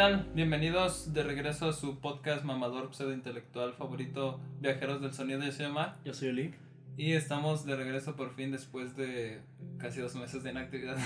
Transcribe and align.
Hola, 0.00 0.08
¿qué 0.08 0.16
tal? 0.16 0.32
Bienvenidos 0.34 1.12
de 1.12 1.22
regreso 1.22 1.68
a 1.68 1.72
su 1.74 2.00
podcast 2.00 2.42
mamador 2.42 2.94
pseudointelectual 2.94 3.74
favorito, 3.74 4.40
Viajeros 4.58 5.02
del 5.02 5.12
Sonido 5.12 5.40
de 5.40 5.50
Shema. 5.50 5.98
Yo 6.06 6.14
soy 6.14 6.28
Oli. 6.30 6.54
Y 6.96 7.12
estamos 7.12 7.66
de 7.66 7.76
regreso 7.76 8.16
por 8.16 8.34
fin 8.34 8.50
después 8.50 8.96
de 8.96 9.42
casi 9.76 10.00
dos 10.00 10.14
meses 10.14 10.42
de 10.42 10.52
inactividad. 10.52 10.96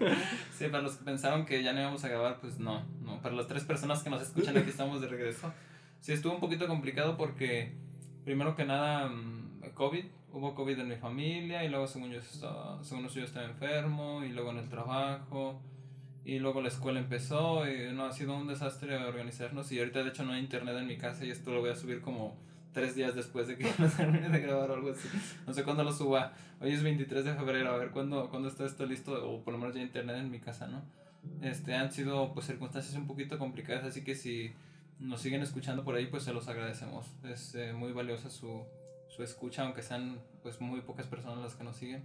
sí, 0.58 0.66
para 0.66 0.82
los 0.82 0.96
que 0.96 1.04
pensaron 1.06 1.46
que 1.46 1.62
ya 1.62 1.72
no 1.72 1.80
íbamos 1.80 2.04
a 2.04 2.08
grabar, 2.08 2.38
pues 2.38 2.58
no, 2.58 2.84
no. 3.00 3.22
Para 3.22 3.34
las 3.34 3.46
tres 3.46 3.64
personas 3.64 4.02
que 4.02 4.10
nos 4.10 4.20
escuchan 4.20 4.58
aquí 4.58 4.68
estamos 4.68 5.00
de 5.00 5.08
regreso. 5.08 5.50
Sí, 6.00 6.12
estuvo 6.12 6.34
un 6.34 6.40
poquito 6.40 6.66
complicado 6.66 7.16
porque, 7.16 7.72
primero 8.26 8.54
que 8.56 8.66
nada, 8.66 9.08
mm, 9.08 9.70
COVID. 9.72 10.04
Hubo 10.34 10.54
COVID 10.54 10.80
en 10.80 10.88
mi 10.88 10.96
familia 10.96 11.64
y 11.64 11.70
luego 11.70 11.86
según 11.86 12.10
yo 12.10 12.18
estaba, 12.18 12.84
según 12.84 13.08
yo 13.08 13.24
estaba 13.24 13.46
enfermo 13.46 14.22
y 14.22 14.32
luego 14.32 14.50
en 14.50 14.58
el 14.58 14.68
trabajo 14.68 15.62
y 16.24 16.38
luego 16.38 16.62
la 16.62 16.68
escuela 16.68 16.98
empezó 16.98 17.68
y 17.68 17.92
no, 17.92 18.06
ha 18.06 18.12
sido 18.12 18.34
un 18.36 18.46
desastre 18.46 18.96
organizarnos 18.96 19.70
y 19.72 19.78
ahorita 19.78 20.02
de 20.02 20.08
hecho 20.08 20.24
no 20.24 20.32
hay 20.32 20.40
internet 20.40 20.76
en 20.78 20.86
mi 20.86 20.96
casa 20.96 21.24
y 21.24 21.30
esto 21.30 21.52
lo 21.52 21.60
voy 21.60 21.70
a 21.70 21.76
subir 21.76 22.00
como 22.00 22.36
tres 22.72 22.94
días 22.94 23.14
después 23.14 23.46
de 23.46 23.56
que 23.56 23.64
no 23.78 23.88
termine 23.88 24.30
de 24.30 24.40
grabar 24.40 24.70
o 24.70 24.74
algo 24.74 24.90
así. 24.92 25.08
No 25.46 25.52
sé 25.52 25.62
cuándo 25.64 25.84
lo 25.84 25.92
suba. 25.92 26.32
Hoy 26.60 26.72
es 26.72 26.82
23 26.82 27.24
de 27.24 27.34
febrero, 27.34 27.70
a 27.70 27.76
ver 27.76 27.90
cuándo, 27.90 28.30
cuándo 28.30 28.48
está 28.48 28.64
esto 28.64 28.86
listo 28.86 29.12
o 29.28 29.42
por 29.42 29.52
lo 29.52 29.58
menos 29.58 29.74
ya 29.74 29.82
internet 29.82 30.16
en 30.16 30.30
mi 30.30 30.40
casa, 30.40 30.66
¿no? 30.66 30.82
Este, 31.42 31.74
han 31.74 31.92
sido 31.92 32.32
pues 32.32 32.46
circunstancias 32.46 32.94
un 32.96 33.06
poquito 33.06 33.38
complicadas, 33.38 33.84
así 33.84 34.02
que 34.02 34.14
si 34.14 34.52
nos 34.98 35.20
siguen 35.20 35.42
escuchando 35.42 35.84
por 35.84 35.94
ahí, 35.94 36.06
pues 36.06 36.22
se 36.22 36.32
los 36.32 36.48
agradecemos. 36.48 37.06
Es 37.24 37.54
eh, 37.54 37.72
muy 37.74 37.92
valiosa 37.92 38.30
su, 38.30 38.64
su 39.08 39.22
escucha, 39.22 39.62
aunque 39.62 39.82
sean 39.82 40.18
pues 40.42 40.60
muy 40.60 40.80
pocas 40.80 41.06
personas 41.06 41.38
las 41.38 41.54
que 41.54 41.64
nos 41.64 41.76
siguen 41.76 42.02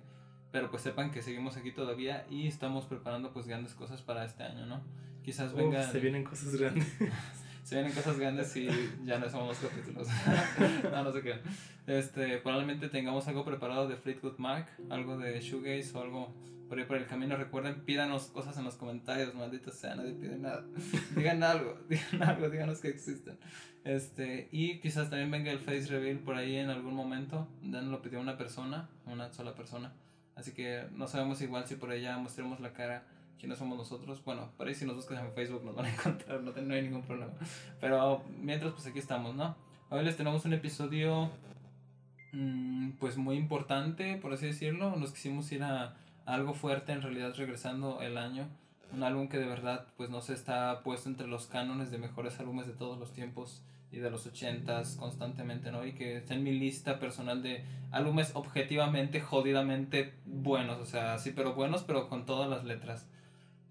pero 0.52 0.70
pues 0.72 0.84
sepan 0.84 1.12
que 1.12 1.22
seguimos 1.22 1.58
aquí 1.58 1.72
todavía 1.72 2.26
y 2.30 2.48
estamos 2.48 2.86
preparando 2.86 3.32
pues 3.34 3.48
grandes 3.48 3.74
cosas 3.74 4.02
para 4.02 4.26
este 4.26 4.44
año, 4.44 4.66
¿no? 4.66 4.82
Quizás 5.24 5.54
venga... 5.54 5.84
se 5.84 6.00
vienen 6.00 6.24
cosas 6.24 6.56
grandes. 6.56 6.88
se 7.64 7.76
vienen 7.76 7.94
cosas 7.94 8.18
grandes 8.18 8.56
y 8.56 8.68
ya 9.06 9.20
no 9.20 9.30
somos 9.30 9.62
los 9.62 9.72
capítulos. 9.72 10.08
no, 10.92 11.04
no 11.04 11.12
sé 11.12 11.22
qué. 11.22 11.36
Este, 11.86 12.38
probablemente 12.40 12.90
tengamos 12.90 13.28
algo 13.28 13.46
preparado 13.46 13.88
de 13.88 13.96
Fleetwood 13.96 14.38
Mac, 14.38 14.70
algo 14.90 15.18
de 15.18 15.40
Shoegaze 15.40 15.96
o 15.96 16.02
algo 16.02 16.34
por 16.68 16.80
ahí 16.80 16.86
por 16.86 16.98
el 16.98 17.06
camino. 17.06 17.36
Recuerden, 17.36 17.82
pídanos 17.82 18.28
cosas 18.28 18.58
en 18.58 18.64
los 18.64 18.76
comentarios, 18.76 19.36
maldito 19.36 19.72
sea, 19.72 19.96
nadie 19.96 20.14
pide 20.14 20.38
nada. 20.38 20.66
digan 21.16 21.44
algo, 21.44 21.78
digan 21.90 22.24
algo, 22.24 22.50
díganos 22.50 22.80
que 22.80 22.90
existen. 22.90 23.38
Este, 23.84 24.50
y 24.52 24.80
quizás 24.80 25.10
también 25.10 25.32
venga 25.32 25.52
el 25.52 25.60
face 25.60 25.88
reveal 25.88 26.20
por 26.20 26.36
ahí 26.36 26.56
en 26.56 26.70
algún 26.70 26.94
momento. 26.94 27.48
Nos 27.62 27.84
lo 27.86 28.02
pidió 28.02 28.20
una 28.20 28.38
persona, 28.38 28.90
una 29.06 29.32
sola 29.32 29.56
persona. 29.56 29.94
Así 30.40 30.54
que 30.54 30.86
no 30.96 31.08
sabemos 31.08 31.42
igual 31.42 31.68
si 31.68 31.76
por 31.76 31.92
allá 31.92 32.18
mostremos 32.18 32.62
la 32.62 32.72
cara 32.72 33.04
quiénes 33.38 33.58
somos 33.58 33.78
nosotros. 33.78 34.24
Bueno, 34.24 34.50
por 34.58 34.68
ahí 34.68 34.74
si 34.74 34.86
nos 34.86 34.96
buscas 34.96 35.20
en 35.20 35.34
Facebook 35.34 35.66
nos 35.66 35.76
van 35.76 35.86
a 35.86 35.90
encontrar, 35.94 36.42
no, 36.42 36.52
no 36.52 36.74
hay 36.74 36.82
ningún 36.82 37.04
problema. 37.04 37.34
Pero 37.82 38.24
mientras, 38.42 38.72
pues 38.74 38.88
aquí 38.88 39.00
estamos, 39.00 39.36
¿no? 39.36 39.56
Hoy 39.90 40.04
les 40.04 40.16
tenemos 40.16 40.46
un 40.46 40.54
episodio 40.54 41.30
mmm, 42.32 42.92
pues 43.00 43.18
muy 43.18 43.36
importante, 43.36 44.16
por 44.18 44.32
así 44.32 44.46
decirlo. 44.46 44.96
Nos 44.96 45.12
quisimos 45.12 45.52
ir 45.52 45.64
a, 45.64 45.96
algo 46.26 46.54
fuerte, 46.54 46.92
en 46.92 47.02
realidad 47.02 47.34
regresando 47.36 48.02
el 48.02 48.18
año. 48.18 48.48
Un 48.94 49.04
álbum 49.04 49.28
que 49.28 49.38
de 49.38 49.46
verdad 49.46 49.88
pues 49.98 50.10
no 50.10 50.22
se 50.22 50.34
está 50.34 50.82
puesto 50.84 51.10
entre 51.10 51.28
los 51.28 51.48
cánones 51.48 51.92
de 51.92 51.98
mejores 51.98 52.40
álbumes 52.40 52.66
de 52.66 52.74
todos 52.74 52.98
los 52.98 53.12
tiempos 53.12 53.62
y 53.92 53.98
de 53.98 54.10
los 54.12 54.26
ochentas 54.28 54.96
constantemente, 54.96 55.72
¿no? 55.72 55.86
Y 55.86 55.94
que 55.94 56.18
está 56.18 56.36
en 56.36 56.44
mi 56.44 56.58
lista 56.58 57.00
personal 57.00 57.42
de 57.42 57.64
álbumes 57.92 58.32
objetivamente, 58.36 59.20
jodidamente 59.20 60.14
buenos, 60.26 60.80
o 60.80 60.86
sea, 60.86 61.18
sí, 61.18 61.32
pero 61.36 61.56
buenos, 61.56 61.84
pero 61.84 62.08
con 62.08 62.26
todas 62.26 62.50
las 62.50 62.64
letras. 62.66 63.08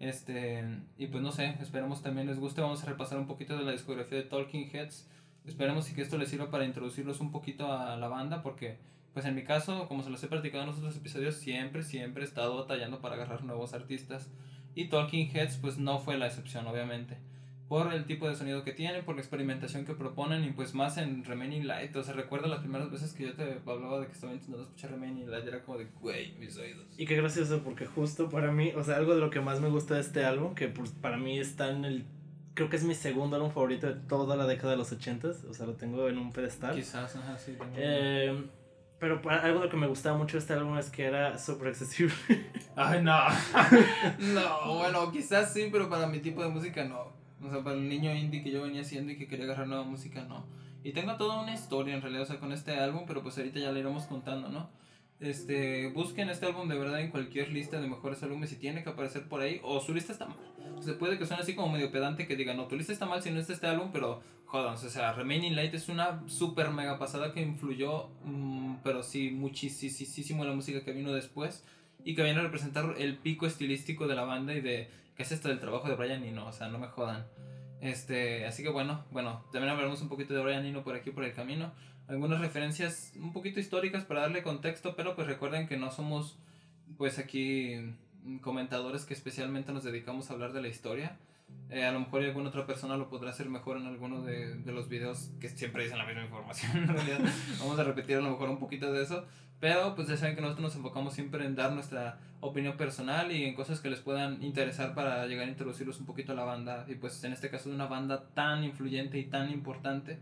Este, 0.00 0.64
y 0.96 1.06
pues 1.08 1.22
no 1.22 1.32
sé, 1.32 1.56
esperemos 1.60 2.02
también 2.02 2.26
les 2.26 2.38
guste, 2.38 2.60
vamos 2.60 2.82
a 2.82 2.86
repasar 2.86 3.18
un 3.18 3.26
poquito 3.26 3.56
de 3.56 3.64
la 3.64 3.72
discografía 3.72 4.18
de 4.18 4.24
Talking 4.24 4.70
Heads. 4.72 5.08
Esperemos 5.44 5.90
y 5.90 5.94
que 5.94 6.02
esto 6.02 6.18
les 6.18 6.28
sirva 6.28 6.50
para 6.50 6.64
introducirlos 6.64 7.20
un 7.20 7.30
poquito 7.30 7.72
a 7.72 7.96
la 7.96 8.08
banda, 8.08 8.42
porque 8.42 8.78
pues 9.14 9.24
en 9.24 9.34
mi 9.34 9.44
caso, 9.44 9.88
como 9.88 10.02
se 10.02 10.10
los 10.10 10.22
he 10.22 10.28
practicado 10.28 10.64
en 10.64 10.70
los 10.70 10.78
otros 10.78 10.96
episodios, 10.96 11.36
siempre, 11.36 11.82
siempre 11.82 12.22
he 12.22 12.26
estado 12.26 12.56
batallando 12.56 13.00
para 13.00 13.14
agarrar 13.14 13.44
nuevos 13.44 13.72
artistas. 13.72 14.30
Y 14.74 14.88
Talking 14.88 15.30
Heads 15.34 15.56
pues 15.56 15.78
no 15.78 15.98
fue 15.98 16.18
la 16.18 16.26
excepción, 16.26 16.66
obviamente 16.66 17.18
por 17.68 17.92
el 17.92 18.06
tipo 18.06 18.26
de 18.26 18.34
sonido 18.34 18.64
que 18.64 18.72
tienen, 18.72 19.04
por 19.04 19.14
la 19.14 19.20
experimentación 19.20 19.84
que 19.84 19.92
proponen 19.92 20.42
y 20.44 20.50
pues 20.52 20.74
más 20.74 20.96
en 20.96 21.22
Remaining 21.22 21.66
Light. 21.66 21.94
O 21.96 22.02
sea, 22.02 22.14
recuerdo 22.14 22.48
las 22.48 22.60
primeras 22.60 22.90
veces 22.90 23.12
que 23.12 23.24
yo 23.24 23.34
te 23.34 23.60
hablaba 23.66 24.00
de 24.00 24.06
que 24.06 24.12
estaba 24.12 24.32
intentando 24.32 24.62
escuchar 24.62 24.92
Remaining 24.92 25.30
Light, 25.30 25.46
era 25.46 25.62
como 25.62 25.76
de, 25.76 25.86
güey, 26.00 26.32
mis 26.38 26.56
oídos. 26.56 26.86
Y 26.96 27.04
qué 27.04 27.16
gracioso, 27.16 27.62
porque 27.62 27.84
justo 27.84 28.30
para 28.30 28.50
mí, 28.50 28.72
o 28.74 28.82
sea, 28.82 28.96
algo 28.96 29.14
de 29.14 29.20
lo 29.20 29.28
que 29.28 29.40
más 29.40 29.60
me 29.60 29.68
gusta 29.68 29.96
de 29.96 30.00
este 30.00 30.24
álbum, 30.24 30.54
que 30.54 30.68
pues, 30.68 30.90
para 30.90 31.18
mí 31.18 31.38
está 31.38 31.70
en 31.70 31.84
el. 31.84 32.06
Creo 32.54 32.70
que 32.70 32.76
es 32.76 32.84
mi 32.84 32.94
segundo 32.94 33.36
álbum 33.36 33.52
favorito 33.52 33.86
de 33.86 33.94
toda 33.94 34.34
la 34.34 34.46
década 34.46 34.72
de 34.72 34.78
los 34.78 34.90
80 34.90 35.28
o 35.28 35.54
sea, 35.54 35.66
lo 35.66 35.74
tengo 35.74 36.08
en 36.08 36.18
un 36.18 36.32
pedestal. 36.32 36.74
Quizás, 36.74 37.14
ajá, 37.14 37.38
sí. 37.38 37.56
Eh, 37.76 38.48
pero 38.98 39.20
algo 39.28 39.60
de 39.60 39.66
lo 39.66 39.70
que 39.70 39.76
me 39.76 39.86
gustaba 39.86 40.16
mucho 40.16 40.38
de 40.38 40.40
este 40.40 40.54
álbum 40.54 40.76
es 40.76 40.90
que 40.90 41.04
era 41.04 41.38
súper 41.38 41.68
accesible. 41.68 42.14
Ay, 42.74 43.02
no. 43.02 43.16
no, 44.18 44.74
bueno, 44.74 45.12
quizás 45.12 45.52
sí, 45.52 45.68
pero 45.70 45.88
para 45.88 46.06
mi 46.06 46.18
tipo 46.18 46.42
de 46.42 46.48
música 46.48 46.82
no. 46.84 47.17
O 47.42 47.50
sea, 47.50 47.62
para 47.62 47.76
el 47.76 47.88
niño 47.88 48.14
indie 48.14 48.42
que 48.42 48.50
yo 48.50 48.62
venía 48.62 48.82
haciendo 48.82 49.12
y 49.12 49.16
que 49.16 49.28
quería 49.28 49.44
agarrar 49.44 49.68
nueva 49.68 49.84
música, 49.84 50.24
no. 50.24 50.44
Y 50.82 50.92
tengo 50.92 51.16
toda 51.16 51.40
una 51.42 51.54
historia 51.54 51.94
en 51.94 52.02
realidad, 52.02 52.22
o 52.22 52.26
sea, 52.26 52.40
con 52.40 52.52
este 52.52 52.72
álbum, 52.72 53.04
pero 53.06 53.22
pues 53.22 53.36
ahorita 53.38 53.60
ya 53.60 53.72
le 53.72 53.80
iremos 53.80 54.04
contando, 54.04 54.48
¿no? 54.48 54.70
Este, 55.20 55.88
busquen 55.88 56.30
este 56.30 56.46
álbum 56.46 56.68
de 56.68 56.78
verdad 56.78 57.00
en 57.00 57.10
cualquier 57.10 57.50
lista 57.50 57.80
de 57.80 57.88
mejores 57.88 58.22
álbumes 58.22 58.52
y 58.52 58.56
tiene 58.56 58.84
que 58.84 58.90
aparecer 58.90 59.28
por 59.28 59.40
ahí, 59.40 59.60
o 59.64 59.80
su 59.80 59.92
lista 59.92 60.12
está 60.12 60.26
mal. 60.26 60.38
Se 60.80 60.92
puede 60.92 61.18
que 61.18 61.26
suene 61.26 61.42
así 61.42 61.54
como 61.54 61.72
medio 61.72 61.90
pedante 61.90 62.26
que 62.26 62.36
diga, 62.36 62.54
no, 62.54 62.66
tu 62.66 62.76
lista 62.76 62.92
está 62.92 63.06
mal 63.06 63.22
si 63.22 63.30
no 63.30 63.40
está 63.40 63.52
este 63.52 63.66
álbum, 63.66 63.90
pero 63.92 64.22
jodan, 64.46 64.74
o 64.74 64.76
sea, 64.76 65.12
Remaining 65.12 65.56
Light 65.56 65.74
es 65.74 65.88
una 65.88 66.22
super 66.28 66.70
mega 66.70 66.98
pasada 66.98 67.32
que 67.32 67.42
influyó, 67.42 68.08
mmm, 68.24 68.76
pero 68.84 69.02
sí, 69.02 69.30
muchísimo 69.30 70.44
la 70.44 70.54
música 70.54 70.84
que 70.84 70.92
vino 70.92 71.12
después 71.12 71.64
y 72.04 72.14
que 72.14 72.22
viene 72.22 72.38
a 72.38 72.44
representar 72.44 72.94
el 72.98 73.18
pico 73.18 73.46
estilístico 73.46 74.06
de 74.06 74.14
la 74.14 74.24
banda 74.24 74.54
y 74.54 74.60
de 74.60 74.88
¿qué 75.18 75.24
es 75.24 75.32
esto 75.32 75.48
del 75.48 75.58
trabajo 75.58 75.88
de 75.88 75.96
Brian 75.96 76.22
Eno? 76.22 76.46
O 76.46 76.52
sea, 76.52 76.68
no 76.68 76.78
me 76.78 76.86
jodan. 76.86 77.26
Este, 77.80 78.46
así 78.46 78.62
que 78.62 78.68
bueno, 78.68 79.04
bueno, 79.10 79.44
también 79.52 79.70
hablaremos 79.70 80.00
un 80.00 80.08
poquito 80.08 80.32
de 80.32 80.40
Brian 80.40 80.64
Eno 80.64 80.84
por 80.84 80.94
aquí 80.94 81.10
por 81.10 81.24
el 81.24 81.34
camino. 81.34 81.72
Algunas 82.06 82.40
referencias 82.40 83.12
un 83.16 83.32
poquito 83.32 83.58
históricas 83.58 84.04
para 84.04 84.20
darle 84.20 84.44
contexto, 84.44 84.94
pero 84.94 85.16
pues 85.16 85.26
recuerden 85.26 85.66
que 85.66 85.76
no 85.76 85.90
somos 85.90 86.38
pues 86.96 87.18
aquí 87.18 87.96
comentadores 88.42 89.04
que 89.04 89.14
especialmente 89.14 89.72
nos 89.72 89.82
dedicamos 89.82 90.30
a 90.30 90.34
hablar 90.34 90.52
de 90.52 90.62
la 90.62 90.68
historia. 90.68 91.18
Eh, 91.70 91.84
a 91.84 91.90
lo 91.90 91.98
mejor 91.98 92.22
alguna 92.22 92.50
otra 92.50 92.64
persona 92.64 92.96
lo 92.96 93.08
podrá 93.08 93.30
hacer 93.30 93.48
mejor 93.48 93.76
en 93.76 93.86
alguno 93.86 94.22
de, 94.22 94.54
de, 94.54 94.72
los 94.72 94.88
videos 94.88 95.32
que 95.40 95.48
siempre 95.48 95.82
dicen 95.82 95.98
la 95.98 96.06
misma 96.06 96.22
información. 96.22 96.86
Vamos 97.58 97.78
a 97.78 97.84
repetir 97.84 98.18
a 98.18 98.20
lo 98.20 98.30
mejor 98.30 98.50
un 98.50 98.60
poquito 98.60 98.92
de 98.92 99.02
eso. 99.02 99.26
Pero 99.60 99.94
pues 99.94 100.08
ya 100.08 100.16
saben 100.16 100.36
que 100.36 100.40
nosotros 100.40 100.62
nos 100.62 100.76
enfocamos 100.76 101.14
siempre 101.14 101.44
en 101.44 101.56
dar 101.56 101.72
nuestra 101.72 102.20
opinión 102.40 102.76
personal 102.76 103.32
y 103.32 103.44
en 103.44 103.54
cosas 103.54 103.80
que 103.80 103.90
les 103.90 103.98
puedan 103.98 104.42
interesar 104.42 104.94
para 104.94 105.26
llegar 105.26 105.46
a 105.46 105.50
introducirlos 105.50 105.98
un 105.98 106.06
poquito 106.06 106.32
a 106.32 106.36
la 106.36 106.44
banda. 106.44 106.86
Y 106.88 106.94
pues 106.94 107.22
en 107.24 107.32
este 107.32 107.50
caso 107.50 107.68
de 107.68 107.74
una 107.74 107.86
banda 107.86 108.28
tan 108.34 108.62
influyente 108.62 109.18
y 109.18 109.24
tan 109.24 109.50
importante 109.50 110.18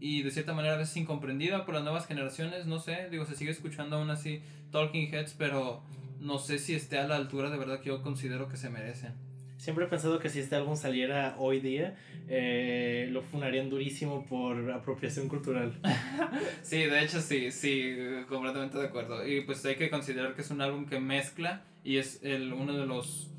y 0.00 0.22
de 0.22 0.30
cierta 0.30 0.54
manera 0.54 0.74
a 0.74 0.78
veces 0.78 0.96
incomprendida 0.96 1.66
por 1.66 1.74
las 1.74 1.84
nuevas 1.84 2.06
generaciones, 2.06 2.66
no 2.66 2.80
sé, 2.80 3.08
digo, 3.10 3.26
se 3.26 3.36
sigue 3.36 3.50
escuchando 3.50 3.96
aún 3.96 4.10
así 4.10 4.42
Talking 4.72 5.14
Heads, 5.14 5.34
pero 5.36 5.82
no 6.18 6.38
sé 6.38 6.58
si 6.58 6.74
esté 6.74 6.98
a 6.98 7.06
la 7.06 7.16
altura 7.16 7.50
de 7.50 7.58
verdad 7.58 7.80
que 7.80 7.88
yo 7.88 8.02
considero 8.02 8.48
que 8.48 8.56
se 8.56 8.70
merecen. 8.70 9.29
Siempre 9.60 9.84
he 9.84 9.88
pensado 9.88 10.18
que 10.18 10.30
si 10.30 10.40
este 10.40 10.56
álbum 10.56 10.74
saliera 10.74 11.36
hoy 11.38 11.60
día, 11.60 11.94
eh, 12.28 13.08
lo 13.10 13.20
funarían 13.20 13.68
durísimo 13.68 14.24
por 14.24 14.70
apropiación 14.70 15.28
cultural. 15.28 15.78
sí, 16.62 16.78
de 16.78 17.04
hecho 17.04 17.20
sí, 17.20 17.50
sí, 17.50 17.94
completamente 18.26 18.78
de 18.78 18.86
acuerdo. 18.86 19.26
Y 19.28 19.42
pues 19.42 19.62
hay 19.66 19.76
que 19.76 19.90
considerar 19.90 20.34
que 20.34 20.40
es 20.40 20.50
un 20.50 20.62
álbum 20.62 20.86
que 20.86 20.98
mezcla 20.98 21.62
y 21.84 21.98
es 21.98 22.20
el, 22.22 22.54
uno 22.54 22.72
de 22.72 22.86
los, 22.86 23.34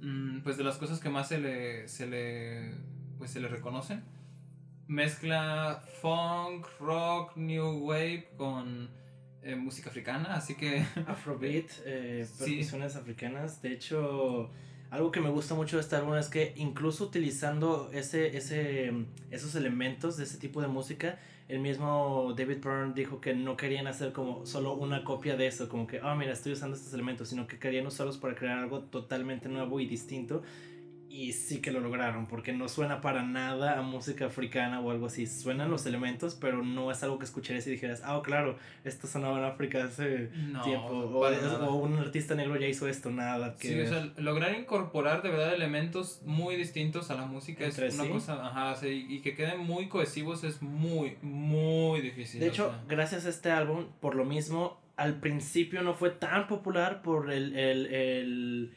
mm, 0.00 0.42
pues 0.42 0.56
de 0.56 0.62
las 0.62 0.76
cosas 0.76 1.00
que 1.00 1.08
más 1.08 1.26
se 1.26 1.40
le, 1.40 1.88
se 1.88 2.06
le, 2.06 2.70
pues 3.18 3.32
se 3.32 3.40
le 3.40 3.48
reconocen. 3.48 4.04
Mezcla 4.86 5.82
funk, 6.00 6.68
rock, 6.78 7.36
new 7.36 7.84
wave 7.84 8.28
con 8.36 8.90
eh, 9.42 9.56
música 9.56 9.90
africana, 9.90 10.36
así 10.36 10.54
que... 10.54 10.84
Afrobeat, 11.08 11.68
eh, 11.84 12.28
percusiones 12.38 12.94
africanas, 12.94 13.60
de 13.60 13.72
hecho 13.72 14.52
algo 14.94 15.10
que 15.10 15.20
me 15.20 15.28
gusta 15.28 15.56
mucho 15.56 15.76
de 15.76 15.82
este 15.82 15.96
álbum 15.96 16.14
es 16.14 16.28
que 16.28 16.52
incluso 16.54 17.02
utilizando 17.02 17.90
ese, 17.92 18.36
ese, 18.36 18.92
esos 19.32 19.56
elementos 19.56 20.16
de 20.16 20.22
ese 20.22 20.38
tipo 20.38 20.62
de 20.62 20.68
música, 20.68 21.18
el 21.48 21.58
mismo 21.58 22.32
David 22.36 22.58
Byrne 22.62 22.92
dijo 22.94 23.20
que 23.20 23.34
no 23.34 23.56
querían 23.56 23.88
hacer 23.88 24.12
como 24.12 24.46
solo 24.46 24.74
una 24.74 25.02
copia 25.02 25.36
de 25.36 25.48
eso, 25.48 25.68
como 25.68 25.88
que, 25.88 25.98
ah, 26.00 26.14
mira, 26.14 26.32
estoy 26.32 26.52
usando 26.52 26.76
estos 26.76 26.94
elementos, 26.94 27.28
sino 27.28 27.48
que 27.48 27.58
querían 27.58 27.88
usarlos 27.88 28.18
para 28.18 28.36
crear 28.36 28.56
algo 28.56 28.82
totalmente 28.82 29.48
nuevo 29.48 29.80
y 29.80 29.86
distinto. 29.86 30.44
Y 31.14 31.32
sí 31.32 31.60
que 31.60 31.70
lo 31.70 31.78
lograron, 31.78 32.26
porque 32.26 32.52
no 32.52 32.68
suena 32.68 33.00
para 33.00 33.22
nada 33.22 33.78
a 33.78 33.82
música 33.82 34.26
africana 34.26 34.80
o 34.80 34.90
algo 34.90 35.06
así. 35.06 35.28
Suenan 35.28 35.70
los 35.70 35.86
elementos, 35.86 36.34
pero 36.34 36.64
no 36.64 36.90
es 36.90 37.04
algo 37.04 37.20
que 37.20 37.24
escucharías 37.24 37.64
y 37.68 37.70
dijeras, 37.70 38.02
ah, 38.04 38.20
claro, 38.24 38.58
esto 38.82 39.06
sonaba 39.06 39.38
en 39.38 39.44
África 39.44 39.84
hace 39.84 40.30
tiempo. 40.64 40.88
O, 40.88 41.74
un 41.76 41.98
artista 41.98 42.34
negro 42.34 42.56
ya 42.56 42.66
hizo 42.66 42.88
esto, 42.88 43.10
nada. 43.12 43.54
Que 43.54 43.68
sí, 43.68 43.80
o 43.80 43.86
sea, 43.86 44.12
lograr 44.16 44.58
incorporar 44.58 45.22
de 45.22 45.30
verdad 45.30 45.54
elementos 45.54 46.20
muy 46.24 46.56
distintos 46.56 47.12
a 47.12 47.14
la 47.14 47.26
música 47.26 47.64
es 47.64 47.78
una 47.78 48.08
cosa, 48.08 48.44
ajá, 48.44 48.74
sí, 48.74 49.06
y 49.08 49.20
que 49.20 49.36
queden 49.36 49.60
muy 49.60 49.88
cohesivos 49.88 50.42
es 50.42 50.62
muy, 50.62 51.16
muy 51.22 52.00
difícil. 52.00 52.40
De 52.40 52.48
hecho, 52.48 52.74
gracias 52.88 53.24
a 53.26 53.28
este 53.28 53.52
álbum, 53.52 53.86
por 54.00 54.16
lo 54.16 54.24
mismo, 54.24 54.80
al 54.96 55.20
principio 55.20 55.82
no 55.82 55.94
fue 55.94 56.10
tan 56.10 56.48
popular 56.48 57.02
por 57.02 57.30
el, 57.30 57.56
el, 57.56 57.86
el 57.86 58.72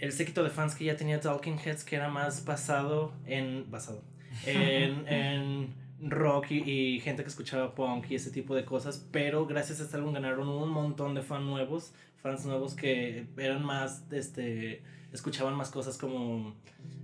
el 0.00 0.12
séquito 0.12 0.42
de 0.42 0.50
fans 0.50 0.74
que 0.74 0.84
ya 0.84 0.96
tenía 0.96 1.20
Talking 1.20 1.58
Heads, 1.58 1.84
que 1.84 1.96
era 1.96 2.08
más 2.08 2.44
basado 2.44 3.12
en. 3.26 3.70
basado. 3.70 4.02
En, 4.46 5.06
en 5.12 5.74
rock 6.02 6.50
y, 6.50 6.98
gente 7.00 7.22
que 7.22 7.28
escuchaba 7.28 7.74
punk 7.74 8.10
y 8.10 8.14
ese 8.14 8.30
tipo 8.30 8.54
de 8.54 8.64
cosas. 8.64 9.06
Pero 9.12 9.46
gracias 9.46 9.80
a 9.80 9.84
este 9.84 9.96
álbum 9.96 10.14
ganaron 10.14 10.48
un 10.48 10.70
montón 10.70 11.14
de 11.14 11.22
fans 11.22 11.44
nuevos. 11.44 11.92
Fans 12.22 12.46
nuevos 12.46 12.74
que 12.74 13.26
eran 13.36 13.62
más. 13.62 14.04
Este, 14.10 14.82
escuchaban 15.12 15.54
más 15.54 15.70
cosas 15.70 15.98
como 15.98 16.54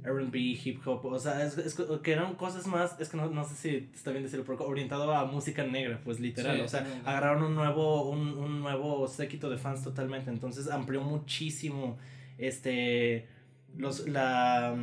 RB, 0.03 0.35
hip 0.35 0.87
hop. 0.87 1.05
O 1.05 1.19
sea, 1.19 1.45
es, 1.45 1.77
que 2.03 2.13
eran 2.13 2.35
cosas 2.37 2.67
más. 2.67 2.99
Es 2.99 3.11
que 3.11 3.19
no, 3.19 3.29
no 3.29 3.45
sé 3.45 3.55
si 3.57 3.91
está 3.95 4.11
bien 4.11 4.23
decirlo, 4.23 4.47
pero 4.47 4.67
orientado 4.67 5.15
a 5.15 5.27
música 5.27 5.65
negra, 5.65 6.01
pues 6.03 6.19
literal. 6.19 6.63
o 6.63 6.69
sea, 6.69 6.87
agarraron 7.05 7.43
un 7.43 7.55
nuevo, 7.55 8.09
un, 8.09 8.39
un 8.39 8.61
nuevo 8.61 9.07
séquito 9.07 9.51
de 9.51 9.59
fans 9.59 9.83
totalmente. 9.83 10.31
Entonces 10.31 10.71
amplió 10.71 11.03
muchísimo 11.03 11.99
este, 12.39 13.29
los, 13.77 14.07
la, 14.09 14.75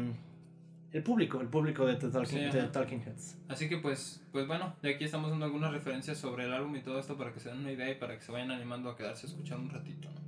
el 0.91 1.03
público, 1.03 1.41
el 1.41 1.47
público 1.47 1.85
de 1.85 1.95
The 1.95 2.09
Talking, 2.09 3.01
Heads. 3.01 3.37
Así 3.47 3.69
que 3.69 3.77
pues, 3.77 4.23
pues 4.31 4.47
bueno, 4.47 4.75
de 4.81 4.95
aquí 4.95 5.03
estamos 5.03 5.29
dando 5.29 5.45
algunas 5.45 5.71
referencias 5.71 6.17
sobre 6.17 6.45
el 6.45 6.53
álbum 6.53 6.75
y 6.75 6.81
todo 6.81 6.99
esto 6.99 7.17
para 7.17 7.33
que 7.33 7.39
se 7.39 7.49
den 7.49 7.59
una 7.59 7.71
idea 7.71 7.89
y 7.89 7.95
para 7.95 8.15
que 8.15 8.21
se 8.21 8.31
vayan 8.31 8.51
animando 8.51 8.89
a 8.89 8.95
quedarse 8.95 9.27
escuchando 9.27 9.63
un 9.63 9.69
ratito. 9.69 10.09
¿no? 10.09 10.23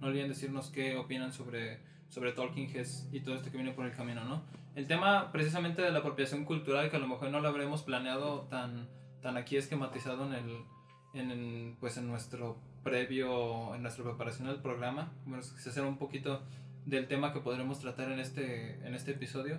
no 0.00 0.08
olviden 0.08 0.28
decirnos 0.28 0.70
qué 0.70 0.96
opinan 0.96 1.32
sobre, 1.32 1.80
sobre 2.08 2.32
Talking 2.32 2.68
Heads 2.70 3.08
y 3.12 3.20
todo 3.20 3.34
esto 3.34 3.50
que 3.50 3.56
viene 3.56 3.72
por 3.72 3.86
el 3.86 3.92
camino, 3.92 4.24
¿no? 4.24 4.42
El 4.74 4.86
tema 4.86 5.32
precisamente 5.32 5.82
de 5.82 5.90
la 5.90 5.98
apropiación 5.98 6.44
cultural, 6.44 6.90
que 6.90 6.96
a 6.96 7.00
lo 7.00 7.08
mejor 7.08 7.30
no 7.30 7.40
lo 7.40 7.48
habremos 7.48 7.82
planeado 7.82 8.42
tan, 8.42 8.88
tan 9.20 9.36
aquí 9.36 9.56
esquematizado 9.56 10.26
en 10.26 10.34
el, 10.34 10.56
en, 11.14 11.76
pues 11.80 11.96
en 11.96 12.06
nuestro 12.06 12.58
previo, 12.84 13.74
en 13.74 13.82
nuestra 13.82 14.04
preparación 14.04 14.46
del 14.46 14.60
programa. 14.60 15.12
Bueno, 15.26 15.42
quise 15.42 15.70
hacer 15.70 15.82
un 15.82 15.98
poquito 15.98 16.42
del 16.88 17.06
tema 17.06 17.32
que 17.32 17.40
podremos 17.40 17.78
tratar 17.80 18.10
en 18.10 18.18
este, 18.18 18.78
en 18.84 18.94
este 18.94 19.12
episodio. 19.12 19.58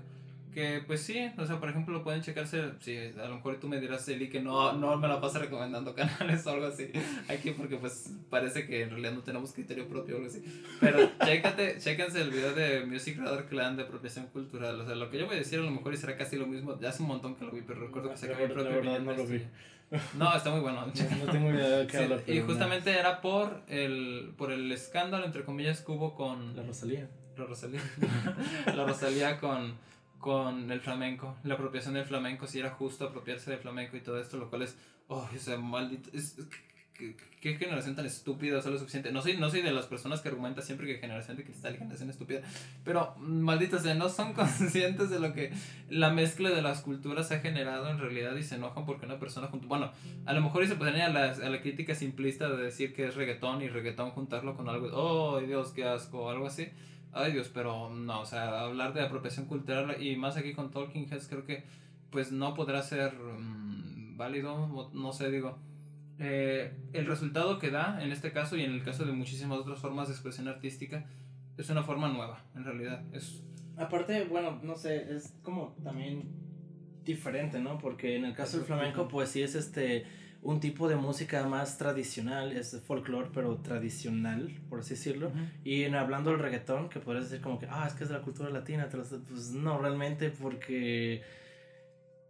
Que 0.53 0.81
pues 0.85 1.01
sí, 1.01 1.29
o 1.37 1.45
sea, 1.45 1.59
por 1.59 1.69
ejemplo, 1.69 1.93
lo 1.93 2.03
pueden 2.03 2.23
checarse. 2.23 2.71
Si 2.79 2.97
a 2.97 3.27
lo 3.27 3.35
mejor 3.35 3.59
tú 3.59 3.67
me 3.67 3.79
dirás, 3.79 4.07
Eli, 4.09 4.29
que 4.29 4.41
no, 4.41 4.73
no 4.73 4.97
me 4.97 5.07
la 5.07 5.21
pasa 5.21 5.37
recomendando 5.37 5.93
canales 5.95 6.45
o 6.47 6.49
algo 6.49 6.65
así 6.65 6.91
aquí, 7.27 7.51
porque 7.51 7.77
pues 7.77 8.15
parece 8.31 8.65
que 8.65 8.81
en 8.81 8.89
realidad 8.89 9.13
no 9.13 9.21
tenemos 9.21 9.53
criterio 9.53 9.87
propio 9.87 10.15
o 10.15 10.17
algo 10.17 10.29
así. 10.29 10.43
Pero 10.79 11.07
chécate, 11.23 11.77
chéquense 11.77 12.21
el 12.21 12.31
video 12.31 12.53
de 12.53 12.83
Music 12.83 13.19
Radar 13.19 13.45
Clan 13.45 13.77
de 13.77 13.83
apropiación 13.83 14.25
cultural. 14.27 14.81
O 14.81 14.85
sea, 14.85 14.95
lo 14.95 15.11
que 15.11 15.19
yo 15.19 15.27
voy 15.27 15.35
a 15.35 15.39
decir 15.39 15.59
a 15.59 15.63
lo 15.63 15.71
mejor 15.71 15.95
será 15.97 16.17
casi 16.17 16.35
lo 16.35 16.47
mismo. 16.47 16.79
Ya 16.79 16.89
hace 16.89 17.03
un 17.03 17.09
montón 17.09 17.35
que 17.35 17.45
lo 17.45 17.51
vi, 17.51 17.61
pero 17.61 17.81
recuerdo 17.81 18.09
que 18.09 18.17
se 18.17 18.27
mi 18.27 18.47
propio 18.47 18.99
no 18.99 19.13
lo 19.13 19.27
vi. 19.27 19.43
No, 20.17 20.35
está 20.35 20.51
muy 20.51 20.61
bueno. 20.61 20.85
No, 21.25 21.31
tengo 21.31 21.49
idea 21.51 21.69
de 21.69 21.87
qué 21.87 21.97
habla. 21.97 22.19
Y 22.27 22.39
justamente 22.41 22.91
era 22.91 23.21
por 23.21 23.63
el, 23.67 24.33
por 24.37 24.51
el 24.51 24.71
escándalo, 24.71 25.25
entre 25.25 25.43
comillas, 25.43 25.81
que 25.81 25.91
hubo 25.91 26.15
con. 26.15 26.55
La 26.55 26.63
Rosalía 26.63 27.07
la 27.39 27.45
Rosalía. 27.45 27.81
la 28.65 28.85
Rosalía 28.85 29.39
con, 29.39 29.73
con 30.19 30.71
el 30.71 30.81
flamenco. 30.81 31.35
La 31.43 31.55
apropiación 31.55 31.95
del 31.95 32.05
flamenco, 32.05 32.47
si 32.47 32.59
era 32.59 32.71
justo 32.71 33.05
apropiarse 33.05 33.51
del 33.51 33.59
flamenco 33.59 33.97
y 33.97 34.01
todo 34.01 34.19
esto, 34.19 34.37
lo 34.37 34.49
cual 34.49 34.63
es, 34.63 34.77
oh, 35.07 35.27
ese 35.33 35.57
maldito. 35.57 36.09
Es, 36.13 36.37
¿qué, 37.41 37.55
generación 37.55 37.95
tan 37.95 38.05
estúpida, 38.05 38.57
o 38.57 38.61
sea, 38.61 38.71
lo 38.71 38.77
suficiente. 38.77 39.11
No 39.11 39.21
soy, 39.21 39.37
no 39.37 39.49
soy 39.49 39.61
de 39.61 39.71
las 39.71 39.85
personas 39.85 40.21
que 40.21 40.29
argumentan 40.29 40.63
siempre 40.63 40.87
que 40.87 40.99
generación 40.99 41.37
de 41.37 41.43
cristal 41.43 41.77
generación 41.77 42.09
estúpida, 42.09 42.41
pero 42.83 43.15
malditos, 43.17 43.83
sea, 43.83 43.95
no 43.95 44.09
son 44.09 44.33
conscientes 44.33 45.09
de 45.09 45.19
lo 45.19 45.33
que 45.33 45.51
la 45.89 46.09
mezcla 46.09 46.49
de 46.49 46.61
las 46.61 46.81
culturas 46.81 47.31
ha 47.31 47.39
generado 47.39 47.89
en 47.89 47.99
realidad 47.99 48.35
y 48.35 48.43
se 48.43 48.55
enojan 48.55 48.85
porque 48.85 49.05
una 49.05 49.19
persona 49.19 49.47
junto. 49.47 49.67
Bueno, 49.67 49.91
a 50.25 50.33
lo 50.33 50.41
mejor 50.41 50.63
y 50.63 50.67
se 50.67 50.75
podría 50.75 51.05
a 51.05 51.09
la, 51.09 51.31
a 51.31 51.49
la 51.49 51.61
crítica 51.61 51.95
simplista 51.95 52.49
de 52.49 52.57
decir 52.61 52.93
que 52.93 53.07
es 53.07 53.15
reggaetón 53.15 53.61
y 53.61 53.69
reggaetón 53.69 54.11
juntarlo 54.11 54.55
con 54.55 54.67
algo, 54.69 54.89
oh 54.93 55.39
Dios, 55.39 55.71
qué 55.71 55.85
asco, 55.85 56.25
o 56.25 56.29
algo 56.29 56.47
así. 56.47 56.69
Ay 57.11 57.31
Dios, 57.31 57.49
pero 57.53 57.89
no, 57.89 58.21
o 58.21 58.25
sea, 58.25 58.61
hablar 58.61 58.93
de 58.93 59.01
apropiación 59.01 59.45
cultural 59.47 60.01
y 60.01 60.15
más 60.15 60.37
aquí 60.37 60.53
con 60.53 60.69
Talking 60.69 61.07
Heads 61.11 61.27
creo 61.27 61.45
que 61.45 61.63
pues 62.11 62.31
no 62.31 62.53
podrá 62.53 62.81
ser 62.81 63.13
mm, 63.13 64.17
válido, 64.17 64.91
no 64.93 65.13
sé, 65.13 65.31
digo. 65.31 65.57
Eh, 66.19 66.73
el 66.91 67.05
resultado 67.05 67.59
que 67.59 67.71
da 67.71 68.03
en 68.03 68.11
este 68.11 68.31
caso 68.31 68.57
y 68.57 68.63
en 68.63 68.71
el 68.71 68.83
caso 68.83 69.05
de 69.05 69.13
muchísimas 69.13 69.59
otras 69.59 69.79
formas 69.79 70.09
de 70.09 70.13
expresión 70.13 70.47
artística 70.47 71.05
es 71.57 71.69
una 71.69 71.83
forma 71.83 72.09
nueva, 72.09 72.43
en 72.55 72.65
realidad. 72.65 73.03
Es... 73.13 73.41
Aparte, 73.77 74.25
bueno, 74.25 74.59
no 74.61 74.75
sé, 74.75 75.13
es 75.13 75.33
como 75.41 75.75
también 75.83 76.29
diferente, 77.03 77.59
¿no? 77.59 77.77
Porque 77.77 78.15
en 78.15 78.25
el 78.25 78.33
caso 78.33 78.57
del 78.57 78.65
flamenco, 78.65 79.07
pues 79.07 79.29
sí 79.29 79.41
es 79.41 79.55
este 79.55 80.05
un 80.41 80.59
tipo 80.59 80.87
de 80.87 80.95
música 80.95 81.45
más 81.47 81.77
tradicional, 81.77 82.53
es 82.53 82.81
folclore, 82.87 83.29
pero 83.33 83.57
tradicional, 83.57 84.57
por 84.69 84.79
así 84.79 84.91
decirlo. 84.91 85.31
Y 85.63 85.83
en 85.83 85.95
hablando 85.95 86.31
del 86.31 86.39
reggaetón, 86.39 86.89
que 86.89 86.99
podrías 86.99 87.29
decir 87.29 87.43
como 87.43 87.59
que, 87.59 87.67
ah, 87.69 87.85
es 87.87 87.93
que 87.93 88.03
es 88.03 88.09
de 88.09 88.15
la 88.15 88.21
cultura 88.21 88.49
latina, 88.49 88.87
pues 88.89 89.51
no, 89.51 89.77
realmente 89.79 90.29
porque 90.29 91.21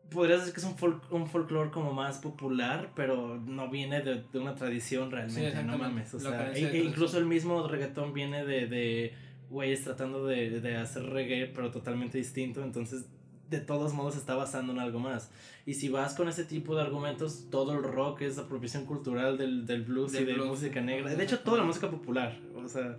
podrías 0.10 0.40
decir 0.40 0.54
que 0.54 0.60
es 0.60 0.66
un, 0.66 0.76
folk, 0.76 1.12
un 1.12 1.28
folclore 1.28 1.70
como 1.70 1.94
más 1.94 2.18
popular, 2.18 2.92
pero 2.96 3.38
no 3.38 3.70
viene 3.70 4.02
de, 4.02 4.24
de 4.32 4.40
una 4.40 4.56
tradición 4.56 5.12
realmente, 5.12 5.64
no 5.64 5.78
mames. 5.78 6.14
O 6.16 6.20
sea, 6.20 6.52
e, 6.54 6.66
e 6.66 6.84
incluso 6.84 7.20
el 7.20 7.26
mismo 7.26 7.68
reggaetón 7.68 8.14
viene 8.14 8.44
de, 8.44 8.68
de 8.68 9.14
güeyes 9.50 9.84
tratando 9.84 10.26
de, 10.26 10.62
de 10.62 10.78
hacer 10.78 11.04
reggae, 11.04 11.46
pero 11.48 11.70
totalmente 11.70 12.18
distinto, 12.18 12.64
entonces 12.64 13.06
de 13.50 13.60
todos 13.60 13.94
modos 13.94 14.16
está 14.16 14.36
basando 14.36 14.74
en 14.74 14.80
algo 14.80 15.00
más. 15.00 15.31
Y 15.66 15.75
si 15.75 15.90
vas 15.90 16.13
con 16.13 16.30
ese 16.30 16.46
tipo 16.46 16.75
de 16.75 16.81
argumentos, 16.81 17.46
todo 17.50 17.74
el 17.74 17.84
rock 17.84 18.22
es 18.22 18.38
apropiación 18.38 18.86
cultural 18.86 19.38
del, 19.38 19.66
del 19.66 19.84
blues 19.84 20.13
y 20.13 20.24
de 20.24 20.36
música 20.36 20.81
negra. 20.81 21.13
De 21.16 21.24
hecho, 21.24 21.40
toda 21.40 21.57
la 21.57 21.63
música 21.63 21.90
popular. 21.90 22.38
O 22.56 22.68
sea. 22.68 22.98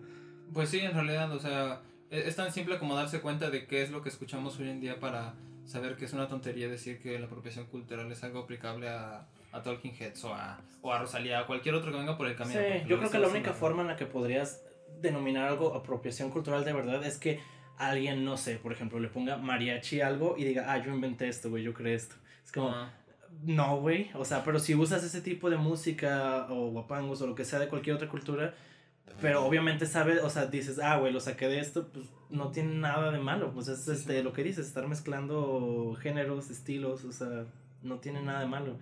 Pues 0.52 0.68
sí, 0.68 0.80
en 0.80 0.92
realidad, 0.92 1.32
o 1.32 1.38
sea, 1.38 1.82
e, 2.10 2.26
es 2.26 2.34
tan 2.34 2.52
simple 2.52 2.78
como 2.78 2.96
darse 2.96 3.20
cuenta 3.20 3.50
de 3.50 3.66
qué 3.66 3.82
es 3.82 3.90
lo 3.90 4.02
que 4.02 4.08
escuchamos 4.08 4.58
hoy 4.58 4.68
en 4.68 4.80
día 4.80 4.98
para 4.98 5.34
saber 5.64 5.96
que 5.96 6.04
es 6.04 6.12
una 6.12 6.26
tontería 6.26 6.68
decir 6.68 7.00
que 7.00 7.18
la 7.18 7.26
apropiación 7.26 7.66
cultural 7.66 8.10
es 8.10 8.24
algo 8.24 8.40
aplicable 8.40 8.88
a, 8.88 9.28
a 9.52 9.62
Talking 9.62 9.94
Heads 9.94 10.24
o 10.24 10.34
a, 10.34 10.60
o 10.82 10.92
a 10.92 10.98
Rosalía, 10.98 11.38
a 11.38 11.46
cualquier 11.46 11.76
otro 11.76 11.92
que 11.92 11.98
venga 11.98 12.16
por 12.16 12.26
el 12.26 12.34
camino. 12.34 12.58
Sí, 12.60 12.88
yo 12.88 12.98
creo 12.98 13.10
que 13.10 13.18
la 13.20 13.28
única 13.28 13.52
forma 13.52 13.82
en 13.82 13.88
la 13.88 13.96
que 13.96 14.06
podrías 14.06 14.62
denominar 15.00 15.48
algo 15.48 15.74
apropiación 15.74 16.30
cultural 16.30 16.64
de 16.64 16.72
verdad 16.72 17.04
es 17.04 17.18
que 17.18 17.40
alguien, 17.80 18.24
no 18.24 18.36
sé, 18.36 18.56
por 18.56 18.72
ejemplo, 18.72 19.00
le 19.00 19.08
ponga 19.08 19.38
mariachi 19.38 20.02
algo 20.02 20.36
y 20.36 20.44
diga, 20.44 20.70
ah, 20.70 20.84
yo 20.84 20.92
inventé 20.92 21.28
esto, 21.28 21.48
güey, 21.48 21.62
yo 21.62 21.72
creé 21.72 21.94
esto. 21.94 22.14
Es 22.44 22.52
como, 22.52 22.74
no, 23.42 23.80
güey. 23.80 24.10
O 24.14 24.24
sea, 24.24 24.44
pero 24.44 24.58
si 24.58 24.74
usas 24.74 25.02
ese 25.02 25.22
tipo 25.22 25.48
de 25.48 25.56
música 25.56 26.46
o 26.50 26.70
guapangos 26.70 27.22
o 27.22 27.26
lo 27.26 27.34
que 27.34 27.44
sea 27.44 27.58
de 27.58 27.68
cualquier 27.68 27.96
otra 27.96 28.08
cultura, 28.08 28.54
pero 29.20 29.44
obviamente 29.44 29.86
sabes, 29.86 30.22
o 30.22 30.30
sea, 30.30 30.46
dices, 30.46 30.78
ah, 30.78 30.98
güey, 30.98 31.12
lo 31.12 31.20
saqué 31.20 31.48
de 31.48 31.60
esto, 31.60 31.88
pues 31.88 32.06
no 32.28 32.50
tiene 32.50 32.74
nada 32.74 33.10
de 33.10 33.18
malo. 33.18 33.52
Pues 33.52 33.68
es 33.68 33.88
este, 33.88 34.22
lo 34.22 34.32
que 34.32 34.44
dices, 34.44 34.66
estar 34.66 34.86
mezclando 34.86 35.96
géneros, 36.00 36.50
estilos, 36.50 37.04
o 37.04 37.12
sea, 37.12 37.46
no 37.82 37.98
tiene 37.98 38.22
nada 38.22 38.40
de 38.40 38.46
malo. 38.46 38.76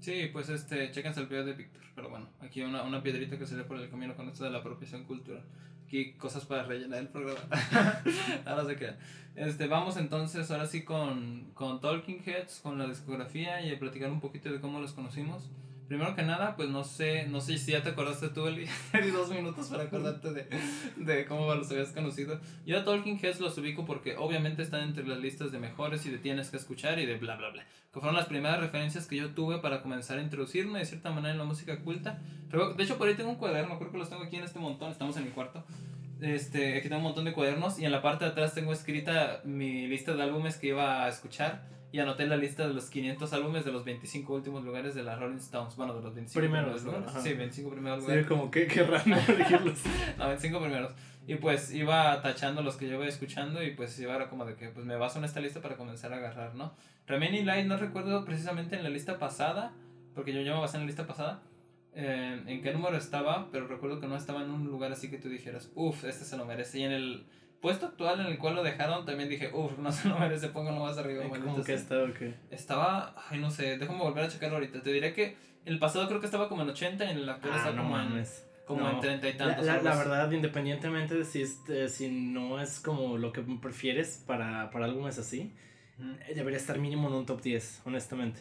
Sí, 0.00 0.28
pues 0.32 0.48
este, 0.50 0.90
chéquense 0.90 1.20
el 1.20 1.26
video 1.26 1.44
de 1.44 1.54
Víctor, 1.54 1.82
pero 1.94 2.10
bueno, 2.10 2.28
aquí 2.40 2.62
una, 2.62 2.82
una 2.82 3.02
piedrita 3.02 3.38
que 3.38 3.46
se 3.46 3.56
le 3.56 3.64
por 3.64 3.78
el 3.78 3.90
camino 3.90 4.14
con 4.14 4.28
esto 4.28 4.44
de 4.44 4.50
la 4.50 4.58
apropiación 4.58 5.04
cultural 5.04 5.42
aquí 5.90 6.12
cosas 6.12 6.44
para 6.44 6.62
rellenar 6.62 7.00
el 7.00 7.08
programa. 7.08 7.40
ahora 8.46 8.64
se 8.64 8.76
queda. 8.76 8.96
Este, 9.34 9.66
vamos 9.66 9.96
entonces 9.96 10.48
ahora 10.52 10.66
sí 10.66 10.84
con, 10.84 11.50
con 11.52 11.80
Talking 11.80 12.22
Heads, 12.24 12.60
con 12.62 12.78
la 12.78 12.86
discografía 12.86 13.60
y 13.60 13.74
a 13.74 13.78
platicar 13.78 14.10
un 14.12 14.20
poquito 14.20 14.50
de 14.52 14.60
cómo 14.60 14.78
los 14.78 14.92
conocimos. 14.92 15.50
Primero 15.90 16.14
que 16.14 16.22
nada, 16.22 16.54
pues 16.54 16.68
no 16.68 16.84
sé, 16.84 17.26
no 17.26 17.40
sé 17.40 17.58
si 17.58 17.72
ya 17.72 17.82
te 17.82 17.88
acordaste 17.88 18.28
tú, 18.28 18.46
Eli. 18.46 18.68
dos 19.12 19.28
minutos 19.28 19.66
para 19.66 19.82
acordarte 19.82 20.32
de, 20.32 20.46
de 20.98 21.26
cómo 21.26 21.52
los 21.52 21.68
habías 21.68 21.88
conocido. 21.88 22.38
Yo 22.64 22.78
a 22.78 22.84
Talking 22.84 23.18
Heads 23.20 23.40
los 23.40 23.58
ubico 23.58 23.84
porque 23.84 24.16
obviamente 24.16 24.62
están 24.62 24.82
entre 24.82 25.04
las 25.04 25.18
listas 25.18 25.50
de 25.50 25.58
mejores 25.58 26.06
y 26.06 26.10
de 26.10 26.18
tienes 26.18 26.50
que 26.50 26.58
escuchar 26.58 27.00
y 27.00 27.06
de 27.06 27.18
bla 27.18 27.34
bla 27.34 27.50
bla. 27.50 27.64
Que 27.92 27.98
fueron 27.98 28.14
las 28.14 28.26
primeras 28.26 28.60
referencias 28.60 29.08
que 29.08 29.16
yo 29.16 29.30
tuve 29.30 29.58
para 29.58 29.82
comenzar 29.82 30.18
a 30.18 30.22
introducirme 30.22 30.78
de 30.78 30.84
cierta 30.84 31.10
manera 31.10 31.32
en 31.32 31.38
la 31.38 31.44
música 31.44 31.80
culta. 31.80 32.20
De 32.76 32.84
hecho, 32.84 32.96
por 32.96 33.08
ahí 33.08 33.16
tengo 33.16 33.30
un 33.30 33.38
cuaderno, 33.38 33.76
creo 33.80 33.90
que 33.90 33.98
los 33.98 34.08
tengo 34.08 34.22
aquí 34.22 34.36
en 34.36 34.44
este 34.44 34.60
montón, 34.60 34.92
estamos 34.92 35.16
en 35.16 35.24
mi 35.24 35.30
cuarto. 35.30 35.64
Este, 36.20 36.78
aquí 36.78 36.88
tengo 36.88 36.98
un 36.98 37.06
montón 37.06 37.24
de 37.24 37.32
cuadernos 37.32 37.80
y 37.80 37.84
en 37.84 37.90
la 37.90 38.00
parte 38.00 38.26
de 38.26 38.30
atrás 38.30 38.54
tengo 38.54 38.72
escrita 38.72 39.40
mi 39.42 39.88
lista 39.88 40.14
de 40.14 40.22
álbumes 40.22 40.56
que 40.56 40.68
iba 40.68 41.04
a 41.04 41.08
escuchar 41.08 41.79
y 41.92 41.98
anoté 41.98 42.26
la 42.26 42.36
lista 42.36 42.68
de 42.68 42.74
los 42.74 42.88
500 42.88 43.32
álbumes 43.32 43.64
de 43.64 43.72
los 43.72 43.84
25 43.84 44.32
últimos 44.32 44.64
lugares 44.64 44.94
de 44.94 45.02
la 45.02 45.16
Rolling 45.16 45.38
Stones. 45.38 45.76
Bueno, 45.76 45.94
de 45.94 46.02
los 46.02 46.14
25 46.14 46.40
primeros 46.40 46.84
lugares. 46.84 47.10
Sí, 47.22 47.34
25 47.34 47.70
primeros 47.70 48.00
lugares. 48.00 48.22
Sí, 48.24 48.28
como 48.28 48.50
que 48.50 48.66
qué 48.66 48.84
raro 48.84 49.04
elegirlos. 49.28 49.80
no, 50.18 50.28
25 50.28 50.60
primeros. 50.60 50.92
Y 51.26 51.34
pues 51.36 51.72
iba 51.72 52.20
tachando 52.22 52.62
los 52.62 52.76
que 52.76 52.88
yo 52.88 52.94
iba 52.94 53.06
escuchando 53.06 53.62
y 53.62 53.72
pues 53.72 53.98
iba 53.98 54.28
como 54.28 54.44
de 54.44 54.54
que 54.54 54.68
pues 54.68 54.86
me 54.86 54.96
baso 54.96 55.18
en 55.18 55.24
esta 55.24 55.40
lista 55.40 55.60
para 55.60 55.76
comenzar 55.76 56.12
a 56.12 56.16
agarrar, 56.16 56.54
¿no? 56.54 56.74
Remaining 57.06 57.44
Light 57.44 57.66
no 57.66 57.76
recuerdo 57.76 58.24
precisamente 58.24 58.76
en 58.76 58.82
la 58.82 58.88
lista 58.88 59.18
pasada, 59.18 59.72
porque 60.14 60.32
yo 60.32 60.40
ya 60.42 60.54
me 60.54 60.60
basé 60.60 60.76
en 60.76 60.84
la 60.84 60.86
lista 60.86 61.06
pasada, 61.06 61.42
eh, 61.92 62.40
en 62.46 62.62
qué 62.62 62.72
número 62.72 62.96
estaba, 62.96 63.48
pero 63.50 63.66
recuerdo 63.66 64.00
que 64.00 64.06
no 64.06 64.16
estaba 64.16 64.42
en 64.42 64.50
un 64.50 64.66
lugar 64.66 64.92
así 64.92 65.10
que 65.10 65.18
tú 65.18 65.28
dijeras, 65.28 65.70
uff, 65.74 66.04
este 66.04 66.24
se 66.24 66.36
lo 66.36 66.44
merece. 66.46 66.78
Y 66.80 66.82
en 66.84 66.92
el 66.92 67.26
puesto 67.60 67.86
actual 67.86 68.20
en 68.20 68.26
el 68.26 68.38
cual 68.38 68.54
lo 68.56 68.62
dejaron, 68.62 69.04
también 69.04 69.28
dije, 69.28 69.50
uff, 69.52 69.76
no 69.78 69.92
se 69.92 70.08
lo 70.08 70.18
merece, 70.18 70.48
póngalo 70.48 70.80
más 70.80 70.96
arriba. 70.98 71.24
¿Cómo 71.28 71.62
que 71.62 71.74
estaba 71.74 72.04
o 72.04 72.14
qué? 72.14 72.34
Estaba, 72.50 73.14
ay, 73.28 73.38
no 73.38 73.50
sé, 73.50 73.78
déjame 73.78 73.98
volver 74.00 74.24
a 74.24 74.28
checarlo 74.28 74.56
ahorita. 74.56 74.82
Te 74.82 74.92
diré 74.92 75.12
que 75.12 75.36
el 75.66 75.78
pasado 75.78 76.08
creo 76.08 76.20
que 76.20 76.26
estaba 76.26 76.48
como 76.48 76.62
en 76.62 76.70
80 76.70 77.04
y 77.04 77.10
en 77.10 77.18
el 77.18 77.28
actual 77.28 77.52
Ah, 77.54 77.58
está 77.58 77.72
no 77.72 77.82
como 77.82 77.98
en, 78.00 78.24
como 78.66 78.80
No. 78.82 78.90
en 78.92 79.00
30 79.00 79.28
y 79.28 79.32
La, 79.32 79.38
tantos. 79.38 79.66
la- 79.66 79.82
la 79.82 79.90
así. 79.90 79.98
verdad, 79.98 80.30
independientemente 80.30 81.14
de 81.16 81.24
si, 81.24 81.42
este, 81.42 81.88
si 81.88 82.08
no 82.08 82.60
es 82.60 82.80
como 82.80 83.18
lo 83.18 83.32
que 83.32 83.42
prefieres 83.42 84.22
para, 84.26 84.70
para 84.70 84.86
álbumes 84.86 85.18
así, 85.18 85.52
eh, 86.28 86.32
debería 86.34 86.56
estar 86.58 86.78
mínimo 86.78 87.08
en 87.08 87.14
un 87.14 87.26
top 87.26 87.42
10, 87.42 87.82
honestamente. 87.84 88.40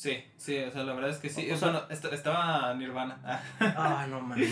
Sí, 0.00 0.16
sí, 0.36 0.56
o 0.58 0.70
sea, 0.70 0.84
la 0.84 0.92
verdad 0.92 1.10
es 1.10 1.16
que 1.16 1.28
sí. 1.28 1.50
O 1.50 1.54
Es 1.54 1.58
sea- 1.58 1.72
bueno, 1.72 1.86
est- 1.90 2.04
estaba 2.04 2.72
Nirvana. 2.74 3.18
Ah, 3.58 4.06
no 4.10 4.20
mames. 4.20 4.48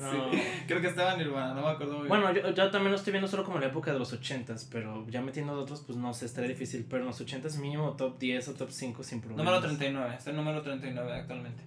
No. 0.00 0.30
Sí, 0.30 0.40
creo 0.68 0.80
que 0.80 0.86
estaba 0.86 1.16
Nirvana, 1.16 1.52
no 1.52 1.62
me 1.62 1.68
acuerdo 1.70 1.94
muy 1.98 2.06
bien. 2.06 2.20
Bueno, 2.22 2.32
yo, 2.32 2.50
yo 2.54 2.70
también 2.70 2.92
lo 2.92 2.96
estoy 2.96 3.10
viendo 3.12 3.26
solo 3.26 3.42
como 3.44 3.58
la 3.58 3.66
época 3.66 3.92
de 3.92 3.98
los 3.98 4.12
80s, 4.12 4.68
pero 4.70 5.04
ya 5.08 5.20
metiendo 5.20 5.56
de 5.56 5.62
otros, 5.62 5.80
pues 5.84 5.98
no 5.98 6.14
sé, 6.14 6.26
estaría 6.26 6.50
difícil. 6.50 6.86
Pero 6.88 7.02
en 7.02 7.08
los 7.08 7.20
80s 7.20 7.58
mínimo 7.58 7.96
top 7.96 8.20
10 8.20 8.46
o 8.50 8.54
top 8.54 8.70
5 8.70 9.02
sin 9.02 9.20
problema. 9.20 9.42
Número 9.42 9.60
39, 9.66 10.14
está 10.16 10.30
el 10.30 10.36
número 10.36 10.62
39 10.62 11.12
actualmente. 11.12 11.64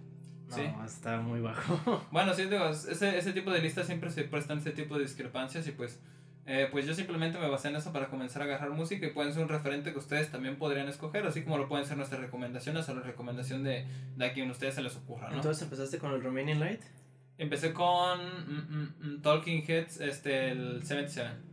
No, 0.48 0.56
sí. 0.56 0.63
está 0.86 1.18
muy 1.20 1.41
bajo. 1.41 2.06
Bueno, 2.12 2.34
sí, 2.34 2.46
digo, 2.46 2.70
ese, 2.70 3.18
ese 3.18 3.34
tipo 3.34 3.51
de 3.51 3.60
listas 3.62 3.88
siempre 3.88 4.10
se 4.10 4.24
prestan 4.24 4.60
ese 4.60 4.72
tipo 4.72 4.96
de 4.96 5.01
discrepancias 5.03 5.68
y 5.68 5.74
pues, 5.74 6.00
eh, 6.46 6.68
pues 6.72 6.86
yo 6.86 6.94
simplemente 6.94 7.38
me 7.38 7.48
basé 7.48 7.70
en 7.70 7.76
eso 7.76 7.94
para 7.94 8.08
comenzar 8.08 8.42
a 8.42 8.46
agarrar 8.46 8.72
música 8.72 9.06
y 9.06 9.12
pueden 9.12 9.34
ser 9.34 9.44
un 9.44 9.50
referente 9.50 9.92
que 9.92 10.00
ustedes 10.00 10.32
también 10.32 10.58
podrían 10.58 10.88
escoger, 10.88 11.26
así 11.26 11.44
como 11.44 11.58
lo 11.58 11.68
pueden 11.68 11.86
ser 11.86 11.98
nuestras 11.98 12.22
recomendaciones 12.22 12.90
o 12.90 12.96
la 12.96 13.02
recomendación 13.02 13.64
de, 13.64 13.86
de 14.16 14.26
a 14.26 14.34
quien 14.34 14.50
a 14.50 14.52
ustedes 14.52 14.76
se 14.76 14.82
les 14.82 14.96
ocurra, 14.96 15.30
¿no? 15.30 15.36
Entonces 15.36 15.64
empezaste 15.64 16.00
con 16.00 16.14
el 16.14 16.24
Remaining 16.24 16.60
Light. 16.60 16.82
Empecé 17.38 17.74
con 17.74 18.20
mm, 18.20 18.54
mm, 18.54 19.16
mm, 19.16 19.22
Talking 19.22 19.64
Heads, 19.68 20.00
este, 20.02 20.52
el 20.52 20.84
77. 20.84 21.50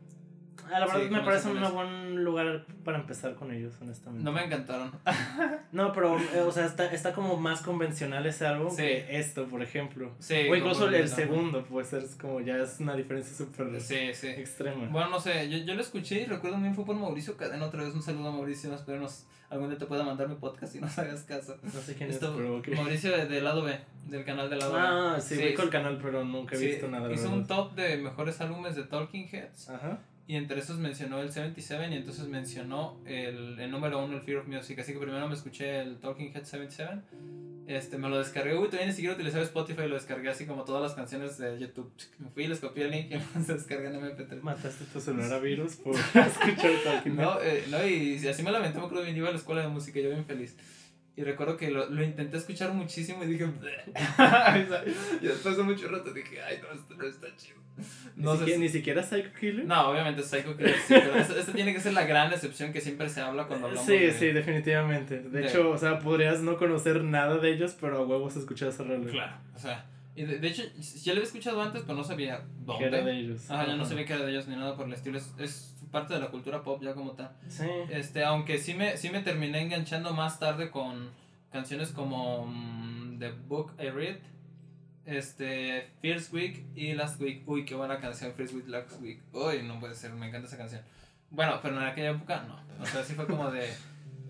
Ah, 0.71 0.81
la 0.81 0.87
verdad 0.87 1.01
Sí, 1.03 1.11
me 1.11 1.21
parece 1.21 1.49
un 1.49 1.61
con 1.61 1.75
buen 1.75 2.25
lugar 2.25 2.65
para 2.85 2.99
empezar 2.99 3.35
con 3.35 3.51
ellos, 3.53 3.75
honestamente. 3.81 4.25
No 4.25 4.33
me 4.33 4.45
encantaron. 4.45 4.93
No, 5.73 5.93
pero, 5.93 6.19
eh, 6.19 6.41
o 6.41 6.51
sea, 6.51 6.65
está, 6.65 6.87
está 6.93 7.13
como 7.13 7.37
más 7.37 7.61
convencional 7.61 8.25
ese 8.27 8.47
álbum 8.47 8.71
Sí. 8.71 8.77
que 8.79 9.19
esto, 9.19 9.47
por 9.47 9.63
ejemplo. 9.63 10.13
Sí, 10.19 10.35
o 10.51 10.57
incluso 10.57 10.89
el, 10.89 11.09
segundo, 11.09 11.63
pues 11.65 11.93
es 11.93 12.15
como 12.17 12.41
ya 12.41 12.57
es 12.57 12.81
una 12.81 12.95
diferencia 12.97 13.37
súper 13.37 13.79
Sí, 13.81 14.15
sí. 14.15 14.29
extrema. 14.29 14.87
Bueno, 14.91 15.11
no 15.11 15.21
sé, 15.21 15.49
yo, 15.51 15.59
yo 15.59 15.75
lo 15.75 15.81
escuché 15.83 16.23
y 16.23 16.25
recuerdo 16.27 16.57
muy 16.57 16.65
bien 16.65 16.75
fue 16.75 16.85
por 16.87 16.97
Mauricio 16.97 17.37
Cadena 17.37 17.67
otra 17.67 17.85
vez. 17.85 17.95
Un 17.95 18.03
saludo 18.03 18.29
a 18.29 18.33
Mauricio, 18.33 18.75
espero 18.75 18.99
nos, 19.01 19.27
algún 19.51 19.69
día 19.69 19.79
te 19.79 19.87
pueda 19.87 20.05
mandar 20.05 20.29
mi 20.29 20.37
podcast 20.37 20.75
y 20.75 20.81
nos 20.81 20.99
hagas 20.99 21.23
caso. 21.25 21.57
no 21.63 21.81
sé 21.81 21.95
quién 21.95 22.11
Esto- 22.11 22.31
es, 22.31 22.37
pero 22.37 22.57
ok. 22.59 22.69
Mauricio 22.69 23.11
de, 23.17 23.27
de 23.27 23.41
lado 23.43 23.63
B, 23.63 23.79
del 24.07 24.25
canal 24.25 24.49
de 24.49 24.57
lado 24.57 24.73
B. 24.73 24.81
Ah, 24.81 25.17
sí, 25.21 25.37
ubico 25.37 25.63
el 25.63 25.71
canal, 25.71 25.99
pero 26.03 26.25
nunca 26.25 26.55
he 26.57 26.59
sí, 26.59 26.67
visto 26.69 26.89
nada. 26.89 27.13
Hizo 27.13 27.31
un 27.31 27.47
top 27.47 27.75
de 27.75 27.99
mejores 27.99 28.41
álbumes 28.41 28.75
de 28.75 28.85
Talking 28.85 29.29
Heads 29.31 29.69
Ajá. 29.71 29.99
Y 30.29 30.37
entre 30.37 30.61
esos 30.61 30.77
mencionó 30.77 31.23
el 31.23 31.33
77 31.33 31.89
y 31.91 31.95
entonces 31.97 32.29
mencionó 32.29 33.01
el, 33.07 33.59
el 33.59 33.71
número 33.71 34.05
uno, 34.05 34.15
el 34.15 34.21
Fear 34.21 34.41
of 34.41 34.47
Music. 34.47 34.79
Así 34.79 34.93
que 34.93 34.99
primero 34.99 35.27
me 35.27 35.35
escuché 35.35 35.81
el 35.81 35.99
Talking 36.01 36.35
Heads 36.35 36.51
77. 36.51 37.01
Este, 37.67 37.97
me 37.97 38.11
lo 38.11 38.19
descargué, 38.19 38.55
uy, 38.55 38.67
todavía 38.67 38.89
ni 38.89 38.93
siquiera 38.93 39.15
utilizaba 39.15 39.43
Spotify, 39.43 39.89
lo 39.89 39.95
descargué 39.95 40.29
así 40.29 40.45
como 40.45 40.65
todas 40.65 40.83
las 40.83 40.93
canciones 40.93 41.39
de 41.39 41.59
YouTube. 41.59 41.91
Me 42.19 42.29
fui, 42.29 42.47
les 42.47 42.61
copié 42.61 42.85
el 42.85 42.91
link 42.91 43.07
y 43.11 43.15
me 43.39 43.55
descargué 43.55 43.89
en 43.89 43.95
MP3. 43.95 44.43
Mataste 44.43 44.85
tu 44.85 45.01
celular 45.01 45.33
a 45.33 45.39
virus 45.39 45.77
por 45.77 45.95
escuchar 46.15 46.73
Talking 46.85 47.19
Heads. 47.19 47.27
No, 47.27 47.41
eh, 47.41 47.65
no, 47.71 47.87
y 47.87 48.29
así 48.29 48.43
me 48.43 48.53
lamenté, 48.53 48.79
me 48.79 48.85
acuerdo 48.85 49.05
bien, 49.05 49.17
iba 49.17 49.29
a 49.31 49.33
la 49.33 49.39
escuela 49.39 49.63
de 49.63 49.69
música, 49.69 49.99
yo 49.99 50.11
bien 50.11 50.27
feliz. 50.27 50.59
Y 51.17 51.25
recuerdo 51.25 51.57
que 51.57 51.71
lo, 51.71 51.89
lo 51.89 52.05
intenté 52.05 52.37
escuchar 52.37 52.75
muchísimo 52.75 53.25
y 53.25 53.29
dije, 53.29 53.45
y 55.23 55.27
después 55.27 55.57
de 55.57 55.63
mucho 55.63 55.89
rato 55.89 56.13
dije, 56.13 56.43
ay, 56.43 56.61
no, 56.63 56.79
esto 56.79 56.95
no 56.95 57.07
está 57.07 57.35
chido. 57.35 57.68
No, 58.17 58.33
ni, 58.35 58.39
sé 58.39 58.45
siquiera, 58.45 58.57
si- 58.57 58.59
ni 58.63 58.69
siquiera 58.69 59.03
Psycho 59.03 59.29
Killer. 59.39 59.65
no, 59.65 59.91
obviamente 59.91 60.23
Psycho 60.23 60.57
Killer 60.57 60.75
sí, 60.87 60.95
pero 60.99 61.15
esta, 61.17 61.53
tiene 61.53 61.73
que 61.73 61.81
ser 61.81 61.93
la 61.95 62.05
gran 62.05 62.33
excepción 62.33 62.73
que 62.73 62.81
siempre 62.81 63.09
se 63.09 63.21
habla 63.21 63.47
cuando 63.47 63.67
hablamos 63.69 63.87
Sí, 63.87 63.97
de... 63.99 64.13
sí, 64.13 64.27
definitivamente. 64.33 65.21
De, 65.21 65.29
de- 65.41 65.47
hecho, 65.47 65.71
o 65.71 65.79
sea, 65.79 65.99
podrías 65.99 66.41
no 66.41 66.57
conocer 66.57 67.05
nada 67.05 67.39
de 67.39 67.53
ellos, 67.53 67.77
pero 67.81 67.99
a 67.99 68.07
huevos 68.07 68.37
escuchar 68.37 68.69
esa 68.69 68.83
rola. 68.85 69.11
Claro, 69.11 69.37
o 69.55 69.59
sea, 69.59 69.87
y 70.17 70.25
de, 70.25 70.39
de 70.41 70.49
hecho, 70.49 70.63
ya 70.81 71.13
lo 71.13 71.19
había 71.19 71.27
escuchado 71.29 71.63
antes, 71.63 71.83
pero 71.83 71.95
no 71.97 72.03
sabía 72.05 72.41
Que 72.79 72.85
era 72.87 72.97
de 72.99 73.03
dónde. 73.05 73.19
ellos. 73.21 73.51
Ajá, 73.51 73.67
yo 73.67 73.77
no 73.77 73.83
Ajá. 73.83 73.91
sabía 73.91 74.05
que 74.05 74.13
era 74.15 74.25
de 74.25 74.33
ellos 74.33 74.49
ni 74.49 74.57
nada 74.57 74.75
por 74.77 74.87
el 74.87 74.93
estilo, 74.93 75.17
es, 75.19 75.33
es 75.39 75.77
parte 75.93 76.15
de 76.15 76.21
la 76.21 76.27
cultura 76.27 76.63
pop 76.63 76.83
ya 76.83 76.93
como 76.95 77.13
tal. 77.13 77.31
Sí. 77.47 77.65
Este, 77.91 78.25
aunque 78.25 78.59
sí 78.59 78.75
me, 78.75 78.97
sí 78.97 79.11
me 79.11 79.21
terminé 79.23 79.63
enganchando 79.63 80.13
más 80.13 80.41
tarde 80.41 80.71
con 80.71 81.11
canciones 81.53 81.91
como 81.93 82.47
mm, 82.47 83.19
The 83.21 83.31
Book 83.31 83.73
I 83.81 83.91
Read, 83.91 84.17
este, 85.09 85.89
First 86.03 86.33
Week 86.33 86.67
y 86.75 86.93
Last 86.93 87.21
Week. 87.21 87.43
Uy, 87.47 87.65
qué 87.65 87.75
buena 87.75 87.99
canción, 87.99 88.33
First 88.35 88.55
Week, 88.55 88.69
Last 88.69 89.01
Week. 89.01 89.21
Uy, 89.33 89.63
no 89.63 89.81
puede 89.81 89.95
ser, 89.95 90.13
me 90.13 90.29
encanta 90.29 90.47
esa 90.47 90.59
canción. 90.59 90.83
Bueno, 91.31 91.59
pero 91.63 91.77
en 91.77 91.83
aquella 91.87 92.11
época 92.11 92.45
no. 92.47 92.61
O 92.83 92.87
sea, 92.87 93.03
sí 93.03 93.15
fue 93.15 93.27
como 93.27 93.51
de. 93.51 93.69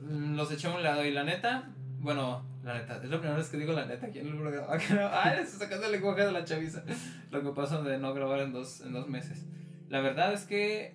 mm, 0.03 0.37
Los 0.37 0.51
eché 0.53 0.69
a 0.69 0.75
un 0.75 0.83
lado 0.83 1.05
y 1.05 1.11
la 1.11 1.25
neta. 1.25 1.69
Bueno, 2.01 2.45
la 2.63 2.75
neta, 2.75 2.97
es 3.03 3.11
la 3.11 3.19
primera 3.19 3.37
vez 3.37 3.49
que 3.49 3.57
digo 3.57 3.73
la 3.73 3.87
neta 3.87 4.07
aquí 4.07 4.21
en 4.21 4.29
el 4.29 4.37
programa. 4.37 4.69
Ay, 5.13 5.41
estoy 5.43 5.61
sacando 5.61 5.87
el 5.87 5.93
lenguaje 5.93 6.25
de 6.25 6.33
la 6.33 6.45
chaviza. 6.45 6.85
Lo 7.31 7.43
que 7.43 7.51
pasa 7.51 7.83
de 7.83 7.99
no 7.99 8.15
grabar 8.15 8.41
en 8.41 8.53
dos, 8.53 8.81
en 8.83 8.93
dos 8.93 9.09
meses. 9.09 9.45
La 9.89 10.01
verdad 10.01 10.33
es 10.33 10.45
que 10.45 10.95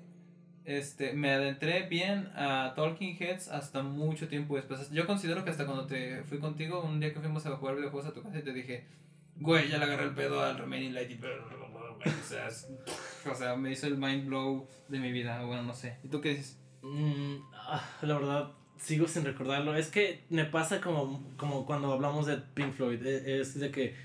este, 0.66 1.12
me 1.12 1.32
adentré 1.32 1.88
bien 1.88 2.30
a 2.36 2.74
Talking 2.76 3.18
Heads 3.20 3.50
hasta 3.50 3.84
mucho 3.84 4.30
tiempo 4.30 4.56
después. 4.56 4.90
Yo 4.92 5.06
considero 5.06 5.44
que 5.44 5.50
hasta 5.50 5.66
cuando 5.66 5.88
te 5.88 6.24
fui 6.24 6.40
contigo, 6.40 6.82
un 6.82 7.02
día 7.02 7.14
que 7.14 7.20
fuimos 7.20 7.46
a 7.46 7.52
jugar 7.58 7.76
videojuegos 7.76 8.10
a 8.10 8.14
tu 8.14 8.24
casa 8.24 8.40
y 8.40 8.44
te 8.44 8.54
dije, 8.54 8.86
güey, 9.36 9.70
ya 9.70 9.78
le 9.78 9.86
agarré 9.86 10.06
el 10.06 10.14
pedo 10.16 10.42
al 10.44 10.58
Remaining 10.58 10.94
Light 10.94 11.12
y... 11.12 11.20
O 11.24 12.24
sea, 12.28 12.48
es- 12.48 12.68
o 13.30 13.36
sea, 13.36 13.56
me 13.56 13.72
hizo 13.72 13.88
el 13.88 13.98
mind 13.98 14.28
blow 14.28 14.68
de 14.90 15.00
mi 15.00 15.12
vida. 15.12 15.42
Bueno, 15.44 15.64
no 15.64 15.74
sé. 15.74 15.98
¿Y 16.04 16.10
tú 16.10 16.20
qué 16.22 16.30
dices? 16.30 16.60
Mm, 16.82 17.36
ah, 17.54 17.82
la 18.02 18.14
verdad, 18.16 18.52
sigo 18.78 19.08
sin 19.08 19.24
recordarlo. 19.24 19.76
Es 19.76 19.88
que 19.88 20.26
me 20.30 20.44
pasa 20.46 20.82
como, 20.82 21.26
como 21.38 21.66
cuando 21.66 21.92
hablamos 21.94 22.26
de 22.26 22.38
Pink 22.38 22.74
Floyd. 22.74 23.06
e- 23.06 23.40
Es 23.40 23.58
de 23.60 23.72
que, 23.72 23.96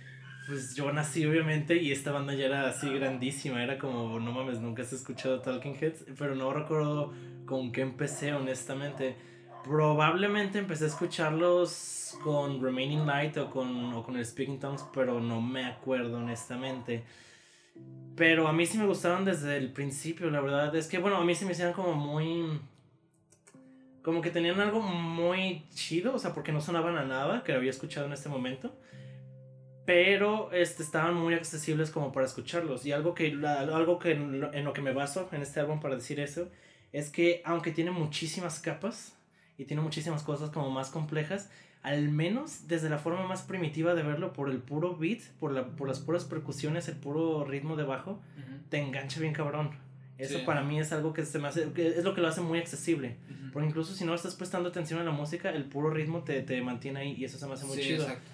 pues 0.47 0.77
yo 0.77 0.93
nací 0.93 1.27
obviamente 1.27 1.77
y 1.77 1.91
esta 1.91 2.13
banda 2.13 2.35
ya 2.35 2.47
era 2.47 2.69
así 2.69 2.89
grandísima. 2.89 3.63
Era 3.63 3.79
como, 3.79 4.21
no 4.21 4.33
mames, 4.33 4.61
nunca 4.61 4.83
has 4.83 4.93
escuchado 4.93 5.41
Talking 5.41 5.75
Heads. 5.81 6.05
Pero 6.17 6.37
no 6.37 6.53
recuerdo 6.53 7.13
con 7.47 7.73
qué 7.73 7.81
empecé, 7.81 8.33
honestamente. 8.35 9.17
Probablemente 9.69 10.59
empecé 10.59 10.85
a 10.85 10.87
escucharlos 10.87 12.17
con 12.25 12.63
Remaining 12.63 13.07
Light 13.07 13.37
o 13.37 13.51
con, 13.51 13.93
o 13.93 14.03
con 14.03 14.17
el 14.17 14.25
Speaking 14.25 14.59
Tongues, 14.59 14.83
pero 14.95 15.21
no 15.21 15.43
me 15.43 15.67
acuerdo, 15.67 16.17
honestamente. 16.17 17.05
Pero 18.17 18.49
a 18.49 18.53
mí 18.55 18.65
sí 18.65 18.79
me 18.79 18.87
gustaron 18.87 19.27
desde 19.27 19.59
el 19.59 19.71
principio, 19.71 20.31
la 20.31 20.41
verdad. 20.41 20.75
Es 20.75 20.89
que, 20.89 20.97
bueno, 20.97 21.19
a 21.19 21.25
mí 21.25 21.35
se 21.35 21.45
me 21.45 21.53
hicieron 21.53 21.75
como 21.75 21.93
muy. 21.93 22.59
Como 24.03 24.23
que 24.23 24.31
tenían 24.31 24.59
algo 24.59 24.81
muy 24.81 25.67
chido, 25.75 26.15
o 26.15 26.19
sea, 26.19 26.33
porque 26.33 26.51
no 26.51 26.63
sonaban 26.63 26.97
a 26.97 27.05
nada 27.05 27.45
que 27.45 27.53
había 27.53 27.71
escuchado 27.71 28.07
en 28.07 28.15
este 28.15 28.31
momento. 28.31 28.75
Pero 29.85 30.51
este, 30.53 30.83
estaban 30.83 31.15
muy 31.15 31.35
accesibles 31.35 31.91
como 31.91 32.11
para 32.11 32.25
escucharlos. 32.25 32.87
Y 32.87 32.93
algo 32.93 33.15
que, 33.15 33.27
algo 33.45 33.99
que 33.99 34.13
en 34.13 34.41
lo, 34.41 34.55
en 34.55 34.65
lo 34.65 34.73
que 34.73 34.81
me 34.81 34.95
baso 34.95 35.29
en 35.31 35.43
este 35.43 35.61
álbum 35.61 35.79
para 35.79 35.95
decir 35.95 36.21
eso 36.21 36.49
es 36.91 37.11
que, 37.11 37.43
aunque 37.45 37.71
tiene 37.71 37.91
muchísimas 37.91 38.61
capas 38.61 39.18
y 39.59 39.65
tiene 39.67 39.83
muchísimas 39.83 40.23
cosas 40.23 40.51
como 40.51 40.71
más 40.71 40.89
complejas, 40.91 41.51
al 41.83 42.09
menos 42.09 42.67
desde 42.69 42.89
la 42.89 42.99
forma 42.99 43.27
más 43.27 43.43
primitiva 43.43 43.95
de 43.95 44.03
verlo, 44.03 44.33
por 44.33 44.51
el 44.51 44.59
puro 44.59 44.97
beat, 44.97 45.21
por, 45.41 45.53
la, 45.53 45.67
por 45.67 45.87
las 45.89 46.01
puras 46.01 46.25
percusiones, 46.25 46.89
el 46.89 46.97
puro 46.97 47.45
ritmo 47.45 47.77
de 47.77 47.85
bajo, 47.85 48.21
te 48.71 48.79
engancha 48.79 49.21
bien 49.21 49.33
cabrón. 49.35 49.71
Eso 50.17 50.39
Sí. 50.39 50.45
para 50.45 50.63
mí 50.63 50.81
es 50.81 50.91
algo 50.93 51.13
que 51.13 51.25
se 51.25 51.39
me 51.39 51.47
hace, 51.49 51.73
que 51.73 51.87
es 51.89 52.03
lo 52.05 52.15
que 52.15 52.21
lo 52.21 52.29
hace 52.29 52.41
muy 52.41 52.59
accesible. 52.59 53.17
Porque 53.53 53.69
incluso 53.69 53.95
si 53.95 54.05
no 54.05 54.15
estás 54.15 54.35
prestando 54.35 54.69
atención 54.69 55.01
a 55.01 55.05
la 55.05 55.11
música, 55.13 55.51
el 55.51 55.65
puro 55.65 55.91
ritmo 55.91 56.23
te, 56.25 56.43
te 56.43 56.61
mantiene 56.61 57.01
ahí 57.01 57.15
y 57.17 57.25
eso 57.25 57.39
se 57.39 57.47
me 57.47 57.55
hace 57.55 57.65
muy 57.67 57.77
Sí, 57.77 57.83
chido. 57.85 58.03
exacto. 58.05 58.29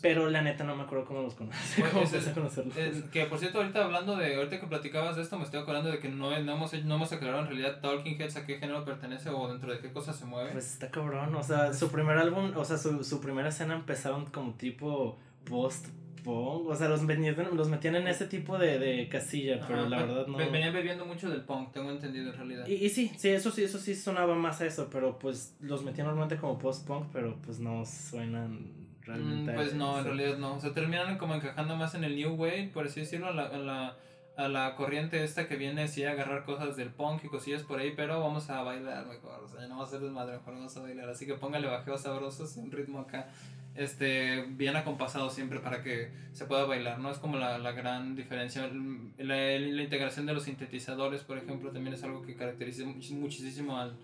Pero 0.00 0.30
la 0.30 0.42
neta 0.42 0.62
no 0.64 0.76
me 0.76 0.84
acuerdo 0.84 1.04
cómo 1.04 1.22
los 1.22 1.34
conocí. 1.34 1.80
Pues, 1.80 1.90
cómo 1.92 2.02
es- 2.04 2.12
empecé 2.12 2.30
a 2.30 2.34
conocerlos. 2.34 2.74
Que 3.12 3.24
por 3.26 3.38
cierto, 3.38 3.58
ahorita 3.58 3.84
hablando 3.84 4.16
de, 4.16 4.36
ahorita 4.36 4.60
que 4.60 4.66
platicabas 4.68 5.16
de 5.16 5.22
esto, 5.22 5.36
me 5.38 5.44
estoy 5.44 5.60
acordando 5.60 5.90
de 5.90 5.98
que 5.98 6.08
no, 6.08 6.30
no, 6.40 6.52
hemos, 6.52 6.72
no 6.84 6.94
hemos 6.94 7.12
aclarado 7.12 7.40
en 7.42 7.46
realidad 7.48 7.80
Talking 7.80 8.20
Heads 8.20 8.36
a 8.36 8.46
qué 8.46 8.58
género 8.58 8.84
pertenece 8.84 9.28
o 9.30 9.48
dentro 9.48 9.72
de 9.72 9.80
qué 9.80 9.92
cosa 9.92 10.12
se 10.12 10.24
mueve. 10.24 10.52
Pues 10.52 10.72
está 10.72 10.88
cabrón, 10.90 11.34
o 11.34 11.42
sea, 11.42 11.72
su 11.72 11.90
primer 11.90 12.16
álbum, 12.16 12.52
o 12.56 12.64
sea, 12.64 12.78
su, 12.78 13.02
su 13.02 13.20
primera 13.20 13.48
escena 13.48 13.74
empezaron 13.74 14.26
como 14.26 14.52
tipo 14.54 15.18
post-punk, 15.44 16.68
o 16.68 16.74
sea, 16.76 16.88
los 16.88 17.02
metían, 17.02 17.34
los 17.56 17.68
metían 17.68 17.96
en 17.96 18.08
ese 18.08 18.26
tipo 18.26 18.58
de, 18.58 18.78
de 18.78 19.08
casilla, 19.08 19.60
pero 19.66 19.80
Ajá, 19.80 19.88
la 19.88 19.98
ve- 19.98 20.06
verdad 20.06 20.26
no... 20.26 20.36
ve- 20.36 20.48
Venían 20.50 20.72
bebiendo 20.72 21.04
mucho 21.06 21.28
del 21.30 21.42
punk, 21.42 21.72
tengo 21.72 21.90
entendido 21.90 22.30
en 22.30 22.36
realidad. 22.36 22.66
Y, 22.66 22.74
y 22.74 22.88
sí, 22.88 23.10
sí, 23.16 23.28
eso 23.30 23.50
sí, 23.50 23.64
eso 23.64 23.78
sí 23.78 23.94
sonaba 23.94 24.34
más 24.34 24.60
a 24.60 24.66
eso, 24.66 24.88
pero 24.90 25.18
pues 25.18 25.56
los 25.60 25.82
metían 25.82 26.06
normalmente 26.06 26.40
como 26.40 26.58
post-punk, 26.58 27.06
pero 27.12 27.36
pues 27.44 27.58
no 27.60 27.84
suenan 27.84 28.70
realmente 29.08 29.52
Mm, 29.52 29.54
a 29.54 29.54
pues 29.54 29.74
no, 29.74 29.98
en 29.98 30.04
realidad 30.04 30.38
no. 30.38 30.54
O 30.54 30.60
sea, 30.60 30.72
terminan 30.72 31.18
como 31.18 31.34
encajando 31.34 31.76
más 31.76 31.94
en 31.94 32.04
el 32.04 32.16
New 32.16 32.34
Wave, 32.34 32.70
por 32.72 32.86
así 32.86 33.00
decirlo, 33.00 33.28
a 33.28 33.32
la, 33.32 33.46
a 33.46 33.58
la, 33.58 33.96
a 34.36 34.48
la 34.48 34.76
corriente 34.76 35.24
esta 35.24 35.48
que 35.48 35.56
viene 35.56 35.88
sí 35.88 36.04
a 36.04 36.12
agarrar 36.12 36.44
cosas 36.44 36.76
del 36.76 36.90
punk 36.90 37.24
y 37.24 37.28
cosillas 37.28 37.62
por 37.62 37.80
ahí, 37.80 37.92
pero 37.96 38.20
vamos 38.20 38.48
a 38.50 38.62
bailar 38.62 39.06
mejor, 39.06 39.42
o 39.42 39.48
sea, 39.48 39.62
no 39.62 39.70
vamos 39.70 39.86
a 39.86 39.88
hacer 39.88 40.00
desmadre, 40.00 40.36
mejor 40.36 40.54
vamos 40.54 40.76
a 40.76 40.80
bailar, 40.80 41.08
así 41.08 41.26
que 41.26 41.34
póngale 41.34 41.66
bajeos 41.66 42.02
sabrosos, 42.02 42.56
un 42.56 42.70
ritmo 42.70 43.00
acá, 43.00 43.28
este, 43.74 44.44
bien 44.50 44.76
acompasado 44.76 45.28
siempre 45.30 45.60
para 45.60 45.82
que 45.82 46.10
se 46.32 46.44
pueda 46.46 46.64
bailar, 46.64 47.00
¿no? 47.00 47.10
Es 47.10 47.18
como 47.18 47.36
la, 47.36 47.58
la 47.58 47.72
gran 47.72 48.14
diferencia, 48.14 48.70
la, 49.18 49.34
la, 49.34 49.82
integración 49.82 50.26
de 50.26 50.34
los 50.34 50.44
sintetizadores, 50.44 51.22
por 51.22 51.38
ejemplo, 51.38 51.72
también 51.72 51.94
es 51.94 52.04
algo 52.04 52.22
que 52.22 52.36
caracteriza 52.36 52.84
muchísimo 52.84 53.76
al, 53.76 53.96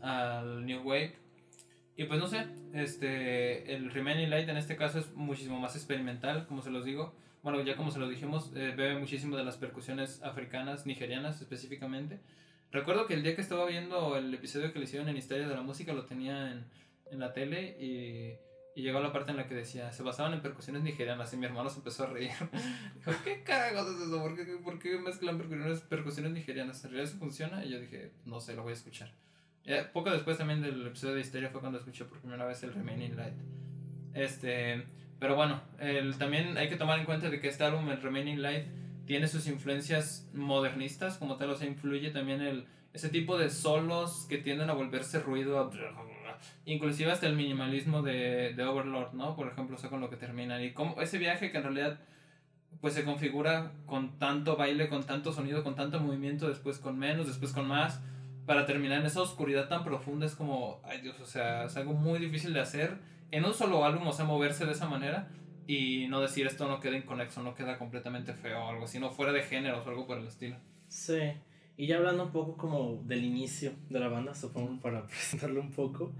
al 0.00 0.64
New 0.64 0.82
Wave, 0.82 1.14
y 1.96 2.04
pues 2.04 2.18
no 2.18 2.26
sé, 2.26 2.46
este, 2.72 3.74
el 3.74 3.90
Remaining 3.90 4.30
Light 4.30 4.48
en 4.48 4.56
este 4.56 4.76
caso 4.76 4.98
es 4.98 5.12
muchísimo 5.14 5.60
más 5.60 5.76
experimental, 5.76 6.46
como 6.46 6.60
se 6.60 6.70
los 6.70 6.84
digo, 6.84 7.14
bueno, 7.44 7.62
ya 7.62 7.76
como 7.76 7.90
se 7.90 7.98
lo 7.98 8.08
dijimos, 8.08 8.50
eh, 8.56 8.72
bebe 8.76 8.98
muchísimo 8.98 9.36
de 9.36 9.44
las 9.44 9.58
percusiones 9.58 10.22
africanas, 10.22 10.86
nigerianas 10.86 11.40
específicamente. 11.40 12.18
Recuerdo 12.72 13.06
que 13.06 13.14
el 13.14 13.22
día 13.22 13.36
que 13.36 13.42
estaba 13.42 13.66
viendo 13.66 14.16
el 14.16 14.32
episodio 14.34 14.72
que 14.72 14.78
le 14.78 14.86
hicieron 14.86 15.08
en 15.08 15.16
Historia 15.16 15.46
de 15.46 15.54
la 15.54 15.62
Música, 15.62 15.92
lo 15.92 16.06
tenía 16.06 16.50
en, 16.50 16.64
en 17.10 17.20
la 17.20 17.32
tele 17.32 17.76
y, 17.78 18.34
y, 18.74 18.82
llegó 18.82 18.98
la 19.00 19.12
parte 19.12 19.30
en 19.30 19.36
la 19.36 19.46
que 19.46 19.54
decía, 19.54 19.92
se 19.92 20.02
basaban 20.02 20.32
en 20.32 20.40
percusiones 20.40 20.82
nigerianas 20.82 21.32
y 21.32 21.36
mi 21.36 21.46
hermano 21.46 21.70
se 21.70 21.78
empezó 21.78 22.04
a 22.04 22.06
reír. 22.06 22.32
Dijo, 22.96 23.12
¿qué 23.22 23.44
carajos 23.44 23.94
es 23.94 24.08
eso? 24.08 24.20
¿Por 24.20 24.34
qué, 24.34 24.44
¿Por 24.56 24.78
qué, 24.80 24.98
mezclan 24.98 25.38
percusiones, 25.38 25.80
percusiones 25.82 26.32
nigerianas? 26.32 26.82
¿En 26.82 26.90
realidad 26.90 27.12
eso 27.12 27.18
funciona? 27.18 27.64
Y 27.64 27.70
yo 27.70 27.78
dije, 27.78 28.10
no 28.24 28.40
sé, 28.40 28.54
lo 28.54 28.62
voy 28.62 28.70
a 28.70 28.74
escuchar. 28.74 29.12
Poco 29.92 30.10
después 30.10 30.38
también 30.38 30.60
del 30.62 30.86
episodio 30.86 31.14
de 31.14 31.20
Historia 31.20 31.50
fue 31.50 31.60
cuando 31.60 31.78
escuché 31.78 32.04
por 32.04 32.18
primera 32.18 32.44
vez 32.44 32.62
el 32.62 32.72
Remaining 32.72 33.16
Light. 33.16 33.34
Este... 34.14 34.84
Pero 35.18 35.36
bueno, 35.36 35.62
el, 35.78 36.18
también 36.18 36.58
hay 36.58 36.68
que 36.68 36.76
tomar 36.76 36.98
en 36.98 37.06
cuenta 37.06 37.30
de 37.30 37.40
que 37.40 37.48
este 37.48 37.64
álbum, 37.64 37.88
el 37.88 38.02
Remaining 38.02 38.42
Light, 38.42 38.66
tiene 39.06 39.28
sus 39.28 39.46
influencias 39.46 40.28
modernistas, 40.34 41.18
como 41.18 41.36
tal, 41.36 41.50
o 41.50 41.56
sea, 41.56 41.66
influye 41.66 42.10
también 42.10 42.40
el, 42.42 42.66
ese 42.92 43.08
tipo 43.08 43.38
de 43.38 43.50
solos 43.50 44.26
que 44.28 44.38
tienden 44.38 44.70
a 44.70 44.74
volverse 44.74 45.20
ruido, 45.20 45.70
inclusive 46.64 47.10
hasta 47.10 47.26
el 47.26 47.36
minimalismo 47.36 48.02
de, 48.02 48.54
de 48.54 48.64
Overlord, 48.64 49.14
¿no? 49.14 49.36
Por 49.36 49.48
ejemplo, 49.48 49.76
o 49.76 49.78
sea, 49.78 49.90
con 49.90 50.00
lo 50.00 50.10
que 50.10 50.16
termina. 50.16 50.62
Y 50.62 50.72
como 50.72 51.00
ese 51.00 51.18
viaje 51.18 51.50
que 51.50 51.58
en 51.58 51.64
realidad 51.64 52.00
pues 52.80 52.94
se 52.94 53.04
configura 53.04 53.72
con 53.86 54.18
tanto 54.18 54.56
baile, 54.56 54.88
con 54.88 55.04
tanto 55.04 55.32
sonido, 55.32 55.64
con 55.64 55.74
tanto 55.74 56.00
movimiento, 56.00 56.48
después 56.48 56.78
con 56.78 56.98
menos, 56.98 57.26
después 57.26 57.52
con 57.52 57.66
más, 57.66 58.02
para 58.46 58.66
terminar 58.66 59.00
en 59.00 59.06
esa 59.06 59.22
oscuridad 59.22 59.68
tan 59.68 59.84
profunda 59.84 60.26
es 60.26 60.34
como, 60.34 60.80
ay 60.84 61.00
Dios, 61.00 61.18
o 61.20 61.26
sea, 61.26 61.64
es 61.64 61.76
algo 61.76 61.94
muy 61.94 62.18
difícil 62.18 62.52
de 62.52 62.60
hacer 62.60 62.98
en 63.30 63.44
un 63.44 63.54
solo 63.54 63.84
álbum, 63.84 64.06
o 64.06 64.12
sea, 64.12 64.24
moverse 64.24 64.66
de 64.66 64.72
esa 64.72 64.86
manera 64.86 65.28
y 65.66 66.06
no 66.08 66.20
decir 66.20 66.46
esto 66.46 66.68
no 66.68 66.80
queda 66.80 66.96
inconexo, 66.96 67.42
no 67.42 67.54
queda 67.54 67.78
completamente 67.78 68.34
feo 68.34 68.64
o 68.64 68.68
algo, 68.68 68.86
sino 68.86 69.10
fuera 69.10 69.32
de 69.32 69.42
géneros 69.42 69.86
o 69.86 69.90
algo 69.90 70.06
por 70.06 70.18
el 70.18 70.26
estilo. 70.26 70.56
Sí, 70.88 71.32
y 71.76 71.86
ya 71.86 71.96
hablando 71.96 72.24
un 72.24 72.32
poco 72.32 72.56
como 72.56 73.02
del 73.04 73.24
inicio 73.24 73.72
de 73.88 73.98
la 73.98 74.08
banda, 74.08 74.34
supongo, 74.34 74.80
para 74.80 75.06
presentarlo 75.06 75.60
un 75.60 75.70
poco. 75.70 76.12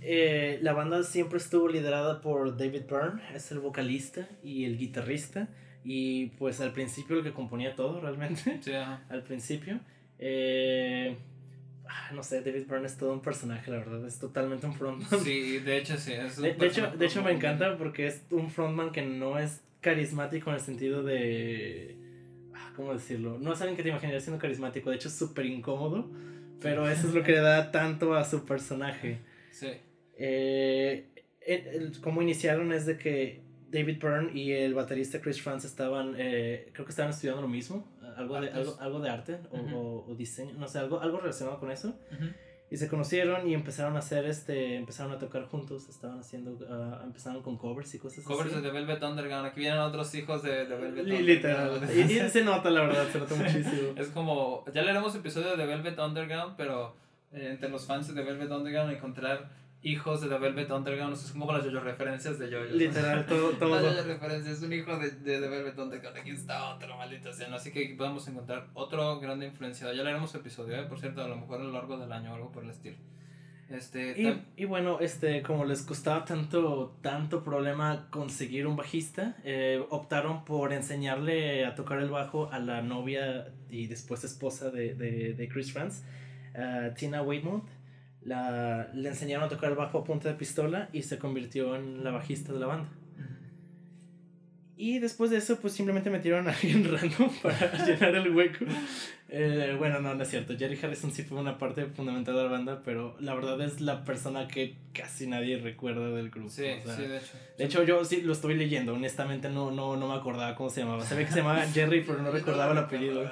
Eh, 0.00 0.58
la 0.62 0.74
banda 0.74 1.02
siempre 1.02 1.38
estuvo 1.38 1.68
liderada 1.68 2.20
por 2.20 2.56
David 2.56 2.82
Byrne, 2.88 3.22
es 3.34 3.50
el 3.52 3.58
vocalista 3.58 4.28
y 4.42 4.64
el 4.64 4.78
guitarrista, 4.78 5.48
y 5.82 6.26
pues 6.38 6.60
al 6.60 6.72
principio 6.72 7.16
el 7.16 7.24
que 7.24 7.32
componía 7.32 7.74
todo 7.74 8.00
realmente. 8.00 8.60
Sí, 8.62 8.72
al 9.08 9.22
principio. 9.22 9.80
Eh, 10.18 11.16
no 12.12 12.22
sé, 12.22 12.40
David 12.42 12.66
Byrne 12.66 12.86
es 12.86 12.96
todo 12.96 13.12
un 13.12 13.20
personaje, 13.20 13.70
la 13.70 13.78
verdad, 13.78 14.06
es 14.06 14.18
totalmente 14.18 14.66
un 14.66 14.74
frontman. 14.74 15.20
Sí, 15.24 15.58
de 15.58 15.78
hecho 15.78 15.96
sí. 15.96 16.12
Es 16.12 16.36
de, 16.36 16.50
hecho, 16.66 16.90
de 16.90 17.06
hecho 17.06 17.22
me 17.22 17.32
encanta 17.32 17.76
porque 17.76 18.06
es 18.06 18.22
un 18.30 18.50
frontman 18.50 18.92
que 18.92 19.02
no 19.02 19.38
es 19.38 19.60
carismático 19.80 20.50
en 20.50 20.56
el 20.56 20.62
sentido 20.62 21.02
de... 21.02 21.96
Ah, 22.54 22.72
¿Cómo 22.76 22.92
decirlo? 22.94 23.38
No 23.38 23.52
es 23.52 23.60
alguien 23.60 23.76
que 23.76 23.82
te 23.82 23.90
imaginarías 23.90 24.22
siendo 24.22 24.40
carismático, 24.40 24.90
de 24.90 24.96
hecho 24.96 25.08
es 25.08 25.14
súper 25.14 25.46
incómodo, 25.46 26.10
pero 26.60 26.88
eso 26.88 27.08
es 27.08 27.14
lo 27.14 27.22
que 27.22 27.32
le 27.32 27.40
da 27.40 27.70
tanto 27.70 28.14
a 28.14 28.24
su 28.24 28.44
personaje. 28.44 29.18
Sí. 29.50 29.68
Eh, 30.16 31.06
como 32.00 32.22
iniciaron 32.22 32.72
es 32.72 32.86
de 32.86 32.96
que 32.96 33.42
David 33.70 33.98
Byrne 34.00 34.30
y 34.32 34.52
el 34.52 34.72
baterista 34.72 35.20
Chris 35.20 35.42
Franz 35.42 35.64
estaban, 35.64 36.14
eh, 36.16 36.70
creo 36.72 36.86
que 36.86 36.90
estaban 36.90 37.10
estudiando 37.10 37.42
lo 37.42 37.48
mismo, 37.48 37.86
algo, 38.16 38.40
de, 38.40 38.50
algo, 38.50 38.76
algo 38.80 39.00
de 39.00 39.10
arte 39.10 39.40
o, 39.50 40.04
o, 40.08 40.14
diseño, 40.14 40.54
no 40.54 40.68
sé, 40.68 40.78
algo, 40.78 41.00
algo 41.00 41.18
relacionado 41.18 41.58
con 41.58 41.70
eso. 41.70 41.94
Y 42.70 42.76
se 42.76 42.88
conocieron 42.88 43.46
y 43.46 43.54
empezaron 43.54 43.94
a 43.94 44.00
hacer, 44.00 44.24
este, 44.24 44.76
empezaron 44.76 45.12
a 45.12 45.18
tocar 45.18 45.44
juntos, 45.44 45.88
estaban 45.88 46.18
haciendo, 46.18 46.52
uh, 46.52 47.04
empezaron 47.04 47.42
con 47.42 47.56
covers 47.56 47.94
y 47.94 47.98
cosas 47.98 48.24
covers 48.24 48.46
así. 48.46 48.54
Covers 48.54 48.64
de 48.64 48.80
Velvet 48.80 49.02
Underground, 49.02 49.46
aquí 49.46 49.60
vienen 49.60 49.78
otros 49.78 50.12
hijos 50.14 50.42
de, 50.42 50.66
de 50.66 50.74
Velvet 50.74 51.04
Underground. 51.04 51.26
Literal, 51.26 51.90
y, 52.26 52.30
se 52.30 52.42
nota 52.42 52.70
la 52.70 52.80
verdad, 52.80 53.06
se 53.12 53.18
nota 53.18 53.34
muchísimo. 53.36 53.92
es 53.96 54.08
como, 54.08 54.64
ya 54.74 54.82
leeremos 54.82 55.14
episodios 55.14 55.56
de 55.56 55.66
Velvet 55.66 55.98
Underground, 55.98 56.54
pero 56.56 56.96
eh, 57.32 57.50
entre 57.50 57.68
los 57.68 57.86
fans 57.86 58.12
de 58.12 58.22
Velvet 58.22 58.50
Underground 58.50 58.92
encontrar 58.92 59.50
hijos 59.84 60.22
de 60.22 60.28
The 60.28 60.38
Velvet 60.38 60.70
Underground, 60.70 61.14
es 61.14 61.30
como 61.30 61.52
las 61.52 61.64
yo 61.64 61.78
referencias 61.78 62.38
de 62.38 62.50
yo 62.50 62.64
Literal, 62.64 63.26
todo. 63.26 63.50
todo. 63.58 63.80
Las 63.80 64.06
referencias, 64.06 64.62
un 64.62 64.72
hijo 64.72 64.96
de, 64.96 65.10
de 65.10 65.40
The 65.40 65.48
Velvet 65.48 65.78
Underground, 65.78 66.18
aquí 66.18 66.30
está 66.30 66.74
otro, 66.74 66.96
maldito 66.96 67.32
sea, 67.32 67.54
Así 67.54 67.70
que 67.70 67.94
podemos 67.96 68.26
encontrar 68.26 68.68
otro 68.72 69.20
grande 69.20 69.46
influenciado. 69.46 69.92
Ya 69.92 70.02
le 70.02 70.10
haremos 70.10 70.34
episodio, 70.34 70.76
¿eh? 70.76 70.84
por 70.84 70.98
cierto, 70.98 71.22
a 71.22 71.28
lo 71.28 71.36
mejor 71.36 71.60
a 71.60 71.64
lo 71.64 71.72
largo 71.72 71.98
del 71.98 72.10
año 72.10 72.32
o 72.32 72.34
algo 72.34 72.50
por 72.50 72.64
el 72.64 72.70
estilo. 72.70 72.96
Este, 73.68 74.20
y, 74.20 74.62
y, 74.62 74.64
bueno, 74.66 75.00
este, 75.00 75.42
como 75.42 75.64
les 75.64 75.82
costaba 75.82 76.24
tanto, 76.24 76.96
tanto 77.02 77.42
problema 77.42 78.08
conseguir 78.10 78.66
un 78.66 78.76
bajista, 78.76 79.36
eh, 79.44 79.84
optaron 79.90 80.44
por 80.44 80.72
enseñarle 80.72 81.64
a 81.66 81.74
tocar 81.74 81.98
el 81.98 82.08
bajo 82.08 82.50
a 82.52 82.58
la 82.58 82.82
novia 82.82 83.52
y 83.70 83.86
después 83.86 84.24
esposa 84.24 84.70
de, 84.70 84.94
de, 84.94 85.34
de 85.34 85.48
Chris 85.48 85.72
Franz, 85.72 86.02
Tina 86.96 87.22
Weymouth 87.22 87.64
la, 88.24 88.88
le 88.94 89.08
enseñaron 89.08 89.44
a 89.44 89.48
tocar 89.48 89.70
el 89.70 89.76
bajo 89.76 89.98
a 89.98 90.04
punta 90.04 90.28
de 90.28 90.34
pistola 90.34 90.88
y 90.92 91.02
se 91.02 91.18
convirtió 91.18 91.76
en 91.76 92.02
la 92.02 92.10
bajista 92.10 92.52
de 92.52 92.60
la 92.60 92.66
banda. 92.66 92.88
Y 94.76 94.98
después 94.98 95.30
de 95.30 95.36
eso, 95.36 95.60
pues 95.60 95.72
simplemente 95.72 96.10
metieron 96.10 96.48
a 96.48 96.52
alguien 96.52 96.84
random 96.92 97.30
para 97.42 97.72
llenar 97.86 98.14
el 98.16 98.34
hueco. 98.34 98.64
Eh, 99.28 99.74
bueno, 99.78 100.00
no, 100.00 100.14
no 100.14 100.22
es 100.22 100.28
cierto. 100.28 100.56
Jerry 100.58 100.78
Harrison 100.82 101.12
sí 101.12 101.22
fue 101.22 101.38
una 101.38 101.58
parte 101.58 101.86
fundamental 101.86 102.34
de 102.34 102.42
la 102.42 102.48
banda, 102.48 102.82
pero 102.84 103.16
la 103.20 103.34
verdad 103.34 103.60
es 103.60 103.80
la 103.80 104.04
persona 104.04 104.48
que 104.48 104.74
casi 104.92 105.28
nadie 105.28 105.58
recuerda 105.58 106.08
del 106.10 106.30
grupo. 106.30 106.50
Sí, 106.50 106.66
sí, 106.84 107.02
de 107.02 107.18
hecho. 107.18 107.32
De 107.56 107.64
hecho, 107.64 107.84
yo 107.84 108.04
sí 108.04 108.22
lo 108.22 108.32
estoy 108.32 108.54
leyendo. 108.54 108.94
Honestamente, 108.94 109.48
no, 109.48 109.70
no, 109.70 109.96
no 109.96 110.08
me 110.08 110.14
acordaba 110.14 110.56
cómo 110.56 110.70
se 110.70 110.80
llamaba. 110.80 111.04
Ve 111.04 111.24
que 111.24 111.30
se 111.30 111.38
llamaba 111.38 111.62
Jerry, 111.72 112.02
pero 112.04 112.20
no 112.20 112.32
recordaba 112.32 112.72
el 112.72 112.78
apellido. 112.78 113.24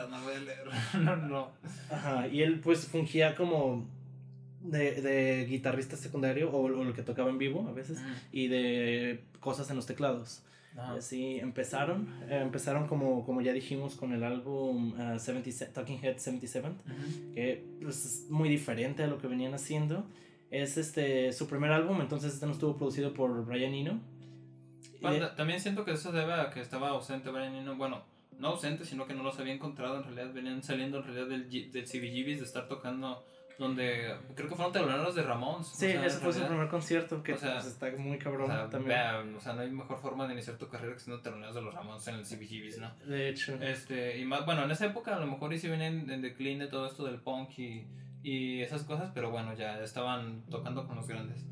No, 1.00 1.16
no. 1.16 1.50
Ajá, 1.90 2.28
y 2.28 2.42
él, 2.42 2.60
pues, 2.60 2.86
fungía 2.86 3.34
como 3.34 3.88
de, 4.62 5.02
de 5.02 5.46
guitarrista 5.46 5.96
secundario 5.96 6.50
o, 6.50 6.62
o, 6.62 6.68
lo 6.68 6.94
que 6.94 7.02
tocaba 7.02 7.30
en 7.30 7.38
vivo 7.38 7.66
a 7.68 7.72
veces 7.72 7.98
y 8.30 8.48
de 8.48 9.24
cosas 9.40 9.70
en 9.70 9.76
los 9.76 9.86
teclados. 9.86 10.42
Así 10.76 11.38
empezaron, 11.38 12.08
eh, 12.30 12.40
empezaron 12.42 12.86
como, 12.86 13.26
como 13.26 13.42
ya 13.42 13.52
dijimos 13.52 13.94
con 13.94 14.12
el 14.12 14.24
álbum 14.24 14.94
uh, 14.94 15.18
Talking 15.72 15.98
Head 16.02 16.16
77, 16.16 16.68
que 17.34 17.62
pues, 17.82 18.04
es 18.04 18.30
muy 18.30 18.48
diferente 18.48 19.02
a 19.02 19.06
lo 19.06 19.18
que 19.18 19.26
venían 19.26 19.52
haciendo. 19.52 20.06
Es 20.50 20.78
este 20.78 21.32
su 21.32 21.46
primer 21.46 21.72
álbum, 21.72 22.00
entonces 22.00 22.32
este 22.34 22.46
no 22.46 22.52
estuvo 22.52 22.76
producido 22.76 23.12
por 23.12 23.44
Brian 23.44 23.74
Eno. 23.74 24.00
también 25.36 25.60
siento 25.60 25.84
que 25.84 25.92
eso 25.92 26.10
debe 26.10 26.32
a 26.32 26.50
que 26.50 26.60
estaba 26.60 26.88
ausente 26.88 27.30
Brian 27.30 27.54
Eno, 27.54 27.76
bueno, 27.76 28.02
no 28.38 28.48
ausente, 28.48 28.86
sino 28.86 29.06
que 29.06 29.14
no 29.14 29.22
los 29.22 29.38
había 29.38 29.52
encontrado, 29.52 29.98
en 29.98 30.04
realidad 30.04 30.32
venían 30.32 30.62
saliendo 30.62 30.98
en 30.98 31.04
realidad 31.04 31.26
del, 31.26 31.50
del 31.50 31.84
CBGBs 31.84 32.38
de 32.38 32.44
estar 32.44 32.66
tocando 32.66 33.24
donde 33.62 34.14
creo 34.34 34.48
que 34.48 34.54
fueron 34.54 34.72
teloneros 34.72 35.14
de 35.14 35.22
Ramón. 35.22 35.64
Sí, 35.64 35.86
ese 35.86 36.18
fue 36.18 36.32
su 36.32 36.44
primer 36.44 36.68
concierto, 36.68 37.22
que 37.22 37.34
o 37.34 37.38
sea, 37.38 37.54
pues, 37.54 37.66
está 37.66 37.90
muy 37.96 38.18
cabrón 38.18 38.50
o 38.50 38.54
sea, 38.54 38.68
también. 38.68 39.34
o 39.34 39.40
sea, 39.40 39.54
no 39.54 39.62
hay 39.62 39.70
mejor 39.70 39.98
forma 39.98 40.26
de 40.26 40.34
iniciar 40.34 40.58
tu 40.58 40.68
carrera 40.68 40.94
que 40.94 41.00
siendo 41.00 41.22
teloneros 41.22 41.54
de 41.54 41.62
los 41.62 41.74
Ramones 41.74 42.06
en 42.08 42.16
el 42.16 42.24
CBGBs, 42.24 42.78
¿no? 42.78 42.92
De 43.06 43.28
hecho. 43.28 43.54
Este, 43.62 44.18
y 44.18 44.24
más, 44.24 44.44
bueno, 44.44 44.64
en 44.64 44.70
esa 44.70 44.86
época 44.86 45.16
a 45.16 45.20
lo 45.20 45.26
mejor 45.26 45.56
sí 45.58 45.68
vienen 45.68 46.10
en 46.10 46.20
decline 46.20 46.66
todo 46.66 46.86
esto 46.86 47.04
del 47.04 47.20
punk 47.20 47.58
y, 47.58 47.86
y 48.22 48.60
esas 48.60 48.82
cosas, 48.82 49.10
pero 49.14 49.30
bueno, 49.30 49.54
ya 49.54 49.80
estaban 49.82 50.42
tocando 50.50 50.86
con 50.86 50.96
los 50.96 51.06
grandes. 51.06 51.44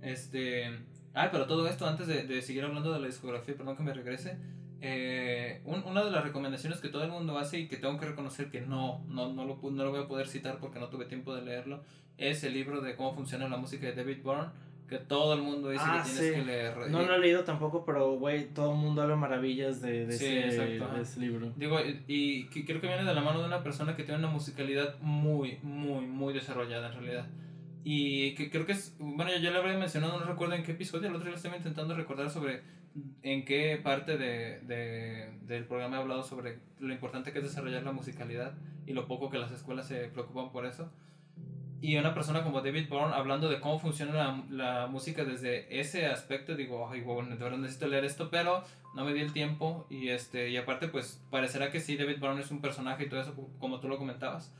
Este, 0.00 0.80
ah, 1.14 1.28
pero 1.30 1.46
todo 1.46 1.68
esto 1.68 1.86
antes 1.86 2.06
de, 2.06 2.24
de 2.24 2.42
seguir 2.42 2.64
hablando 2.64 2.92
de 2.92 3.00
la 3.00 3.06
discografía, 3.06 3.54
perdón 3.54 3.76
que 3.76 3.82
me 3.82 3.92
regrese 3.92 4.38
eh, 4.84 5.60
una 5.64 6.04
de 6.04 6.10
las 6.10 6.24
recomendaciones 6.24 6.80
que 6.80 6.88
todo 6.88 7.04
el 7.04 7.10
mundo 7.10 7.38
hace 7.38 7.60
y 7.60 7.68
que 7.68 7.76
tengo 7.76 7.96
que 8.00 8.06
reconocer 8.06 8.50
que 8.50 8.62
no, 8.62 9.04
no, 9.08 9.32
no, 9.32 9.44
lo, 9.44 9.58
no 9.62 9.84
lo 9.84 9.90
voy 9.92 10.00
a 10.00 10.08
poder 10.08 10.26
citar 10.26 10.58
porque 10.58 10.80
no 10.80 10.88
tuve 10.88 11.04
tiempo 11.04 11.32
de 11.36 11.42
leerlo, 11.42 11.84
es 12.18 12.42
el 12.42 12.52
libro 12.54 12.80
de 12.80 12.96
cómo 12.96 13.14
funciona 13.14 13.48
la 13.48 13.56
música 13.58 13.86
de 13.86 13.94
David 13.94 14.18
Byrne, 14.24 14.48
que 14.88 14.98
todo 14.98 15.34
el 15.34 15.42
mundo 15.42 15.70
dice 15.70 15.84
que 15.84 15.90
ah, 15.90 16.02
tienes 16.04 16.34
que 16.34 16.44
leer. 16.44 16.90
No 16.90 17.02
lo 17.02 17.14
he 17.14 17.18
leído 17.20 17.44
tampoco, 17.44 17.84
pero 17.84 18.14
güey, 18.14 18.46
todo 18.52 18.72
el 18.72 18.78
mundo 18.78 19.02
habla 19.02 19.14
maravillas 19.14 19.80
de, 19.80 20.04
de, 20.04 20.14
ese, 20.16 21.20
libro. 21.20 21.52
Digo, 21.56 21.78
y, 22.08 22.46
creo 22.46 22.80
que 22.80 22.88
viene 22.88 23.04
de 23.04 23.14
la 23.14 23.22
mano 23.22 23.38
de 23.38 23.46
una 23.46 23.62
persona 23.62 23.94
que 23.94 24.02
tiene 24.02 24.18
una 24.18 24.32
musicalidad 24.32 24.98
muy, 25.00 25.58
muy, 25.62 26.06
muy 26.06 26.34
desarrollada 26.34 26.88
en 26.88 26.94
realidad. 26.94 27.26
Y 27.84 28.34
que 28.34 28.50
creo 28.50 28.64
que 28.64 28.72
es, 28.72 28.94
bueno, 28.98 29.30
yo 29.32 29.38
ya 29.38 29.50
le 29.50 29.58
había 29.58 29.76
mencionado, 29.76 30.18
no 30.18 30.24
recuerdo 30.24 30.54
en 30.54 30.62
qué 30.62 30.72
episodio, 30.72 31.08
el 31.08 31.16
otro 31.16 31.26
día 31.26 31.36
estaba 31.36 31.56
intentando 31.56 31.94
recordar 31.94 32.30
sobre 32.30 32.62
en 33.22 33.44
qué 33.44 33.80
parte 33.82 34.16
de, 34.16 34.60
de, 34.60 35.32
del 35.42 35.64
programa 35.64 35.96
he 35.96 36.00
hablado 36.00 36.22
sobre 36.22 36.58
lo 36.78 36.92
importante 36.92 37.32
que 37.32 37.38
es 37.38 37.44
desarrollar 37.44 37.82
la 37.82 37.92
musicalidad 37.92 38.54
y 38.86 38.92
lo 38.92 39.06
poco 39.06 39.30
que 39.30 39.38
las 39.38 39.50
escuelas 39.50 39.88
se 39.88 40.08
preocupan 40.08 40.52
por 40.52 40.66
eso. 40.66 40.90
Y 41.80 41.96
una 41.96 42.14
persona 42.14 42.44
como 42.44 42.60
David 42.60 42.88
Bourne 42.88 43.12
hablando 43.12 43.48
de 43.48 43.58
cómo 43.58 43.80
funciona 43.80 44.12
la, 44.12 44.44
la 44.50 44.86
música 44.86 45.24
desde 45.24 45.80
ese 45.80 46.06
aspecto, 46.06 46.54
digo, 46.54 46.88
ay, 46.88 47.00
bueno, 47.00 47.30
de 47.30 47.42
verdad 47.42 47.58
necesito 47.58 47.88
leer 47.88 48.04
esto, 48.04 48.30
pero 48.30 48.62
no 48.94 49.04
me 49.04 49.12
di 49.12 49.20
el 49.20 49.32
tiempo 49.32 49.86
y 49.90 50.10
este 50.10 50.50
y 50.50 50.56
aparte 50.56 50.86
pues 50.88 51.20
parecerá 51.30 51.72
que 51.72 51.80
sí, 51.80 51.96
David 51.96 52.20
Bourne 52.20 52.40
es 52.40 52.50
un 52.50 52.60
personaje 52.60 53.04
y 53.04 53.08
todo 53.08 53.20
eso, 53.20 53.34
como 53.58 53.80
tú 53.80 53.88
lo 53.88 53.98
comentabas. 53.98 54.52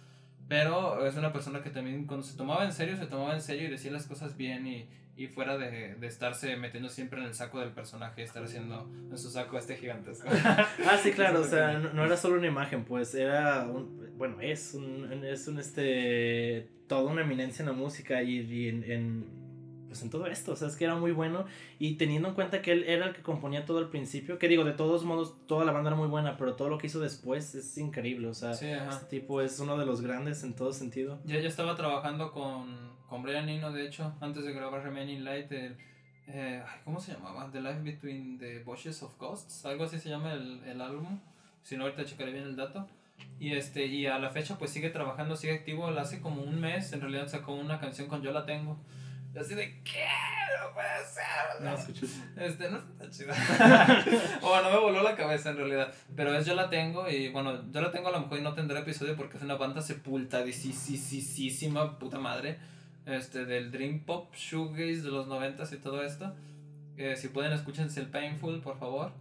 Pero 0.49 1.07
es 1.07 1.17
una 1.17 1.33
persona 1.33 1.63
que 1.63 1.71
también 1.71 2.07
cuando 2.07 2.27
se 2.27 2.37
tomaba 2.37 2.65
en 2.65 2.73
serio, 2.73 2.97
se 2.97 3.07
tomaba 3.07 3.35
en 3.35 3.41
serio 3.41 3.69
y 3.69 3.71
decía 3.71 3.91
las 3.91 4.07
cosas 4.07 4.37
bien 4.37 4.67
y, 4.67 4.89
y 5.17 5.27
fuera 5.27 5.57
de, 5.59 5.95
de, 5.95 6.07
estarse 6.07 6.57
metiendo 6.57 6.89
siempre 6.89 7.21
en 7.21 7.27
el 7.27 7.35
saco 7.35 7.61
del 7.61 7.71
personaje, 7.71 8.23
estar 8.23 8.43
haciendo 8.43 8.91
en 9.11 9.19
su 9.19 9.31
saco 9.31 9.59
este 9.59 9.77
gigantesco. 9.77 10.29
ah, 10.45 10.99
sí, 11.03 11.13
claro, 11.13 11.41
o 11.41 11.45
sea, 11.45 11.79
no, 11.79 12.05
era 12.05 12.17
solo 12.17 12.39
una 12.39 12.47
imagen, 12.47 12.85
pues 12.85 13.15
era 13.15 13.67
un, 13.67 14.17
bueno, 14.17 14.41
es 14.41 14.75
un, 14.75 15.25
es 15.25 15.49
un, 15.49 15.59
este, 15.59 16.69
toda 16.89 17.11
una 17.11 17.23
eminencia 17.23 17.63
en 17.63 17.69
la 17.69 17.75
música 17.75 18.23
y, 18.23 18.41
y 18.41 18.69
en, 18.69 18.85
en 18.91 19.43
pues 19.93 20.03
en 20.03 20.09
todo 20.09 20.27
esto, 20.27 20.53
o 20.53 20.57
sea, 20.57 20.69
es 20.69 20.77
que 20.77 20.85
era 20.85 20.95
muy 20.95 21.13
bueno 21.13 21.45
y 21.79 21.97
teniendo 21.97 22.29
en 22.29 22.35
cuenta 22.35 22.63
que 22.63 22.73
él 22.73 22.85
era 22.85 23.09
el 23.09 23.15
que 23.15 23.21
componía 23.21 23.67
todo 23.67 23.77
al 23.77 23.91
principio, 23.91 24.39
que 24.39 24.49
digo, 24.49 24.65
de 24.65 24.73
todos 24.73 25.05
modos, 25.05 25.35
toda 25.47 25.67
la 25.67 25.73
banda 25.73 25.91
era 25.91 25.99
muy 25.99 26.09
buena, 26.09 26.39
pero 26.39 26.55
todo 26.55 26.71
lo 26.71 26.79
que 26.79 26.87
hizo 26.87 26.99
después 26.99 27.55
es 27.55 27.77
increíble, 27.77 28.29
o 28.29 28.33
sea, 28.33 28.53
este 28.53 29.07
tipo 29.11 29.43
es 29.43 29.61
uno 29.61 29.77
de 29.77 29.85
los 29.85 30.01
grandes 30.01 30.45
en 30.45 30.55
todo 30.55 30.73
sentido. 30.73 31.19
Ya, 31.27 31.39
ya 31.41 31.49
estaba 31.49 31.77
trabajando 31.77 32.33
con, 32.33 32.75
con 33.07 33.23
Brian 33.23 33.51
Eno, 33.51 33.71
de 33.71 33.87
hecho, 33.87 34.15
antes 34.23 34.45
de 34.47 34.55
grabar 34.55 34.83
Remaining 34.83 35.25
Light, 35.25 35.53
el, 35.53 35.77
eh, 36.29 36.63
¿cómo 36.87 36.99
se 36.99 37.13
llamaba? 37.13 37.51
The 37.53 37.61
Life 37.61 37.83
Between 37.83 38.39
the 38.39 38.61
Bushes 38.61 39.03
of 39.03 39.19
Ghosts, 39.19 39.67
algo 39.67 39.85
así 39.85 39.99
se 39.99 40.09
llama 40.09 40.33
el, 40.33 40.65
el 40.65 40.81
álbum, 40.81 41.21
si 41.63 41.77
no 41.77 41.85
ahorita 41.85 42.07
checaré 42.07 42.33
bien 42.33 42.45
el 42.45 42.57
dato. 42.57 42.89
Y 43.39 43.53
este 43.53 43.85
y 43.85 44.07
a 44.07 44.19
la 44.19 44.31
fecha 44.31 44.57
pues 44.57 44.71
sigue 44.71 44.89
trabajando, 44.89 45.37
sigue 45.37 45.53
activo, 45.53 45.87
hace 45.89 46.23
como 46.23 46.43
un 46.43 46.59
mes, 46.59 46.95
en 46.95 47.03
realidad 47.03 47.29
sacó 47.29 47.53
una 47.53 47.79
canción 47.79 48.09
con 48.09 48.23
Yo 48.23 48.33
la 48.33 48.47
tengo 48.47 48.79
así 49.41 49.55
de, 49.55 49.83
¿qué? 49.83 50.07
No 50.61 50.75
puede 50.75 51.07
ser. 51.07 51.63
No 51.63 51.75
escuché. 51.75 52.07
Este, 52.37 52.71
no 52.71 52.79
está 52.79 53.11
chido. 53.11 53.33
o 54.43 54.63
no 54.63 54.71
me 54.71 54.79
voló 54.79 55.03
la 55.03 55.17
cabeza 55.17 55.51
en 55.51 55.57
realidad. 55.57 55.93
Pero 56.15 56.35
es 56.35 56.47
Yo 56.47 56.55
la 56.55 56.71
tengo 56.71 57.09
y 57.09 57.31
bueno, 57.31 57.71
Yo 57.73 57.81
la 57.81 57.91
tengo 57.91 58.09
a 58.09 58.13
lo 58.13 58.21
mejor 58.21 58.39
y 58.39 58.43
no 58.43 58.55
tendrá 58.55 58.81
episodio 58.81 59.17
porque 59.17 59.37
es 59.37 59.43
una 59.43 59.57
banda 59.57 59.81
sepultadísima, 59.81 61.99
puta 61.99 62.19
madre. 62.19 62.59
Este, 63.07 63.45
del 63.45 63.73
Dream 63.73 64.05
Pop, 64.05 64.33
Shoegaze 64.35 65.03
de 65.03 65.11
los 65.11 65.27
noventas 65.27 65.73
y 65.73 65.79
todo 65.79 66.03
esto. 66.03 66.35
Eh, 66.97 67.17
si 67.17 67.29
pueden, 67.29 67.53
escúchense 67.53 68.01
el 68.01 68.09
Painful, 68.09 68.61
por 68.61 68.79
favor. 68.79 69.13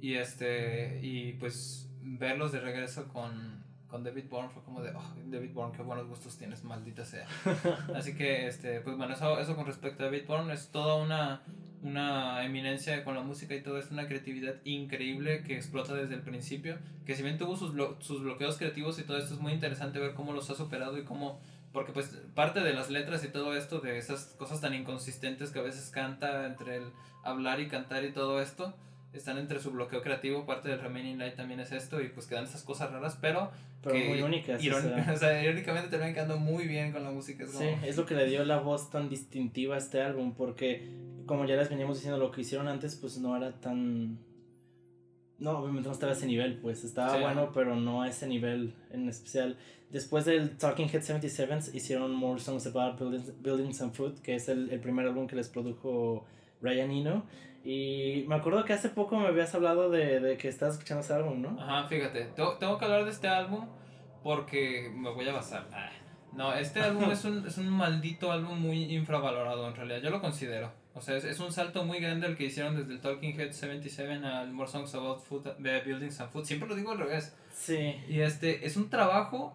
Y 0.00 0.14
este, 0.14 1.00
y 1.02 1.32
pues 1.32 1.90
verlos 2.00 2.52
de 2.52 2.60
regreso 2.60 3.08
con 3.08 3.64
con 3.88 4.04
David 4.04 4.24
Bourne 4.28 4.50
fue 4.50 4.62
como 4.62 4.82
de, 4.82 4.90
oh, 4.90 5.14
David 5.26 5.52
Bourne, 5.52 5.74
qué 5.74 5.82
buenos 5.82 6.06
gustos 6.06 6.36
tienes, 6.36 6.62
maldita 6.62 7.04
sea. 7.04 7.26
Así 7.94 8.14
que, 8.14 8.46
este, 8.46 8.80
pues 8.80 8.96
bueno, 8.96 9.14
eso, 9.14 9.38
eso 9.38 9.56
con 9.56 9.66
respecto 9.66 10.02
a 10.02 10.06
David 10.06 10.24
Bourne 10.26 10.52
es 10.52 10.68
toda 10.68 10.96
una, 10.96 11.42
una 11.82 12.44
eminencia 12.44 13.02
con 13.02 13.14
la 13.14 13.22
música 13.22 13.54
y 13.54 13.62
todo, 13.62 13.78
es 13.78 13.90
una 13.90 14.06
creatividad 14.06 14.56
increíble 14.64 15.42
que 15.42 15.56
explota 15.56 15.94
desde 15.94 16.14
el 16.14 16.22
principio, 16.22 16.76
que 17.06 17.14
si 17.14 17.22
bien 17.22 17.38
tuvo 17.38 17.56
sus, 17.56 17.72
sus 18.00 18.22
bloqueos 18.22 18.58
creativos 18.58 18.98
y 18.98 19.04
todo 19.04 19.16
esto 19.16 19.34
es 19.34 19.40
muy 19.40 19.52
interesante 19.52 19.98
ver 19.98 20.14
cómo 20.14 20.32
los 20.32 20.50
ha 20.50 20.54
superado 20.54 20.98
y 20.98 21.04
cómo, 21.04 21.40
porque 21.72 21.92
pues 21.92 22.08
parte 22.34 22.60
de 22.60 22.74
las 22.74 22.90
letras 22.90 23.24
y 23.24 23.28
todo 23.28 23.56
esto, 23.56 23.80
de 23.80 23.96
esas 23.96 24.34
cosas 24.38 24.60
tan 24.60 24.74
inconsistentes 24.74 25.50
que 25.50 25.60
a 25.60 25.62
veces 25.62 25.88
canta 25.90 26.46
entre 26.46 26.76
el 26.76 26.84
hablar 27.24 27.60
y 27.60 27.68
cantar 27.68 28.04
y 28.04 28.12
todo 28.12 28.42
esto, 28.42 28.74
están 29.18 29.38
entre 29.38 29.60
su 29.60 29.70
bloqueo 29.70 30.02
creativo, 30.02 30.46
parte 30.46 30.68
del 30.68 30.80
Remaining 30.80 31.18
Light 31.18 31.34
también 31.34 31.60
es 31.60 31.72
esto, 31.72 32.00
y 32.00 32.08
pues 32.08 32.26
quedan 32.26 32.44
esas 32.44 32.62
cosas 32.62 32.90
raras, 32.90 33.18
pero, 33.20 33.50
pero 33.82 33.96
muy 34.08 34.22
únicas. 34.22 34.60
o, 35.12 35.16
sea. 35.16 35.42
irónicamente 35.42 35.90
terminan 35.90 36.14
quedando 36.14 36.38
muy 36.38 36.66
bien 36.66 36.92
con 36.92 37.04
la 37.04 37.10
música. 37.10 37.44
Es 37.44 37.50
Sí, 37.50 37.66
es 37.84 37.96
lo 37.96 38.06
que 38.06 38.14
le 38.14 38.26
dio 38.26 38.44
la 38.44 38.58
voz 38.58 38.90
tan 38.90 39.08
distintiva 39.08 39.74
a 39.74 39.78
este 39.78 40.00
álbum, 40.00 40.34
porque 40.34 40.88
como 41.26 41.44
ya 41.44 41.56
les 41.56 41.68
veníamos 41.68 41.96
diciendo, 41.96 42.18
lo 42.18 42.30
que 42.30 42.40
hicieron 42.40 42.68
antes 42.68 42.96
pues 42.96 43.18
no 43.18 43.36
era 43.36 43.52
tan... 43.60 44.18
No, 45.38 45.58
obviamente 45.58 45.88
no 45.88 45.92
estaba 45.92 46.12
a 46.12 46.16
ese 46.16 46.26
nivel, 46.26 46.58
pues 46.58 46.82
estaba 46.82 47.16
bueno, 47.20 47.52
pero 47.54 47.76
no 47.76 48.02
a 48.02 48.08
ese 48.08 48.26
nivel 48.26 48.74
en 48.90 49.08
especial. 49.08 49.56
Después 49.90 50.24
del 50.24 50.56
Talking 50.56 50.88
Head 50.88 51.02
77 51.02 51.76
hicieron 51.76 52.12
More 52.12 52.40
Songs 52.40 52.66
About 52.66 52.98
Buildings, 52.98 53.40
Buildings 53.40 53.80
and 53.80 53.92
Food, 53.92 54.20
que 54.20 54.34
es 54.34 54.48
el, 54.48 54.70
el 54.70 54.80
primer 54.80 55.06
álbum 55.06 55.28
que 55.28 55.36
les 55.36 55.48
produjo 55.48 56.26
Ryan 56.60 56.90
Eno. 56.90 57.26
Y 57.70 58.24
me 58.26 58.36
acuerdo 58.36 58.64
que 58.64 58.72
hace 58.72 58.88
poco 58.88 59.18
me 59.18 59.26
habías 59.26 59.54
hablado 59.54 59.90
de, 59.90 60.20
de 60.20 60.38
que 60.38 60.48
estás 60.48 60.72
escuchando 60.72 61.02
ese 61.02 61.12
álbum, 61.12 61.42
¿no? 61.42 61.60
Ajá, 61.60 61.86
fíjate, 61.86 62.24
tengo, 62.34 62.78
que 62.78 62.84
hablar 62.86 63.04
de 63.04 63.10
este 63.10 63.28
álbum 63.28 63.66
porque 64.22 64.90
me 64.96 65.10
voy 65.10 65.28
a 65.28 65.34
basar. 65.34 65.66
Ah, 65.70 65.90
no, 66.32 66.54
este 66.54 66.80
álbum 66.80 67.10
es 67.12 67.22
un, 67.26 67.46
es 67.46 67.58
un 67.58 67.68
maldito 67.68 68.32
álbum 68.32 68.58
muy 68.58 68.84
infravalorado 68.84 69.68
en 69.68 69.76
realidad, 69.76 70.00
yo 70.00 70.08
lo 70.08 70.22
considero. 70.22 70.72
O 70.94 71.02
sea, 71.02 71.18
es, 71.18 71.24
es, 71.24 71.40
un 71.40 71.52
salto 71.52 71.84
muy 71.84 72.00
grande 72.00 72.26
el 72.26 72.38
que 72.38 72.44
hicieron 72.44 72.74
desde 72.74 72.90
el 72.90 73.02
Talking 73.02 73.38
Head 73.38 73.52
77 73.52 74.14
al 74.14 74.50
More 74.50 74.70
Songs 74.70 74.94
About 74.94 75.20
Food, 75.20 75.48
Buildings 75.58 76.18
and 76.22 76.32
Food. 76.32 76.46
Siempre 76.46 76.70
lo 76.70 76.74
digo 76.74 76.92
al 76.92 76.98
revés. 76.98 77.36
Sí. 77.52 77.96
Y 78.08 78.20
este, 78.20 78.64
es 78.64 78.78
un 78.78 78.88
trabajo 78.88 79.54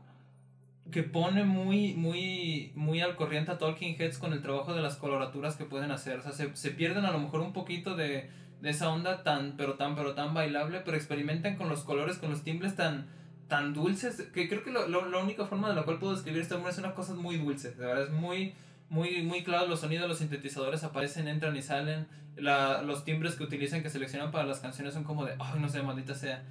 que 0.91 1.03
pone 1.03 1.43
muy, 1.43 1.93
muy, 1.93 2.71
muy 2.75 3.01
al 3.01 3.15
corriente 3.15 3.51
a 3.51 3.57
Talking 3.57 3.95
Heads 3.99 4.17
con 4.17 4.33
el 4.33 4.41
trabajo 4.41 4.73
de 4.73 4.81
las 4.81 4.95
coloraturas 4.97 5.55
que 5.55 5.65
pueden 5.65 5.91
hacer. 5.91 6.19
O 6.19 6.21
sea, 6.21 6.31
se, 6.31 6.55
se 6.55 6.71
pierden 6.71 7.05
a 7.05 7.11
lo 7.11 7.19
mejor 7.19 7.41
un 7.41 7.53
poquito 7.53 7.95
de, 7.95 8.29
de, 8.61 8.69
esa 8.69 8.89
onda 8.89 9.23
tan, 9.23 9.55
pero 9.57 9.75
tan, 9.75 9.95
pero 9.95 10.13
tan 10.13 10.33
bailable, 10.33 10.81
pero 10.81 10.97
experimentan 10.97 11.55
con 11.55 11.69
los 11.69 11.83
colores, 11.83 12.17
con 12.17 12.29
los 12.29 12.43
timbres 12.43 12.75
tan, 12.75 13.07
tan 13.47 13.73
dulces, 13.73 14.21
que 14.33 14.47
creo 14.49 14.63
que 14.63 14.71
lo, 14.71 14.87
lo, 14.87 15.09
la 15.09 15.19
única 15.19 15.45
forma 15.45 15.69
de 15.69 15.75
la 15.75 15.83
cual 15.83 15.99
puedo 15.99 16.13
describir 16.13 16.41
este 16.41 16.55
hombre 16.55 16.71
es 16.71 16.77
una 16.77 16.93
cosa 16.93 17.13
muy 17.13 17.37
dulce, 17.37 17.71
de 17.71 17.85
verdad, 17.85 18.03
es 18.03 18.11
muy, 18.11 18.53
muy, 18.89 19.23
muy 19.23 19.43
claro, 19.43 19.67
los 19.67 19.79
sonidos, 19.79 20.07
los 20.07 20.19
sintetizadores 20.19 20.83
aparecen, 20.83 21.27
entran 21.27 21.55
y 21.55 21.61
salen, 21.61 22.07
la, 22.35 22.81
los 22.81 23.03
timbres 23.03 23.35
que 23.35 23.43
utilizan, 23.43 23.83
que 23.83 23.89
seleccionan 23.89 24.31
para 24.31 24.45
las 24.45 24.59
canciones 24.59 24.93
son 24.93 25.03
como 25.03 25.25
de, 25.25 25.35
ay, 25.39 25.59
no 25.59 25.69
sé, 25.69 25.81
maldita 25.81 26.15
sea. 26.15 26.43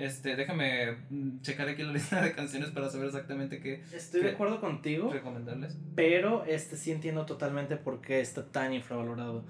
Este, 0.00 0.34
déjame 0.34 0.92
mm, 1.10 1.42
checar 1.42 1.68
aquí 1.68 1.82
la 1.82 1.92
lista 1.92 2.22
de 2.22 2.32
canciones 2.32 2.70
para 2.70 2.88
saber 2.88 3.08
exactamente 3.08 3.60
qué. 3.60 3.82
Estoy 3.94 4.22
de 4.22 4.30
acuerdo 4.30 4.58
contigo. 4.60 5.12
Recomendarles. 5.12 5.76
Pero 5.94 6.44
este 6.46 6.76
sí 6.76 6.90
entiendo 6.90 7.26
totalmente 7.26 7.76
por 7.76 8.00
qué 8.00 8.20
está 8.20 8.46
tan 8.46 8.72
infravalorado. 8.72 9.44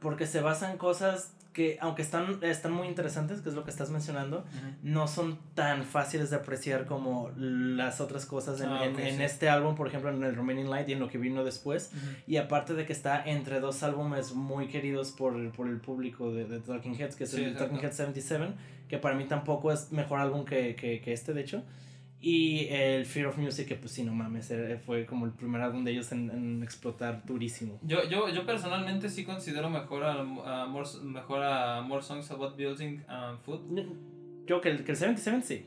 Porque 0.00 0.26
se 0.26 0.40
basa 0.40 0.70
en 0.70 0.78
cosas 0.78 1.32
que 1.58 1.76
aunque 1.80 2.02
están, 2.02 2.38
están 2.42 2.70
muy 2.70 2.86
interesantes, 2.86 3.40
que 3.40 3.48
es 3.48 3.54
lo 3.56 3.64
que 3.64 3.70
estás 3.70 3.90
mencionando, 3.90 4.44
no 4.84 5.08
son 5.08 5.40
tan 5.56 5.84
fáciles 5.84 6.30
de 6.30 6.36
apreciar 6.36 6.86
como 6.86 7.32
las 7.36 8.00
otras 8.00 8.26
cosas 8.26 8.60
en, 8.60 8.68
ah, 8.68 8.84
en, 8.84 9.20
este 9.20 9.48
álbum, 9.48 9.74
por 9.74 9.88
ejemplo, 9.88 10.08
en 10.10 10.22
el 10.22 10.36
Remaining 10.36 10.70
Light 10.70 10.88
y 10.88 10.92
en 10.92 11.00
lo 11.00 11.08
que 11.08 11.18
vino 11.18 11.42
después. 11.42 11.90
Y 12.28 12.36
aparte 12.36 12.74
de 12.74 12.86
que 12.86 12.92
está 12.92 13.24
entre 13.24 13.58
dos 13.58 13.82
álbumes 13.82 14.34
muy 14.34 14.68
queridos 14.68 15.10
por, 15.10 15.50
por 15.50 15.66
el 15.66 15.80
público 15.80 16.30
de, 16.30 16.44
de, 16.44 16.60
Talking 16.60 16.94
Heads, 16.94 17.16
que 17.16 17.24
es 17.24 17.34
el 17.34 17.56
Talking 17.56 17.80
Heads 17.80 17.96
77, 17.96 18.52
que 18.88 18.98
para 18.98 19.16
mí 19.16 19.24
tampoco 19.24 19.72
es 19.72 19.90
mejor 19.90 20.20
álbum 20.20 20.44
que, 20.44 20.76
que, 20.76 21.00
que 21.00 21.12
este, 21.12 21.34
de 21.34 21.40
hecho. 21.40 21.64
Y 22.20 22.66
el 22.68 23.06
Fear 23.06 23.28
of 23.28 23.38
Music, 23.38 23.68
que 23.68 23.76
pues 23.76 23.92
sí, 23.92 24.02
no 24.02 24.12
mames, 24.12 24.52
fue 24.84 25.06
como 25.06 25.24
el 25.24 25.32
primer 25.32 25.60
álbum 25.60 25.84
de 25.84 25.92
ellos 25.92 26.10
en, 26.10 26.62
explotar 26.64 27.24
durísimo. 27.24 27.78
Yo, 27.82 28.08
yo, 28.08 28.28
yo 28.28 28.44
personalmente 28.44 29.08
sí 29.08 29.24
considero 29.24 29.70
mejor 29.70 30.04
a, 30.04 30.24
more, 30.24 30.88
mejor 31.04 31.44
a 31.44 31.80
More 31.82 32.02
Songs 32.02 32.28
About 32.32 32.56
Building 32.56 33.02
and 33.06 33.38
Food. 33.40 33.60
Yo 34.46 34.60
que 34.60 34.70
el, 34.70 34.84
que 34.84 34.92
el 34.92 34.96
77 34.96 35.42
sí. 35.42 35.66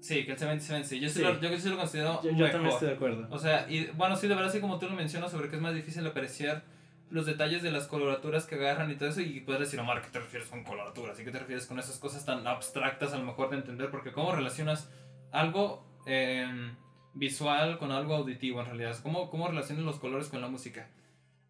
Sí, 0.00 0.24
que 0.24 0.32
el 0.32 0.38
77 0.38 0.84
sí. 0.84 0.98
Yo 0.98 1.08
sí, 1.08 1.20
Lo, 1.20 1.40
yo 1.40 1.56
sí 1.56 1.68
lo 1.68 1.76
considero 1.76 2.20
yo, 2.24 2.32
yo 2.32 2.50
también 2.50 2.72
estoy 2.72 2.88
de 2.88 2.94
acuerdo. 2.94 3.28
O 3.30 3.38
sea, 3.38 3.70
y 3.70 3.86
bueno, 3.94 4.16
sí, 4.16 4.26
de 4.26 4.34
verdad, 4.34 4.50
sí, 4.50 4.58
como 4.58 4.80
tú 4.80 4.86
lo 4.86 4.94
mencionas 4.94 5.30
sobre 5.30 5.48
que 5.48 5.56
es 5.56 5.62
más 5.62 5.74
difícil 5.74 6.04
apreciar 6.04 6.64
los 7.10 7.26
detalles 7.26 7.62
de 7.62 7.70
las 7.70 7.86
coloraturas 7.86 8.46
que 8.46 8.56
agarran 8.56 8.90
y 8.90 8.96
todo 8.96 9.10
eso 9.10 9.20
y 9.20 9.40
puedes 9.40 9.60
decir, 9.60 9.78
Omar, 9.78 10.02
¿qué 10.02 10.08
te 10.08 10.18
refieres 10.18 10.48
con 10.48 10.64
coloraturas? 10.64 11.20
¿Y 11.20 11.24
qué 11.24 11.30
te 11.30 11.38
refieres 11.38 11.66
con 11.66 11.78
esas 11.78 11.98
cosas 11.98 12.24
tan 12.24 12.44
abstractas 12.46 13.12
a 13.12 13.18
lo 13.18 13.24
mejor 13.24 13.50
de 13.50 13.58
entender? 13.58 13.90
Porque 13.90 14.10
cómo 14.10 14.32
relacionas 14.32 14.90
algo 15.30 15.91
Em, 16.06 16.74
visual 17.14 17.78
con 17.78 17.92
algo 17.92 18.14
auditivo 18.14 18.60
en 18.60 18.66
realidad. 18.66 18.98
¿Cómo, 19.02 19.30
cómo 19.30 19.48
relacionan 19.48 19.84
los 19.84 19.98
colores 19.98 20.28
con 20.28 20.40
la 20.40 20.48
música? 20.48 20.88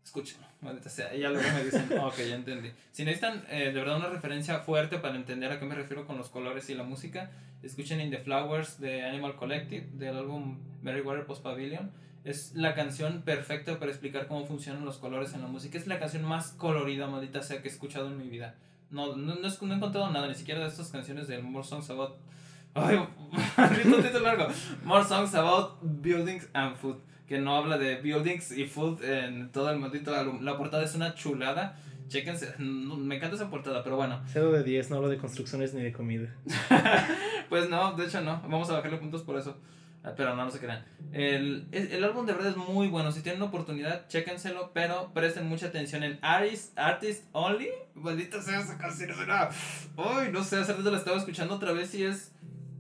Escúchenlo, 0.05 0.47
maldita 0.61 0.91
sea. 0.91 1.15
Ya 1.15 1.31
luego 1.31 1.49
me 1.55 1.65
dicen, 1.65 1.89
ok, 2.01 2.17
ya 2.17 2.35
entendí. 2.35 2.71
Si 2.91 3.05
necesitan 3.05 3.45
eh, 3.49 3.71
de 3.73 3.73
verdad 3.73 3.97
una 3.97 4.09
referencia 4.09 4.59
fuerte 4.61 4.99
para 4.99 5.17
entender 5.17 5.53
a 5.53 5.61
qué 5.61 5.65
me 5.65 5.75
refiero 5.75 6.07
con 6.07 6.19
los 6.19 6.29
colores 6.29 6.69
y 6.71 6.75
la 6.75 6.83
música, 6.83 7.31
escuchen 7.63 8.01
In 8.01 8.11
the 8.11 8.19
Flowers 8.19 8.81
de 8.81 9.05
Animal 9.05 9.37
Collective, 9.37 9.87
del 9.93 10.17
álbum 10.17 10.59
Water 10.83 11.25
Post 11.27 11.43
Pavilion. 11.43 11.93
Es 12.25 12.55
la 12.55 12.75
canción 12.75 13.23
perfecta 13.23 13.79
para 13.79 13.91
explicar 13.91 14.29
cómo 14.29 14.47
funcionan 14.47 14.85
los 14.85 14.99
colores 14.99 15.35
en 15.35 15.43
la 15.43 15.49
música. 15.49 15.79
Es 15.79 15.87
la 15.87 15.99
canción 15.99 16.25
más 16.25 16.53
colorida, 16.53 17.07
maldita 17.09 17.43
sea, 17.43 17.63
que 17.63 17.69
he 17.69 17.71
escuchado 17.71 18.09
en 18.09 18.19
mi 18.19 18.29
vida. 18.29 18.57
No, 18.91 19.17
no, 19.17 19.37
no, 19.37 19.49
he, 19.49 19.75
encontrado 19.75 20.11
nada, 20.11 20.29
ni 20.29 20.35
siquiera 20.35 20.61
de 20.61 20.69
estas 20.69 20.91
canciones 20.91 21.27
de 21.27 21.41
More 21.41 21.67
Songs 21.67 21.89
About 21.91 22.17
Ay, 22.75 22.99
título 24.03 24.21
largo. 24.21 24.49
More 24.85 25.05
songs 25.05 25.35
about 25.35 25.79
buildings 25.83 26.49
and 26.55 26.77
food. 26.77 26.97
que 27.33 27.39
no 27.39 27.57
habla 27.57 27.79
de 27.79 27.97
buildings 27.97 28.53
y 28.53 28.67
food 28.67 29.03
en 29.03 29.51
todo 29.53 29.71
el 29.71 29.79
maldito 29.79 30.15
álbum. 30.15 30.45
La 30.45 30.59
portada 30.59 30.85
es 30.85 30.95
una 30.95 31.15
chulada. 31.15 31.79
Chéquense, 32.09 32.55
me 32.59 33.17
encanta 33.17 33.37
esa 33.37 33.49
portada, 33.49 33.83
pero 33.83 33.97
bueno. 33.97 34.21
Cero 34.27 34.53
de 34.53 34.63
10, 34.63 34.91
no 34.91 34.97
hablo 34.97 35.09
de 35.09 35.17
construcciones 35.17 35.73
ni 35.73 35.83
de 35.83 35.93
comida. 35.93 36.29
pues 37.49 37.71
no, 37.71 37.95
de 37.95 38.05
hecho 38.05 38.21
no. 38.21 38.43
Vamos 38.43 38.69
a 38.69 38.75
bajarle 38.75 38.99
puntos 38.99 39.23
por 39.23 39.39
eso. 39.39 39.57
Ah, 40.05 40.13
pero 40.15 40.37
no, 40.37 40.45
no 40.45 40.51
se 40.51 40.59
crean. 40.59 40.85
El, 41.13 41.69
el, 41.73 42.05
álbum 42.05 42.27
de 42.27 42.35
verdad 42.35 42.51
es 42.51 42.57
muy 42.57 42.89
bueno. 42.89 43.13
Si 43.13 43.23
tienen 43.23 43.41
una 43.41 43.49
oportunidad, 43.49 44.09
chéquenselo. 44.09 44.73
Pero 44.75 45.11
presten 45.15 45.49
mucha 45.49 45.69
atención 45.69 46.03
en 46.03 46.19
Artist, 46.21 46.79
Artist 46.79 47.25
Only. 47.33 47.71
Maldita 47.95 48.43
sea 48.43 48.61
esa 48.61 48.77
canción. 48.77 49.11
Uy, 49.97 50.33
no 50.33 50.45
sé, 50.45 50.57
hace 50.57 50.75
rato 50.75 50.91
la 50.91 50.99
estaba 50.99 51.17
escuchando 51.17 51.55
otra 51.55 51.73
vez 51.73 51.95
y 51.95 52.05
es 52.05 52.33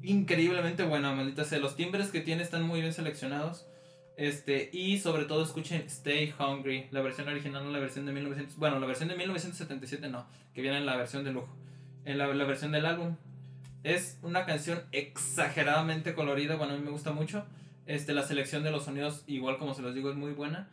increíblemente 0.02 0.82
buena. 0.84 1.12
Maldita 1.12 1.44
sea. 1.44 1.58
Los 1.58 1.76
timbres 1.76 2.08
que 2.10 2.20
tiene 2.20 2.42
están 2.42 2.62
muy 2.62 2.80
bien 2.80 2.92
seleccionados. 2.92 3.66
Este, 4.16 4.68
y 4.72 4.98
sobre 4.98 5.24
todo 5.24 5.42
escuchen 5.42 5.82
Stay 5.86 6.34
Hungry, 6.38 6.86
la 6.90 7.00
versión 7.00 7.28
original, 7.28 7.64
no 7.64 7.70
la 7.70 7.78
versión 7.78 8.04
de 8.04 8.12
1900, 8.12 8.56
bueno, 8.56 8.78
la 8.78 8.86
versión 8.86 9.08
de 9.08 9.16
1977 9.16 10.08
no, 10.10 10.26
que 10.52 10.60
viene 10.60 10.76
en 10.76 10.86
la 10.86 10.96
versión 10.96 11.24
de 11.24 11.32
lujo, 11.32 11.56
en 12.04 12.18
la, 12.18 12.26
la 12.26 12.44
versión 12.44 12.72
del 12.72 12.84
álbum. 12.84 13.16
Es 13.84 14.18
una 14.22 14.44
canción 14.44 14.82
exageradamente 14.92 16.14
colorida, 16.14 16.56
bueno, 16.56 16.74
a 16.74 16.76
mí 16.76 16.84
me 16.84 16.90
gusta 16.90 17.12
mucho. 17.12 17.46
Este, 17.86 18.12
la 18.12 18.22
selección 18.22 18.62
de 18.62 18.70
los 18.70 18.84
sonidos, 18.84 19.24
igual 19.26 19.58
como 19.58 19.74
se 19.74 19.82
los 19.82 19.94
digo, 19.94 20.10
es 20.10 20.16
muy 20.16 20.32
buena. 20.32 20.68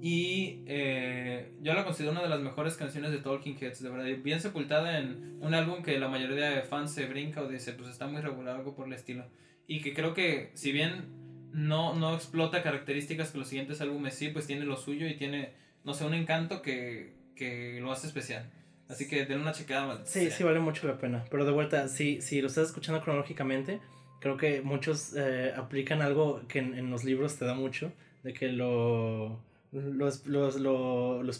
Y 0.00 0.62
eh, 0.66 1.52
yo 1.60 1.74
la 1.74 1.84
considero 1.84 2.12
una 2.12 2.22
de 2.22 2.28
las 2.28 2.40
mejores 2.40 2.74
canciones 2.74 3.10
de 3.10 3.18
Talking 3.18 3.56
Heads, 3.60 3.82
de 3.82 3.90
verdad. 3.90 4.06
Bien 4.22 4.40
sepultada 4.40 4.98
en 4.98 5.38
un 5.40 5.54
álbum 5.54 5.82
que 5.82 5.98
la 5.98 6.08
mayoría 6.08 6.50
de 6.50 6.62
fans 6.62 6.92
se 6.92 7.06
brinca 7.06 7.42
o 7.42 7.48
dice, 7.48 7.72
pues 7.72 7.88
está 7.88 8.06
muy 8.06 8.20
regular, 8.20 8.56
algo 8.56 8.74
por 8.74 8.86
el 8.86 8.92
estilo. 8.92 9.24
Y 9.66 9.80
que 9.80 9.94
creo 9.94 10.14
que, 10.14 10.50
si 10.54 10.72
bien 10.72 11.06
no, 11.52 11.94
no 11.94 12.14
explota 12.14 12.62
características 12.62 13.30
que 13.30 13.38
los 13.38 13.48
siguientes 13.48 13.80
álbumes 13.80 14.14
sí, 14.14 14.28
pues 14.28 14.46
tiene 14.46 14.64
lo 14.64 14.76
suyo 14.76 15.06
y 15.06 15.16
tiene, 15.16 15.52
no 15.84 15.94
sé, 15.94 16.04
un 16.04 16.14
encanto 16.14 16.62
que, 16.62 17.14
que 17.34 17.78
lo 17.80 17.92
hace 17.92 18.06
especial. 18.06 18.50
Así 18.88 19.06
que 19.06 19.26
den 19.26 19.40
una 19.40 19.52
chequeada. 19.52 20.04
Sí, 20.06 20.30
sí, 20.30 20.42
vale 20.44 20.60
mucho 20.60 20.86
la 20.86 20.98
pena. 20.98 21.24
Pero 21.30 21.44
de 21.44 21.52
vuelta, 21.52 21.88
si, 21.88 22.22
si 22.22 22.40
lo 22.40 22.48
estás 22.48 22.68
escuchando 22.68 23.02
cronológicamente, 23.02 23.80
creo 24.20 24.36
que 24.36 24.62
muchos 24.62 25.14
eh, 25.16 25.52
aplican 25.56 26.00
algo 26.00 26.42
que 26.48 26.58
en, 26.60 26.90
los 26.90 27.04
libros 27.04 27.36
te 27.36 27.44
da 27.44 27.54
mucho, 27.54 27.92
de 28.22 28.32
que 28.32 28.48
lo... 28.48 29.40
Los, 29.70 30.26
los, 30.26 30.56
los, 30.56 31.24
los 31.26 31.38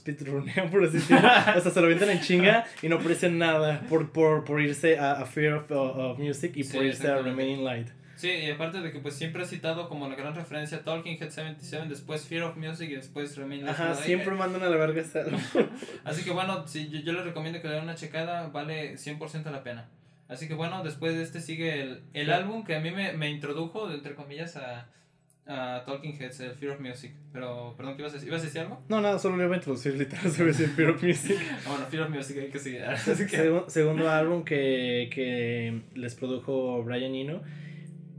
por 0.70 0.84
así 0.84 0.98
decirlo. 0.98 1.18
o 1.56 1.60
sea, 1.60 1.70
se 1.70 1.80
lo 1.80 1.86
avientan 1.86 2.10
en 2.10 2.20
chinga 2.20 2.66
y 2.82 2.88
no 2.88 2.96
aprecian 2.96 3.38
nada 3.38 3.80
por, 3.88 4.12
por, 4.12 4.44
por 4.44 4.60
irse 4.60 4.98
a, 4.98 5.24
Fear 5.24 5.66
of, 5.70 6.18
Music 6.18 6.52
y 6.54 6.64
por 6.64 6.84
irse 6.84 7.08
a 7.08 7.22
Remaining 7.22 7.64
Light. 7.64 7.88
Sí, 8.16 8.30
y 8.30 8.50
aparte 8.50 8.80
de 8.80 8.90
que 8.90 8.98
pues 8.98 9.14
siempre 9.14 9.44
he 9.44 9.46
citado 9.46 9.88
como 9.88 10.08
la 10.08 10.16
gran 10.16 10.34
referencia 10.34 10.82
Talking 10.82 11.22
Head 11.22 11.30
77, 11.30 11.86
después 11.88 12.26
Fear 12.26 12.42
of 12.42 12.56
Music 12.56 12.90
y 12.90 12.96
después 12.96 13.36
Remain 13.36 13.66
Ajá, 13.68 13.94
siempre 13.94 14.34
mandan 14.34 14.62
a 14.62 14.68
la 14.68 14.76
verga 14.76 15.00
esta. 15.00 15.24
Así 16.04 16.24
que 16.24 16.32
bueno, 16.32 16.66
si 16.66 16.88
yo, 16.88 16.98
yo, 16.98 17.12
les 17.12 17.24
recomiendo 17.24 17.62
que 17.62 17.68
le 17.68 17.74
den 17.74 17.84
una 17.84 17.94
checada, 17.94 18.48
vale 18.48 18.94
100% 18.94 19.50
la 19.52 19.62
pena. 19.62 19.88
Así 20.26 20.48
que 20.48 20.54
bueno, 20.54 20.82
después 20.82 21.14
de 21.14 21.22
este 21.22 21.40
sigue 21.40 21.80
el, 21.80 22.02
el 22.12 22.32
álbum 22.32 22.64
que 22.64 22.74
a 22.74 22.80
mí 22.80 22.90
me, 22.90 23.12
me 23.12 23.30
introdujo, 23.30 23.88
entre 23.90 24.16
comillas, 24.16 24.56
a, 24.56 24.88
a 25.48 25.82
Talking 25.84 26.20
Heads, 26.20 26.40
el 26.40 26.52
Fear 26.52 26.74
of 26.74 26.80
Music. 26.80 27.12
Pero, 27.32 27.74
perdón, 27.76 27.96
¿qué 27.96 28.02
ibas 28.02 28.12
a 28.12 28.16
decir? 28.16 28.28
¿Ibas 28.28 28.42
a 28.42 28.44
decir 28.44 28.60
algo? 28.60 28.82
No, 28.88 29.00
nada, 29.00 29.18
solo 29.18 29.36
le 29.36 29.44
iba 29.44 29.54
a 29.54 29.56
introducir 29.56 29.94
literal 29.96 30.30
sobre 30.30 30.50
el 30.50 30.54
Fear 30.54 30.90
of 30.90 31.02
Music. 31.02 31.36
bueno, 31.66 31.86
Fear 31.86 32.02
of 32.04 32.10
Music 32.10 32.36
hay 32.38 32.48
que 32.48 32.58
seguir. 32.58 32.84
segundo 33.68 34.10
álbum 34.10 34.44
que, 34.44 35.10
que 35.12 35.82
les 35.94 36.14
produjo 36.14 36.82
Brian 36.84 37.14
Eno 37.14 37.42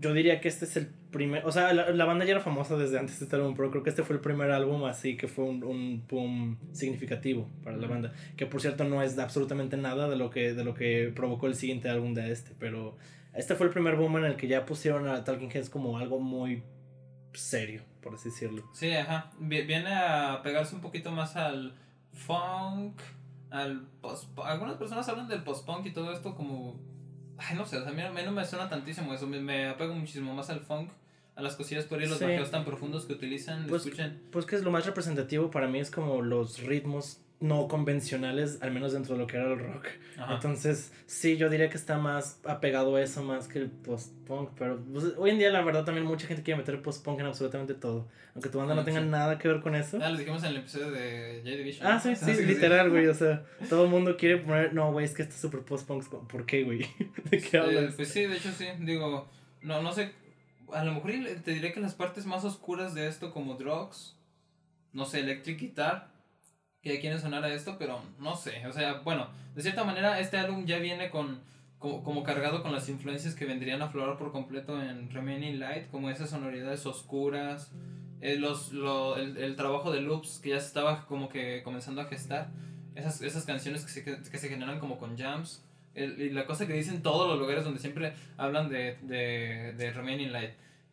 yo 0.01 0.13
diría 0.13 0.39
que 0.39 0.47
este 0.47 0.65
es 0.65 0.77
el 0.77 0.87
primer, 1.11 1.45
o 1.45 1.51
sea, 1.51 1.73
la, 1.73 2.05
banda 2.05 2.23
ya 2.23 2.31
era 2.31 2.39
famosa 2.39 2.77
desde 2.77 2.99
antes 2.99 3.19
de 3.19 3.25
este 3.25 3.35
álbum, 3.35 3.55
pero 3.55 3.71
creo 3.71 3.83
que 3.83 3.89
este 3.89 4.03
fue 4.03 4.15
el 4.15 4.21
primer 4.21 4.51
álbum 4.51 4.85
así 4.85 5.17
que 5.17 5.27
fue 5.27 5.45
un, 5.45 5.63
un 5.63 6.03
boom 6.07 6.57
significativo 6.71 7.49
para 7.63 7.77
la 7.77 7.87
banda, 7.87 8.13
que 8.37 8.45
por 8.45 8.61
cierto 8.61 8.83
no 8.83 9.01
es 9.01 9.17
absolutamente 9.17 9.77
nada 9.77 10.07
de 10.07 10.15
lo 10.15 10.29
que 10.29 10.53
de 10.53 10.63
lo 10.63 10.73
que 10.73 11.11
provocó 11.15 11.47
el 11.47 11.55
siguiente 11.55 11.89
álbum 11.89 12.13
de 12.13 12.31
este, 12.31 12.51
pero 12.59 12.95
este 13.33 13.55
fue 13.55 13.67
el 13.67 13.73
primer 13.73 13.95
boom 13.95 14.17
en 14.17 14.25
el 14.25 14.35
que 14.35 14.47
ya 14.47 14.65
pusieron 14.65 15.07
a 15.07 15.23
Talking 15.23 15.49
Heads 15.51 15.69
como 15.69 15.97
algo 15.97 16.19
muy 16.19 16.63
serio, 17.33 17.83
por 18.01 18.15
así 18.15 18.29
decirlo. 18.29 18.63
Sí, 18.73 18.91
ajá, 18.91 19.31
viene 19.39 19.93
a 19.93 20.41
pegarse 20.43 20.75
un 20.75 20.81
poquito 20.81 21.11
más 21.11 21.35
al 21.35 21.73
funk, 22.13 22.99
al 23.49 23.87
post 24.01 24.29
algunas 24.43 24.77
personas 24.77 25.07
hablan 25.09 25.27
del 25.27 25.43
post-punk 25.43 25.87
y 25.87 25.91
todo 25.91 26.11
esto 26.11 26.35
como 26.35 26.79
Ay, 27.39 27.55
no 27.55 27.65
sé, 27.65 27.77
a 27.77 27.91
mí, 27.91 28.01
no 28.25 28.31
me 28.31 28.45
suena 28.45 28.69
tantísimo 28.69 29.13
eso. 29.13 29.25
Me, 29.25 29.39
me 29.39 29.69
apego 29.69 29.93
muchísimo 29.95 30.33
más 30.33 30.49
al 30.49 30.59
funk, 30.59 30.91
a 31.35 31.41
las 31.41 31.55
cosillas 31.55 31.85
por 31.85 31.99
ahí, 31.99 32.07
los 32.07 32.17
sí. 32.19 32.25
tan 32.51 32.65
profundos 32.65 33.05
que 33.05 33.13
utilizan. 33.13 33.65
Pues, 33.67 33.85
escuchen. 33.85 34.21
pues 34.31 34.45
que 34.45 34.57
es 34.57 34.63
lo 34.63 34.71
más 34.71 34.85
representativo 34.85 35.49
para 35.49 35.67
mí, 35.67 35.79
es 35.79 35.89
como 35.89 36.21
los 36.21 36.61
ritmos 36.61 37.21
no 37.41 37.69
convencionales, 37.69 38.61
al 38.61 38.71
menos 38.71 38.91
dentro 38.91 39.15
de 39.15 39.21
lo 39.21 39.27
que 39.27 39.37
era 39.37 39.47
el 39.47 39.59
rock. 39.59 39.87
Entonces, 40.29 40.91
sí, 41.05 41.37
yo 41.37 41.49
diría 41.49 41.69
que 41.69 41.77
está 41.77 41.97
más 41.97 42.39
apegado 42.43 42.97
a 42.97 43.01
eso 43.01 43.23
más 43.23 43.47
que 43.47 43.59
el 43.59 43.69
post-punk, 43.69 44.49
pero 44.57 44.77
pues, 44.91 45.05
hoy 45.17 45.29
en 45.29 45.39
día 45.39 45.49
la 45.49 45.61
verdad 45.61 45.85
también 45.85 46.05
mucha 46.05 46.27
gente 46.27 46.43
quiere 46.43 46.57
meter 46.57 46.81
post-punk 46.81 47.19
en 47.21 47.27
absolutamente 47.27 47.75
todo, 47.75 48.09
aunque 48.35 48.49
tu 48.49 48.57
banda 48.57 48.75
no 48.75 48.83
tenga 48.83 48.99
nada 48.99 49.37
que 49.37 49.47
ver 49.47 49.61
con 49.61 49.73
eso. 49.75 49.99
Ah, 50.01 50.09
les 50.09 50.19
dijimos 50.19 50.43
en 50.43 50.49
el 50.49 50.57
episodio 50.57 50.91
de 50.91 51.39
J 51.43 51.55
Division. 51.55 51.87
Ah, 51.87 51.99
sí, 51.99 52.13
sí, 52.15 52.45
literal, 52.45 52.89
güey, 52.89 53.07
o 53.07 53.13
sea, 53.13 53.45
todo 53.69 53.85
el 53.85 53.89
mundo 53.89 54.17
quiere 54.17 54.37
poner, 54.37 54.73
no, 54.73 54.91
güey, 54.91 55.05
es 55.05 55.13
que 55.13 55.21
esto 55.21 55.35
es 55.35 55.41
super 55.41 55.61
post-punk, 55.61 56.09
¿por 56.27 56.45
qué, 56.45 56.63
güey? 56.63 56.85
¿De 57.31 57.39
qué 57.39 57.57
hablas? 57.57 57.95
pues 57.95 58.09
sí, 58.09 58.25
de 58.25 58.35
hecho 58.35 58.51
sí, 58.51 58.65
digo, 58.79 59.29
no, 59.61 59.81
no 59.81 59.93
sé, 59.93 60.11
a 60.73 60.83
lo 60.83 60.93
mejor 60.93 61.11
te 61.45 61.53
diré 61.53 61.71
que 61.71 61.79
las 61.79 61.95
partes 61.95 62.25
más 62.25 62.43
oscuras 62.43 62.93
de 62.93 63.07
esto 63.07 63.31
como 63.31 63.55
Drugs, 63.55 64.17
no 64.91 65.05
sé, 65.05 65.21
Electric 65.21 65.57
Guitar, 65.57 66.08
que 66.81 66.99
quieren 66.99 67.19
sonar 67.19 67.43
a 67.43 67.53
esto, 67.53 67.77
pero 67.77 68.01
no 68.19 68.35
sé, 68.35 68.65
o 68.67 68.71
sea, 68.71 69.01
bueno, 69.03 69.27
de 69.55 69.61
cierta 69.61 69.83
manera 69.83 70.19
este 70.19 70.37
álbum 70.37 70.65
ya 70.65 70.79
viene 70.79 71.09
con 71.09 71.41
como, 71.79 72.23
cargado 72.23 72.61
con 72.61 72.73
las 72.73 72.89
influencias 72.89 73.35
que 73.35 73.45
vendrían 73.45 73.81
a 73.81 73.85
aflorar 73.85 74.17
por 74.17 74.33
completo 74.33 74.81
en 74.81 75.09
Remaining 75.09 75.59
Light, 75.59 75.89
como 75.89 76.09
esas 76.09 76.29
sonoridades 76.29 76.85
oscuras, 76.85 77.71
eh, 78.19 78.35
los, 78.35 78.73
lo, 78.73 79.15
el, 79.15 79.55
trabajo 79.55 79.89
de 79.89 80.01
loops 80.01 80.39
que 80.39 80.49
ya 80.49 80.59
se 80.59 80.67
estaba 80.67 81.05
como 81.05 81.29
que 81.29 81.63
comenzando 81.63 82.01
a 82.01 82.05
gestar, 82.05 82.49
esas, 82.95 83.21
esas 83.21 83.45
canciones 83.45 83.85
que 83.85 83.91
se, 83.91 84.03
que 84.03 84.37
se 84.37 84.49
generan 84.49 84.79
como 84.79 84.97
con 84.97 85.17
jams, 85.17 85.63
y 85.95 86.29
la 86.29 86.45
cosa 86.45 86.67
que 86.67 86.73
dicen 86.73 87.01
todos 87.01 87.27
los 87.27 87.39
lugares 87.39 87.63
donde 87.63 87.79
siempre 87.79 88.13
hablan 88.37 88.69
de, 88.69 88.97
de, 89.01 89.73
de 89.77 89.91
Remaining 89.91 90.31
Light 90.31 90.51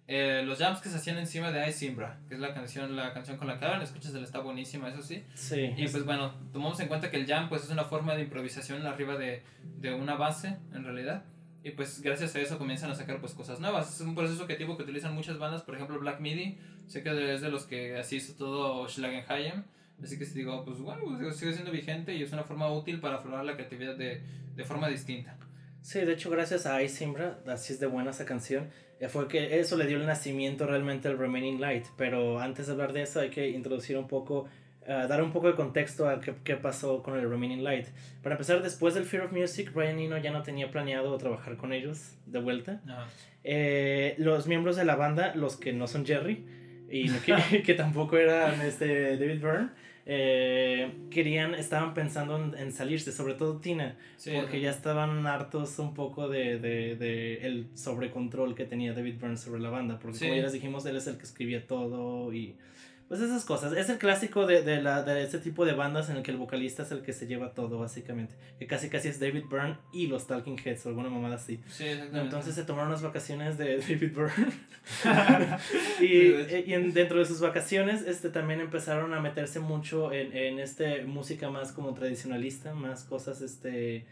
eh, 0.08 0.42
los 0.44 0.58
jams 0.58 0.80
que 0.80 0.88
se 0.88 0.96
hacían 0.96 1.18
encima 1.18 1.50
de 1.50 1.68
Ice 1.68 1.78
Simbra, 1.78 2.20
que 2.28 2.34
es 2.34 2.40
la 2.40 2.54
canción, 2.54 2.94
la 2.94 3.12
canción 3.12 3.36
con 3.36 3.48
la 3.48 3.58
que 3.58 3.64
hablan, 3.64 3.82
escuchas, 3.82 4.14
está 4.14 4.38
buenísima, 4.38 4.88
eso 4.88 5.02
sí. 5.02 5.24
Sí. 5.34 5.72
Y 5.76 5.88
pues 5.88 6.04
bueno, 6.04 6.32
tomamos 6.52 6.78
en 6.78 6.86
cuenta 6.86 7.10
que 7.10 7.16
el 7.16 7.26
jam 7.26 7.48
pues 7.48 7.64
es 7.64 7.70
una 7.70 7.84
forma 7.84 8.14
de 8.14 8.22
improvisación 8.22 8.86
arriba 8.86 9.16
de, 9.16 9.42
de 9.78 9.94
una 9.94 10.14
base, 10.14 10.58
en 10.72 10.84
realidad. 10.84 11.24
Y 11.64 11.72
pues 11.72 12.00
gracias 12.00 12.36
a 12.36 12.40
eso 12.40 12.58
comienzan 12.58 12.92
a 12.92 12.94
sacar 12.94 13.20
pues 13.20 13.32
cosas 13.32 13.58
nuevas. 13.58 13.92
Es 13.92 14.00
un 14.00 14.14
proceso 14.14 14.46
creativo 14.46 14.76
que 14.76 14.84
utilizan 14.84 15.12
muchas 15.12 15.38
bandas, 15.38 15.62
por 15.62 15.74
ejemplo 15.74 15.98
Black 15.98 16.20
Midi, 16.20 16.58
sé 16.86 17.02
que 17.02 17.34
es 17.34 17.40
de 17.40 17.48
los 17.48 17.64
que 17.64 17.98
así 17.98 18.16
hizo 18.16 18.34
todo 18.34 18.88
Schlagenheim. 18.88 19.64
Así 20.00 20.18
que 20.18 20.24
si 20.24 20.34
digo, 20.34 20.64
pues 20.64 20.78
bueno, 20.78 21.02
pues, 21.04 21.36
sigue 21.36 21.52
siendo 21.52 21.72
vigente 21.72 22.14
y 22.14 22.22
es 22.22 22.32
una 22.32 22.44
forma 22.44 22.70
útil 22.70 23.00
para 23.00 23.16
aflorar 23.16 23.44
la 23.44 23.54
creatividad 23.54 23.96
de, 23.96 24.22
de 24.54 24.64
forma 24.64 24.88
distinta. 24.88 25.36
Sí, 25.82 26.00
de 26.00 26.12
hecho 26.12 26.30
gracias 26.30 26.66
a 26.66 26.80
Ice 26.82 26.96
Simbra, 26.96 27.40
así 27.46 27.72
es 27.72 27.80
de 27.80 27.86
buena 27.86 28.10
esa 28.10 28.24
canción 28.24 28.70
fue 29.08 29.28
que 29.28 29.60
eso 29.60 29.76
le 29.76 29.86
dio 29.86 29.98
el 29.98 30.06
nacimiento 30.06 30.66
realmente 30.66 31.08
al 31.08 31.18
Remaining 31.18 31.60
Light. 31.60 31.86
Pero 31.96 32.40
antes 32.40 32.66
de 32.66 32.72
hablar 32.72 32.92
de 32.92 33.02
eso 33.02 33.20
hay 33.20 33.30
que 33.30 33.48
introducir 33.48 33.98
un 33.98 34.08
poco, 34.08 34.46
uh, 34.82 35.06
dar 35.06 35.22
un 35.22 35.32
poco 35.32 35.48
de 35.48 35.54
contexto 35.54 36.08
a 36.08 36.20
qué, 36.20 36.34
qué, 36.42 36.56
pasó 36.56 37.02
con 37.02 37.18
el 37.18 37.28
Remaining 37.28 37.62
Light. 37.62 37.86
Para 38.22 38.34
empezar, 38.34 38.62
después 38.62 38.94
del 38.94 39.04
Fear 39.04 39.24
of 39.24 39.32
Music, 39.32 39.72
Brian 39.72 39.98
Eno 39.98 40.18
ya 40.18 40.32
no 40.32 40.42
tenía 40.42 40.70
planeado 40.70 41.16
trabajar 41.18 41.56
con 41.56 41.72
ellos 41.72 42.16
de 42.26 42.40
vuelta. 42.40 42.80
Eh, 43.44 44.14
los 44.18 44.46
miembros 44.46 44.76
de 44.76 44.84
la 44.84 44.96
banda, 44.96 45.34
los 45.34 45.56
que 45.56 45.72
no 45.72 45.86
son 45.86 46.04
Jerry 46.04 46.44
y 46.90 47.10
que, 47.10 47.62
que 47.64 47.74
tampoco 47.74 48.16
eran 48.16 48.60
este, 48.62 49.16
David 49.18 49.40
Byrne, 49.40 49.68
eh, 50.08 50.92
querían, 51.10 51.54
estaban 51.54 51.92
pensando 51.92 52.54
en, 52.56 52.72
salirse, 52.72 53.10
sobre 53.10 53.34
todo 53.34 53.58
Tina, 53.58 53.96
porque 54.34 54.60
ya 54.60 54.70
estaban 54.70 55.26
hartos 55.26 55.80
un 55.80 55.94
poco 55.94 56.28
de, 56.28 56.58
de, 56.58 56.94
de, 56.94 57.46
el 57.46 57.66
sobrecontrol 57.74 58.54
que 58.54 58.64
tenía 58.64 58.92
David 58.92 59.16
Byrne 59.20 59.36
sobre 59.36 59.60
la 59.60 59.70
banda, 59.70 59.98
porque 59.98 60.18
como 60.18 60.34
ya 60.34 60.42
les 60.42 60.52
dijimos, 60.52 60.86
él 60.86 60.96
es 60.96 61.08
el 61.08 61.16
que 61.16 61.24
escribía 61.24 61.66
todo 61.66 62.32
y 62.32 62.54
pues 63.08 63.20
esas 63.20 63.44
cosas. 63.44 63.72
Es 63.72 63.88
el 63.88 63.98
clásico 63.98 64.46
de, 64.46 64.62
de, 64.62 64.82
la, 64.82 65.02
de 65.02 65.22
este 65.22 65.38
tipo 65.38 65.64
de 65.64 65.74
bandas 65.74 66.10
en 66.10 66.16
el 66.16 66.22
que 66.22 66.32
el 66.32 66.38
vocalista 66.38 66.82
es 66.82 66.90
el 66.90 67.02
que 67.02 67.12
se 67.12 67.26
lleva 67.26 67.54
todo, 67.54 67.78
básicamente. 67.78 68.34
Que 68.58 68.66
casi 68.66 68.88
casi 68.88 69.08
es 69.08 69.20
David 69.20 69.44
Byrne 69.48 69.76
y 69.92 70.08
los 70.08 70.26
Talking 70.26 70.58
Heads 70.58 70.86
o 70.86 70.88
alguna 70.88 71.08
mamada 71.08 71.36
así. 71.36 71.60
Sí, 71.68 71.84
Entonces 71.86 72.54
se 72.56 72.64
tomaron 72.64 72.88
unas 72.88 73.02
vacaciones 73.02 73.58
de 73.58 73.78
David 73.88 74.12
Byrne. 74.12 74.52
y, 76.00 76.06
y 76.72 76.90
dentro 76.92 77.18
de 77.20 77.24
sus 77.24 77.40
vacaciones 77.40 78.02
este, 78.02 78.30
también 78.30 78.60
empezaron 78.60 79.14
a 79.14 79.20
meterse 79.20 79.60
mucho 79.60 80.12
en, 80.12 80.36
en 80.36 80.58
este 80.58 81.04
música 81.04 81.48
más 81.48 81.72
como 81.72 81.94
tradicionalista, 81.94 82.74
más 82.74 83.04
cosas 83.04 83.40
este, 83.40 84.04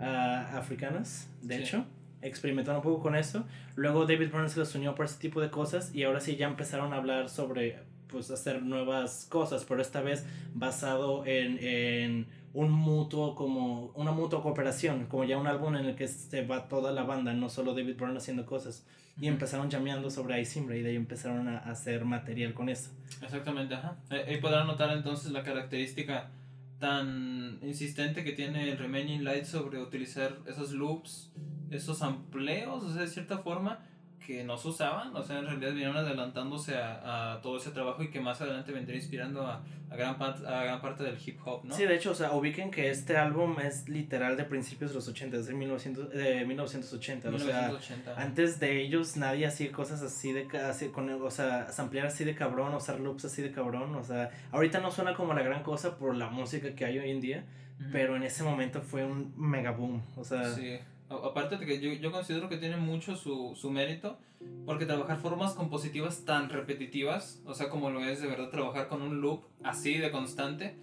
uh, 0.00 0.56
africanas, 0.56 1.28
de 1.42 1.58
hecho. 1.58 1.84
experimentaron 2.22 2.78
un 2.78 2.82
poco 2.82 3.02
con 3.02 3.14
eso. 3.14 3.46
Luego 3.76 4.06
David 4.06 4.30
Byrne 4.30 4.48
se 4.48 4.58
los 4.58 4.74
unió 4.74 4.94
por 4.94 5.06
ese 5.06 5.18
tipo 5.18 5.40
de 5.40 5.50
cosas 5.50 5.94
y 5.94 6.02
ahora 6.02 6.20
sí 6.20 6.36
ya 6.36 6.48
empezaron 6.48 6.92
a 6.92 6.96
hablar 6.96 7.28
sobre 7.28 7.78
pues 8.10 8.30
hacer 8.30 8.62
nuevas 8.62 9.26
cosas, 9.28 9.64
pero 9.64 9.80
esta 9.80 10.00
vez 10.00 10.24
basado 10.54 11.24
en, 11.26 11.58
en 11.58 12.26
un 12.52 12.70
mutuo 12.70 13.34
como 13.34 13.86
una 13.94 14.12
mutua 14.12 14.42
cooperación, 14.42 15.06
como 15.06 15.24
ya 15.24 15.38
un 15.38 15.46
álbum 15.46 15.76
en 15.76 15.86
el 15.86 15.96
que 15.96 16.08
se 16.08 16.44
va 16.44 16.68
toda 16.68 16.92
la 16.92 17.04
banda, 17.04 17.32
no 17.32 17.48
solo 17.48 17.74
David 17.74 17.96
Byrne 17.96 18.18
haciendo 18.18 18.46
cosas. 18.46 18.86
Y 19.20 19.28
empezaron 19.28 19.68
llameando 19.68 20.10
sobre 20.10 20.40
Isimbre 20.40 20.78
y 20.78 20.82
de 20.82 20.90
ahí 20.90 20.96
empezaron 20.96 21.46
a 21.48 21.58
hacer 21.58 22.04
material 22.04 22.54
con 22.54 22.68
eso. 22.68 22.90
Exactamente, 23.22 23.74
ajá. 23.74 23.96
Eh, 24.10 24.24
ahí 24.28 24.40
podrán 24.40 24.66
notar 24.66 24.90
entonces 24.96 25.30
la 25.30 25.42
característica 25.42 26.30
tan 26.78 27.58
insistente 27.62 28.24
que 28.24 28.32
tiene 28.32 28.70
el 28.70 28.78
Remaining 28.78 29.22
Light 29.22 29.44
sobre 29.44 29.78
utilizar 29.78 30.38
esos 30.46 30.72
loops, 30.72 31.30
esos 31.70 32.02
amplios, 32.02 32.82
o 32.82 32.92
sea, 32.92 33.02
de 33.02 33.08
cierta 33.08 33.38
forma, 33.38 33.80
que 34.24 34.44
no 34.44 34.56
se 34.56 34.68
usaban, 34.68 35.14
o 35.16 35.22
sea, 35.22 35.38
en 35.38 35.46
realidad 35.46 35.70
vinieron 35.70 35.96
adelantándose 35.96 36.76
a, 36.76 37.32
a 37.32 37.40
todo 37.40 37.56
ese 37.56 37.70
trabajo 37.70 38.02
y 38.02 38.10
que 38.10 38.20
más 38.20 38.40
adelante 38.40 38.72
vendría 38.72 38.96
inspirando 38.96 39.46
a, 39.46 39.62
a 39.90 39.96
gran, 39.96 40.16
a 40.22 40.64
gran 40.64 40.80
parte 40.80 41.02
del 41.02 41.18
hip 41.24 41.40
hop, 41.44 41.64
¿no? 41.64 41.74
Sí, 41.74 41.84
de 41.84 41.96
hecho, 41.96 42.12
o 42.12 42.14
sea, 42.14 42.32
ubiquen 42.32 42.70
que 42.70 42.90
este 42.90 43.16
álbum 43.16 43.58
es 43.60 43.88
literal 43.88 44.36
de 44.36 44.44
principios 44.44 44.90
de 44.90 44.96
los 44.96 45.08
80, 45.08 45.36
es 45.38 45.46
de, 45.46 45.54
1900, 45.54 46.10
de 46.10 46.44
1980, 46.44 47.30
1980. 47.30 48.10
o 48.10 48.14
sea, 48.14 48.22
antes 48.22 48.60
de 48.60 48.82
ellos 48.82 49.16
nadie 49.16 49.46
hacía 49.46 49.72
cosas 49.72 50.02
así 50.02 50.32
de, 50.32 50.46
así, 50.58 50.88
con, 50.88 51.10
o 51.10 51.30
sea, 51.30 51.72
samplear 51.72 52.06
así 52.06 52.24
de 52.24 52.34
cabrón, 52.34 52.72
usar 52.74 53.00
loops 53.00 53.24
así 53.24 53.42
de 53.42 53.50
cabrón, 53.50 53.94
o 53.96 54.04
sea, 54.04 54.30
ahorita 54.52 54.80
no 54.80 54.92
suena 54.92 55.14
como 55.14 55.34
la 55.34 55.42
gran 55.42 55.62
cosa 55.64 55.98
por 55.98 56.14
la 56.14 56.30
música 56.30 56.74
que 56.74 56.84
hay 56.84 56.98
hoy 56.98 57.10
en 57.10 57.20
día, 57.20 57.44
pero 57.90 58.14
en 58.14 58.22
ese 58.22 58.44
momento 58.44 58.82
fue 58.82 59.04
un 59.04 59.34
mega 59.36 59.72
boom, 59.72 60.02
o 60.16 60.24
sea... 60.24 60.44
Sí 60.54 60.78
aparte 61.10 61.56
de 61.56 61.66
que 61.66 61.80
yo, 61.80 61.92
yo 61.92 62.12
considero 62.12 62.48
que 62.48 62.56
tiene 62.56 62.76
mucho 62.76 63.16
su, 63.16 63.56
su, 63.56 63.70
mérito, 63.70 64.18
porque 64.64 64.86
trabajar 64.86 65.18
formas 65.18 65.54
compositivas 65.54 66.24
tan 66.24 66.48
repetitivas, 66.48 67.42
o 67.44 67.54
sea, 67.54 67.68
como 67.68 67.90
lo 67.90 68.00
es 68.04 68.20
de 68.20 68.28
verdad 68.28 68.48
trabajar 68.50 68.88
con 68.88 69.02
un 69.02 69.20
loop 69.20 69.44
así 69.64 69.98
de 69.98 70.10
constante, 70.10 70.76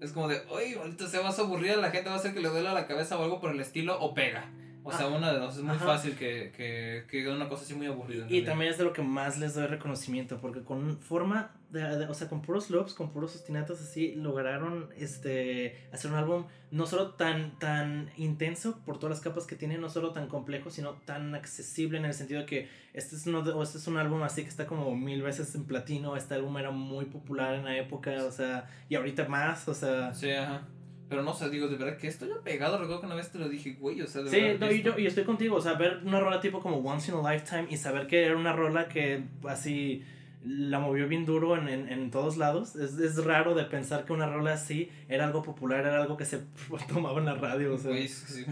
es 0.00 0.12
como 0.12 0.28
de, 0.28 0.42
oye, 0.50 0.76
ahorita 0.76 1.06
se 1.06 1.18
va 1.18 1.28
a 1.28 1.32
aburrir, 1.32 1.78
la 1.78 1.90
gente 1.90 2.08
va 2.08 2.16
a 2.16 2.18
hacer 2.18 2.34
que 2.34 2.40
le 2.40 2.48
duela 2.48 2.72
la 2.72 2.86
cabeza 2.86 3.18
o 3.18 3.24
algo 3.24 3.40
por 3.40 3.50
el 3.50 3.60
estilo, 3.60 4.00
o 4.00 4.14
pega. 4.14 4.50
O 4.84 4.92
sea, 4.92 5.08
una 5.08 5.32
de 5.32 5.38
dos. 5.38 5.56
Es 5.56 5.62
muy 5.62 5.76
fácil 5.76 6.16
que, 6.16 6.50
que, 6.56 7.04
que 7.10 7.28
una 7.28 7.48
cosa 7.48 7.62
así 7.62 7.74
muy 7.74 7.86
aburrida. 7.86 8.26
Y 8.28 8.42
también 8.42 8.70
es 8.70 8.78
de 8.78 8.84
lo 8.84 8.94
que 8.94 9.02
más 9.02 9.38
les 9.38 9.54
doy 9.54 9.66
reconocimiento, 9.66 10.40
porque 10.40 10.62
con 10.62 10.98
forma, 10.98 11.50
de, 11.70 12.06
o 12.06 12.14
sea, 12.14 12.28
con 12.28 12.40
puros 12.40 12.70
loops, 12.70 12.94
con 12.94 13.10
puros 13.10 13.34
ostinatos 13.36 13.80
así, 13.80 14.14
lograron 14.14 14.88
este, 14.96 15.76
hacer 15.92 16.10
un 16.10 16.16
álbum 16.16 16.44
no 16.70 16.86
solo 16.86 17.10
tan, 17.10 17.58
tan 17.58 18.10
intenso 18.16 18.80
por 18.84 18.98
todas 18.98 19.16
las 19.16 19.20
capas 19.20 19.46
que 19.46 19.56
tiene, 19.56 19.78
no 19.78 19.88
solo 19.90 20.12
tan 20.12 20.28
complejo, 20.28 20.70
sino 20.70 20.94
tan 21.04 21.34
accesible 21.34 21.98
en 21.98 22.06
el 22.06 22.14
sentido 22.14 22.40
de 22.40 22.46
que 22.46 22.68
este 22.94 23.16
es, 23.16 23.26
uno 23.26 23.62
este 23.62 23.78
es 23.78 23.86
un 23.86 23.98
álbum 23.98 24.22
así 24.22 24.42
que 24.42 24.48
está 24.48 24.66
como 24.66 24.94
mil 24.96 25.22
veces 25.22 25.54
en 25.54 25.64
platino, 25.64 26.16
este 26.16 26.34
álbum 26.34 26.56
era 26.58 26.70
muy 26.70 27.06
popular 27.06 27.54
en 27.54 27.64
la 27.64 27.76
época, 27.76 28.24
o 28.24 28.30
sea, 28.30 28.68
y 28.88 28.94
ahorita 28.94 29.28
más, 29.28 29.68
o 29.68 29.74
sea... 29.74 30.14
Sí, 30.14 30.30
ajá. 30.30 30.66
Pero 31.08 31.22
no 31.22 31.32
sé, 31.32 31.48
digo, 31.48 31.68
de 31.68 31.76
verdad 31.76 31.96
que 31.96 32.06
estoy 32.06 32.30
apegado. 32.32 32.76
Recuerdo 32.76 33.00
que 33.00 33.06
una 33.06 33.14
vez 33.14 33.32
te 33.32 33.38
lo 33.38 33.48
dije, 33.48 33.76
güey, 33.80 34.02
o 34.02 34.06
sea, 34.06 34.22
de 34.22 34.30
sí, 34.30 34.40
verdad. 34.40 34.68
Sí, 34.68 34.82
yo, 34.82 34.98
y 34.98 35.06
estoy 35.06 35.24
contigo, 35.24 35.56
o 35.56 35.60
sea, 35.60 35.72
ver 35.72 36.02
una 36.04 36.20
rola 36.20 36.38
tipo 36.38 36.60
como 36.60 36.76
Once 36.78 37.10
in 37.10 37.16
a 37.16 37.32
Lifetime 37.32 37.66
y 37.70 37.78
saber 37.78 38.06
que 38.06 38.26
era 38.26 38.36
una 38.36 38.52
rola 38.52 38.88
que 38.88 39.24
así 39.44 40.04
la 40.44 40.78
movió 40.78 41.08
bien 41.08 41.26
duro 41.26 41.56
en, 41.56 41.68
en, 41.68 41.88
en 41.88 42.10
todos 42.10 42.36
lados. 42.36 42.76
Es, 42.76 42.98
es, 42.98 43.24
raro 43.24 43.54
de 43.54 43.64
pensar 43.64 44.04
que 44.04 44.12
una 44.12 44.26
rola 44.26 44.52
así 44.52 44.90
era 45.08 45.24
algo 45.24 45.42
popular, 45.42 45.80
era 45.80 46.00
algo 46.00 46.16
que 46.16 46.24
se 46.24 46.38
tomaba 46.88 47.18
en 47.18 47.26
la 47.26 47.34
radio. 47.34 47.74
O 47.74 47.78
sea. 47.78 47.92
sí. 48.06 48.44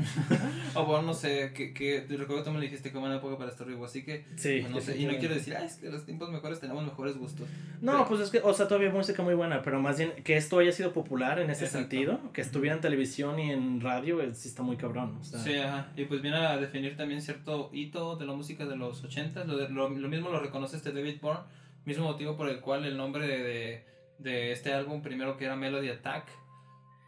o 0.75 0.85
bueno, 0.85 1.03
no 1.03 1.15
sé, 1.15 1.53
que, 1.55 1.73
que 1.73 2.05
recuerdo 2.09 2.43
que 2.43 2.51
tú 2.51 2.55
me 2.55 2.61
dijiste 2.61 2.91
que 2.91 2.99
buena 2.99 3.17
época 3.17 3.39
para 3.39 3.51
estar 3.51 3.67
vivo, 3.67 3.85
así 3.85 4.05
que 4.05 4.25
sí, 4.37 4.61
pues, 4.63 4.71
no 4.71 4.81
sé. 4.81 4.99
Y 4.99 5.07
no 5.07 5.17
quiero 5.19 5.35
decir, 5.35 5.55
ah, 5.57 5.65
es 5.65 5.77
que 5.77 5.89
los 5.89 6.05
tiempos 6.05 6.31
mejores 6.31 6.61
tenemos 6.61 6.85
mejores 6.85 7.17
gustos. 7.17 7.49
No, 7.81 8.07
pues 8.09 8.21
es 8.21 8.31
que, 8.31 8.41
o 8.43 8.53
sea, 8.53 8.67
todavía 8.67 8.91
música 8.91 9.23
muy 9.23 9.35
buena, 9.35 9.63
pero 9.63 9.81
más 9.81 9.99
bien 9.99 10.13
que 10.25 10.37
esto 10.37 10.59
haya 10.59 10.73
sido 10.73 10.93
popular 10.93 11.39
en 11.39 11.51
ese 11.51 11.67
sentido, 11.67 12.21
que 12.33 12.41
estuviera 12.41 12.75
en 12.75 12.81
televisión 12.81 13.39
y 13.39 13.53
en 13.53 13.81
radio, 13.81 14.21
eh, 14.21 14.35
sí 14.35 14.49
está 14.49 14.63
muy 14.63 14.77
cabrón. 14.77 15.17
O 15.21 15.25
sea. 15.25 15.39
Sí, 15.41 15.55
ajá. 15.55 15.89
Y 15.97 16.05
pues 16.05 16.21
viene 16.21 16.39
a 16.39 16.57
definir 16.57 16.97
también 16.97 17.23
cierto 17.23 17.71
hito 17.73 18.17
de 18.17 18.27
la 18.27 18.33
música 18.33 18.67
de 18.67 18.77
los 18.77 19.05
80 19.05 19.45
lo, 19.45 19.57
de, 19.57 19.69
lo, 19.69 19.89
lo 19.89 20.09
mismo 20.09 20.31
lo 20.31 20.41
reconoce 20.41 20.77
este 20.77 20.93
David 20.93 21.19
Bourne 21.21 21.41
Mismo 21.87 22.05
motivo 22.05 22.37
por 22.37 22.49
el 22.49 22.61
cual 22.61 22.85
el 22.85 22.97
nombre 22.97 23.29
de, 23.29 23.87
de, 24.19 24.51
este 24.51 24.75
álbum, 24.75 25.03
primero 25.03 25.37
que 25.37 25.45
era 25.45 25.55
Melody 25.55 25.89
Attack, 25.89 26.29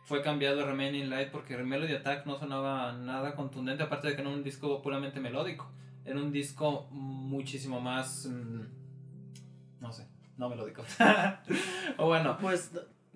fue 0.04 0.22
cambiado 0.22 0.62
a 0.62 0.66
Remaining 0.66 1.10
Light 1.10 1.30
porque 1.30 1.56
Melody 1.56 1.94
Attack 1.94 2.26
no 2.26 2.38
sonaba 2.38 2.92
nada 2.92 3.34
contundente, 3.34 3.82
aparte 3.82 4.06
de 4.06 4.16
que 4.16 4.22
no 4.22 4.30
era 4.30 4.38
un 4.38 4.44
disco 4.44 4.80
puramente 4.80 5.18
melódico. 5.18 5.68
Era 6.04 6.16
un 6.16 6.30
disco 6.30 6.86
muchísimo 6.92 7.80
más. 7.80 8.26
Mm, 8.26 8.62
no 9.80 9.92
sé, 9.92 10.06
no 10.36 10.48
melódico. 10.48 10.84
o 11.98 12.06
bueno. 12.06 12.38
Pues 12.40 12.70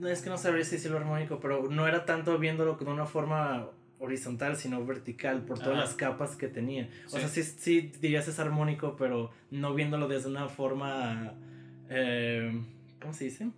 es 0.05 0.21
que 0.21 0.31
no 0.31 0.39
sabría 0.39 0.65
si 0.65 0.73
decirlo 0.73 0.99
armónico, 0.99 1.39
pero 1.39 1.71
no 1.71 1.87
era 1.87 2.05
tanto 2.05 2.37
viéndolo 2.39 2.75
de 2.75 2.85
una 2.87 3.07
forma 3.07 3.69
horizontal, 4.01 4.57
sino 4.57 4.85
vertical, 4.85 5.45
por 5.45 5.61
todas 5.61 5.79
las 5.79 5.95
capas 5.95 6.35
que 6.35 6.49
tenía. 6.49 6.91
O 7.07 7.11
sea, 7.11 7.29
sí, 7.29 7.45
sí 7.45 7.93
dirías 8.01 8.27
es 8.27 8.41
armónico, 8.41 8.97
pero 8.97 9.31
no 9.53 9.75
viéndolo 9.75 10.09
desde 10.09 10.29
una 10.29 10.49
forma 10.49 11.35
eh, 11.95 12.65
¿cómo 13.01 13.13
se 13.13 13.25
dice? 13.25 13.51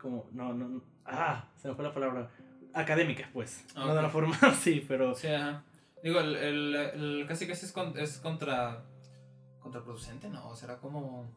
Como, 0.00 0.28
no, 0.32 0.54
no, 0.54 0.82
ah, 1.04 1.48
se 1.56 1.68
me 1.68 1.74
fue 1.74 1.84
la 1.84 1.92
palabra, 1.92 2.30
académica, 2.72 3.28
pues, 3.32 3.64
no 3.74 3.94
de 3.94 4.02
la 4.02 4.08
forma 4.08 4.36
así, 4.42 4.84
pero... 4.86 5.14
Sí, 5.14 5.28
ajá. 5.28 5.64
Digo, 6.02 6.20
el, 6.20 6.36
el, 6.36 6.76
el 6.76 7.24
casi 7.26 7.46
casi 7.46 7.66
es, 7.66 7.74
es 7.96 8.18
contra, 8.18 8.84
contraproducente, 9.60 10.28
¿no? 10.28 10.54
Será 10.54 10.78
como 10.78 11.28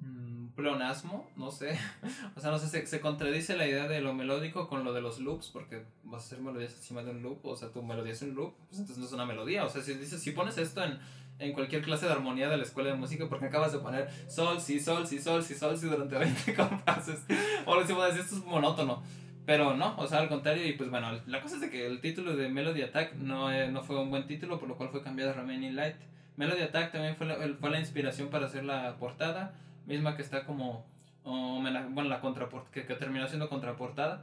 mm, 0.00 0.48
pleonasmo, 0.48 1.30
no 1.36 1.50
sé. 1.50 1.78
o 2.36 2.40
sea, 2.40 2.50
no 2.50 2.58
sé, 2.58 2.68
se, 2.68 2.86
se, 2.86 3.00
contradice 3.00 3.56
la 3.56 3.66
idea 3.66 3.86
de 3.86 4.00
lo 4.00 4.12
melódico 4.12 4.68
con 4.68 4.84
lo 4.84 4.92
de 4.92 5.00
los 5.00 5.20
loops, 5.20 5.50
porque 5.50 5.86
vas 6.02 6.22
a 6.22 6.26
hacer 6.26 6.40
melodías 6.40 6.74
encima 6.74 7.04
de 7.04 7.12
un 7.12 7.22
loop, 7.22 7.46
o 7.46 7.56
sea, 7.56 7.70
tu 7.70 7.82
melodía 7.82 8.12
es 8.12 8.22
un 8.22 8.34
loop, 8.34 8.54
pues 8.68 8.80
entonces 8.80 8.98
no 8.98 9.06
es 9.06 9.12
una 9.12 9.24
melodía. 9.24 9.64
O 9.64 9.68
sea, 9.68 9.82
si 9.82 9.94
dices, 9.94 10.20
si 10.20 10.32
pones 10.32 10.58
esto 10.58 10.82
en 10.82 10.98
en 11.38 11.52
cualquier 11.52 11.82
clase 11.82 12.06
de 12.06 12.12
armonía 12.12 12.48
de 12.48 12.56
la 12.56 12.62
escuela 12.62 12.90
de 12.90 12.96
música 12.96 13.26
porque 13.28 13.46
acabas 13.46 13.72
de 13.72 13.78
poner 13.78 14.08
sol, 14.28 14.60
si, 14.60 14.80
sol, 14.80 15.06
si, 15.06 15.18
sol, 15.18 15.42
si, 15.42 15.54
sol, 15.54 15.76
si 15.76 15.86
durante 15.86 16.16
20 16.16 16.54
compases. 16.56 17.24
O 17.64 17.74
lo 17.74 17.82
decimos, 17.82 18.08
esto 18.16 18.36
es 18.36 18.44
monótono. 18.44 19.02
Pero 19.46 19.74
no, 19.74 19.96
o 19.96 20.06
sea, 20.06 20.18
al 20.18 20.28
contrario, 20.28 20.66
y 20.66 20.74
pues 20.74 20.90
bueno, 20.90 21.10
la 21.26 21.40
cosa 21.40 21.54
es 21.54 21.62
de 21.62 21.70
que 21.70 21.86
el 21.86 22.02
título 22.02 22.36
de 22.36 22.50
Melody 22.50 22.82
Attack 22.82 23.14
no, 23.14 23.50
eh, 23.50 23.70
no 23.70 23.82
fue 23.82 23.98
un 23.98 24.10
buen 24.10 24.26
título, 24.26 24.58
por 24.58 24.68
lo 24.68 24.76
cual 24.76 24.90
fue 24.90 25.02
cambiado 25.02 25.30
a 25.30 25.34
Remaining 25.34 25.74
Light. 25.74 25.96
Melody 26.36 26.62
Attack 26.62 26.92
también 26.92 27.16
fue 27.16 27.26
la, 27.26 27.36
fue 27.58 27.70
la 27.70 27.78
inspiración 27.78 28.28
para 28.28 28.46
hacer 28.46 28.64
la 28.64 28.96
portada, 28.98 29.54
misma 29.86 30.16
que 30.16 30.22
está 30.22 30.44
como, 30.44 30.84
bueno, 31.24 32.04
la 32.04 32.20
contraport 32.20 32.70
que, 32.70 32.84
que 32.84 32.94
terminó 32.94 33.26
siendo 33.26 33.48
contraportada 33.48 34.22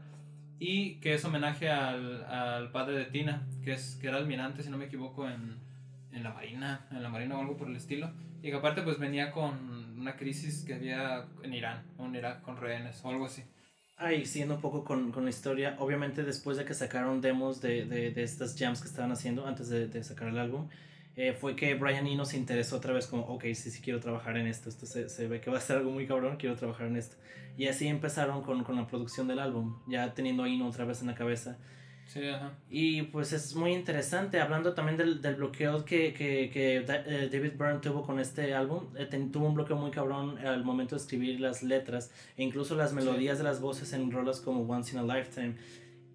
y 0.60 0.96
que 0.98 1.16
es 1.16 1.26
homenaje 1.26 1.70
al, 1.70 2.24
al 2.26 2.72
padre 2.72 2.98
de 2.98 3.06
Tina, 3.06 3.48
que, 3.64 3.74
es, 3.74 3.98
que 4.00 4.08
era 4.08 4.18
almirante, 4.18 4.62
si 4.62 4.70
no 4.70 4.78
me 4.78 4.86
equivoco, 4.86 5.28
en, 5.28 5.58
en 6.16 6.24
la 6.24 6.34
marina, 6.34 6.88
en 6.92 7.04
la 7.04 7.10
marina 7.10 7.38
o 7.38 7.42
algo 7.42 7.58
por 7.58 7.68
el 7.68 7.76
estilo. 7.76 8.12
Y 8.42 8.50
que 8.50 8.56
aparte 8.56 8.82
pues 8.82 8.98
venía 8.98 9.32
con 9.32 10.00
una 10.00 10.16
crisis 10.16 10.64
que 10.64 10.76
había 10.76 11.26
en 11.44 11.54
Irán, 11.54 11.84
o 11.98 12.06
en 12.06 12.16
Irak 12.16 12.42
con 12.42 12.58
rehenes 12.58 13.00
o 13.04 13.10
algo 13.10 13.26
así. 13.26 13.44
Ahí, 13.98 14.26
siguiendo 14.26 14.56
un 14.56 14.62
poco 14.62 14.84
con, 14.84 15.12
con, 15.12 15.24
la 15.24 15.30
historia, 15.30 15.78
obviamente 15.80 16.24
después 16.24 16.58
de 16.58 16.66
que 16.66 16.74
sacaron 16.74 17.22
demos 17.22 17.62
de, 17.62 17.86
de, 17.86 18.12
de 18.12 18.24
estas 18.24 18.56
jams 18.58 18.82
que 18.82 18.88
estaban 18.88 19.12
haciendo 19.12 19.48
antes 19.48 19.70
de, 19.70 19.88
de 19.88 20.04
sacar 20.04 20.28
el 20.28 20.38
álbum, 20.38 20.68
eh, 21.16 21.32
fue 21.32 21.56
que 21.56 21.76
Brian 21.76 22.06
Eno 22.06 22.26
se 22.26 22.36
interesó 22.36 22.76
otra 22.76 22.92
vez 22.92 23.08
como, 23.08 23.24
ok, 23.24 23.44
sí, 23.54 23.72
sí 23.72 23.82
quiero 23.82 24.02
trabajar 24.02 24.36
en 24.36 24.48
esto, 24.48 24.68
esto 24.68 24.86
se, 24.86 25.08
se, 25.08 25.28
ve 25.28 25.40
que 25.40 25.50
va 25.50 25.60
a 25.60 25.62
ser 25.62 25.78
algo 25.78 25.92
muy 25.92 26.06
cabrón, 26.06 26.36
quiero 26.36 26.58
trabajar 26.58 26.88
en 26.88 26.98
esto. 26.98 27.16
Y 27.58 27.68
así 27.68 27.88
empezaron 27.88 28.42
con, 28.42 28.66
con 28.66 28.76
la 28.76 28.86
producción 28.86 29.28
del 29.28 29.40
álbum, 29.40 29.80
ya 29.88 30.14
teniendo 30.14 30.44
a 30.44 30.50
Eno 30.50 30.68
otra 30.68 30.84
vez 30.84 31.00
en 31.00 31.08
la 31.08 31.16
cabeza. 31.16 31.58
Sí, 32.06 32.28
ajá. 32.28 32.54
Y 32.70 33.04
pues 33.04 33.34
es 33.34 33.56
muy 33.56 33.74
interesante, 33.74 34.40
hablando 34.40 34.74
también 34.74 34.98
del, 34.98 35.22
del 35.22 35.36
bloqueo 35.36 35.84
que, 35.86 36.14
que, 36.14 36.50
que 36.52 36.78
eh, 36.78 37.30
David 37.32 37.54
Byrne 37.58 37.80
tuvo 37.80 38.04
con 38.04 38.20
este 38.20 38.54
álbum, 38.54 38.88
eh, 38.96 39.06
tuvo 39.32 39.48
un 39.48 39.56
bloqueo 39.56 39.76
muy 39.76 39.92
cabrón 39.92 40.38
al 40.38 40.64
momento 40.64 40.96
de 40.96 41.02
escribir 41.02 41.40
las 41.40 41.64
letras 41.64 42.12
e 42.38 42.44
incluso 42.44 42.76
las 42.76 42.94
melodías 42.94 43.38
de 43.38 43.44
las 43.44 43.60
voces 43.60 43.92
en 43.94 44.12
rolas 44.12 44.40
como 44.40 44.62
Once 44.72 44.96
in 44.96 45.00
a 45.00 45.16
Lifetime. 45.16 45.56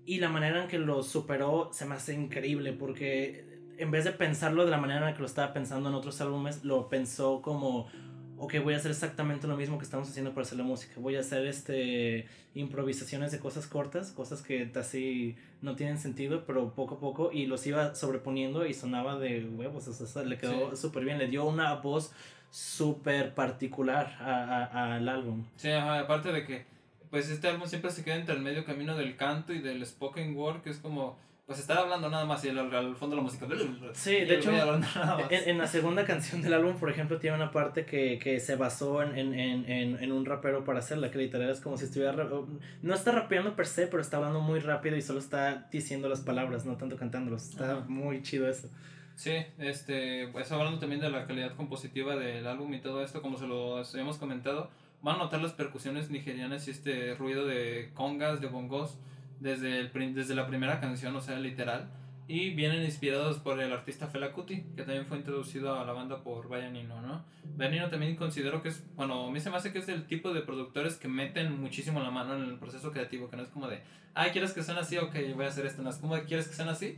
Y 0.07 0.19
la 0.19 0.29
manera 0.29 0.63
en 0.63 0.69
que 0.69 0.79
lo 0.79 1.03
superó 1.03 1.71
se 1.73 1.85
me 1.87 1.97
hace 1.97 2.15
increíble 2.15 2.73
porque 2.73 3.51
en 3.79 3.91
vez 3.91 4.05
de 4.05 4.13
pensarlo 4.13 4.65
de 4.65 4.71
la 4.71 4.79
manera 4.79 5.09
en 5.09 5.15
que 5.15 5.21
lo 5.21 5.27
estaba 5.27 5.53
pensando 5.53 5.89
en 5.89 5.95
otros 5.95 6.21
álbumes, 6.21 6.65
lo 6.65 6.89
pensó 6.89 7.41
como 7.43 7.89
ok, 8.41 8.55
voy 8.65 8.73
a 8.73 8.79
hacer 8.79 8.91
exactamente 8.91 9.47
lo 9.47 9.57
mismo 9.57 9.77
que 9.77 9.85
estamos 9.85 10.09
haciendo 10.09 10.33
para 10.33 10.47
hacer 10.47 10.57
la 10.57 10.65
música. 10.65 10.95
Voy 10.97 11.15
a 11.17 11.21
hacer 11.21 11.47
este 11.47 12.27
improvisaciones 12.55 13.31
de 13.33 13.39
cosas 13.39 13.67
cortas, 13.67 14.13
cosas 14.13 14.41
que 14.41 14.71
así 14.75 15.37
no 15.61 15.77
tienen 15.77 15.99
sentido, 15.99 16.45
pero 16.47 16.75
poco 16.75 16.95
a 16.95 17.01
poco, 17.01 17.31
y 17.33 17.47
los 17.47 17.67
iba 17.67 17.95
sobreponiendo 17.95 18.67
y 18.67 18.73
sonaba 18.73 19.19
de 19.19 19.45
huevos, 19.45 19.87
o 19.87 19.93
sea, 19.93 20.23
le 20.25 20.39
quedó 20.39 20.75
súper 20.75 21.05
bien, 21.05 21.19
le 21.19 21.29
dio 21.29 21.45
una 21.45 21.75
voz 21.75 22.13
súper 22.51 23.35
particular 23.35 24.17
al 24.23 25.07
álbum. 25.09 25.45
Sí, 25.57 25.71
aparte 25.71 26.33
de 26.33 26.47
que, 26.47 26.65
pues 27.11 27.29
este 27.29 27.47
álbum 27.47 27.69
siempre 27.69 27.91
se 27.91 28.03
queda 28.03 28.17
entre 28.17 28.35
el 28.35 28.41
medio 28.41 28.65
camino 28.65 28.97
del 28.97 29.17
canto 29.17 29.53
y 29.53 29.61
del 29.61 29.85
spoken 29.85 30.35
word, 30.35 30.63
que 30.63 30.71
es 30.71 30.79
como 30.79 31.19
pues 31.51 31.59
estar 31.59 31.79
hablando 31.79 32.09
nada 32.09 32.25
más 32.27 32.45
y 32.45 32.49
al, 32.51 32.95
fondo 32.95 33.17
la 33.17 33.23
música. 33.23 33.45
Sí, 33.93 34.13
de 34.13 34.37
hecho, 34.37 34.53
en, 35.31 35.59
la 35.59 35.67
segunda 35.67 36.05
canción 36.05 36.43
del 36.43 36.55
álbum, 36.55 36.79
por 36.79 36.89
ejemplo, 36.89 37.19
tiene 37.19 37.35
una 37.35 37.51
parte 37.51 37.85
que, 37.85 38.21
que 38.21 38.39
se 38.39 38.55
basó 38.55 39.03
en, 39.03 39.17
en, 39.19 39.35
en, 39.69 40.01
en, 40.01 40.13
un 40.13 40.25
rapero 40.25 40.63
para 40.63 40.79
hacerla, 40.79 41.11
que 41.11 41.19
literal 41.19 41.51
es 41.51 41.61
como 41.61 41.77
si 41.77 41.87
estuviera. 41.87 42.15
No 42.83 42.95
está 42.95 43.11
rapeando 43.11 43.57
per 43.57 43.67
se, 43.67 43.89
pero 43.89 44.01
está 44.01 44.19
hablando 44.19 44.39
muy 44.39 44.61
rápido 44.61 44.97
y 44.97 45.03
solo 45.03 45.19
está 45.19 45.67
diciendo 45.73 46.09
las 46.09 46.21
palabras, 46.21 46.67
no 46.67 46.77
tanto 46.77 46.97
cantándolos. 46.97 47.49
Está 47.49 47.81
muy 47.89 48.23
chido 48.23 48.49
eso. 48.49 48.69
Sí, 49.17 49.33
este, 49.59 50.29
pues 50.29 50.53
hablando 50.53 50.79
también 50.79 51.01
de 51.01 51.11
la 51.11 51.27
calidad 51.27 51.57
compositiva 51.57 52.15
del 52.15 52.47
álbum 52.47 52.73
y 52.75 52.79
todo 52.79 53.03
esto, 53.03 53.23
como 53.23 53.39
se 53.39 53.49
lo 53.49 53.79
habíamos 53.79 54.19
comentado, 54.19 54.71
van 55.03 55.17
a 55.17 55.19
notar 55.19 55.43
las 55.43 55.55
percusiones 55.55 56.11
nigerianas 56.11 56.69
y 56.69 56.71
este 56.71 57.17
ruido 57.17 57.45
de 57.45 57.91
congas, 57.95 58.41
de 58.41 58.47
bongos 58.47 58.99
desde, 59.41 59.81
el, 59.81 60.15
desde 60.15 60.35
la 60.35 60.47
primera 60.47 60.81
canción, 60.81 61.17
o 61.17 61.21
sea, 61.21 61.39
literal. 61.39 61.89
Y 62.29 62.51
vienen 62.51 62.85
inspirados 62.85 63.39
por 63.39 63.61
el 63.61 63.73
artista 63.73 64.07
Fela 64.07 64.33
Kuti, 64.33 64.63
que 64.77 64.85
también 64.85 65.07
fue 65.07 65.17
introducido 65.17 65.81
a 65.81 65.85
la 65.85 65.93
banda 65.93 66.23
por 66.23 66.49
Bayanino, 66.49 67.03
¿no? 67.03 67.25
Bayanino 67.57 67.91
también 67.91 68.15
considero 68.15 68.63
que 68.63 68.69
es, 68.69 68.85
bueno, 68.95 69.27
a 69.27 69.31
mí 69.33 69.41
se 69.41 69.51
me 69.51 69.57
hace 69.57 69.73
que 69.73 69.81
es 69.81 69.89
el 69.89 70.07
tipo 70.07 70.33
de 70.33 70.43
productores 70.43 70.97
que 70.97 71.09
meten 71.09 71.61
muchísimo 71.61 71.99
la 71.99 72.13
mano 72.13 72.37
en 72.37 72.45
el 72.49 72.57
proceso 72.57 72.93
creativo, 72.93 73.29
que 73.29 73.37
no 73.37 73.43
es 73.43 73.49
como 73.49 73.67
de, 73.67 73.81
ah, 74.15 74.29
¿quieres 74.31 74.53
que 74.53 74.63
sean 74.63 74.79
así? 74.79 74.97
Ok, 74.99 75.17
voy 75.35 75.45
a 75.45 75.49
hacer 75.49 75.67
esto, 75.67 75.83
no 75.83 75.91
es 75.91 75.97
como 75.97 76.17
¿quieres 76.21 76.47
que 76.47 76.55
sean 76.55 76.69
así? 76.69 76.97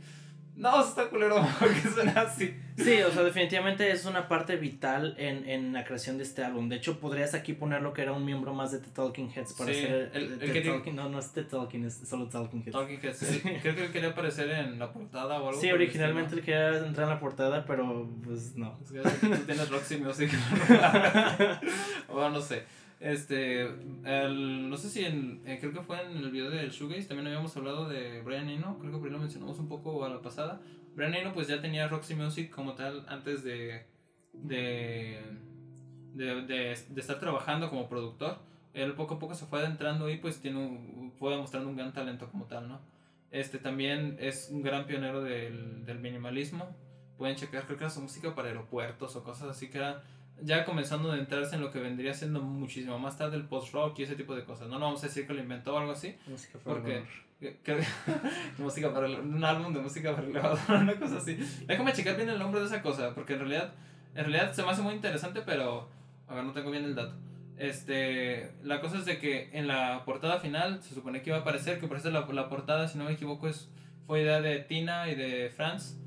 No, 0.55 0.83
está 0.83 1.09
culero 1.09 1.35
que 1.59 1.89
suena 1.89 2.21
así. 2.21 2.55
Sí, 2.77 3.01
o 3.01 3.11
sea, 3.11 3.23
definitivamente 3.23 3.91
es 3.91 4.05
una 4.05 4.27
parte 4.27 4.55
vital 4.55 5.15
en, 5.17 5.47
en, 5.49 5.73
la 5.73 5.83
creación 5.83 6.17
de 6.17 6.23
este 6.23 6.43
álbum. 6.43 6.69
De 6.69 6.75
hecho, 6.75 6.99
podrías 6.99 7.33
aquí 7.33 7.53
ponerlo 7.53 7.93
que 7.93 8.01
era 8.03 8.13
un 8.13 8.25
miembro 8.25 8.53
más 8.53 8.71
de 8.71 8.79
The 8.79 8.89
Talking 8.89 9.31
Heads 9.31 9.53
para 9.53 9.71
el, 9.71 10.39
The 10.39 10.61
Talking. 10.61 10.95
No, 10.95 11.09
no 11.09 11.19
es 11.19 11.31
The 11.31 11.43
Talking, 11.43 11.85
es 11.85 12.01
solo 12.07 12.27
Talking 12.27 12.61
Heads. 12.61 12.71
Talking 12.71 12.99
Heads, 13.01 13.17
sí. 13.17 13.39
Creo 13.61 13.75
que 13.75 13.85
él 13.85 13.91
quería 13.91 14.09
aparecer 14.09 14.49
en 14.49 14.79
la 14.79 14.91
portada 14.91 15.41
o 15.41 15.49
algo. 15.49 15.59
Sí, 15.61 15.71
originalmente 15.71 16.35
él 16.35 16.41
quería 16.41 16.77
entrar 16.77 17.07
en 17.07 17.13
la 17.13 17.19
portada, 17.19 17.65
pero 17.65 18.07
pues 18.23 18.55
no. 18.55 18.77
Es 18.83 18.91
que 18.91 19.27
tú 19.27 19.45
tienes 19.45 19.69
Roxy 19.69 19.97
Music. 19.97 20.31
o 22.09 22.29
no 22.29 22.41
sé. 22.41 22.63
Este, 23.03 23.63
el, 24.05 24.69
no 24.69 24.77
sé 24.77 24.89
si 24.89 25.03
en, 25.03 25.41
eh, 25.45 25.57
creo 25.59 25.73
que 25.73 25.81
fue 25.81 26.01
en 26.01 26.15
el 26.15 26.31
video 26.31 26.49
del 26.49 26.71
Shoegaze, 26.71 27.03
también 27.03 27.27
habíamos 27.27 27.55
hablado 27.57 27.89
de 27.89 28.21
Brian 28.21 28.47
Eno, 28.47 28.79
creo 28.79 28.93
que 28.93 28.97
por 28.97 29.07
ahí 29.07 29.11
lo 29.11 29.19
mencionamos 29.19 29.59
un 29.59 29.67
poco 29.67 30.05
a 30.05 30.09
la 30.09 30.21
pasada. 30.21 30.61
Brian 30.95 31.13
Eno 31.13 31.33
pues 31.33 31.49
ya 31.49 31.59
tenía 31.59 31.89
Roxy 31.89 32.15
Music 32.15 32.49
como 32.49 32.75
tal 32.75 33.05
antes 33.09 33.43
de, 33.43 33.85
de, 34.31 35.21
de, 36.13 36.43
de, 36.43 36.71
estar 36.71 37.19
trabajando 37.19 37.69
como 37.69 37.89
productor. 37.89 38.37
Él 38.73 38.93
poco 38.93 39.15
a 39.15 39.19
poco 39.19 39.35
se 39.35 39.47
fue 39.47 39.59
adentrando 39.59 40.09
y 40.09 40.15
pues 40.15 40.39
tiene 40.39 40.59
un, 40.59 41.11
fue 41.19 41.31
demostrando 41.31 41.67
un 41.67 41.75
gran 41.75 41.91
talento 41.91 42.29
como 42.31 42.45
tal, 42.45 42.69
¿no? 42.69 42.79
Este 43.31 43.57
también 43.57 44.15
es 44.17 44.47
un 44.49 44.61
gran 44.61 44.85
pionero 44.85 45.21
del, 45.21 45.85
del 45.85 45.99
minimalismo. 45.99 46.73
Pueden 47.17 47.35
checar, 47.35 47.65
creo 47.65 47.77
que 47.77 47.83
era 47.83 47.91
su 47.91 47.99
música 47.99 48.33
para 48.33 48.47
aeropuertos 48.47 49.13
o 49.17 49.25
cosas 49.25 49.49
así 49.49 49.69
que 49.69 49.79
era 49.79 50.03
ya 50.41 50.65
comenzando 50.65 51.11
a 51.11 51.17
entrarse 51.17 51.55
en 51.55 51.61
lo 51.61 51.71
que 51.71 51.79
vendría 51.79 52.13
siendo 52.13 52.41
muchísimo 52.41 52.99
más 52.99 53.17
tarde 53.17 53.37
el 53.37 53.45
post-rock 53.45 53.99
y 53.99 54.03
ese 54.03 54.15
tipo 54.15 54.35
de 54.35 54.43
cosas. 54.43 54.67
No, 54.67 54.79
no 54.79 54.85
vamos 54.85 55.03
a 55.03 55.07
decir 55.07 55.27
que 55.27 55.33
lo 55.33 55.41
inventó 55.41 55.75
o 55.75 55.77
algo 55.77 55.91
así. 55.91 56.15
Música 56.27 56.59
para 56.59 56.75
porque, 56.75 57.03
música 58.57 58.93
para 58.93 59.07
un 59.07 59.43
álbum 59.43 59.73
de 59.73 59.79
música 59.79 60.15
para 60.15 60.27
el 60.27 60.81
una 60.83 60.99
cosa 60.99 61.17
así. 61.17 61.37
Déjame 61.65 61.93
checar 61.93 62.15
bien 62.15 62.29
el 62.29 62.39
nombre 62.39 62.59
de 62.59 62.67
esa 62.67 62.81
cosa, 62.81 63.13
porque 63.13 63.33
en 63.33 63.39
realidad, 63.39 63.73
en 64.15 64.25
realidad 64.25 64.53
se 64.53 64.63
me 64.63 64.69
hace 64.69 64.81
muy 64.81 64.93
interesante, 64.93 65.41
pero 65.45 65.89
a 66.27 66.35
ver, 66.35 66.43
no 66.43 66.51
tengo 66.51 66.71
bien 66.71 66.85
el 66.85 66.95
dato. 66.95 67.15
Este, 67.57 68.51
la 68.63 68.81
cosa 68.81 68.97
es 68.97 69.05
de 69.05 69.19
que 69.19 69.49
en 69.53 69.67
la 69.67 70.03
portada 70.05 70.39
final 70.39 70.81
se 70.81 70.95
supone 70.95 71.21
que 71.21 71.29
iba 71.29 71.37
a 71.37 71.41
aparecer, 71.41 71.79
que 71.79 71.87
por 71.87 71.97
eso 71.97 72.09
la, 72.09 72.21
la 72.21 72.49
portada, 72.49 72.87
si 72.87 72.97
no 72.97 73.05
me 73.05 73.11
equivoco, 73.11 73.47
es, 73.47 73.69
fue 74.07 74.21
idea 74.21 74.41
de 74.41 74.59
Tina 74.59 75.09
y 75.09 75.15
de 75.15 75.51
Franz 75.55 75.97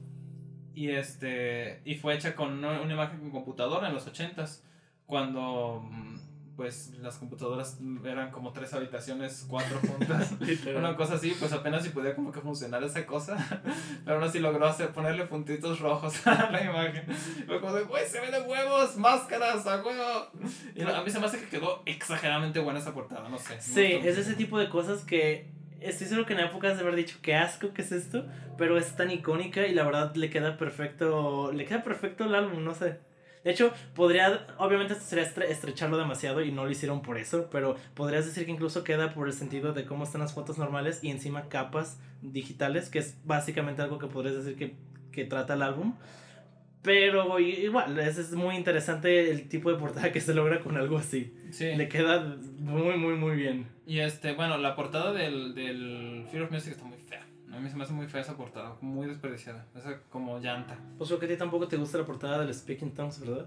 y, 0.77 0.91
este, 0.91 1.81
y 1.87 1.95
fue 1.95 2.14
hecha 2.14 2.37
con 2.37 2.62
una, 2.62 2.83
imagen 2.83 3.18
con 3.18 3.31
computadora 3.31 3.89
en 3.89 3.95
los 3.95 4.07
80s, 4.07 4.61
cuando 5.07 5.83
mm, 5.91 6.18
pues 6.55 6.93
las 7.01 7.16
computadoras 7.16 7.79
eran 8.05 8.31
como 8.31 8.53
tres 8.53 8.74
habitaciones, 8.74 9.47
cuatro 9.49 9.79
juntas, 9.79 10.35
una 10.77 10.95
cosa 10.95 11.14
así, 11.14 11.35
pues 11.41 11.55
apenas 11.55 11.83
si 11.83 11.89
podía 11.89 12.14
como 12.14 12.31
que 12.31 12.43
funcionar 12.43 12.85
esa 12.85 13.07
cosa, 13.07 13.39
pero 14.05 14.16
aún 14.16 14.24
así 14.29 14.39
logró 14.39 14.66
hacer, 14.66 14.93
ponerle 14.93 15.24
puntitos 15.24 15.81
rojos 15.81 16.14
a 16.27 16.51
la 16.51 16.62
imagen. 16.62 17.07
Fue 17.47 17.59
como 17.59 17.72
de, 17.72 17.85
güey, 17.85 18.07
se 18.07 18.20
ven 18.20 18.33
de 18.33 18.43
huevos, 18.43 18.99
máscaras, 18.99 19.66
a 19.66 19.83
huevo. 19.83 20.31
Y 20.74 20.83
a 20.83 21.03
mí 21.03 21.11
se 21.11 21.18
me 21.18 21.24
hace 21.24 21.41
que 21.41 21.49
quedó 21.49 21.83
exageradamente 21.87 22.61
buena 22.61 22.81
esa 22.81 22.93
portada, 22.93 23.31
no 23.31 23.39
sé. 23.39 23.59
Sí, 23.62 23.93
es 23.95 24.18
ese 24.18 24.35
tipo 24.35 24.59
de 24.59 24.68
cosas 24.68 25.05
que 25.05 25.55
estoy 25.81 26.07
seguro 26.07 26.27
que 26.27 26.35
en 26.35 26.41
épocas 26.41 26.77
de 26.77 26.83
haber 26.83 26.97
dicho 26.97 27.18
qué 27.22 27.35
asco 27.35 27.72
que 27.72 27.83
es 27.83 27.93
esto, 27.93 28.24
pero 28.59 28.79
es 28.79 28.97
tan 28.97 29.11
icónica 29.11 29.66
y 29.66 29.74
la 29.74 29.85
verdad 29.85 30.14
le 30.14 30.31
queda 30.31 30.57
perfecto, 30.57 31.53
le 31.53 31.64
queda 31.64 31.83
perfecto 31.83 32.24
el 32.24 32.35
álbum, 32.35 32.64
no 32.64 32.74
sé. 32.74 32.99
De 33.45 33.53
hecho, 33.53 33.72
podría, 33.95 34.45
obviamente 34.59 34.95
esto 34.95 35.05
sería 35.05 35.24
estrecharlo 35.24 35.97
demasiado 35.99 36.43
y 36.43 36.51
no 36.51 36.64
lo 36.64 36.70
hicieron 36.70 37.01
por 37.01 37.16
eso, 37.16 37.49
pero 37.49 37.77
podrías 37.95 38.27
decir 38.27 38.45
que 38.45 38.51
incluso 38.51 38.83
queda 38.83 39.14
por 39.14 39.29
el 39.29 39.33
sentido 39.33 39.72
de 39.72 39.85
cómo 39.85 40.03
están 40.03 40.20
las 40.20 40.35
fotos 40.35 40.59
normales 40.59 40.99
y 41.05 41.11
encima 41.11 41.49
capas 41.49 42.01
digitales, 42.22 42.89
que 42.89 42.99
es 42.99 43.16
básicamente 43.24 43.83
algo 43.83 43.99
que 43.99 44.09
podrías 44.09 44.35
decir 44.35 44.57
que, 44.57 44.74
que 45.12 45.24
trata 45.24 45.55
el 45.55 45.62
álbum. 45.62 45.95
Pero 46.87 47.41
igual, 47.41 47.99
es, 47.99 48.16
es 48.16 48.32
muy 48.32 48.55
interesante 48.55 49.28
el 49.30 49.49
tipo 49.49 49.72
de 49.72 49.76
portada 49.76 50.12
que 50.12 50.20
se 50.20 50.32
logra 50.32 50.61
con 50.61 50.76
algo 50.76 50.97
así. 50.97 51.34
Sí. 51.51 51.74
Le 51.74 51.89
queda 51.89 52.37
muy, 52.61 52.97
muy, 52.97 53.16
muy 53.16 53.34
bien. 53.34 53.66
Y 53.87 53.99
este, 53.99 54.34
bueno, 54.34 54.57
la 54.57 54.76
portada 54.76 55.12
del, 55.12 55.53
del 55.55 56.24
Fear 56.30 56.45
of 56.45 56.53
Music 56.53 56.72
está 56.72 56.84
muy 56.84 56.99
fea. 56.99 57.26
A 57.53 57.59
mí 57.59 57.68
se 57.68 57.76
me 57.76 57.82
hace 57.82 57.93
muy 57.93 58.07
fea 58.07 58.20
esa 58.20 58.37
portada, 58.37 58.76
muy 58.80 59.09
desperdiciada. 59.09 59.66
Esa 59.74 60.01
como 60.11 60.39
llanta. 60.39 60.78
Pues 60.97 61.09
creo 61.09 61.18
que 61.18 61.26
a 61.26 61.28
ti 61.30 61.37
tampoco 61.37 61.66
te 61.66 61.76
gusta 61.76 61.99
la 61.99 62.07
portada 62.07 62.39
del 62.39 62.55
Speaking 62.55 62.95
Tongues, 62.95 63.18
¿verdad? 63.18 63.47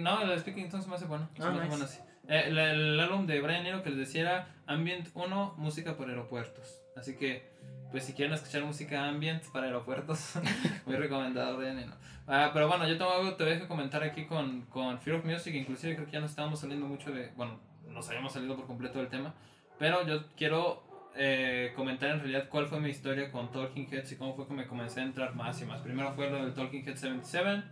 no, 0.00 0.24
la 0.24 0.32
de 0.32 0.38
Speaking 0.40 0.68
Tongues 0.68 0.88
me 0.88 0.96
hace 0.96 1.04
bueno. 1.04 1.28
Ah, 1.38 1.50
me 1.50 1.60
hace 1.60 1.68
bueno 1.68 1.84
así. 1.84 2.00
Eh, 2.28 2.44
el, 2.46 3.00
álbum 3.00 3.26
de 3.26 3.40
Brian 3.40 3.66
Eno 3.66 3.82
que 3.82 3.90
les 3.90 3.98
decía 3.98 4.20
era 4.22 4.54
Ambient 4.66 5.08
1, 5.14 5.54
música 5.58 5.96
por 5.96 6.08
aeropuertos. 6.08 6.80
Así 6.96 7.16
que, 7.16 7.49
pues 7.90 8.04
si 8.04 8.12
quieren 8.12 8.34
escuchar 8.34 8.62
música 8.64 9.08
ambient 9.08 9.42
para 9.52 9.66
aeropuertos, 9.66 10.34
muy 10.86 10.96
recomendado 10.96 11.56
Brian 11.56 11.78
Eno. 11.78 11.94
Ah, 12.26 12.50
pero 12.52 12.68
bueno, 12.68 12.86
yo 12.86 12.96
te 12.96 13.44
voy 13.44 13.52
a 13.54 13.66
comentar 13.66 14.02
aquí 14.02 14.26
con, 14.26 14.62
con 14.62 15.00
Fear 15.00 15.18
of 15.18 15.24
Music, 15.24 15.54
inclusive 15.54 15.94
creo 15.94 16.06
que 16.06 16.12
ya 16.12 16.20
no 16.20 16.26
estábamos 16.26 16.60
saliendo 16.60 16.86
mucho 16.86 17.10
de, 17.10 17.32
bueno, 17.36 17.58
nos 17.88 18.08
habíamos 18.08 18.32
salido 18.32 18.56
por 18.56 18.66
completo 18.66 18.98
del 18.98 19.08
tema, 19.08 19.34
pero 19.78 20.06
yo 20.06 20.24
quiero 20.36 20.84
eh, 21.16 21.72
comentar 21.74 22.10
en 22.10 22.20
realidad 22.20 22.48
cuál 22.48 22.66
fue 22.66 22.78
mi 22.78 22.90
historia 22.90 23.32
con 23.32 23.50
Talking 23.50 23.88
Heads 23.90 24.12
y 24.12 24.16
cómo 24.16 24.34
fue 24.34 24.46
que 24.46 24.54
me 24.54 24.66
comencé 24.66 25.00
a 25.00 25.04
entrar 25.04 25.34
más 25.34 25.60
y 25.60 25.64
más. 25.64 25.80
Primero 25.80 26.12
fue 26.12 26.30
lo 26.30 26.44
del 26.44 26.54
Talking 26.54 26.86
Heads 26.86 27.00
77, 27.00 27.62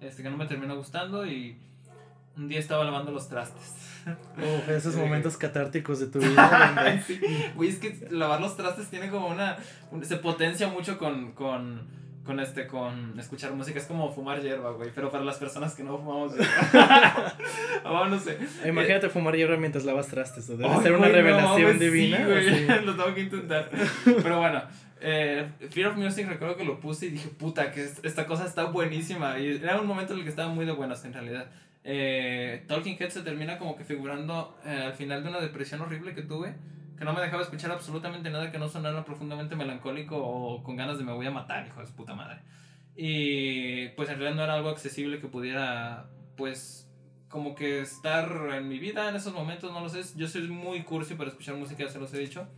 este 0.00 0.22
que 0.22 0.30
no 0.30 0.36
me 0.36 0.46
terminó 0.46 0.76
gustando 0.76 1.26
y 1.26 1.58
un 2.36 2.48
día 2.48 2.58
estaba 2.58 2.84
lavando 2.84 3.12
los 3.12 3.28
trastes. 3.28 3.74
esos 4.68 4.96
momentos 4.96 5.36
catárticos 5.36 6.00
de 6.00 6.06
tu 6.06 6.18
vida. 6.18 7.02
sí. 7.06 7.20
es 7.62 7.78
que 7.78 8.08
lavar 8.10 8.40
los 8.40 8.56
trastes 8.56 8.88
tiene 8.88 9.10
como 9.10 9.28
una, 9.28 9.56
se 10.02 10.16
potencia 10.16 10.68
mucho 10.68 10.98
con, 10.98 11.32
con 11.32 11.96
con 12.26 12.40
este, 12.40 12.66
con 12.66 13.18
escuchar 13.18 13.52
música. 13.52 13.78
Es 13.78 13.86
como 13.86 14.12
fumar 14.12 14.42
hierba, 14.42 14.72
güey. 14.72 14.90
Pero 14.94 15.10
para 15.10 15.24
las 15.24 15.36
personas 15.36 15.74
que 15.74 15.84
no 15.84 15.96
fumamos 15.96 16.34
hierba. 16.34 17.34
oh, 17.84 18.04
no 18.06 18.18
sé. 18.18 18.36
Imagínate 18.66 19.08
fumar 19.08 19.36
hierba 19.36 19.56
mientras 19.56 19.84
lavas 19.84 20.08
trastes. 20.08 20.48
Debe 20.48 20.82
ser 20.82 20.92
una 20.92 21.08
revelación 21.08 21.78
divina. 21.78 22.18
Sí, 22.18 22.66
Lo 22.84 22.96
tengo 22.96 23.14
que 23.14 23.20
intentar. 23.22 23.70
Pero 24.04 24.40
bueno. 24.40 24.62
Eh, 24.98 25.46
Fear 25.70 25.90
of 25.90 25.96
Music 25.98 26.26
recuerdo 26.26 26.56
que 26.56 26.64
lo 26.64 26.80
puse 26.80 27.06
y 27.06 27.10
dije, 27.10 27.28
puta, 27.28 27.70
que 27.70 27.86
esta 28.02 28.26
cosa 28.26 28.46
está 28.46 28.64
buenísima. 28.64 29.38
Y 29.38 29.56
era 29.62 29.78
un 29.78 29.86
momento 29.86 30.14
en 30.14 30.20
el 30.20 30.24
que 30.24 30.30
estaba 30.30 30.48
muy 30.48 30.64
de 30.64 30.72
buenas 30.72 31.04
en 31.04 31.12
realidad. 31.12 31.50
Eh, 31.88 32.64
Talking 32.66 32.96
Head 32.98 33.10
se 33.10 33.22
termina 33.22 33.58
como 33.58 33.76
que 33.76 33.84
figurando 33.84 34.58
eh, 34.64 34.82
al 34.86 34.94
final 34.94 35.22
de 35.22 35.28
una 35.28 35.40
depresión 35.40 35.80
horrible 35.80 36.16
que 36.16 36.22
tuve 36.22 36.56
que 36.96 37.04
no 37.04 37.12
me 37.12 37.20
dejaba 37.20 37.42
escuchar 37.42 37.70
absolutamente 37.70 38.30
nada 38.30 38.50
que 38.50 38.58
no 38.58 38.68
sonara 38.68 39.04
profundamente 39.04 39.54
melancólico 39.54 40.16
o 40.16 40.62
con 40.62 40.76
ganas 40.76 40.98
de 40.98 41.04
me 41.04 41.12
voy 41.12 41.26
a 41.26 41.30
matar, 41.30 41.66
hijo 41.66 41.80
de 41.80 41.86
su 41.86 41.94
puta 41.94 42.14
madre. 42.14 42.40
Y 42.96 43.88
pues 43.90 44.08
en 44.08 44.18
realidad 44.18 44.36
no 44.36 44.44
era 44.44 44.54
algo 44.54 44.70
accesible 44.70 45.20
que 45.20 45.28
pudiera, 45.28 46.08
pues, 46.36 46.90
como 47.28 47.54
que 47.54 47.80
estar 47.80 48.30
en 48.54 48.68
mi 48.68 48.78
vida 48.78 49.08
en 49.10 49.16
esos 49.16 49.34
momentos, 49.34 49.72
no 49.72 49.80
lo 49.80 49.88
sé. 49.90 50.00
Yo 50.16 50.26
soy 50.26 50.48
muy 50.48 50.82
cursi 50.84 51.14
para 51.14 51.28
escuchar 51.28 51.56
música, 51.56 51.84
ya 51.84 51.90
se 51.90 51.98
los 51.98 52.12
he 52.14 52.18
dicho. 52.18 52.48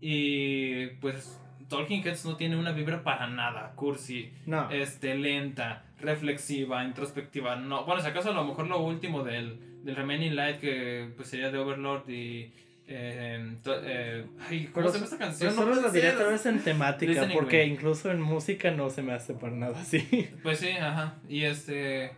Y 0.00 0.86
pues 1.00 1.38
Talking 1.68 2.02
Heads 2.02 2.24
no 2.24 2.36
tiene 2.36 2.56
una 2.56 2.72
vibra 2.72 3.02
para 3.02 3.26
nada 3.26 3.72
cursi, 3.74 4.32
no. 4.46 4.70
este, 4.70 5.14
lenta, 5.16 5.84
reflexiva, 6.00 6.84
introspectiva. 6.84 7.56
No, 7.56 7.84
bueno, 7.84 8.00
si 8.00 8.08
acaso 8.08 8.30
a 8.30 8.34
lo 8.34 8.44
mejor 8.44 8.66
lo 8.68 8.80
último 8.80 9.24
del, 9.24 9.82
del 9.84 9.96
Remaining 9.96 10.36
Light, 10.36 10.60
que 10.60 11.10
pues 11.16 11.28
sería 11.28 11.50
de 11.50 11.58
Overlord 11.58 12.08
y 12.08 12.52
eh, 12.88 13.56
eh, 13.66 14.26
ay, 14.48 14.66
¿Cómo 14.72 14.86
se 14.88 14.94
llama 14.94 15.04
esta 15.06 15.18
canción? 15.18 15.52
Solo 15.52 15.74
lo 15.74 15.90
diré 15.90 16.12
tal 16.12 16.30
vez 16.30 16.46
en 16.46 16.62
temática, 16.62 17.28
porque 17.32 17.64
incluso 17.64 18.10
en 18.12 18.20
música 18.20 18.70
no 18.70 18.90
se 18.90 19.02
me 19.02 19.12
hace 19.12 19.34
para 19.34 19.54
nada 19.54 19.80
así. 19.80 20.28
Pues 20.42 20.58
sí, 20.60 20.68
ajá. 20.68 21.14
Y 21.28 21.44
este. 21.44 22.12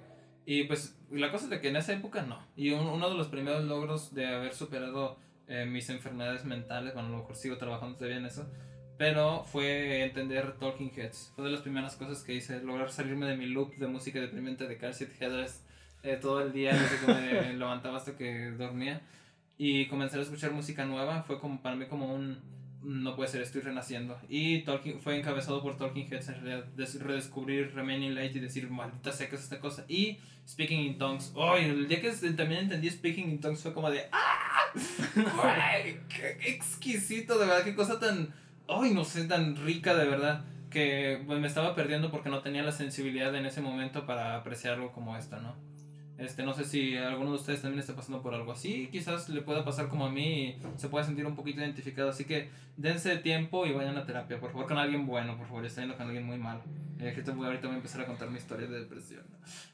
Y 0.44 0.64
pues 0.64 0.98
la 1.10 1.30
cosa 1.30 1.44
es 1.44 1.50
de 1.50 1.60
que 1.60 1.68
en 1.68 1.76
esa 1.76 1.92
época 1.94 2.22
no. 2.22 2.38
Y 2.56 2.70
uno 2.70 3.08
de 3.08 3.16
los 3.16 3.28
primeros 3.28 3.64
logros 3.64 4.14
de 4.14 4.26
haber 4.26 4.54
superado 4.54 5.18
eh, 5.46 5.64
mis 5.64 5.88
enfermedades 5.88 6.44
mentales, 6.44 6.92
bueno, 6.92 7.08
a 7.08 7.12
lo 7.12 7.18
mejor 7.18 7.36
sigo 7.36 7.56
trabajando 7.56 7.96
todavía 7.96 8.18
en 8.18 8.26
eso, 8.26 8.46
pero 8.98 9.44
fue 9.44 10.02
entender 10.02 10.58
Talking 10.58 10.92
Heads. 10.94 11.32
Fue 11.34 11.44
de 11.44 11.50
las 11.50 11.60
primeras 11.60 11.96
cosas 11.96 12.22
que 12.24 12.34
hice, 12.34 12.60
lograr 12.60 12.90
salirme 12.90 13.26
de 13.26 13.36
mi 13.36 13.46
loop 13.46 13.76
de 13.76 13.86
música 13.86 14.20
deprimente 14.20 14.66
de 14.66 14.76
Car 14.76 14.92
Seat 14.92 15.10
Headrest 15.20 15.64
eh, 16.02 16.18
todo 16.20 16.40
el 16.40 16.52
día 16.52 16.72
desde 16.74 17.06
que 17.06 17.12
me 17.12 17.52
levantaba 17.54 17.96
hasta 17.96 18.16
que 18.16 18.50
dormía. 18.50 19.00
Y 19.56 19.86
comenzar 19.86 20.20
a 20.20 20.22
escuchar 20.22 20.52
música 20.52 20.84
nueva 20.84 21.22
fue 21.22 21.40
como 21.40 21.62
para 21.62 21.76
mí 21.76 21.86
como 21.86 22.12
un 22.12 22.38
no 22.82 23.16
puede 23.16 23.28
ser, 23.28 23.42
estoy 23.42 23.60
renaciendo. 23.60 24.18
Y 24.28 24.60
Talking, 24.60 25.00
fue 25.00 25.18
encabezado 25.18 25.62
por 25.62 25.76
Talking 25.76 26.12
Heads 26.12 26.28
en 26.28 26.42
realidad, 26.42 26.66
redescubrir 27.00 27.74
Remaining 27.74 28.14
Light 28.14 28.36
y 28.36 28.40
decir, 28.40 28.70
maldita 28.70 29.12
sea 29.12 29.28
que 29.28 29.36
es 29.36 29.42
esta 29.42 29.58
cosa. 29.58 29.84
Y 29.88 30.18
Speaking 30.46 30.80
in 30.80 30.98
Tongues, 30.98 31.32
oh, 31.34 31.56
el 31.56 31.88
día 31.88 32.00
que 32.00 32.10
también 32.10 32.62
entendí 32.62 32.88
Speaking 32.88 33.30
in 33.30 33.40
Tongues 33.40 33.62
fue 33.62 33.74
como 33.74 33.90
de, 33.90 34.06
¡ah! 34.12 34.72
¡Qué 36.08 36.38
exquisito! 36.46 37.38
De 37.38 37.46
verdad, 37.46 37.64
qué 37.64 37.74
cosa 37.74 37.98
tan 37.98 38.32
ay, 38.68 38.92
no 38.94 39.04
sé, 39.04 39.24
tan 39.24 39.56
rica 39.56 39.94
de 39.94 40.06
verdad, 40.06 40.44
que 40.70 41.22
pues, 41.26 41.40
me 41.40 41.46
estaba 41.46 41.74
perdiendo 41.74 42.10
porque 42.10 42.28
no 42.28 42.40
tenía 42.40 42.62
la 42.62 42.72
sensibilidad 42.72 43.34
en 43.34 43.46
ese 43.46 43.60
momento 43.60 44.06
para 44.06 44.36
apreciar 44.36 44.74
algo 44.74 44.92
como 44.92 45.16
esta, 45.16 45.40
¿no? 45.40 45.54
Este, 46.18 46.42
no 46.42 46.52
sé 46.52 46.64
si 46.64 46.96
alguno 46.96 47.30
de 47.30 47.36
ustedes 47.36 47.62
también 47.62 47.78
está 47.78 47.94
pasando 47.94 48.20
por 48.20 48.34
algo 48.34 48.50
así, 48.50 48.88
quizás 48.90 49.28
le 49.28 49.40
pueda 49.40 49.64
pasar 49.64 49.88
como 49.88 50.04
a 50.04 50.10
mí 50.10 50.48
y 50.48 50.58
se 50.76 50.88
pueda 50.88 51.04
sentir 51.04 51.24
un 51.24 51.36
poquito 51.36 51.60
identificado, 51.60 52.10
así 52.10 52.24
que 52.24 52.50
dense 52.76 53.16
tiempo 53.18 53.66
y 53.66 53.72
vayan 53.72 53.96
a 53.96 54.04
terapia, 54.04 54.40
por 54.40 54.50
favor, 54.50 54.66
con 54.66 54.78
alguien 54.78 55.06
bueno, 55.06 55.36
por 55.36 55.46
favor, 55.46 55.64
está 55.64 55.80
yendo 55.80 55.96
con 55.96 56.06
alguien 56.06 56.26
muy 56.26 56.36
malo. 56.36 56.60
Eh, 56.98 57.12
que 57.14 57.30
voy, 57.30 57.46
ahorita 57.46 57.68
voy 57.68 57.74
a 57.74 57.76
empezar 57.76 58.00
a 58.00 58.06
contar 58.06 58.28
mi 58.30 58.38
historia 58.38 58.66
de 58.66 58.80
depresión. 58.80 59.22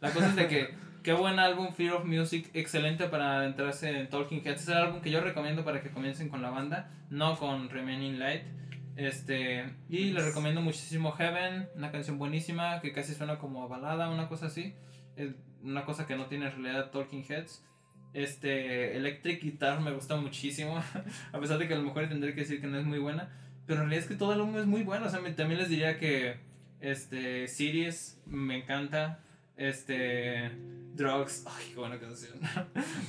La 0.02 0.10
cosa 0.10 0.28
es 0.28 0.36
de 0.36 0.46
que, 0.46 0.74
qué 1.02 1.14
buen 1.14 1.38
álbum, 1.38 1.72
Fear 1.72 1.94
of 1.94 2.04
Music, 2.04 2.50
excelente 2.52 3.06
para 3.08 3.46
entrarse 3.46 3.98
en 3.98 4.10
Talking 4.10 4.42
Heads, 4.44 4.64
es 4.64 4.68
el 4.68 4.76
álbum 4.76 5.00
que 5.00 5.10
yo 5.10 5.22
recomiendo 5.22 5.64
para 5.64 5.80
que 5.82 5.88
comiencen 5.88 6.28
con 6.28 6.42
la 6.42 6.50
banda, 6.50 6.90
no 7.08 7.38
con 7.38 7.70
Remaining 7.70 8.18
Light. 8.18 8.42
Este, 8.96 9.64
y 9.88 10.12
le 10.12 10.20
recomiendo 10.20 10.60
muchísimo 10.60 11.12
Heaven, 11.12 11.68
una 11.74 11.90
canción 11.90 12.18
buenísima 12.18 12.80
que 12.80 12.92
casi 12.92 13.14
suena 13.14 13.38
como 13.38 13.68
balada, 13.68 14.08
una 14.08 14.28
cosa 14.28 14.46
así. 14.46 14.74
Es 15.16 15.32
una 15.62 15.84
cosa 15.84 16.06
que 16.06 16.16
no 16.16 16.26
tiene 16.26 16.46
en 16.46 16.52
realidad 16.52 16.90
Talking 16.90 17.24
Heads. 17.28 17.64
Este, 18.12 18.96
Electric 18.96 19.42
Guitar 19.42 19.80
me 19.80 19.92
gusta 19.92 20.16
muchísimo, 20.16 20.80
a 21.32 21.40
pesar 21.40 21.58
de 21.58 21.66
que 21.66 21.74
a 21.74 21.78
lo 21.78 21.82
mejor 21.82 22.08
tendré 22.08 22.34
que 22.34 22.42
decir 22.42 22.60
que 22.60 22.68
no 22.68 22.78
es 22.78 22.84
muy 22.84 22.98
buena. 22.98 23.30
Pero 23.66 23.80
en 23.80 23.88
realidad 23.88 24.04
es 24.04 24.08
que 24.08 24.16
todo 24.16 24.32
el 24.32 24.40
álbum 24.40 24.58
es 24.58 24.66
muy 24.66 24.82
bueno. 24.82 25.06
O 25.06 25.08
sea, 25.08 25.20
también 25.34 25.58
les 25.58 25.68
diría 25.68 25.98
que 25.98 26.36
este, 26.80 27.48
Series 27.48 28.20
me 28.26 28.58
encanta. 28.58 29.20
Este, 29.56 30.50
Drugs, 30.94 31.44
ay, 31.46 31.70
qué 31.70 31.80
buena 31.80 31.98
canción. 31.98 32.34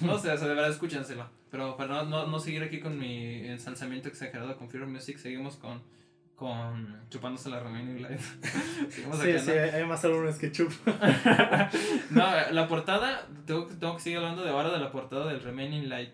no 0.01 0.17
sé, 0.17 0.31
o 0.31 0.37
sea, 0.37 0.47
de 0.47 0.53
verdad 0.55 0.69
escúchenselo. 0.69 1.29
Pero 1.51 1.77
para 1.77 2.03
no, 2.03 2.03
no, 2.03 2.27
no, 2.27 2.39
seguir 2.39 2.63
aquí 2.63 2.79
con 2.79 2.99
mi 2.99 3.47
ensalzamiento 3.47 4.09
exagerado 4.09 4.57
con 4.57 4.69
Fear 4.69 4.87
Music, 4.87 5.17
seguimos 5.17 5.55
con, 5.55 5.81
con 6.35 6.99
chupándose 7.09 7.49
la 7.49 7.61
Remaining 7.61 8.01
Light. 8.01 8.19
seguimos 8.89 9.19
sí, 9.19 9.39
sí, 9.39 9.51
hay 9.51 9.85
más 9.85 10.03
álbumes 10.03 10.37
que 10.37 10.51
chup. 10.51 10.71
no, 12.09 12.51
la 12.51 12.67
portada, 12.67 13.27
tengo, 13.45 13.67
tengo 13.67 13.95
que 13.95 14.01
seguir 14.01 14.17
hablando 14.17 14.43
de 14.43 14.49
ahora 14.49 14.71
de 14.71 14.79
la 14.79 14.91
portada 14.91 15.27
del 15.27 15.41
Remaining 15.41 15.87
Light. 15.87 16.13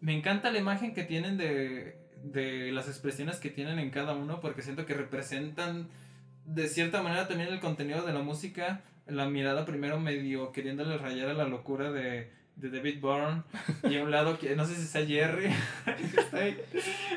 Me 0.00 0.16
encanta 0.16 0.52
la 0.52 0.58
imagen 0.58 0.94
que 0.94 1.02
tienen 1.02 1.36
de, 1.36 1.98
de 2.22 2.70
las 2.70 2.86
expresiones 2.86 3.38
que 3.38 3.50
tienen 3.50 3.78
en 3.78 3.90
cada 3.90 4.14
uno, 4.14 4.40
porque 4.40 4.62
siento 4.62 4.86
que 4.86 4.94
representan 4.94 5.88
de 6.44 6.68
cierta 6.68 7.02
manera 7.02 7.26
también 7.26 7.52
el 7.52 7.60
contenido 7.60 8.02
de 8.02 8.12
la 8.12 8.20
música. 8.20 8.82
La 9.06 9.28
mirada 9.28 9.64
primero 9.64 9.98
medio 10.00 10.52
queriéndole 10.52 10.98
rayar 10.98 11.28
a 11.28 11.34
la 11.34 11.44
locura 11.44 11.92
de 11.92 12.30
de 12.56 12.70
David 12.70 13.00
Byrne 13.02 13.42
y 13.88 13.98
a 13.98 14.02
un 14.02 14.10
lado 14.10 14.38
que 14.38 14.56
no 14.56 14.64
sé 14.64 14.74
si 14.74 15.06
Jerry 15.06 15.50
está 16.16 16.38
ahí. 16.38 16.56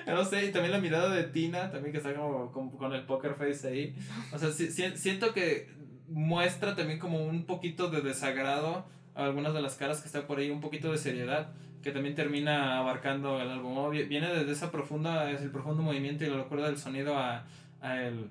No 0.06 0.24
sé 0.26 0.46
y 0.46 0.52
también 0.52 0.74
la 0.74 0.80
mirada 0.80 1.10
de 1.10 1.24
Tina 1.24 1.72
también 1.72 1.94
que 1.94 1.98
está 1.98 2.14
como, 2.14 2.52
con 2.52 2.94
el 2.94 3.06
poker 3.06 3.36
face 3.36 3.68
ahí. 3.68 3.96
O 4.34 4.38
sea 4.38 4.52
siento 4.52 5.34
que 5.34 5.70
muestra 6.10 6.76
también 6.76 7.00
como 7.00 7.24
un 7.24 7.46
poquito 7.46 7.90
de 7.90 8.02
desagrado 8.02 8.86
a 9.16 9.24
algunas 9.24 9.54
de 9.54 9.62
las 9.62 9.76
caras 9.76 10.02
que 10.02 10.08
está 10.08 10.28
por 10.28 10.40
ahí 10.40 10.50
un 10.50 10.62
poquito 10.62 10.92
de 10.92 10.98
seriedad 10.98 11.54
que 11.82 11.92
también 11.92 12.16
termina 12.16 12.78
abarcando 12.78 13.40
el 13.40 13.50
álbum. 13.50 13.90
Viene 13.92 14.28
desde 14.28 14.52
esa 14.52 14.72
profunda 14.72 15.32
es 15.32 15.42
el 15.42 15.52
profundo 15.52 15.82
movimiento 15.82 16.26
y 16.26 16.30
la 16.30 16.36
locura 16.36 16.66
del 16.66 16.78
sonido 16.78 17.18
a, 17.18 17.46
a 17.80 18.02
el 18.04 18.30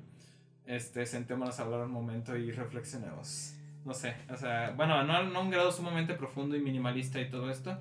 este 0.68 1.06
sentémonos 1.06 1.58
a 1.58 1.62
hablar 1.64 1.80
un 1.80 1.90
momento 1.90 2.36
y 2.36 2.52
reflexionemos. 2.52 3.54
No 3.84 3.94
sé, 3.94 4.14
o 4.30 4.36
sea, 4.36 4.74
bueno, 4.76 5.02
no, 5.02 5.24
no 5.24 5.38
a 5.38 5.42
un 5.42 5.50
grado 5.50 5.72
sumamente 5.72 6.14
profundo 6.14 6.56
y 6.56 6.60
minimalista 6.60 7.20
y 7.20 7.30
todo 7.30 7.50
esto, 7.50 7.78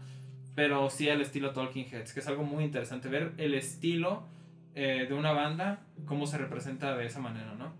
pero 0.56 0.90
sí 0.90 1.10
al 1.10 1.22
estilo 1.22 1.52
Talking 1.52 1.86
Heads, 1.92 2.14
que 2.14 2.22
es 2.22 2.28
algo 2.28 2.44
muy 2.44 2.64
interesante, 2.64 3.10
ver 3.10 3.34
el 3.38 3.54
estilo 3.54 4.24
eh, 4.74 5.06
de 5.08 5.14
una 5.14 5.34
banda, 5.34 5.82
cómo 6.06 6.26
se 6.26 6.38
representa 6.38 6.96
de 6.96 7.06
esa 7.06 7.20
manera, 7.20 7.56
¿no? 7.56 7.74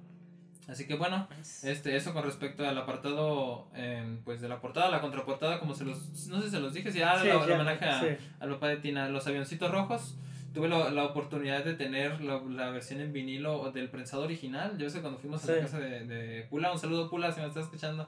Así 0.68 0.86
que 0.86 0.96
bueno, 0.96 1.30
este, 1.64 1.96
eso 1.96 2.14
con 2.14 2.24
respecto 2.24 2.68
al 2.68 2.78
apartado, 2.78 3.70
em, 3.74 4.18
pues 4.26 4.42
de 4.42 4.50
la 4.50 4.60
portada, 4.60 4.92
la 4.92 5.00
contraportada, 5.00 5.60
como 5.60 5.74
se 5.74 5.86
los, 5.86 6.28
no 6.28 6.42
sé 6.42 6.48
si 6.48 6.52
se 6.52 6.60
los 6.60 6.74
dije, 6.74 6.92
si 6.92 7.02
ah, 7.02 7.18
sí, 7.22 7.30
la, 7.30 7.38
homenaje 7.38 7.86
a, 7.86 8.18
al 8.42 8.50
papá 8.50 8.68
de 8.68 8.78
Tina, 8.78 9.08
los 9.08 9.26
avioncitos 9.26 9.72
rojos, 9.72 10.18
tuve 10.58 10.70
la, 10.70 10.90
la 10.90 11.06
oportunidad 11.06 11.64
de 11.64 11.76
tener 11.76 12.20
la, 12.22 12.42
la, 12.42 12.72
versión 12.72 13.00
en 13.00 13.14
vinilo 13.14 13.72
del 13.72 13.90
prensado 13.90 14.24
original. 14.24 14.76
Yo 14.80 14.90
sé 14.90 15.02
cuando 15.02 15.20
fuimos 15.20 15.48
a 15.48 15.52
la 15.52 15.62
casa 15.62 15.80
de, 15.80 16.06
de, 16.06 16.44
Pula, 16.50 16.72
un 16.72 16.80
saludo 16.80 17.12
Pula 17.12 17.32
si 17.32 17.42
me 17.42 17.48
estás 17.48 17.66
escuchando. 17.66 18.08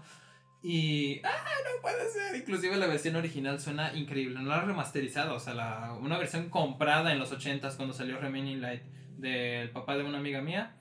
Y, 0.64 1.22
ah, 1.24 1.30
no 1.64 1.82
puede 1.82 2.10
ser. 2.10 2.36
Inclusive 2.36 2.76
la 2.78 2.88
versión 2.88 3.16
original 3.16 3.60
suena 3.60 3.94
increíble. 3.96 4.40
No 4.40 4.50
la 4.50 4.62
remasterizado, 4.62 5.36
o 5.36 5.40
sea, 5.40 5.54
la, 5.54 5.94
una 6.02 6.18
versión 6.18 6.50
comprada 6.50 7.12
en 7.14 7.20
los 7.20 7.32
80s 7.32 7.76
cuando 7.76 7.94
salió 7.94 8.18
Remaining 8.18 8.62
Light 8.62 8.82
del 9.18 9.70
papá 9.70 9.96
de 9.96 10.04
una 10.04 10.18
amiga 10.18 10.42
mía. 10.42 10.76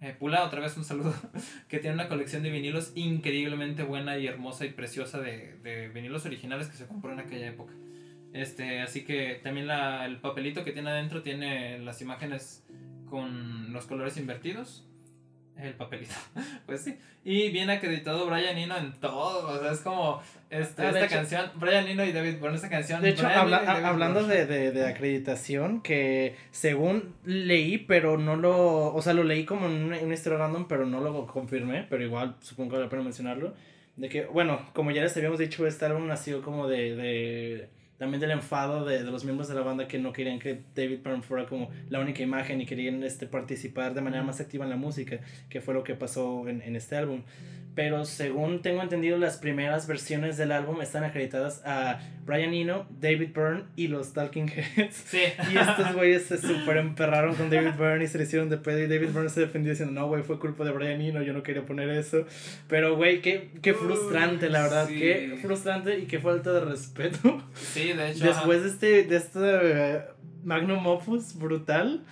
Eh, 0.00 0.16
Pula, 0.18 0.42
otra 0.42 0.60
vez 0.60 0.76
un 0.76 0.84
saludo, 0.84 1.14
que 1.68 1.78
tiene 1.78 1.94
una 1.94 2.08
colección 2.08 2.42
de 2.42 2.50
vinilos 2.50 2.90
increíblemente 2.96 3.84
buena 3.84 4.18
y 4.18 4.26
hermosa 4.26 4.66
y 4.66 4.70
preciosa 4.70 5.20
de, 5.20 5.56
de 5.62 5.86
vinilos 5.86 6.26
originales 6.26 6.66
que 6.66 6.76
se 6.76 6.88
compró 6.88 7.12
en 7.12 7.20
aquella 7.20 7.46
época. 7.46 7.72
Este, 8.32 8.80
así 8.80 9.04
que 9.04 9.40
también 9.42 9.66
la, 9.66 10.06
el 10.06 10.18
papelito 10.18 10.64
que 10.64 10.72
tiene 10.72 10.90
adentro 10.90 11.22
tiene 11.22 11.78
las 11.78 12.00
imágenes 12.00 12.64
con 13.10 13.72
los 13.72 13.86
colores 13.86 14.16
invertidos. 14.16 14.86
El 15.58 15.74
papelito, 15.74 16.14
pues 16.66 16.80
sí. 16.80 16.96
Y 17.24 17.50
viene 17.50 17.74
acreditado 17.74 18.26
Brian 18.26 18.56
Eno 18.56 18.76
en 18.78 18.92
todo. 18.94 19.48
O 19.48 19.60
sea, 19.60 19.70
es 19.70 19.80
como 19.80 20.22
este, 20.48 20.82
ah, 20.82 20.88
esta 20.88 21.08
canción, 21.08 21.50
Brian 21.56 21.86
Eno 21.86 22.04
y 22.04 22.12
David 22.12 22.38
Byrne, 22.40 22.56
esta 22.56 22.70
canción. 22.70 23.02
De 23.02 23.10
hecho, 23.10 23.28
hablando 23.28 24.26
de, 24.26 24.46
de, 24.46 24.72
de, 24.72 24.86
acreditación, 24.86 25.82
que 25.82 26.36
según 26.50 27.14
leí, 27.24 27.76
pero 27.76 28.16
no 28.16 28.36
lo. 28.36 28.94
O 28.94 29.02
sea, 29.02 29.12
lo 29.12 29.24
leí 29.24 29.44
como 29.44 29.66
en 29.66 29.84
una, 29.84 30.14
historia 30.14 30.38
random, 30.38 30.66
pero 30.66 30.86
no 30.86 31.00
lo 31.00 31.26
confirmé. 31.26 31.86
Pero 31.88 32.02
igual 32.02 32.36
supongo 32.40 32.70
que 32.70 32.76
vale 32.76 32.86
la 32.86 32.90
pena 32.90 33.02
mencionarlo. 33.02 33.54
De 33.96 34.08
que, 34.08 34.24
bueno, 34.24 34.70
como 34.72 34.90
ya 34.90 35.02
les 35.02 35.14
habíamos 35.18 35.38
dicho, 35.38 35.66
este 35.66 35.84
álbum 35.84 36.06
nació 36.08 36.40
como 36.40 36.66
de, 36.66 36.96
de 36.96 37.68
también 38.02 38.20
del 38.20 38.32
enfado 38.32 38.84
de, 38.84 39.04
de, 39.04 39.10
los 39.12 39.22
miembros 39.22 39.46
de 39.46 39.54
la 39.54 39.60
banda 39.60 39.86
que 39.86 39.96
no 39.96 40.12
querían 40.12 40.40
que 40.40 40.60
David 40.74 41.02
Byrne 41.04 41.22
fuera 41.22 41.46
como 41.46 41.70
la 41.88 42.00
única 42.00 42.20
imagen 42.20 42.60
y 42.60 42.66
querían 42.66 43.00
este, 43.04 43.28
participar 43.28 43.94
de 43.94 44.00
manera 44.00 44.24
más 44.24 44.40
activa 44.40 44.64
en 44.64 44.70
la 44.70 44.76
música, 44.76 45.20
que 45.48 45.60
fue 45.60 45.72
lo 45.72 45.84
que 45.84 45.94
pasó 45.94 46.48
en, 46.48 46.62
en 46.62 46.74
este 46.74 46.96
álbum 46.96 47.22
pero 47.74 48.04
según 48.04 48.60
tengo 48.60 48.82
entendido 48.82 49.16
las 49.16 49.38
primeras 49.38 49.86
versiones 49.86 50.36
del 50.36 50.52
álbum 50.52 50.82
están 50.82 51.04
acreditadas 51.04 51.62
a 51.64 52.00
Brian 52.26 52.52
Eno, 52.52 52.86
David 53.00 53.30
Byrne 53.34 53.64
y 53.76 53.88
los 53.88 54.12
Talking 54.12 54.48
Heads. 54.48 54.94
Sí. 55.06 55.22
Y 55.52 55.56
estos 55.56 55.94
güeyes 55.94 56.24
se 56.24 56.38
super 56.38 56.76
emperraron 56.76 57.34
con 57.34 57.48
David 57.50 57.72
Byrne 57.78 58.04
y 58.04 58.08
se 58.08 58.18
le 58.18 58.24
hicieron 58.24 58.50
de 58.50 58.58
pedo 58.58 58.78
y 58.78 58.86
David 58.86 59.08
Byrne 59.12 59.30
se 59.30 59.40
defendió 59.40 59.72
diciendo, 59.72 59.98
no, 59.98 60.06
güey, 60.06 60.22
fue 60.22 60.38
culpa 60.38 60.64
de 60.64 60.72
Brian 60.72 61.00
Eno, 61.00 61.22
yo 61.22 61.32
no 61.32 61.42
quería 61.42 61.64
poner 61.64 61.88
eso. 61.88 62.26
Pero, 62.68 62.96
güey, 62.96 63.22
qué, 63.22 63.50
qué 63.62 63.72
frustrante, 63.74 64.50
la 64.50 64.62
verdad, 64.62 64.88
qué 64.88 65.38
frustrante 65.40 65.98
y 65.98 66.06
qué 66.06 66.18
falta 66.18 66.52
de 66.52 66.60
respeto. 66.60 67.42
Sí, 67.54 67.92
de 67.92 68.10
hecho. 68.10 68.24
Después 68.24 68.62
de 68.62 68.68
este, 68.68 69.04
de 69.04 69.16
este 69.16 70.12
Magnum 70.44 70.86
Opus 70.86 71.38
brutal. 71.38 72.04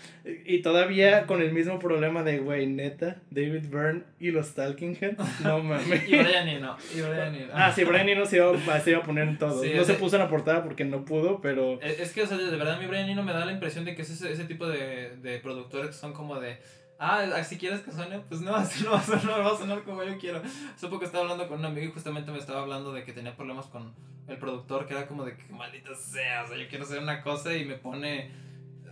Y 0.44 0.62
todavía 0.62 1.26
con 1.26 1.42
el 1.42 1.52
mismo 1.52 1.78
problema 1.78 2.22
de 2.22 2.38
güey 2.38 2.66
neta 2.66 3.16
David 3.30 3.66
Byrne 3.70 4.02
y 4.18 4.30
los 4.30 4.54
Talking 4.54 4.96
Heads 5.00 5.40
no 5.42 5.58
mames. 5.62 6.08
Y 6.08 6.16
Brian 6.16 6.48
Eno 6.48 6.76
y 6.94 7.00
Brian 7.00 7.34
Eno. 7.34 7.52
Ah 7.54 7.72
sí 7.72 7.84
Brian 7.84 8.08
Eno 8.08 8.26
se 8.26 8.36
iba, 8.36 8.80
se 8.80 8.90
iba 8.90 9.00
a 9.00 9.02
poner 9.02 9.28
en 9.28 9.38
todo. 9.38 9.64
No 9.64 9.84
se 9.84 9.94
puso 9.94 10.16
en 10.16 10.22
la 10.22 10.28
portada 10.28 10.62
porque 10.62 10.84
no 10.84 11.04
pudo 11.04 11.40
pero 11.40 11.80
es, 11.80 12.12
que 12.12 12.22
o 12.22 12.26
sea 12.26 12.36
de 12.36 12.56
verdad 12.56 12.78
mi 12.78 12.86
Brian 12.86 13.08
Eno 13.08 13.22
me 13.22 13.32
da 13.32 13.44
la 13.44 13.52
impresión 13.52 13.84
de 13.84 13.94
que 13.94 14.02
es 14.02 14.10
ese, 14.10 14.32
ese 14.32 14.44
tipo 14.44 14.66
de, 14.68 15.16
de 15.22 15.38
productores 15.38 15.88
que 15.88 15.96
son 15.96 16.12
como 16.12 16.38
de 16.40 16.58
ah, 17.00 17.42
si 17.42 17.56
quieres 17.58 17.80
que 17.80 17.90
suene, 17.90 18.20
pues 18.20 18.40
no, 18.42 18.54
así 18.56 18.84
no 18.84 18.92
va 18.92 18.98
a 18.98 19.02
sonar, 19.02 19.40
va 19.40 19.52
a 19.52 19.58
sonar 19.58 19.82
como 19.82 20.04
yo 20.04 20.16
quiero. 20.18 20.40
Supo 20.78 20.98
que 20.98 21.06
estaba 21.06 21.24
hablando 21.24 21.48
con 21.48 21.58
un 21.58 21.64
amigo 21.64 21.86
y 21.86 21.90
justamente 21.90 22.30
me 22.30 22.38
estaba 22.38 22.60
hablando 22.60 22.92
de 22.92 23.02
que 23.04 23.12
tenía 23.12 23.34
problemas 23.34 23.66
con 23.66 23.92
el 24.30 24.38
productor, 24.38 24.86
que 24.86 24.94
era 24.94 25.06
como 25.06 25.24
de 25.24 25.36
que 25.36 25.52
maldita 25.52 25.94
sea, 25.94 26.44
o 26.44 26.48
sea, 26.48 26.56
yo 26.56 26.68
quiero 26.68 26.84
hacer 26.84 26.98
una 27.02 27.22
cosa 27.22 27.56
y 27.56 27.64
me 27.64 27.74
pone 27.74 28.30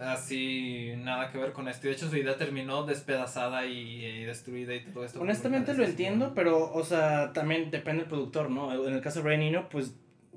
así 0.00 0.92
nada 0.98 1.30
que 1.30 1.38
ver 1.38 1.52
con 1.52 1.68
esto. 1.68 1.86
Y 1.86 1.90
de 1.90 1.96
hecho 1.96 2.08
su 2.08 2.16
idea 2.16 2.36
terminó 2.36 2.84
despedazada 2.84 3.66
y, 3.66 4.24
destruida 4.24 4.74
y 4.74 4.84
todo 4.84 5.04
esto. 5.04 5.20
Honestamente 5.20 5.74
lo 5.74 5.84
entiendo, 5.84 6.32
pero, 6.34 6.72
o 6.72 6.84
sea, 6.84 7.32
también 7.32 7.70
depende 7.70 8.02
del 8.02 8.08
productor, 8.08 8.50
¿no? 8.50 8.86
En 8.86 8.94
el 8.94 9.00
caso 9.00 9.22
de 9.22 9.36
Nino, 9.36 9.68
pues 9.68 9.94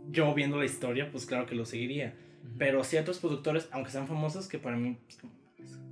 yo 0.09 0.33
viendo 0.33 0.57
la 0.57 0.65
historia, 0.65 1.09
pues 1.11 1.25
claro 1.25 1.45
que 1.45 1.55
lo 1.55 1.65
seguiría. 1.65 2.13
Pero 2.57 2.83
ciertos 2.83 3.19
productores, 3.19 3.69
aunque 3.71 3.91
sean 3.91 4.07
famosos, 4.07 4.47
que 4.47 4.57
para 4.57 4.75
mí, 4.75 4.97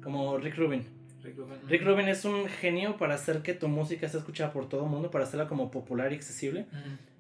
como 0.01 0.38
Rick 0.38 0.57
Rubin, 0.57 0.84
Rick 1.24 1.38
Rubin. 1.38 1.57
Rick 1.68 1.84
Rubin 1.84 2.07
es 2.07 2.26
un 2.26 2.47
genio 2.47 2.97
para 2.97 3.16
hacer 3.16 3.41
que 3.41 3.53
tu 3.53 3.68
música 3.68 4.07
sea 4.10 4.20
escuchada 4.20 4.51
por 4.51 4.68
todo 4.68 4.86
el 4.86 4.89
mundo, 4.89 5.12
para 5.12 5.26
hacerla 5.26 5.47
como 5.47 5.70
popular 5.70 6.12
y 6.12 6.16
accesible. 6.16 6.66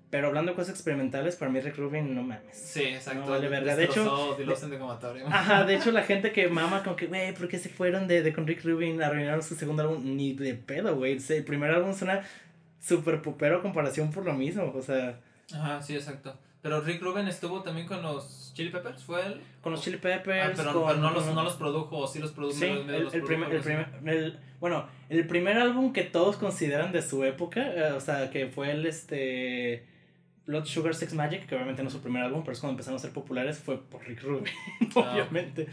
Pero 0.09 0.27
hablando 0.27 0.51
de 0.51 0.55
cosas 0.55 0.71
experimentales, 0.71 1.35
para 1.35 1.51
mí 1.51 1.59
Rick 1.59 1.77
Rubin 1.77 2.15
no 2.15 2.23
mames. 2.23 2.57
Sí, 2.57 2.81
exacto. 2.81 3.21
No 3.21 3.29
vale 3.29 3.47
verga. 3.47 3.75
De 3.75 3.83
hecho, 3.83 4.35
de, 4.35 5.23
ajá, 5.27 5.65
de 5.65 5.75
hecho 5.75 5.91
la 5.91 6.01
gente 6.03 6.31
que 6.31 6.47
mama 6.47 6.83
con 6.83 6.95
que, 6.95 7.05
güey, 7.05 7.33
¿por 7.35 7.47
qué 7.47 7.59
se 7.59 7.69
fueron 7.69 8.07
de, 8.07 8.23
de 8.23 8.33
con 8.33 8.47
Rick 8.47 8.63
Rubin 8.63 9.01
arruinaron 9.03 9.43
su 9.43 9.55
segundo 9.55 9.83
álbum? 9.83 10.15
Ni 10.15 10.33
de 10.33 10.55
pedo, 10.55 10.95
güey. 10.95 11.19
El 11.29 11.43
primer 11.43 11.69
álbum 11.69 11.93
suena 11.93 12.23
súper 12.81 13.21
pupero 13.21 13.57
a 13.57 13.61
comparación 13.61 14.09
por 14.11 14.25
lo 14.25 14.33
mismo, 14.33 14.73
o 14.75 14.81
sea. 14.81 15.19
Ajá, 15.53 15.81
sí, 15.81 15.95
exacto. 15.95 16.35
Pero 16.61 16.81
Rick 16.81 17.01
Rubin 17.01 17.27
estuvo 17.27 17.61
también 17.61 17.87
con 17.87 18.01
los 18.01 18.51
Chili 18.53 18.69
Peppers, 18.69 19.03
¿fue 19.03 19.25
él? 19.25 19.41
Con 19.61 19.71
los 19.71 19.81
Chili 19.81 19.97
Peppers. 19.97 20.49
Ah, 20.49 20.53
pero, 20.55 20.85
pero 20.85 20.99
no, 20.99 21.11
los, 21.11 21.25
no 21.27 21.43
los 21.43 21.53
produjo, 21.53 21.97
o 21.97 22.07
sí 22.07 22.19
los 22.19 22.31
produjo. 22.31 22.57
Sí, 22.57 22.65
el, 22.65 22.83
primer, 23.23 23.53
el, 23.53 23.61
primer, 23.61 23.87
el, 24.05 24.39
bueno, 24.59 24.87
el 25.07 25.25
primer 25.25 25.57
álbum 25.57 25.93
que 25.93 26.03
todos 26.03 26.35
consideran 26.35 26.91
de 26.91 27.01
su 27.01 27.23
época, 27.23 27.61
eh, 27.61 27.93
o 27.93 28.01
sea, 28.01 28.29
que 28.29 28.47
fue 28.47 28.71
el, 28.71 28.85
este, 28.85 29.85
Blood 30.49 30.65
Sugar 30.65 30.95
Sex 30.95 31.13
Magic, 31.13 31.45
que 31.45 31.53
obviamente 31.53 31.83
no 31.83 31.89
es 31.89 31.93
su 31.93 32.01
primer 32.01 32.23
álbum, 32.23 32.41
pero 32.41 32.53
es 32.53 32.59
cuando 32.59 32.73
empezaron 32.73 32.95
a 32.95 32.99
ser 32.99 33.11
populares, 33.11 33.59
fue 33.59 33.79
por 33.79 34.03
Rick 34.07 34.23
Rubin, 34.23 34.51
ah, 34.95 35.11
obviamente. 35.13 35.67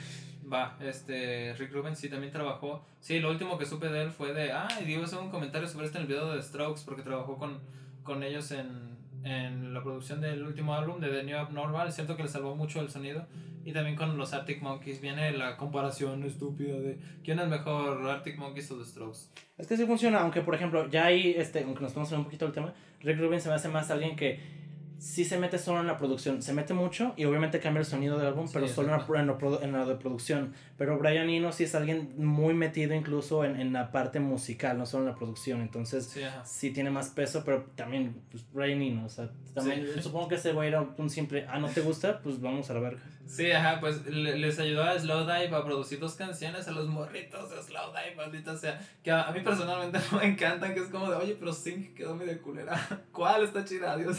Va, 0.52 0.76
este, 0.80 1.54
Rick 1.54 1.72
Rubin 1.72 1.96
sí 1.96 2.10
también 2.10 2.30
trabajó. 2.30 2.84
Sí, 3.00 3.18
lo 3.18 3.30
último 3.30 3.56
que 3.56 3.64
supe 3.64 3.88
de 3.88 4.02
él 4.02 4.10
fue 4.10 4.34
de, 4.34 4.52
ah, 4.52 4.68
y 4.82 4.84
digo, 4.84 5.02
hacer 5.02 5.18
un 5.18 5.30
comentario 5.30 5.66
sobre 5.66 5.86
esto 5.86 5.96
en 5.96 6.02
el 6.02 6.08
video 6.08 6.30
de 6.30 6.42
Strokes, 6.42 6.82
porque 6.84 7.00
trabajó 7.00 7.38
con, 7.38 7.58
con 8.02 8.22
ellos 8.22 8.50
en, 8.50 8.98
en 9.24 9.72
la 9.72 9.82
producción 9.82 10.20
del 10.20 10.42
último 10.42 10.74
álbum 10.74 11.00
de 11.00 11.08
The 11.08 11.24
New 11.24 11.38
Abnormal. 11.38 11.88
Es 11.88 11.94
cierto 11.94 12.14
que 12.14 12.24
le 12.24 12.28
salvó 12.28 12.54
mucho 12.54 12.80
el 12.82 12.90
sonido. 12.90 13.26
Y 13.64 13.72
también 13.72 13.96
con 13.96 14.16
los 14.16 14.32
Arctic 14.32 14.62
Monkeys 14.62 15.00
viene 15.00 15.32
la 15.32 15.56
comparación 15.56 16.22
estúpida 16.22 16.78
de 16.78 16.98
quién 17.24 17.40
es 17.40 17.48
mejor, 17.48 18.08
Arctic 18.08 18.36
Monkeys 18.38 18.70
o 18.70 18.78
The 18.78 18.84
Strokes. 18.84 19.18
Es 19.58 19.66
que 19.66 19.76
sí 19.76 19.86
funciona, 19.86 20.20
aunque 20.20 20.42
por 20.42 20.54
ejemplo, 20.54 20.88
ya 20.88 21.06
hay, 21.06 21.32
este, 21.32 21.64
aunque 21.64 21.80
nos 21.80 21.90
estamos 21.90 22.12
un 22.12 22.22
poquito 22.22 22.44
del 22.44 22.54
tema, 22.54 22.74
Rick 23.00 23.18
Rubin 23.18 23.40
se 23.40 23.48
me 23.48 23.56
hace 23.56 23.68
más 23.68 23.90
alguien 23.90 24.14
que 24.14 24.55
sí 24.98 25.24
se 25.24 25.38
mete 25.38 25.58
solo 25.58 25.80
en 25.80 25.86
la 25.86 25.98
producción. 25.98 26.42
Se 26.42 26.52
mete 26.52 26.74
mucho 26.74 27.12
y 27.16 27.24
obviamente 27.24 27.60
cambia 27.60 27.80
el 27.80 27.86
sonido 27.86 28.18
del 28.18 28.28
álbum, 28.28 28.48
pero 28.52 28.68
solo 28.68 28.88
en 28.94 29.26
la, 29.26 29.38
en, 29.62 29.72
la, 29.72 29.84
de 29.84 29.94
producción. 29.96 30.52
Pero 30.76 30.98
Brian 30.98 31.28
Eno 31.28 31.52
sí 31.52 31.64
es 31.64 31.74
alguien 31.74 32.14
muy 32.16 32.54
metido 32.54 32.94
incluso 32.94 33.44
en, 33.44 33.60
en 33.60 33.72
la 33.72 33.92
parte 33.92 34.20
musical, 34.20 34.78
no 34.78 34.86
solo 34.86 35.04
en 35.04 35.10
la 35.10 35.16
producción. 35.16 35.60
Entonces 35.60 36.14
sí, 36.44 36.70
tiene 36.70 36.90
más 36.90 37.10
peso, 37.10 37.42
pero 37.44 37.66
también 37.74 38.22
pues, 38.30 38.44
Brian 38.52 38.82
Eno. 38.82 39.06
O 39.06 39.08
sea, 39.08 39.30
también 39.54 39.86
supongo 40.02 40.28
que 40.28 40.36
ese 40.36 40.52
güey 40.52 40.68
era 40.68 40.80
un 40.80 41.10
simple, 41.10 41.46
ah, 41.48 41.58
¿no 41.58 41.68
te 41.68 41.80
gusta? 41.80 42.20
Pues 42.20 42.40
vamos 42.40 42.70
a 42.70 42.74
la 42.74 42.80
verga. 42.80 43.02
Sí, 43.26 43.50
ajá, 43.50 43.80
pues 43.80 44.06
les 44.06 44.58
ayudó 44.58 44.84
a 44.84 44.98
Slowdive 44.98 45.54
a 45.54 45.64
producir 45.64 45.98
dos 45.98 46.14
canciones 46.14 46.68
a 46.68 46.70
los 46.70 46.86
morritos 46.86 47.50
de 47.50 47.60
Slowdive, 47.60 48.14
maldita 48.16 48.56
sea. 48.56 48.80
Que 49.02 49.10
a, 49.10 49.30
mí 49.32 49.40
personalmente 49.40 49.98
me 50.12 50.26
encantan, 50.26 50.74
que 50.74 50.80
es 50.80 50.86
como 50.86 51.10
de, 51.10 51.16
oye, 51.16 51.36
pero 51.38 51.52
Sync 51.52 51.94
quedó 51.94 52.14
medio 52.14 52.40
culera. 52.40 52.78
¿Cuál 53.12 53.44
está 53.44 53.64
chida? 53.64 53.92
Adiós. 53.92 54.18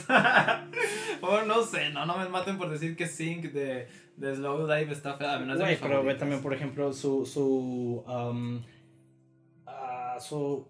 o 1.21 1.41
no 1.43 1.63
sé, 1.63 1.89
no, 1.89 2.05
no 2.05 2.17
me 2.17 2.29
maten 2.29 2.57
por 2.57 2.69
decir 2.69 2.95
que 2.95 3.07
Sync 3.07 3.51
de, 3.51 3.87
de 4.15 4.35
Slowdive 4.35 4.91
está 4.91 5.17
fea. 5.17 5.39
No 5.39 5.55
pero 5.81 6.03
ve 6.03 6.15
también, 6.15 6.41
por 6.41 6.53
ejemplo, 6.53 6.93
su. 6.93 7.25
su. 7.25 8.03
Um, 8.07 8.57
uh, 9.65 10.19
su 10.19 10.67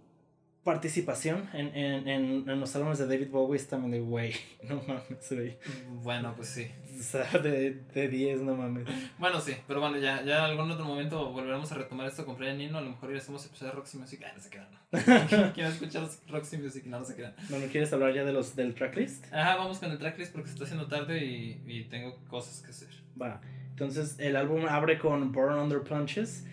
participación 0.68 1.50
en, 1.54 1.68
en, 1.68 2.08
en, 2.10 2.50
en, 2.50 2.60
los 2.60 2.76
álbumes 2.76 2.98
de 2.98 3.08
David 3.08 3.30
Bowie 3.32 3.56
es 3.56 3.70
también 3.70 3.92
de, 3.92 4.00
güey, 4.02 4.34
no 4.64 4.82
mames, 4.86 5.32
güey. 5.32 5.58
Bueno, 6.04 6.34
pues 6.36 6.50
sí. 6.50 6.68
Sea, 6.98 7.24
de 7.44 8.08
10, 8.08 8.42
no 8.42 8.56
mames. 8.56 8.86
Bueno, 9.18 9.40
sí, 9.40 9.56
pero 9.68 9.80
bueno, 9.80 9.98
ya, 9.98 10.24
ya 10.24 10.40
en 10.40 10.52
algún 10.52 10.72
otro 10.72 10.86
momento 10.86 11.32
volveremos 11.32 11.72
a 11.72 11.76
retomar 11.76 12.08
esto 12.08 12.26
con 12.26 12.38
Brian 12.38 12.58
Nino. 12.58 12.78
A 12.78 12.82
lo 12.82 12.92
mejor 12.92 13.12
iremos 13.12 13.44
a 13.44 13.46
empezar 13.46 13.76
Roxy 13.76 13.98
Music. 13.98 14.22
Ah, 14.26 14.32
no 14.36 14.42
se 14.42 14.50
quedan, 14.50 14.68
no. 14.72 15.54
Quiero 15.54 15.70
escuchar 15.70 16.08
Roxy 16.28 16.58
Music, 16.58 16.86
no, 16.86 17.00
no 17.00 17.06
se 17.06 17.16
quedan. 17.16 17.34
Bueno, 17.50 17.66
¿quieres 17.72 17.92
hablar 17.94 18.14
ya 18.14 18.24
de 18.24 18.34
los, 18.34 18.56
del 18.56 18.74
tracklist? 18.74 19.32
Ajá, 19.34 19.56
vamos 19.56 19.80
con 19.80 19.92
el 19.92 19.98
tracklist 19.98 20.34
porque 20.34 20.48
se 20.48 20.54
está 20.54 20.66
haciendo 20.66 20.88
tarde 20.88 21.24
y, 21.24 21.62
y 21.68 21.84
tengo 21.86 22.18
cosas 22.30 22.62
que 22.62 22.72
hacer. 22.72 22.90
Va, 23.20 23.42
entonces 23.70 24.16
el 24.20 24.36
álbum 24.36 24.66
abre 24.68 24.98
con 24.98 25.32
Born 25.32 25.58
Under 25.58 25.82
Punches 25.82 26.46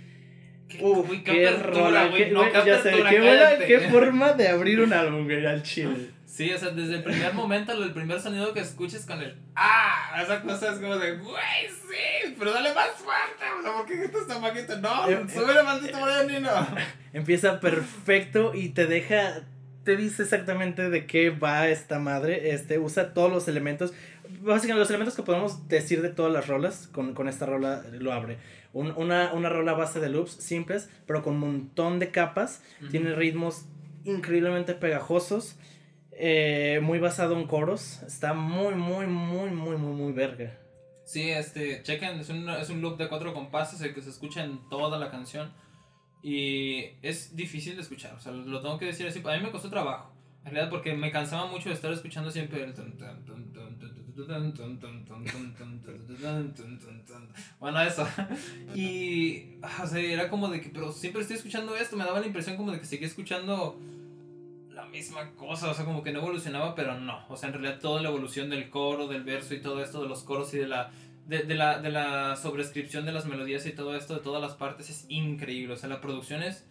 Qué, 0.68 0.82
Uf, 0.82 1.11
qué, 1.24 1.51
rola, 1.51 2.11
qué, 2.16 2.30
no, 2.30 2.51
ya 2.64 2.82
sé, 2.82 2.90
qué, 2.90 3.20
buena, 3.20 3.59
qué 3.59 3.80
forma 3.90 4.32
de 4.32 4.49
abrir 4.49 4.80
un 4.80 4.92
álbum, 4.92 5.24
güey, 5.24 5.45
al 5.45 5.62
chile. 5.62 6.11
Sí, 6.24 6.51
o 6.53 6.59
sea, 6.59 6.70
desde 6.70 6.97
el 6.97 7.05
primer 7.05 7.34
momento, 7.34 7.72
el 7.72 7.92
primer 7.92 8.18
sonido 8.18 8.53
que 8.55 8.61
escuches 8.61 9.05
con 9.05 9.20
el 9.20 9.36
¡Ah! 9.55 9.93
Esa 10.23 10.43
cosa 10.43 10.73
es 10.73 10.79
como 10.79 10.97
de 10.97 11.17
¡Güey, 11.17 11.69
sí! 11.69 12.35
Pero 12.39 12.53
dale 12.53 12.75
más 12.75 12.91
fuerte, 12.91 13.45
o 13.59 13.62
sea, 13.62 13.73
¿por 13.73 13.87
qué 13.87 14.05
estás 14.05 14.27
tan 14.27 14.43
bajito? 14.43 14.77
No, 14.79 15.09
eh, 15.09 15.25
súbele 15.33 15.62
maldito 15.62 15.99
Brian 16.03 16.27
Nino. 16.27 16.51
Empieza 17.12 17.61
perfecto 17.61 18.53
y 18.55 18.71
te 18.71 18.87
deja 18.87 19.43
te 19.85 19.97
dice 19.97 20.23
exactamente 20.23 20.89
de 20.89 21.07
qué 21.07 21.29
va 21.29 21.69
esta 21.69 21.99
madre. 21.99 22.53
Este 22.55 22.79
usa 22.79 23.12
todos 23.12 23.31
los 23.31 23.49
elementos. 23.49 23.93
Básicamente, 24.41 24.81
los 24.81 24.89
elementos 24.89 25.15
que 25.15 25.23
podemos 25.23 25.69
decir 25.69 26.01
de 26.01 26.09
todas 26.09 26.33
las 26.33 26.47
rolas, 26.47 26.89
con, 26.91 27.12
con 27.12 27.29
esta 27.29 27.45
rola 27.45 27.83
lo 27.93 28.12
abre 28.12 28.39
una, 28.75 29.33
una 29.33 29.49
rola 29.49 29.73
base 29.73 30.01
de 30.01 30.09
loops 30.09 30.33
simples, 30.33 30.91
pero 31.07 31.23
con 31.23 31.35
un 31.35 31.41
montón 31.41 31.99
de 31.99 32.11
capas. 32.11 32.62
Tiene 32.91 33.15
ritmos 33.15 33.67
increíblemente 34.05 34.75
pegajosos. 34.75 35.57
Eh, 36.17 36.81
muy 36.83 36.99
basado 36.99 37.39
en 37.39 37.47
coros. 37.47 38.03
Está 38.03 38.35
muy, 38.35 38.75
muy, 38.75 39.07
muy, 39.07 39.51
muy, 39.51 39.77
muy, 39.77 39.93
muy 39.93 40.12
verga. 40.12 40.59
Sí, 41.05 41.31
este, 41.31 41.83
chequen, 41.83 42.21
es 42.21 42.31
un, 42.31 42.49
es 42.49 42.71
un 42.71 42.81
loop 42.81 42.97
de 42.97 43.09
cuatro 43.09 43.35
compases, 43.35 43.81
el 43.83 43.95
que 43.95 44.01
se 44.01 44.11
escucha 44.11 44.45
en 44.45 44.69
toda 44.69 44.99
la 44.99 45.11
canción. 45.11 45.53
Y 46.23 46.85
es 47.03 47.37
difícil 47.37 47.77
de 47.77 47.83
escuchar, 47.83 48.15
o 48.15 48.21
sea, 48.21 48.33
lo 48.33 48.62
tengo 48.62 48.79
que 48.79 48.87
decir 48.87 49.07
así. 49.07 49.21
A 49.23 49.37
mí 49.37 49.43
me 49.43 49.51
costó 49.51 49.69
trabajo, 49.69 50.11
en 50.39 50.53
realidad, 50.53 50.71
porque 50.71 50.95
me 50.95 51.11
cansaba 51.11 51.47
mucho 51.47 51.69
de 51.69 51.75
estar 51.75 51.93
escuchando 51.93 52.31
siempre. 52.31 52.73
Bueno, 57.61 57.83
eso. 57.83 58.09
Y, 58.75 59.59
o 59.83 59.87
sea, 59.87 60.01
era 60.01 60.31
como 60.31 60.49
de 60.49 60.62
que, 60.62 60.71
pero 60.71 60.91
siempre 60.93 61.21
estoy 61.21 61.37
escuchando 61.37 61.77
esto, 61.77 61.97
me 61.97 62.05
daba 62.05 62.21
la 62.21 62.27
impresión 62.27 62.57
como 62.57 62.73
de 62.73 62.79
que 62.79 62.87
seguía 62.87 63.07
escuchando 63.07 63.79
la 64.85 64.91
misma 64.91 65.30
cosa, 65.32 65.70
o 65.70 65.74
sea, 65.74 65.85
como 65.85 66.03
que 66.03 66.12
no 66.12 66.20
evolucionaba, 66.20 66.74
pero 66.74 66.99
no. 66.99 67.24
O 67.28 67.37
sea, 67.37 67.49
en 67.49 67.55
realidad 67.55 67.80
toda 67.80 68.03
la 68.03 68.09
evolución 68.09 68.51
del 68.51 68.70
coro, 68.70 69.07
del 69.07 69.24
verso 69.24 69.55
y 69.55 69.61
todo 69.61 69.82
esto, 69.82 70.03
de 70.03 70.09
los 70.09 70.22
coros 70.22 70.53
y 70.55 70.59
de 70.59 70.68
la, 70.68 70.91
de, 71.26 71.55
la, 71.55 71.78
de 71.78 71.91
la 71.91 72.37
sobrescripción 72.37 73.05
de 73.05 73.12
las 73.12 73.26
melodías 73.26 73.66
y 73.66 73.72
todo 73.72 73.97
esto, 73.97 74.14
de 74.14 74.20
todas 74.20 74.43
las 74.43 74.55
partes, 74.55 74.91
es 74.91 75.07
increíble. 75.09 75.74
O 75.74 75.76
sea, 75.76 75.89
la 75.89 76.01
producción 76.01 76.43
es, 76.43 76.66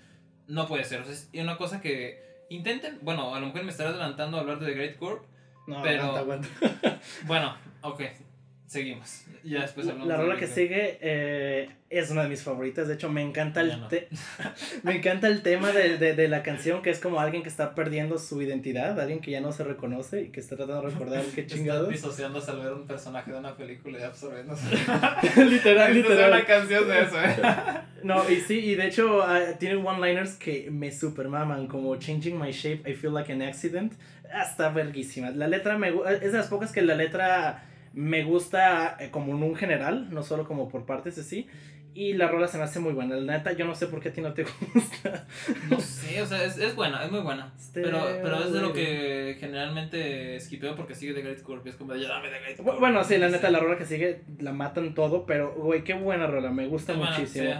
no 0.48 0.68
puede 0.68 0.84
ser. 0.84 1.02
O 1.02 1.06
sea, 1.06 1.14
es 1.14 1.30
una 1.34 1.58
cosa 1.58 1.82
que 1.82 2.22
intenten, 2.50 3.00
bueno, 3.02 3.34
a 3.34 3.40
lo 3.40 3.48
mejor 3.48 3.64
me 3.64 3.72
estaré 3.72 3.90
adelantando 3.90 4.38
a 4.38 4.42
hablar 4.42 4.60
de 4.60 4.68
The 4.68 4.74
Great 4.74 4.98
Corp, 4.98 5.24
no, 5.66 5.82
pero, 5.82 6.14
bueno, 7.26 7.56
ok, 7.82 8.02
seguimos. 8.74 9.24
Ya 9.44 9.62
después 9.62 9.86
La 9.86 10.18
rola 10.18 10.36
que 10.36 10.48
sigue 10.48 10.98
eh, 11.00 11.70
es 11.90 12.10
una 12.10 12.24
de 12.24 12.30
mis 12.30 12.42
favoritas. 12.42 12.88
De 12.88 12.96
hecho, 12.96 13.08
me 13.08 13.22
encanta 13.22 13.62
el, 13.62 13.72
me 14.84 14.96
encanta 14.98 15.28
el 15.28 15.44
tema 15.44 15.72
de, 15.72 15.98
de, 15.98 16.16
de, 16.16 16.28
la 16.28 16.42
canción, 16.42 16.82
que 16.82 16.90
es 16.90 17.00
como 17.00 17.20
alguien 17.20 17.44
que 17.44 17.50
está 17.50 17.76
perdiendo 17.76 18.18
su 18.18 18.42
identidad, 18.42 19.00
alguien 19.00 19.22
que 19.22 19.32
ya 19.32 19.42
no 19.42 19.52
se 19.52 19.64
reconoce 19.64 20.24
y 20.24 20.30
que 20.30 20.40
está 20.40 20.58
tratando 20.58 20.82
de 20.82 20.90
recordar 20.90 21.24
qué 21.36 21.46
chingados. 21.48 21.94
Está 21.94 22.08
disociándose 22.08 22.52
al 22.52 22.62
ver 22.62 22.74
un 22.74 22.88
personaje 22.88 23.32
de 23.32 23.38
una 23.38 23.56
película 23.56 24.00
y 24.00 24.04
absorbiéndose. 24.04 24.66
literal, 25.46 25.94
literal. 25.94 26.34
Es 26.34 26.36
una 26.36 26.46
canción 26.46 26.88
de 26.88 27.02
eso, 27.02 27.24
¿eh? 27.24 27.36
no, 28.02 28.30
y 28.30 28.38
sí, 28.38 28.58
y 28.60 28.76
de 28.76 28.88
hecho 28.88 29.20
uh, 29.20 29.58
tiene 29.60 29.76
one-liners 29.76 30.34
que 30.34 30.70
me 30.72 30.92
super 30.92 31.28
maman, 31.28 31.68
como 31.68 31.96
Changing 31.98 32.40
my 32.40 32.52
shape, 32.52 32.90
I 32.90 32.96
feel 32.96 33.14
like 33.14 33.32
an 33.32 33.44
accident. 33.44 33.94
Está 34.34 34.70
verguísima. 34.70 35.30
La 35.30 35.48
letra 35.48 35.78
me 35.78 35.90
es 35.90 36.32
de 36.32 36.38
las 36.40 36.48
pocas 36.48 36.72
que 36.72 36.82
la 36.82 36.96
letra 36.96 37.64
me 37.94 38.24
gusta 38.24 38.98
eh, 39.00 39.12
como 39.12 39.34
en 39.34 39.44
un 39.44 39.56
general, 39.56 40.10
no 40.12 40.24
solo 40.24 40.46
como 40.48 40.68
por 40.68 40.86
partes 40.86 41.18
así. 41.18 41.48
Y 41.96 42.14
la 42.14 42.28
rola 42.28 42.48
se 42.48 42.58
me 42.58 42.64
hace 42.64 42.80
muy 42.80 42.94
buena. 42.94 43.16
La 43.16 43.38
neta, 43.38 43.52
yo 43.54 43.66
no 43.66 43.76
sé 43.76 43.88
por 43.88 44.00
qué 44.00 44.10
a 44.10 44.14
ti 44.14 44.22
no 44.22 44.34
te 44.34 44.44
gusta. 44.74 45.28
No 45.70 45.80
sé, 45.80 46.22
o 46.22 46.26
sea, 46.26 46.44
es, 46.44 46.58
es 46.58 46.76
buena, 46.76 47.04
es 47.06 47.12
muy 47.12 47.20
buena. 47.22 47.54
Este, 47.58 47.82
pero, 47.82 48.04
pero 48.22 48.44
es 48.44 48.52
de 48.52 48.62
lo 48.62 48.74
que 48.74 49.38
generalmente 49.40 50.36
esquipeo 50.36 50.76
porque 50.76 50.96
sigue 50.96 51.14
The 51.14 51.22
Great 51.22 51.40
Scorpio. 51.40 51.72
Es 51.72 51.78
como, 51.78 51.96
ya 51.96 52.10
dame 52.10 52.30
The 52.30 52.40
Great 52.40 52.58
Scorpio. 52.58 52.80
Bueno, 52.80 53.04
sí, 53.04 53.18
la 53.18 53.30
neta, 53.30 53.50
la 53.52 53.60
rola 53.60 53.78
que 53.78 53.86
sigue 53.86 54.22
la 54.40 54.52
matan 54.54 54.94
todo. 54.96 55.26
Pero, 55.26 55.54
güey, 55.54 55.84
qué 55.84 55.94
buena 55.94 56.28
rola, 56.28 56.52
me 56.52 56.68
gusta 56.68 56.94
muchísimo. 56.94 57.52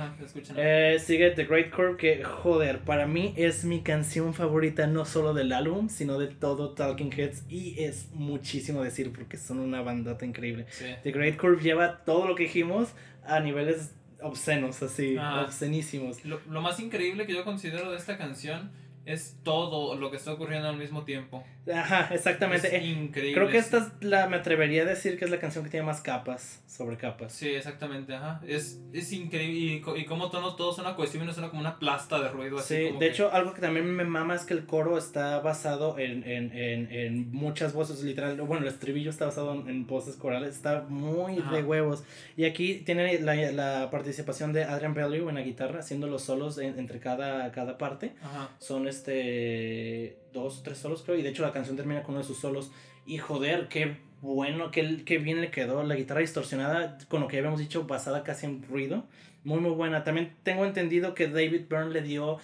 eh, 0.56 0.98
sigue 1.00 1.32
The 1.32 1.46
Great 1.46 1.70
Curve, 1.72 1.98
que, 1.98 2.24
joder, 2.24 2.80
para 2.80 3.06
mí 3.06 3.34
es 3.38 3.66
mi 3.66 3.82
canción 3.82 4.34
favorita, 4.34 4.88
no 4.88 5.06
solo 5.06 5.34
del 5.34 5.54
álbum, 5.54 5.90
sino 5.90 6.18
de 6.20 6.28
todo 6.28 6.74
Talking 6.74 7.12
Heads. 7.14 7.44
Y 7.50 7.84
es 7.84 8.10
muchísimo 8.14 8.84
decir 8.84 9.12
porque 9.14 9.38
son 9.38 9.60
una 9.60 9.82
bandota 9.82 10.26
increíble. 10.26 10.66
The 11.04 11.12
Great 11.12 11.38
Curve 11.38 11.62
lleva 11.62 12.04
todo 12.04 12.28
lo 12.28 12.36
que 12.36 12.44
dijimos 12.44 12.90
a 13.26 13.40
niveles 13.40 13.94
obscenos, 14.24 14.82
así, 14.82 15.18
obscenísimos. 15.18 16.24
Lo, 16.26 16.40
lo, 16.50 16.62
más 16.62 16.80
increíble 16.80 17.26
que 17.26 17.34
yo 17.34 17.44
considero 17.44 17.92
de 17.92 17.98
esta 17.98 18.18
canción 18.18 18.72
es 19.06 19.38
todo 19.44 19.96
lo 19.96 20.12
que 20.12 20.18
está 20.18 20.34
ocurriendo 20.34 20.70
al 20.70 20.78
mismo 20.78 21.04
tiempo. 21.04 21.44
Ajá, 21.74 22.10
exactamente. 22.14 22.76
Es 22.76 22.84
increíble. 22.84 23.34
Creo 23.34 23.50
que 23.50 23.58
esta 23.58 23.78
es 23.78 23.86
la, 24.02 24.28
me 24.28 24.38
atrevería 24.38 24.84
a 24.84 24.86
decir 24.86 25.18
que 25.18 25.26
es 25.26 25.32
la 25.32 25.40
canción 25.40 25.64
que 25.64 25.70
tiene 25.70 25.86
más 25.86 26.02
capas 26.02 26.62
sobre 26.68 26.98
capas. 26.98 27.32
Sí, 27.32 27.50
exactamente, 27.50 28.16
ajá. 28.16 28.42
Es, 28.48 28.82
es 28.92 29.12
increíble. 29.14 29.82
Y, 29.96 30.00
y 30.02 30.06
como 30.06 30.30
todos, 30.30 30.58
todo 30.58 30.74
suena 30.74 30.96
cohesivo 30.96 31.24
y 31.24 31.28
no 31.28 31.34
suena 31.34 31.50
como 31.50 31.62
una 31.62 31.80
plasta 31.80 32.20
de 32.20 32.30
ruido. 32.30 32.58
Así 32.58 32.76
sí, 32.90 32.98
de 32.98 33.08
hecho, 33.08 33.32
algo 33.32 33.54
que 33.54 33.62
también 33.62 33.86
me 33.86 34.04
mama 34.04 34.36
es 34.36 34.44
que 34.44 34.54
el 34.54 34.66
coro 34.66 34.98
está 34.98 35.40
basado 35.40 35.98
en, 36.00 36.24
en, 36.24 36.52
en, 36.58 36.92
en 36.92 37.32
muchas 37.32 37.74
voces, 37.74 38.02
literal. 38.04 38.40
Bueno, 38.42 38.64
el 38.64 38.70
estribillo 38.70 39.10
está 39.10 39.26
basado 39.26 39.54
en, 39.54 39.86
voces 39.88 40.16
corales. 40.16 40.56
Está 40.56 40.86
muy 40.90 41.42
de 41.52 41.64
huevos. 41.64 42.04
Y 42.36 42.46
aquí 42.46 42.76
tiene 42.76 43.20
la, 43.20 43.36
la 43.36 43.90
participación 43.92 44.54
de 44.54 44.64
Adrian 44.64 44.94
Bellew 44.94 45.30
en 45.30 45.36
la 45.36 45.42
guitarra, 45.42 45.80
haciendo 45.80 46.08
los 46.08 46.24
solos 46.24 46.58
entre 46.58 47.00
cada, 47.00 47.52
cada 47.52 47.78
parte. 47.78 48.14
Ajá. 48.22 48.50
Son 48.60 48.88
este 48.94 50.18
dos 50.32 50.60
o 50.60 50.64
tres 50.64 50.78
solos 50.78 51.04
creo 51.04 51.18
y 51.18 51.22
de 51.22 51.30
hecho 51.30 51.44
la 51.44 51.52
canción 51.52 51.76
termina 51.76 52.04
con 52.04 52.16
uno 52.16 52.22
de 52.22 52.28
sus 52.28 52.40
solos. 52.40 52.72
Y 53.06 53.18
joder 53.18 53.68
qué 53.68 53.98
bueno 54.22 54.72
qué, 54.72 55.04
qué 55.06 55.18
bien 55.18 55.42
le 55.42 55.52
quedó 55.52 55.84
la 55.84 55.96
guitarra 55.96 56.22
distorsionada 56.22 56.98
con 57.10 57.22
lo 57.22 57.28
que 57.28 57.38
habíamos 57.38 57.60
dicho 57.60 57.84
basada 57.86 58.24
casi 58.24 58.46
en 58.46 58.64
ruido. 58.64 59.04
Muy 59.44 59.60
muy 59.60 59.72
buena. 59.72 60.04
También 60.04 60.34
tengo 60.44 60.66
entendido 60.66 61.14
que 61.14 61.28
David 61.28 61.64
Byrne 61.70 61.92
le 61.92 62.02
dio 62.02 62.40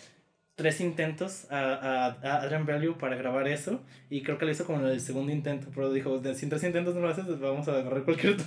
tres 0.60 0.82
intentos 0.82 1.50
a, 1.50 2.18
a, 2.22 2.42
Adrian 2.42 2.66
Bellew 2.66 2.98
para 2.98 3.16
grabar 3.16 3.48
eso 3.48 3.80
y 4.10 4.24
creo 4.24 4.38
que 4.38 4.44
lo 4.44 4.52
hizo 4.52 4.66
como 4.66 4.80
en 4.80 4.88
el 4.88 5.00
segundo 5.00 5.32
intento 5.32 5.68
pero 5.74 5.90
dijo 5.90 6.22
si 6.34 6.44
en 6.44 6.50
tres 6.50 6.64
intentos 6.66 6.96
no 6.96 7.00
lo 7.00 7.08
haces 7.08 7.24
pues 7.24 7.40
vamos 7.40 7.66
a 7.70 7.78
agarrar 7.78 8.04
cualquier 8.04 8.36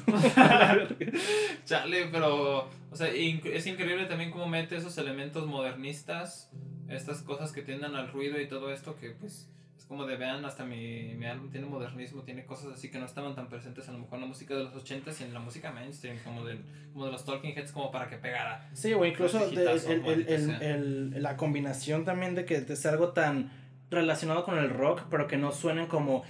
Chale 1.64 2.08
pero 2.12 2.68
o 2.90 2.96
sea 2.96 3.08
es 3.08 3.66
increíble 3.66 4.04
también 4.04 4.30
cómo 4.30 4.46
mete 4.46 4.76
esos 4.76 4.98
elementos 4.98 5.46
modernistas 5.46 6.50
estas 6.90 7.22
cosas 7.22 7.50
que 7.50 7.62
tiendan 7.62 7.96
al 7.96 8.12
ruido 8.12 8.38
y 8.38 8.46
todo 8.46 8.70
esto 8.70 8.94
que 9.00 9.12
pues 9.12 9.32
es 9.32 9.61
como 9.92 10.06
de 10.06 10.16
vean 10.16 10.42
hasta 10.46 10.64
mi, 10.64 11.12
mi 11.18 11.26
álbum 11.26 11.50
tiene 11.50 11.66
modernismo, 11.66 12.22
tiene 12.22 12.46
cosas 12.46 12.72
así 12.72 12.90
que 12.90 12.98
no 12.98 13.04
estaban 13.04 13.34
tan 13.34 13.50
presentes 13.50 13.86
a 13.90 13.92
lo 13.92 13.98
mejor 13.98 14.14
en 14.14 14.20
la 14.22 14.26
música 14.26 14.54
de 14.54 14.64
los 14.64 14.72
80s 14.72 15.20
y 15.20 15.24
en 15.24 15.34
la 15.34 15.40
música 15.40 15.70
mainstream 15.70 16.16
como, 16.24 16.46
del, 16.46 16.64
como 16.94 17.04
de 17.04 17.12
los 17.12 17.26
Talking 17.26 17.50
Heads 17.54 17.72
como 17.72 17.92
para 17.92 18.08
que 18.08 18.16
pegara. 18.16 18.70
Sí, 18.72 18.94
o 18.94 19.04
incluso 19.04 19.44
el, 19.44 19.58
el, 20.62 21.22
la 21.22 21.36
combinación 21.36 22.06
también 22.06 22.34
de 22.34 22.46
que 22.46 22.64
es 22.66 22.86
algo 22.86 23.10
tan 23.10 23.52
relacionado 23.90 24.44
con 24.44 24.56
el 24.56 24.70
rock, 24.70 25.02
pero 25.10 25.28
que 25.28 25.36
no 25.36 25.52
suenen 25.52 25.88
como 25.88 26.24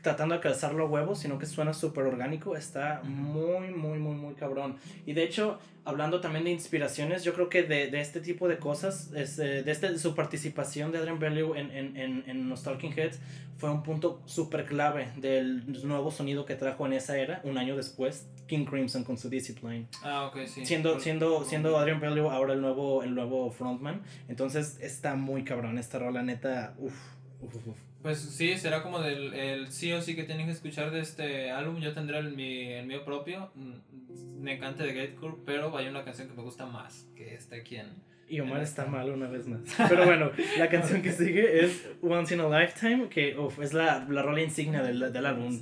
tratando 0.00 0.34
de 0.34 0.40
calzar 0.40 0.74
los 0.74 0.90
huevos, 0.90 1.18
sino 1.18 1.38
que 1.38 1.46
suena 1.46 1.72
súper 1.72 2.04
orgánico, 2.04 2.56
está 2.56 3.02
muy, 3.04 3.68
muy, 3.70 3.98
muy, 3.98 4.14
muy 4.14 4.34
cabrón. 4.34 4.76
Y 5.06 5.12
de 5.12 5.24
hecho, 5.24 5.58
hablando 5.84 6.20
también 6.20 6.44
de 6.44 6.50
inspiraciones, 6.50 7.24
yo 7.24 7.34
creo 7.34 7.48
que 7.48 7.62
de, 7.62 7.88
de 7.90 8.00
este 8.00 8.20
tipo 8.20 8.48
de 8.48 8.58
cosas, 8.58 9.12
es, 9.14 9.38
eh, 9.38 9.62
de, 9.62 9.70
este, 9.70 9.98
su 9.98 10.14
participación 10.14 10.92
de 10.92 10.98
Adrian 10.98 11.18
Bellew 11.18 11.54
en, 11.54 11.70
en, 11.70 11.96
en, 11.96 12.24
en 12.26 12.48
los 12.48 12.62
Talking 12.62 12.92
Heads 12.92 13.20
fue 13.58 13.70
un 13.70 13.82
punto 13.82 14.22
súper 14.24 14.64
clave 14.64 15.12
del 15.16 15.64
nuevo 15.86 16.10
sonido 16.10 16.44
que 16.44 16.56
trajo 16.56 16.86
en 16.86 16.94
esa 16.94 17.16
era, 17.16 17.40
un 17.44 17.58
año 17.58 17.76
después, 17.76 18.26
King 18.48 18.64
Crimson 18.64 19.04
con 19.04 19.16
su 19.16 19.28
Discipline. 19.28 19.86
Ah, 20.02 20.26
ok, 20.26 20.46
sí. 20.46 20.66
Siendo, 20.66 20.98
siendo, 20.98 21.44
siendo 21.44 21.78
Adrian 21.78 22.00
Bellew 22.00 22.28
ahora 22.28 22.54
el 22.54 22.60
nuevo, 22.60 23.04
el 23.04 23.14
nuevo 23.14 23.50
frontman, 23.52 24.02
entonces 24.28 24.78
está 24.80 25.14
muy 25.14 25.44
cabrón 25.44 25.78
esta 25.78 26.00
rola, 26.00 26.22
neta, 26.22 26.74
uff, 26.78 26.94
uff, 27.40 27.54
uff. 27.54 27.91
Pues 28.02 28.18
sí, 28.18 28.58
será 28.58 28.82
como 28.82 28.98
del 28.98 29.32
el 29.32 29.70
sí 29.70 29.92
o 29.92 30.02
sí 30.02 30.16
que 30.16 30.24
tienen 30.24 30.46
que 30.46 30.52
escuchar 30.52 30.90
de 30.90 31.00
este 31.00 31.50
álbum. 31.52 31.80
Yo 31.80 31.94
tendré 31.94 32.18
el, 32.18 32.32
mi, 32.32 32.64
el 32.72 32.86
mío 32.86 33.04
propio. 33.04 33.52
Mm, 33.54 34.42
me 34.42 34.56
encanta 34.56 34.82
de 34.82 34.92
Gatecore, 34.92 35.36
pero 35.46 35.76
hay 35.76 35.86
una 35.86 36.04
canción 36.04 36.28
que 36.28 36.34
me 36.34 36.42
gusta 36.42 36.66
más, 36.66 37.06
que 37.14 37.34
está 37.34 37.56
aquí 37.56 37.76
en... 37.76 37.86
Y 38.28 38.40
Omar 38.40 38.62
está 38.62 38.86
mal 38.86 39.10
una 39.10 39.28
vez 39.28 39.46
más. 39.46 39.60
Pero 39.88 40.04
bueno, 40.04 40.32
la 40.58 40.68
canción 40.68 41.02
que 41.02 41.12
sigue 41.12 41.64
es 41.64 41.88
Once 42.02 42.34
in 42.34 42.40
a 42.40 42.48
Lifetime, 42.48 43.08
que 43.08 43.36
es 43.60 43.72
la, 43.74 44.06
la 44.08 44.22
rola 44.22 44.40
insignia 44.40 44.82
del, 44.82 45.12
del 45.12 45.26
álbum. 45.26 45.60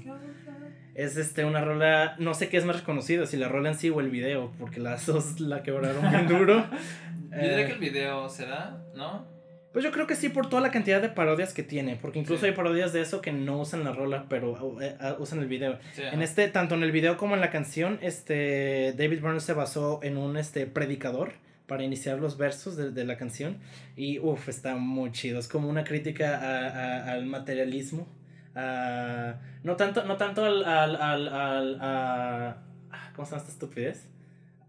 Es 0.94 1.16
este, 1.16 1.44
una 1.44 1.60
rola, 1.60 2.14
no 2.18 2.32
sé 2.32 2.48
qué 2.48 2.56
es 2.56 2.64
más 2.64 2.78
reconocido, 2.78 3.26
si 3.26 3.36
la 3.36 3.48
rola 3.48 3.70
en 3.70 3.74
sí 3.74 3.90
o 3.90 4.00
el 4.00 4.08
video, 4.08 4.52
porque 4.58 4.80
las 4.80 5.06
dos 5.06 5.40
la 5.40 5.62
quebraron 5.62 6.08
bien 6.10 6.28
duro. 6.28 6.64
Yo 7.30 7.38
diría 7.38 7.66
que 7.66 7.72
el 7.72 7.78
video 7.78 8.28
será, 8.28 8.82
¿no? 8.94 9.39
Pues 9.72 9.84
yo 9.84 9.92
creo 9.92 10.06
que 10.08 10.16
sí 10.16 10.28
por 10.28 10.48
toda 10.48 10.60
la 10.62 10.72
cantidad 10.72 11.00
de 11.00 11.08
parodias 11.08 11.54
que 11.54 11.62
tiene, 11.62 11.94
porque 11.94 12.18
incluso 12.18 12.44
hay 12.44 12.52
parodias 12.52 12.92
de 12.92 13.02
eso 13.02 13.20
que 13.20 13.30
no 13.30 13.60
usan 13.60 13.84
la 13.84 13.92
rola, 13.92 14.26
pero 14.28 14.80
eh, 14.82 14.96
ah, 14.98 15.14
usan 15.20 15.38
el 15.38 15.46
video. 15.46 15.78
en 15.96 16.22
este, 16.22 16.48
tanto 16.48 16.74
en 16.74 16.82
el 16.82 16.90
video 16.90 17.16
como 17.16 17.36
en 17.36 17.40
la 17.40 17.50
canción, 17.50 17.98
este 18.02 18.92
David 18.98 19.20
Byrne 19.20 19.38
se 19.40 19.52
basó 19.52 20.00
en 20.02 20.16
un 20.16 20.36
este 20.36 20.66
predicador 20.66 21.34
para 21.68 21.84
iniciar 21.84 22.18
los 22.18 22.36
versos 22.36 22.76
de, 22.76 22.90
de 22.90 23.04
la 23.04 23.16
canción 23.16 23.58
y 23.94 24.18
uff, 24.18 24.48
está 24.48 24.74
muy 24.74 25.12
chido, 25.12 25.38
es 25.38 25.46
como 25.46 25.68
una 25.68 25.84
crítica 25.84 26.36
a, 26.36 27.12
al 27.12 27.26
materialismo, 27.26 28.08
no 29.62 29.76
tanto, 29.76 30.04
no 30.04 30.16
tanto 30.16 30.44
al, 30.44 30.64
al, 30.64 30.96
al, 30.96 31.28
al 31.28 31.78
a, 31.80 32.56
¿cómo 33.14 33.24
se 33.24 33.30
llama 33.30 33.42
esta 33.42 33.52
estupidez? 33.52 34.08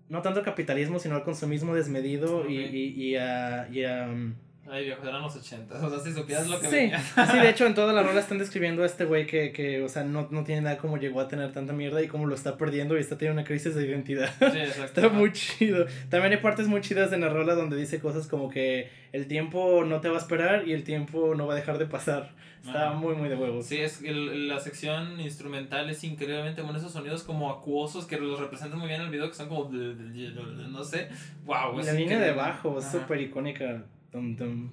No 0.09 0.21
tanto 0.21 0.41
al 0.41 0.45
capitalismo, 0.45 0.99
sino 0.99 1.15
al 1.15 1.23
consumismo 1.23 1.73
desmedido 1.73 2.47
y, 2.47 2.57
y, 2.59 3.03
y 3.03 3.15
a... 3.15 3.67
Y 3.71 3.83
um, 3.85 4.35
Ay, 4.73 4.85
viejo, 4.85 5.05
eran 5.05 5.21
los 5.21 5.35
80. 5.35 5.85
O 5.85 5.89
sea, 5.89 5.99
si 5.99 6.13
supieras 6.13 6.47
lo 6.47 6.57
que 6.57 6.67
sí. 6.67 6.91
sí, 7.29 7.37
de 7.39 7.49
hecho, 7.49 7.65
en 7.65 7.75
toda 7.75 7.91
la 7.91 8.03
rola 8.03 8.19
están 8.21 8.37
describiendo 8.37 8.83
a 8.83 8.85
este 8.85 9.03
güey 9.03 9.27
que, 9.27 9.51
que, 9.51 9.83
o 9.83 9.89
sea, 9.89 10.05
no, 10.05 10.29
no 10.31 10.45
tiene 10.45 10.61
nada 10.61 10.77
como 10.77 10.95
llegó 10.95 11.19
a 11.19 11.27
tener 11.27 11.51
tanta 11.51 11.73
mierda 11.73 12.01
y 12.01 12.07
cómo 12.07 12.25
lo 12.25 12.35
está 12.35 12.55
perdiendo 12.55 12.95
y 12.95 13.01
está 13.01 13.17
teniendo 13.17 13.41
una 13.41 13.45
crisis 13.45 13.75
de 13.75 13.85
identidad. 13.85 14.33
Sí, 14.39 14.59
exacto. 14.59 15.01
está 15.01 15.09
muy 15.09 15.33
chido. 15.33 15.87
También 16.07 16.31
hay 16.31 16.39
partes 16.39 16.67
muy 16.67 16.79
chidas 16.79 17.11
en 17.11 17.19
la 17.19 17.27
rola 17.27 17.53
donde 17.53 17.75
dice 17.75 17.99
cosas 17.99 18.27
como 18.27 18.49
que 18.49 18.89
el 19.11 19.27
tiempo 19.27 19.83
no 19.83 19.99
te 19.99 20.07
va 20.07 20.15
a 20.15 20.19
esperar 20.19 20.65
y 20.65 20.71
el 20.71 20.85
tiempo 20.85 21.35
no 21.35 21.47
va 21.47 21.53
a 21.53 21.57
dejar 21.57 21.77
de 21.77 21.87
pasar. 21.87 22.31
Está 22.65 22.93
muy, 22.93 23.15
muy 23.15 23.27
de 23.27 23.35
huevos. 23.35 23.65
Sí, 23.65 23.77
es 23.77 24.01
el, 24.03 24.47
la 24.47 24.61
sección 24.61 25.19
instrumental 25.19 25.89
es 25.89 26.01
increíblemente 26.05 26.61
bueno. 26.61 26.77
Esos 26.77 26.93
sonidos 26.93 27.23
como 27.23 27.51
acuosos 27.51 28.05
que 28.05 28.17
los 28.17 28.39
representan 28.39 28.79
muy 28.79 28.87
bien 28.87 29.01
en 29.01 29.07
el 29.07 29.11
video, 29.11 29.27
que 29.27 29.35
son 29.35 29.49
como. 29.49 29.69
No 29.69 30.81
sé. 30.85 31.09
Wow. 31.43 31.77
La 31.83 31.91
línea 31.91 32.19
de 32.21 32.31
bajo 32.31 32.79
es 32.79 32.85
súper 32.85 33.19
icónica. 33.19 33.83
Dum, 34.11 34.35
dum. 34.35 34.69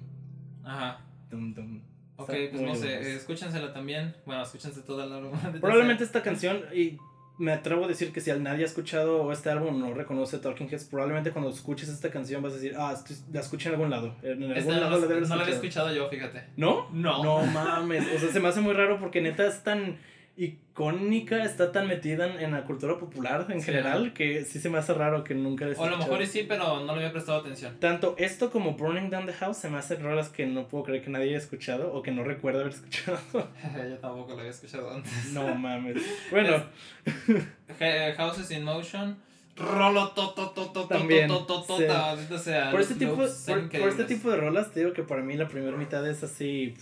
Ajá. 0.63 0.99
Dum, 1.29 1.53
dum. 1.53 1.81
Ok, 2.17 2.33
pues 2.51 2.61
no 2.61 2.75
sé, 2.75 3.15
escúchensela 3.15 3.71
también. 3.71 4.13
Bueno, 4.25 4.43
escúchense 4.43 4.81
toda 4.81 5.05
la 5.05 5.21
Probablemente 5.61 6.03
esta 6.03 6.21
canción, 6.21 6.63
y 6.73 6.97
me 7.37 7.53
atrevo 7.53 7.85
a 7.85 7.87
decir 7.87 8.11
que 8.11 8.19
si 8.19 8.31
nadie 8.33 8.63
ha 8.63 8.67
escuchado 8.67 9.31
este 9.31 9.49
álbum 9.49 9.79
no 9.79 9.93
reconoce 9.93 10.39
Talking 10.39 10.67
Heads, 10.69 10.83
probablemente 10.85 11.31
cuando 11.31 11.49
escuches 11.49 11.87
esta 11.87 12.11
canción 12.11 12.43
vas 12.43 12.51
a 12.51 12.55
decir, 12.57 12.73
ah, 12.77 12.93
la 13.31 13.39
escuché 13.39 13.69
en 13.69 13.75
algún 13.75 13.89
lado. 13.89 14.13
En 14.21 14.43
algún 14.51 14.79
lado 14.79 14.99
la 14.99 15.19
no 15.21 15.35
la 15.37 15.43
había 15.43 15.55
escuchado 15.55 15.93
yo, 15.93 16.09
fíjate. 16.09 16.43
¿No? 16.57 16.89
No. 16.91 17.23
No 17.23 17.45
mames. 17.45 18.05
O 18.13 18.19
sea, 18.19 18.29
se 18.29 18.39
me 18.41 18.49
hace 18.49 18.59
muy 18.59 18.73
raro 18.73 18.99
porque 18.99 19.21
neta 19.21 19.47
es 19.47 19.63
tan 19.63 19.97
icónica, 20.39 21.43
está 21.43 21.73
tan 21.73 21.87
metida 21.87 22.41
en, 22.41 22.53
la 22.53 22.63
cultura 22.63 22.97
popular 22.97 23.47
en 23.49 23.61
general 23.61 24.13
que 24.13 24.45
sí 24.45 24.59
se 24.59 24.69
me 24.69 24.77
hace 24.77 24.93
raro 24.93 25.25
que 25.25 25.35
nunca 25.35 25.67
O 25.77 25.83
a 25.83 25.89
lo 25.89 25.97
mejor 25.97 26.25
sí, 26.25 26.45
pero 26.47 26.79
no 26.79 26.95
le 26.95 27.01
había 27.01 27.11
prestado 27.11 27.39
atención. 27.39 27.77
Tanto 27.79 28.15
esto 28.17 28.49
como 28.49 28.73
Burning 28.73 29.09
Down 29.09 29.25
the 29.25 29.33
House 29.33 29.57
se 29.57 29.69
me 29.69 29.77
hacen 29.77 30.01
rolas 30.01 30.29
que 30.29 30.45
no 30.45 30.69
puedo 30.69 30.85
creer 30.85 31.03
que 31.03 31.09
nadie 31.09 31.29
haya 31.29 31.37
escuchado 31.37 31.93
o 31.93 32.01
que 32.01 32.11
no 32.11 32.23
recuerdo 32.23 32.61
haber 32.61 32.71
escuchado. 32.71 33.19
Yo 33.33 33.97
tampoco 33.97 34.31
lo 34.33 34.39
había 34.39 34.51
escuchado 34.51 34.89
antes. 34.91 35.33
No 35.33 35.53
mames. 35.55 35.97
Bueno. 36.31 36.63
Houses 38.17 38.51
in 38.51 38.63
Motion. 38.63 39.17
Rolo 39.57 40.13
También, 40.87 41.29
por 41.29 42.79
este 42.79 42.95
tipo 42.95 43.15
por, 43.15 43.27
este 43.89 44.05
tipo 44.05 44.31
de 44.31 44.37
rolas 44.37 44.71
te 44.71 44.79
digo 44.79 44.93
que 44.93 45.03
para 45.03 45.21
mí 45.21 45.35
la 45.35 45.49
primera 45.49 45.75
mitad 45.75 46.07
es 46.07 46.23
así 46.23 46.75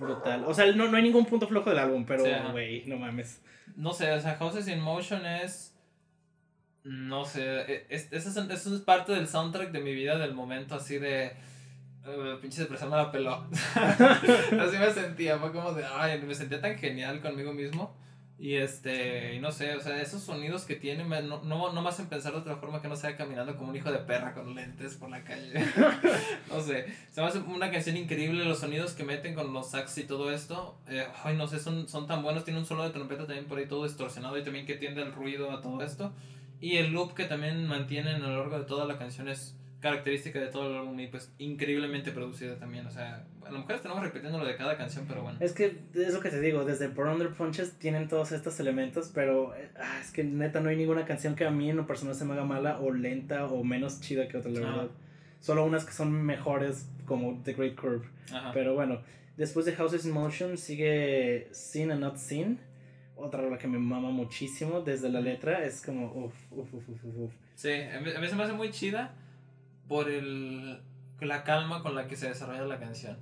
brutal. 0.00 0.44
O 0.46 0.54
sea, 0.54 0.66
no, 0.72 0.88
no 0.88 0.96
hay 0.96 1.02
ningún 1.02 1.26
punto 1.26 1.46
flojo 1.46 1.70
del 1.70 1.78
álbum, 1.78 2.04
pero, 2.04 2.24
güey, 2.52 2.84
no 2.86 2.96
mames. 2.96 3.42
No 3.76 3.92
sé, 3.92 4.10
o 4.12 4.20
sea, 4.20 4.36
Houses 4.36 4.66
in 4.68 4.80
Motion 4.80 5.24
es. 5.26 5.76
No 6.82 7.24
sé, 7.24 7.60
e, 7.60 7.86
es, 7.90 8.08
eso, 8.10 8.30
es, 8.30 8.50
eso 8.50 8.74
es 8.74 8.80
parte 8.80 9.12
del 9.12 9.28
soundtrack 9.28 9.70
de 9.70 9.80
mi 9.80 9.94
vida 9.94 10.18
del 10.18 10.34
momento, 10.34 10.74
así 10.74 10.98
de. 10.98 11.32
Uh, 12.06 12.40
pinche 12.40 12.62
depresión 12.62 12.90
me 12.90 12.96
la 12.96 13.12
peló. 13.12 13.46
así 13.52 14.78
me 14.78 14.90
sentía, 14.90 15.38
fue 15.38 15.52
como 15.52 15.72
de. 15.72 15.84
Ay, 15.84 16.20
me 16.22 16.34
sentía 16.34 16.60
tan 16.60 16.76
genial 16.78 17.20
conmigo 17.20 17.52
mismo. 17.52 17.94
Y 18.40 18.54
este, 18.54 19.38
no 19.40 19.52
sé, 19.52 19.76
o 19.76 19.80
sea, 19.80 20.00
esos 20.00 20.22
sonidos 20.22 20.64
que 20.64 20.74
tiene 20.74 21.04
no, 21.04 21.42
no, 21.42 21.72
no 21.74 21.82
me 21.82 21.88
hacen 21.90 22.06
pensar 22.06 22.32
de 22.32 22.38
otra 22.38 22.56
forma 22.56 22.80
que 22.80 22.88
no 22.88 22.96
sea 22.96 23.14
caminando 23.14 23.54
como 23.54 23.68
un 23.68 23.76
hijo 23.76 23.92
de 23.92 23.98
perra 23.98 24.32
con 24.32 24.54
lentes 24.54 24.94
por 24.94 25.10
la 25.10 25.22
calle. 25.22 25.52
no 26.48 26.62
sé, 26.62 26.86
se 27.10 27.20
me 27.20 27.26
hace 27.26 27.40
una 27.40 27.70
canción 27.70 27.98
increíble, 27.98 28.46
los 28.46 28.60
sonidos 28.60 28.94
que 28.94 29.04
meten 29.04 29.34
con 29.34 29.52
los 29.52 29.72
sax 29.72 29.98
y 29.98 30.04
todo 30.04 30.32
esto. 30.32 30.78
Eh, 30.88 31.06
ay, 31.22 31.36
no 31.36 31.48
sé, 31.48 31.58
son, 31.58 31.86
son 31.86 32.06
tan 32.06 32.22
buenos. 32.22 32.44
Tiene 32.44 32.60
un 32.60 32.64
solo 32.64 32.82
de 32.82 32.88
trompeta 32.88 33.26
también 33.26 33.44
por 33.44 33.58
ahí 33.58 33.66
todo 33.66 33.84
distorsionado 33.84 34.38
y 34.38 34.42
también 34.42 34.64
que 34.64 34.76
tiende 34.76 35.02
el 35.02 35.12
ruido 35.12 35.50
a 35.50 35.60
todo 35.60 35.82
esto. 35.82 36.14
Y 36.62 36.78
el 36.78 36.92
loop 36.92 37.12
que 37.12 37.26
también 37.26 37.66
mantienen 37.66 38.22
a 38.22 38.28
lo 38.28 38.38
largo 38.38 38.58
de 38.58 38.64
toda 38.64 38.86
la 38.86 38.96
canción 38.96 39.28
es 39.28 39.54
característica 39.80 40.38
de 40.38 40.48
todo 40.48 40.70
el 40.70 40.76
álbum 40.76 40.98
y 41.00 41.06
pues 41.06 41.32
increíblemente 41.38 42.12
producida 42.12 42.56
también. 42.56 42.86
O 42.86 42.90
sea, 42.90 43.24
a 43.44 43.50
lo 43.50 43.58
mejor 43.58 43.76
estamos 43.76 44.02
repitiendo 44.02 44.38
lo 44.38 44.44
de 44.44 44.56
cada 44.56 44.76
canción, 44.76 45.06
pero 45.08 45.22
bueno. 45.22 45.38
Es 45.40 45.52
que 45.52 45.78
es 45.94 46.14
lo 46.14 46.20
que 46.20 46.28
te 46.28 46.40
digo, 46.40 46.64
desde 46.64 46.88
Por 46.90 47.06
Under 47.06 47.30
Punches 47.30 47.72
tienen 47.78 48.06
todos 48.06 48.32
estos 48.32 48.60
elementos, 48.60 49.10
pero 49.14 49.54
eh, 49.56 49.70
ah, 49.78 49.98
es 50.00 50.12
que 50.12 50.22
neta 50.22 50.60
no 50.60 50.68
hay 50.68 50.76
ninguna 50.76 51.06
canción 51.06 51.34
que 51.34 51.46
a 51.46 51.50
mí 51.50 51.70
en 51.70 51.76
lo 51.76 51.86
personal 51.86 52.14
se 52.14 52.24
me 52.24 52.34
haga 52.34 52.44
mala 52.44 52.78
o 52.78 52.92
lenta 52.92 53.46
o 53.46 53.64
menos 53.64 54.00
chida 54.00 54.28
que 54.28 54.36
otra, 54.36 54.50
la 54.50 54.60
verdad. 54.60 54.88
solo 55.40 55.64
unas 55.64 55.84
que 55.84 55.92
son 55.92 56.12
mejores 56.12 56.86
como 57.06 57.40
The 57.42 57.54
Great 57.54 57.74
Curve. 57.74 58.06
Pero 58.52 58.74
bueno, 58.74 59.00
después 59.36 59.64
de 59.64 59.74
Houses 59.74 60.04
in 60.04 60.12
Motion 60.12 60.58
sigue 60.58 61.48
Seen 61.52 61.90
and 61.90 62.00
Not 62.00 62.16
Seen. 62.16 62.60
Otra 63.16 63.42
rola 63.42 63.58
que 63.58 63.66
me 63.66 63.78
mama 63.78 64.10
muchísimo 64.10 64.80
desde 64.80 65.10
la 65.10 65.20
letra. 65.20 65.64
Es 65.64 65.82
como 65.82 66.06
uff, 66.06 66.34
uff, 66.50 66.72
uff, 66.72 66.88
uff, 66.88 67.04
uff. 67.04 67.32
Sí, 67.54 67.70
a 67.70 68.00
mí 68.00 68.28
se 68.28 68.34
me 68.34 68.42
hace 68.44 68.52
muy 68.54 68.70
chida 68.70 69.14
por 69.90 70.08
el, 70.08 70.80
la 71.20 71.42
calma 71.42 71.82
con 71.82 71.96
la 71.96 72.06
que 72.06 72.14
se 72.14 72.28
desarrolla 72.28 72.64
la 72.64 72.78
canción. 72.78 73.18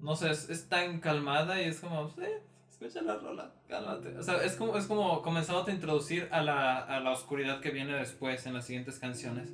No 0.00 0.16
sé, 0.16 0.30
es, 0.30 0.48
es 0.48 0.66
tan 0.66 1.00
calmada 1.00 1.60
y 1.60 1.66
es 1.66 1.80
como, 1.80 2.08
sí, 2.08 2.22
escucha 2.70 3.02
la 3.02 3.18
rola, 3.18 3.52
cálmate. 3.68 4.16
O 4.16 4.22
sea, 4.22 4.42
es 4.42 4.56
como, 4.56 4.78
es 4.78 4.86
como 4.86 5.20
comenzando 5.20 5.66
a 5.66 5.70
introducir 5.70 6.26
a 6.30 6.42
la, 6.42 6.78
a 6.78 7.00
la 7.00 7.10
oscuridad 7.10 7.60
que 7.60 7.70
viene 7.70 7.92
después 7.92 8.46
en 8.46 8.54
las 8.54 8.64
siguientes 8.64 8.98
canciones 8.98 9.52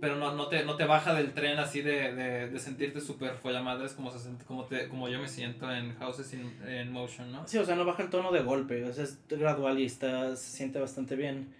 pero 0.00 0.16
no, 0.16 0.32
no, 0.34 0.48
te, 0.48 0.64
no 0.64 0.76
te 0.76 0.84
baja 0.84 1.12
del 1.12 1.32
tren 1.32 1.58
así 1.58 1.82
de, 1.82 2.14
de, 2.14 2.48
de 2.48 2.58
sentirte 2.58 3.00
súper 3.00 3.34
follamadres 3.34 3.94
como, 3.94 4.10
se, 4.10 4.30
como, 4.46 4.64
te, 4.66 4.88
como 4.88 5.08
yo 5.08 5.18
me 5.18 5.28
siento 5.28 5.68
en 5.72 5.94
Houses 5.96 6.32
in, 6.34 6.92
Motion, 6.92 7.32
¿no? 7.32 7.46
Sí, 7.48 7.58
o 7.58 7.64
sea, 7.64 7.74
no 7.74 7.84
baja 7.84 8.04
el 8.04 8.10
tono 8.10 8.30
de 8.30 8.42
golpe, 8.42 8.84
o 8.84 8.92
sea, 8.92 9.04
es 9.04 9.18
gradual 9.28 9.78
y 9.80 9.86
está, 9.86 10.36
se 10.36 10.56
siente 10.56 10.78
bastante 10.78 11.16
bien. 11.16 11.52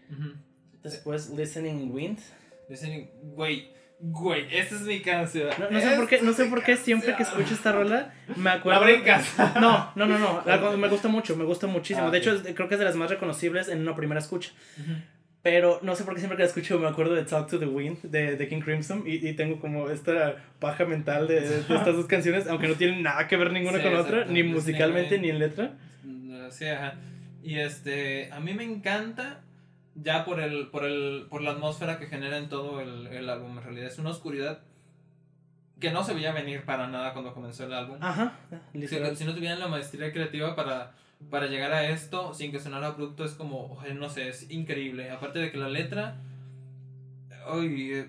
Después, 0.83 1.31
Listening 1.31 1.93
Wind. 1.93 2.21
Listening, 2.69 3.09
güey, 3.35 3.73
güey, 4.01 4.47
esta 4.51 4.75
es 4.75 4.83
mi 4.83 5.01
canción. 5.01 5.49
No, 5.71 5.81
sé, 5.81 5.97
por 5.97 6.09
qué, 6.09 6.23
no 6.23 6.33
sé 6.33 6.45
por 6.47 6.63
qué 6.63 6.77
siempre 6.77 7.17
que 7.17 7.23
escucho 7.23 7.55
esta 7.55 7.73
rola 7.73 8.15
me 8.37 8.51
acuerdo. 8.51 8.85
La 8.85 9.23
No, 9.61 9.93
no, 9.97 10.07
no, 10.07 10.19
no, 10.19 10.77
me 10.77 10.89
gusta 10.89 11.09
mucho, 11.09 11.37
me 11.37 11.45
gusta 11.45 11.67
muchísimo. 11.67 12.09
Ah, 12.09 12.11
de 12.11 12.19
hecho, 12.19 12.41
creo 12.55 12.69
que 12.69 12.75
es 12.75 12.79
de 12.79 12.85
las 12.85 12.97
más 12.97 13.11
reconocibles 13.11 13.69
en 13.69 13.81
una 13.81 13.95
primera 13.95 14.21
escucha. 14.21 14.51
Pero 15.43 15.79
no 15.83 15.95
sé 15.95 16.05
por 16.05 16.15
qué 16.15 16.21
siempre 16.21 16.37
que 16.37 16.43
la 16.43 16.49
escucho 16.49 16.79
me 16.79 16.89
acuerdo 16.89 17.15
de 17.15 17.25
Talk 17.25 17.49
to 17.49 17.59
the 17.59 17.67
Wind 17.67 18.03
de, 18.03 18.37
de 18.37 18.49
King 18.49 18.61
Crimson 18.61 19.05
y, 19.07 19.27
y, 19.27 19.35
tengo 19.35 19.61
como 19.61 19.89
esta 19.89 20.45
paja 20.59 20.85
mental 20.85 21.29
de, 21.29 21.41
de, 21.41 21.61
estas 21.61 21.95
dos 21.95 22.07
canciones, 22.07 22.49
aunque 22.49 22.67
no 22.67 22.75
tienen 22.75 23.03
nada 23.03 23.29
que 23.29 23.37
ver 23.37 23.53
ninguna 23.53 23.81
con 23.81 23.95
otra, 23.95 24.25
ni 24.25 24.43
musicalmente 24.43 25.19
ni 25.19 25.31
en 25.31 25.39
letra. 25.39 25.75
Sí, 26.51 26.67
ajá. 26.67 26.95
Y 27.43 27.59
este, 27.59 28.31
a 28.33 28.41
mí 28.41 28.53
me 28.53 28.65
encanta 28.65 29.41
ya 30.03 30.25
por, 30.25 30.41
el, 30.41 30.69
por, 30.69 30.85
el, 30.85 31.27
por 31.29 31.43
la 31.43 31.53
atmósfera 31.53 31.99
que 31.99 32.07
genera 32.07 32.39
en 32.39 32.49
todo 32.49 32.81
el, 32.81 33.07
el 33.09 33.29
álbum. 33.29 33.59
En 33.59 33.65
realidad 33.65 33.87
es 33.89 33.99
una 33.99 34.11
oscuridad 34.11 34.61
que 35.81 35.91
no 35.93 36.03
se 36.03 36.15
veía 36.15 36.33
venir 36.33 36.65
para 36.65 36.89
nada 36.89 37.13
cuando 37.13 37.35
comenzó 37.35 37.65
el 37.65 37.73
álbum. 37.73 37.99
Ajá. 38.01 38.33
Si, 38.73 38.89
si 38.89 39.25
no 39.25 39.35
tuvieran 39.35 39.61
la 39.61 39.69
maestría 39.69 40.13
creativa 40.13 40.57
para 40.57 40.93
para 41.31 41.47
llegar 41.47 41.73
a 41.73 41.89
esto 41.89 42.33
sin 42.33 42.53
que 42.53 42.61
sonara 42.61 42.89
abrupto 42.89 43.25
es 43.25 43.33
como, 43.33 43.79
no 43.95 44.09
sé, 44.09 44.29
es 44.29 44.51
increíble. 44.51 45.11
Aparte 45.11 45.39
de 45.41 45.51
que 45.51 45.59
la 45.59 45.69
letra, 45.69 46.17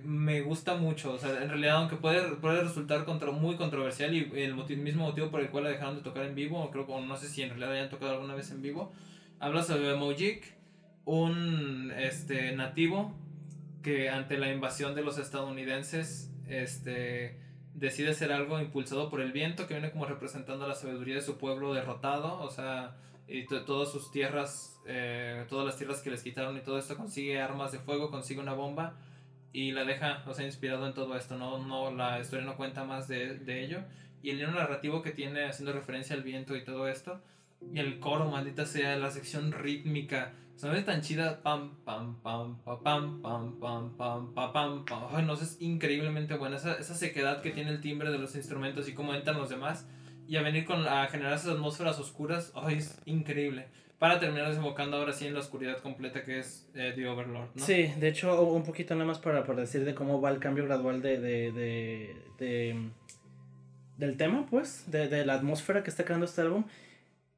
me 0.03 0.41
gusta 0.41 0.75
mucho. 0.75 1.13
O 1.13 1.17
sea, 1.17 1.41
en 1.41 1.49
realidad, 1.49 1.77
aunque 1.77 1.95
puede, 1.95 2.35
puede 2.35 2.61
resultar 2.61 3.05
contra, 3.05 3.31
muy 3.31 3.55
controversial 3.55 4.13
y 4.13 4.29
el 4.35 4.53
mismo 4.55 5.05
motivo 5.05 5.29
por 5.29 5.41
el 5.41 5.49
cual 5.49 5.65
la 5.65 5.71
dejaron 5.71 5.95
de 5.95 6.01
tocar 6.01 6.25
en 6.25 6.35
vivo, 6.35 6.69
creo 6.71 6.85
que 6.85 7.01
no 7.01 7.17
sé 7.17 7.27
si 7.27 7.41
en 7.41 7.49
realidad 7.49 7.71
hayan 7.71 7.89
tocado 7.89 8.13
alguna 8.13 8.35
vez 8.35 8.51
en 8.51 8.61
vivo, 8.61 8.91
habla 9.39 9.63
sobre 9.63 9.95
Mojik, 9.95 10.58
un 11.09 11.91
este, 11.97 12.55
nativo 12.55 13.15
que 13.81 14.11
ante 14.11 14.37
la 14.37 14.51
invasión 14.51 14.93
de 14.93 15.01
los 15.01 15.17
estadounidenses, 15.17 16.31
este 16.47 17.39
decide 17.73 18.13
ser 18.13 18.31
algo 18.31 18.59
impulsado 18.59 19.09
por 19.09 19.19
el 19.21 19.31
viento 19.31 19.65
que 19.65 19.73
viene 19.73 19.89
como 19.89 20.05
representando 20.05 20.67
la 20.67 20.75
sabiduría 20.75 21.15
de 21.15 21.21
su 21.21 21.39
pueblo 21.39 21.73
derrotado, 21.73 22.39
o 22.41 22.51
sea, 22.51 22.95
y 23.27 23.45
todas 23.45 23.91
sus 23.91 24.11
tierras, 24.11 24.79
eh, 24.85 25.45
todas 25.49 25.65
las 25.65 25.77
tierras 25.77 26.01
que 26.01 26.11
les 26.11 26.21
quitaron 26.21 26.55
y 26.57 26.61
todo 26.61 26.77
esto, 26.77 26.95
consigue 26.95 27.41
armas 27.41 27.71
de 27.71 27.79
fuego, 27.79 28.11
consigue 28.11 28.39
una 28.39 28.53
bomba 28.53 28.95
y 29.51 29.71
la 29.71 29.85
deja, 29.85 30.23
o 30.27 30.33
sea, 30.35 30.45
inspirado 30.45 30.85
en 30.85 30.93
todo 30.93 31.17
esto, 31.17 31.37
no, 31.37 31.57
no 31.57 31.89
la 31.89 32.19
historia 32.19 32.45
no 32.45 32.55
cuenta 32.55 32.83
más 32.83 33.07
de, 33.07 33.33
de 33.35 33.63
ello, 33.63 33.79
y 34.21 34.29
el 34.29 34.37
libro 34.37 34.53
narrativo 34.53 35.01
que 35.01 35.09
tiene 35.09 35.45
haciendo 35.45 35.73
referencia 35.73 36.15
al 36.15 36.21
viento 36.21 36.55
y 36.55 36.63
todo 36.63 36.87
esto, 36.87 37.19
y 37.73 37.79
el 37.79 37.99
coro, 37.99 38.29
maldita 38.29 38.65
sea, 38.65 38.95
la 38.97 39.11
sección 39.11 39.51
rítmica, 39.51 40.33
no 40.67 40.75
es 40.75 40.85
tan 40.85 41.01
chida, 41.01 41.41
pam, 41.41 41.75
pam, 41.85 42.21
pam, 42.21 42.61
pam, 42.63 42.83
pam, 42.83 43.21
pam, 43.21 43.59
pam, 43.59 43.95
pam, 43.95 44.33
pam, 44.33 44.85
pam. 44.85 45.03
Ay, 45.11 45.23
no, 45.23 45.33
es 45.33 45.57
increíblemente 45.61 46.35
buena. 46.35 46.57
Esa, 46.57 46.73
esa 46.73 46.95
sequedad 46.95 47.41
que 47.41 47.51
tiene 47.51 47.71
el 47.71 47.79
timbre 47.79 48.11
de 48.11 48.17
los 48.17 48.35
instrumentos 48.35 48.89
y 48.89 48.93
cómo 48.93 49.13
entran 49.13 49.37
los 49.37 49.49
demás. 49.49 49.87
Y 50.27 50.35
a 50.35 50.41
venir 50.41 50.65
con 50.65 50.85
a 50.85 51.07
generar 51.07 51.33
esas 51.33 51.53
atmósferas 51.53 51.97
oscuras, 51.97 52.51
ay, 52.55 52.77
es 52.77 52.99
increíble. 53.05 53.67
Para 53.99 54.19
terminar 54.19 54.49
desembocando 54.49 54.97
ahora 54.97 55.13
sí 55.13 55.27
en 55.27 55.33
la 55.33 55.39
oscuridad 55.39 55.77
completa 55.79 56.23
que 56.23 56.39
es 56.39 56.69
eh, 56.75 56.93
The 56.95 57.07
Overlord, 57.07 57.49
¿no? 57.55 57.65
Sí, 57.65 57.91
de 57.97 58.07
hecho, 58.09 58.41
un 58.43 58.63
poquito 58.63 58.93
nada 58.95 59.05
más 59.05 59.19
para, 59.19 59.45
para 59.45 59.61
decir 59.61 59.85
de 59.85 59.95
cómo 59.95 60.21
va 60.21 60.29
el 60.29 60.39
cambio 60.39 60.65
gradual 60.65 61.01
de, 61.01 61.19
de, 61.19 61.51
de, 61.51 62.15
de 62.37 62.89
del 63.97 64.17
tema, 64.17 64.45
pues, 64.49 64.89
de 64.91 65.25
la 65.25 65.33
atmósfera 65.33 65.83
que 65.83 65.89
está 65.89 66.05
creando 66.05 66.25
este 66.25 66.41
álbum 66.41 66.65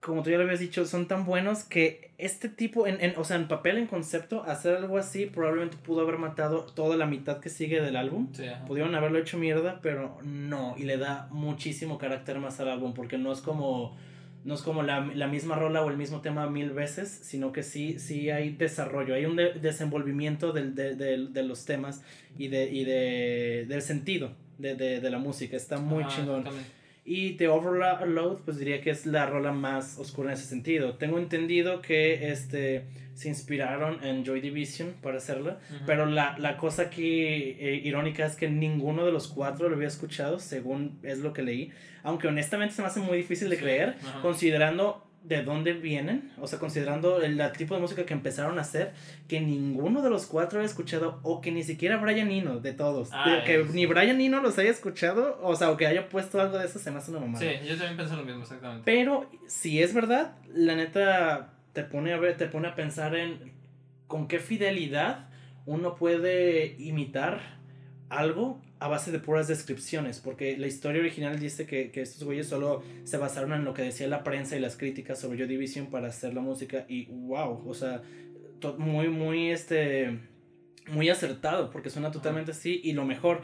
como 0.01 0.23
tú 0.23 0.31
ya 0.31 0.37
lo 0.37 0.43
habías 0.43 0.59
dicho, 0.59 0.85
son 0.85 1.07
tan 1.07 1.25
buenos 1.25 1.63
que 1.63 2.09
este 2.17 2.49
tipo, 2.49 2.87
en, 2.87 2.99
en, 3.01 3.13
o 3.17 3.23
sea, 3.23 3.37
en 3.37 3.47
papel, 3.47 3.77
en 3.77 3.85
concepto, 3.85 4.43
hacer 4.43 4.75
algo 4.75 4.97
así 4.97 5.27
probablemente 5.27 5.77
pudo 5.77 6.01
haber 6.01 6.17
matado 6.17 6.63
toda 6.63 6.97
la 6.97 7.05
mitad 7.05 7.39
que 7.39 7.49
sigue 7.49 7.81
del 7.81 7.95
álbum. 7.95 8.29
Sí, 8.33 8.45
Pudieron 8.67 8.95
haberlo 8.95 9.19
hecho 9.19 9.37
mierda, 9.37 9.79
pero 9.81 10.17
no, 10.23 10.75
y 10.75 10.83
le 10.83 10.97
da 10.97 11.27
muchísimo 11.29 11.99
carácter 11.99 12.39
más 12.39 12.59
al 12.59 12.69
álbum, 12.69 12.93
porque 12.95 13.19
no 13.19 13.31
es 13.31 13.41
como, 13.41 13.95
no 14.43 14.55
es 14.55 14.63
como 14.63 14.81
la, 14.81 15.01
la 15.13 15.27
misma 15.27 15.55
rola 15.55 15.83
o 15.83 15.89
el 15.91 15.97
mismo 15.97 16.21
tema 16.21 16.49
mil 16.49 16.71
veces, 16.71 17.09
sino 17.09 17.51
que 17.51 17.61
sí, 17.61 17.99
sí 17.99 18.31
hay 18.31 18.49
desarrollo, 18.53 19.13
hay 19.13 19.25
un 19.25 19.35
desenvolvimiento 19.35 20.51
del, 20.51 20.73
de, 20.73 20.95
de, 20.95 21.27
de, 21.27 21.43
los 21.43 21.65
temas 21.65 22.03
y, 22.39 22.47
de, 22.47 22.71
y 22.71 22.85
de, 22.85 23.65
del 23.67 23.83
sentido 23.83 24.31
de, 24.57 24.75
de, 24.75 25.09
la 25.11 25.19
música, 25.19 25.57
está 25.57 25.77
muy 25.77 26.07
chingón. 26.07 26.45
Y 27.03 27.31
The 27.33 27.47
Overload, 27.47 28.39
pues 28.45 28.57
diría 28.57 28.81
que 28.81 28.91
es 28.91 29.05
la 29.05 29.25
rola 29.25 29.51
más 29.51 29.97
oscura 29.97 30.29
en 30.29 30.33
ese 30.37 30.45
sentido. 30.45 30.95
Tengo 30.95 31.17
entendido 31.17 31.81
que 31.81 32.31
este, 32.31 32.85
se 33.15 33.27
inspiraron 33.27 34.03
en 34.03 34.23
Joy 34.23 34.39
Division 34.39 34.93
para 35.01 35.17
hacerla, 35.17 35.59
pero 35.87 36.05
la, 36.05 36.37
la, 36.37 36.57
cosa 36.57 36.83
aquí 36.83 37.21
eh, 37.23 37.81
irónica 37.83 38.25
es 38.25 38.35
que 38.35 38.49
ninguno 38.49 39.03
de 39.05 39.11
los 39.11 39.27
cuatro 39.27 39.67
lo 39.67 39.75
había 39.75 39.87
escuchado, 39.87 40.39
según 40.39 40.99
es 41.01 41.19
lo 41.19 41.33
que 41.33 41.41
leí. 41.41 41.71
Aunque 42.03 42.27
honestamente 42.27 42.75
se 42.75 42.81
me 42.83 42.87
hace 42.87 42.99
muy 42.99 43.17
difícil 43.17 43.49
de 43.49 43.57
creer, 43.57 43.95
considerando 44.21 45.10
de 45.23 45.43
dónde 45.43 45.73
vienen, 45.73 46.31
o 46.39 46.47
sea, 46.47 46.57
considerando 46.57 47.21
el, 47.21 47.39
tipo 47.51 47.75
de 47.75 47.81
música 47.81 48.05
que 48.05 48.13
empezaron 48.13 48.57
a 48.57 48.61
hacer, 48.61 48.93
que 49.27 49.39
ninguno 49.39 50.01
de 50.01 50.09
los 50.09 50.25
cuatro 50.25 50.59
haya 50.59 50.67
escuchado, 50.67 51.19
o 51.23 51.41
que 51.41 51.51
ni 51.51 51.63
siquiera 51.63 51.97
Brian 51.97 52.31
Eno, 52.31 52.59
de 52.59 52.73
todos, 52.73 53.09
ah, 53.11 53.43
que 53.45 53.63
ni 53.71 53.85
Brian 53.85 54.19
Eno 54.19 54.41
los 54.41 54.57
haya 54.57 54.71
escuchado, 54.71 55.39
o 55.43 55.55
sea, 55.55 55.69
o 55.69 55.77
que 55.77 55.85
haya 55.85 56.09
puesto 56.09 56.41
algo 56.41 56.57
de 56.57 56.65
eso, 56.65 56.79
se 56.79 56.89
me 56.91 56.97
hace 56.97 57.11
una 57.11 57.19
mamada. 57.19 57.39
Sí, 57.39 57.67
yo 57.67 57.77
también 57.77 57.97
pienso 57.97 58.15
lo 58.15 58.23
mismo, 58.23 58.41
exactamente. 58.41 58.83
Pero, 58.85 59.29
si 59.47 59.81
es 59.81 59.93
verdad, 59.93 60.35
la 60.53 60.75
neta 60.75 61.53
te 61.73 61.83
pone 61.83 62.13
a 62.13 62.17
ver, 62.17 62.37
te 62.37 62.47
pone 62.47 62.67
a 62.67 62.75
pensar 62.75 63.15
en 63.15 63.51
con 64.07 64.27
qué 64.27 64.39
fidelidad 64.39 65.29
uno 65.65 65.95
puede 65.95 66.75
imitar 66.79 67.39
algo 68.09 68.59
a 68.81 68.87
base 68.87 69.11
de 69.11 69.19
puras 69.19 69.47
descripciones, 69.47 70.19
porque 70.19 70.57
la 70.57 70.65
historia 70.65 71.01
original 71.01 71.39
dice 71.39 71.67
que, 71.67 71.91
que, 71.91 72.01
estos 72.01 72.23
güeyes 72.23 72.47
solo 72.47 72.81
se 73.03 73.17
basaron 73.17 73.53
en 73.53 73.63
lo 73.63 73.75
que 73.75 73.83
decía 73.83 74.07
la 74.07 74.23
prensa 74.23 74.57
y 74.57 74.59
las 74.59 74.75
críticas 74.75 75.19
sobre 75.19 75.37
Joy 75.37 75.47
Division 75.47 75.91
para 75.91 76.07
hacer 76.07 76.33
la 76.33 76.41
música 76.41 76.85
y 76.89 77.05
wow, 77.05 77.61
o 77.69 77.73
sea, 77.75 78.01
muy, 78.79 79.09
muy, 79.09 79.51
este, 79.51 80.19
muy 80.87 81.11
acertado, 81.11 81.69
porque 81.69 81.91
suena 81.91 82.09
totalmente 82.09 82.53
así 82.53 82.81
y 82.83 82.93
lo 82.93 83.05
mejor, 83.05 83.41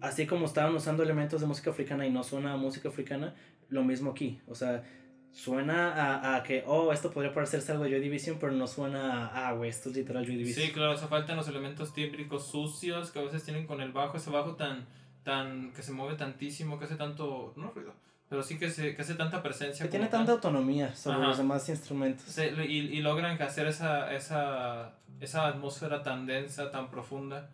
así 0.00 0.26
como 0.26 0.46
estaban 0.46 0.76
usando 0.76 1.02
elementos 1.02 1.40
de 1.40 1.48
música 1.48 1.70
africana 1.70 2.06
y 2.06 2.12
no 2.12 2.22
suena 2.22 2.52
a 2.52 2.56
música 2.56 2.88
africana, 2.88 3.34
lo 3.68 3.82
mismo 3.82 4.12
aquí, 4.12 4.40
o 4.46 4.54
sea, 4.54 4.84
suena 5.32 5.92
a, 5.92 6.36
a, 6.36 6.42
que, 6.42 6.62
oh, 6.66 6.92
esto 6.92 7.10
podría 7.10 7.32
parecerse 7.32 7.72
algo 7.72 7.84
de 7.84 7.90
Joy 7.90 8.00
Division, 8.00 8.36
pero 8.38 8.52
no 8.52 8.66
suena 8.66 9.28
a, 9.28 9.48
ah, 9.48 9.52
güey, 9.52 9.70
esto 9.70 9.88
es 9.88 9.96
literal 9.96 10.26
Joy 10.26 10.36
Division. 10.36 10.66
Sí, 10.66 10.72
claro, 10.72 10.92
o 10.92 10.96
sea, 10.96 11.08
faltan 11.08 11.36
los 11.36 11.48
elementos 11.48 11.92
típicos 11.94 12.46
sucios 12.46 13.10
que 13.10 13.18
a 13.18 13.22
veces 13.22 13.42
tienen 13.42 13.66
con 13.66 13.80
el 13.80 13.92
bajo, 13.92 14.16
ese 14.16 14.30
bajo 14.30 14.56
tan, 14.56 14.86
tan, 15.22 15.72
que 15.72 15.82
se 15.82 15.92
mueve 15.92 16.16
tantísimo, 16.16 16.78
que 16.78 16.84
hace 16.84 16.96
tanto, 16.96 17.54
no 17.56 17.70
ruido, 17.70 17.94
pero 18.28 18.42
sí 18.42 18.58
que, 18.58 18.70
se, 18.70 18.94
que 18.94 19.02
hace 19.02 19.14
tanta 19.14 19.42
presencia. 19.42 19.84
Que 19.84 19.90
tiene 19.90 20.06
tanta 20.06 20.32
autonomía 20.32 20.94
sobre 20.94 21.18
los 21.20 21.38
demás 21.38 21.68
instrumentos. 21.68 22.26
Sí, 22.26 22.42
y, 22.68 22.78
y 22.78 23.00
logran 23.00 23.40
hacer 23.40 23.66
esa, 23.66 24.12
esa, 24.14 24.94
esa 25.20 25.48
atmósfera 25.48 26.02
tan 26.02 26.26
densa, 26.26 26.70
tan 26.70 26.90
profunda. 26.90 27.50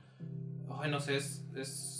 Ay, 0.81 0.91
no 0.91 1.01
sé, 1.01 1.17
es... 1.17 1.45
es 1.57 1.95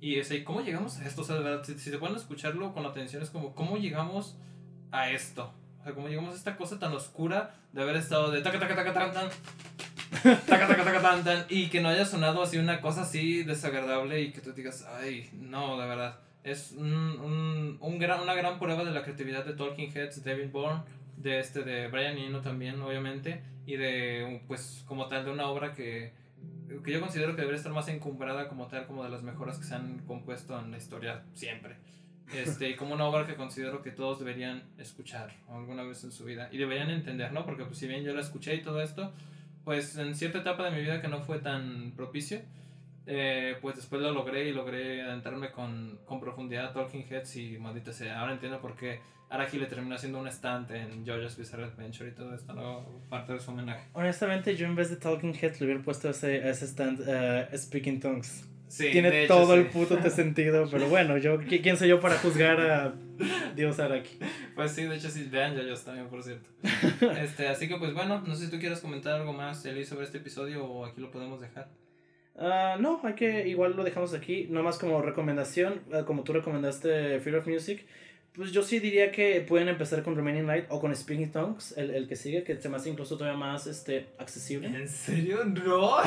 y 0.00 0.18
ese, 0.18 0.44
¿cómo 0.44 0.60
llegamos 0.60 0.98
a 0.98 1.06
esto? 1.06 1.22
O 1.22 1.24
sea, 1.24 1.64
si, 1.64 1.78
si 1.78 1.90
se 1.90 1.96
pueden 1.96 2.14
escucharlo 2.14 2.74
con 2.74 2.84
atención, 2.84 3.22
es 3.22 3.30
como, 3.30 3.54
¿cómo 3.54 3.78
llegamos 3.78 4.36
a 4.94 5.10
esto. 5.10 5.52
O 5.80 5.84
sea, 5.84 5.92
como 5.92 6.08
llegamos 6.08 6.32
a 6.34 6.36
esta 6.36 6.56
cosa 6.56 6.78
tan 6.78 6.92
oscura 6.92 7.54
de 7.72 7.82
haber 7.82 7.96
estado 7.96 8.30
de 8.30 8.40
taca 8.40 8.58
taca 8.58 8.74
taca 8.74 8.92
tan 8.92 9.12
tan 9.12 9.28
taca 10.46 10.68
taca 10.68 10.84
taca 10.84 11.02
tan 11.02 11.24
tan 11.24 11.46
y 11.48 11.68
que 11.68 11.80
no 11.80 11.88
haya 11.88 12.06
sonado 12.06 12.42
así 12.42 12.58
una 12.58 12.80
cosa 12.80 13.02
así 13.02 13.42
desagradable 13.42 14.22
y 14.22 14.32
que 14.32 14.40
tú 14.40 14.52
digas, 14.52 14.86
ay, 15.00 15.28
no, 15.32 15.78
de 15.78 15.86
verdad. 15.86 16.20
Es 16.44 16.72
un, 16.72 16.92
un, 16.92 17.78
un 17.80 17.98
gran, 17.98 18.20
una 18.20 18.34
gran 18.34 18.58
prueba 18.58 18.84
de 18.84 18.92
la 18.92 19.02
creatividad 19.02 19.44
de 19.44 19.54
Talking 19.54 19.90
Heads, 19.94 20.22
David 20.24 20.50
Bourne, 20.52 20.82
de 21.16 21.40
este 21.40 21.62
de 21.62 21.88
Brian 21.88 22.18
Eno 22.18 22.40
también, 22.40 22.80
obviamente, 22.82 23.42
y 23.66 23.76
de 23.76 24.42
pues 24.46 24.84
como 24.86 25.08
tal 25.08 25.24
de 25.24 25.30
una 25.32 25.46
obra 25.48 25.74
que 25.74 26.12
que 26.84 26.92
yo 26.92 27.00
considero 27.00 27.34
que 27.34 27.42
debería 27.42 27.58
estar 27.58 27.72
más 27.72 27.88
encumbrada 27.88 28.48
como 28.48 28.66
tal, 28.66 28.86
como 28.86 29.04
de 29.04 29.10
las 29.10 29.22
mejoras 29.22 29.58
que 29.58 29.64
se 29.64 29.74
han 29.74 29.98
compuesto 30.00 30.58
en 30.58 30.70
la 30.70 30.78
historia 30.78 31.22
siempre. 31.34 31.76
Este, 32.32 32.74
como 32.76 32.94
una 32.94 33.04
obra 33.04 33.26
que 33.26 33.34
considero 33.34 33.82
que 33.82 33.90
todos 33.90 34.18
deberían 34.18 34.62
escuchar 34.78 35.34
alguna 35.48 35.82
vez 35.82 36.02
en 36.04 36.12
su 36.12 36.24
vida 36.24 36.48
y 36.50 36.58
deberían 36.58 36.90
entender, 36.90 37.32
¿no? 37.32 37.44
Porque 37.44 37.64
pues 37.64 37.78
si 37.78 37.86
bien 37.86 38.02
yo 38.02 38.14
la 38.14 38.22
escuché 38.22 38.54
y 38.54 38.62
todo 38.62 38.80
esto, 38.80 39.12
pues 39.64 39.96
en 39.96 40.14
cierta 40.14 40.38
etapa 40.38 40.64
de 40.64 40.70
mi 40.70 40.80
vida 40.80 41.00
que 41.00 41.08
no 41.08 41.20
fue 41.20 41.38
tan 41.38 41.92
propicio, 41.96 42.40
eh, 43.06 43.56
pues 43.60 43.76
después 43.76 44.00
lo 44.00 44.12
logré 44.12 44.48
y 44.48 44.52
logré 44.52 45.02
adentrarme 45.02 45.50
con, 45.52 45.98
con 46.06 46.20
profundidad 46.20 46.66
a 46.66 46.72
Talking 46.72 47.04
Heads 47.08 47.36
y 47.36 47.58
maldita 47.58 47.92
sea, 47.92 48.20
ahora 48.20 48.32
entiendo 48.32 48.60
por 48.60 48.74
qué 48.74 49.00
Araki 49.28 49.58
le 49.58 49.66
terminó 49.66 49.94
haciendo 49.94 50.18
un 50.18 50.28
estante 50.28 50.78
en 50.78 51.04
JoJo's 51.04 51.36
Bizarre 51.36 51.64
Adventure 51.64 52.08
y 52.08 52.12
todo 52.12 52.34
esto, 52.34 52.54
¿no? 52.54 52.84
Parte 53.08 53.32
de 53.32 53.40
su 53.40 53.50
homenaje. 53.50 53.88
Honestamente, 53.92 54.56
yo 54.56 54.66
en 54.66 54.74
vez 54.74 54.90
de 54.90 54.96
Talking 54.96 55.34
Heads 55.34 55.60
le 55.60 55.66
hubiera 55.66 55.82
puesto 55.82 56.08
ese, 56.08 56.48
ese 56.48 56.66
stand 56.66 57.00
uh, 57.00 57.56
Speaking 57.56 58.00
Tongues. 58.00 58.48
Sí, 58.74 58.90
Tiene 58.90 59.28
todo 59.28 59.54
el 59.54 59.68
puto 59.68 59.96
de 59.96 60.10
sentido, 60.10 60.68
pero 60.68 60.88
bueno, 60.88 61.16
yo 61.16 61.38
¿quién 61.38 61.76
soy 61.76 61.90
yo 61.90 62.00
para 62.00 62.18
juzgar 62.18 62.60
a 62.60 62.92
Dios 63.54 63.78
Araki? 63.78 64.18
Pues 64.56 64.72
sí, 64.72 64.82
de 64.82 64.96
hecho 64.96 65.08
sí, 65.08 65.28
vean 65.30 65.54
JoJo's 65.54 65.84
también, 65.84 66.08
por 66.08 66.24
cierto. 66.24 66.50
Este, 67.22 67.46
así 67.46 67.68
que 67.68 67.76
pues 67.76 67.94
bueno, 67.94 68.24
no 68.26 68.34
sé 68.34 68.46
si 68.46 68.50
tú 68.50 68.58
quieres 68.58 68.80
comentar 68.80 69.14
algo 69.14 69.32
más, 69.32 69.64
Eli, 69.64 69.84
sobre 69.84 70.06
este 70.06 70.18
episodio 70.18 70.64
o 70.64 70.86
aquí 70.86 71.00
lo 71.00 71.12
podemos 71.12 71.40
dejar. 71.40 71.68
Uh, 72.34 72.80
no, 72.80 73.00
hay 73.04 73.14
que, 73.14 73.46
igual 73.46 73.76
lo 73.76 73.84
dejamos 73.84 74.12
aquí, 74.12 74.48
nomás 74.50 74.76
como 74.76 75.00
recomendación, 75.02 75.82
uh, 75.92 76.04
como 76.04 76.24
tú 76.24 76.32
recomendaste 76.32 77.20
Fear 77.20 77.36
of 77.36 77.46
Music, 77.46 77.86
pues 78.34 78.50
yo 78.50 78.64
sí 78.64 78.80
diría 78.80 79.12
que 79.12 79.40
pueden 79.42 79.68
empezar 79.68 80.02
con 80.02 80.16
Remaining 80.16 80.46
Light 80.46 80.64
o 80.68 80.80
con 80.80 80.94
Speaking 80.94 81.30
Tongues, 81.30 81.72
el, 81.76 81.90
el 81.90 82.08
que 82.08 82.16
sigue, 82.16 82.42
que 82.42 82.56
se 82.60 82.68
me 82.68 82.76
hace 82.76 82.90
incluso 82.90 83.16
todavía 83.16 83.38
más 83.38 83.68
este, 83.68 84.08
accesible. 84.18 84.66
¿En 84.66 84.88
serio? 84.88 85.44
No. 85.44 85.98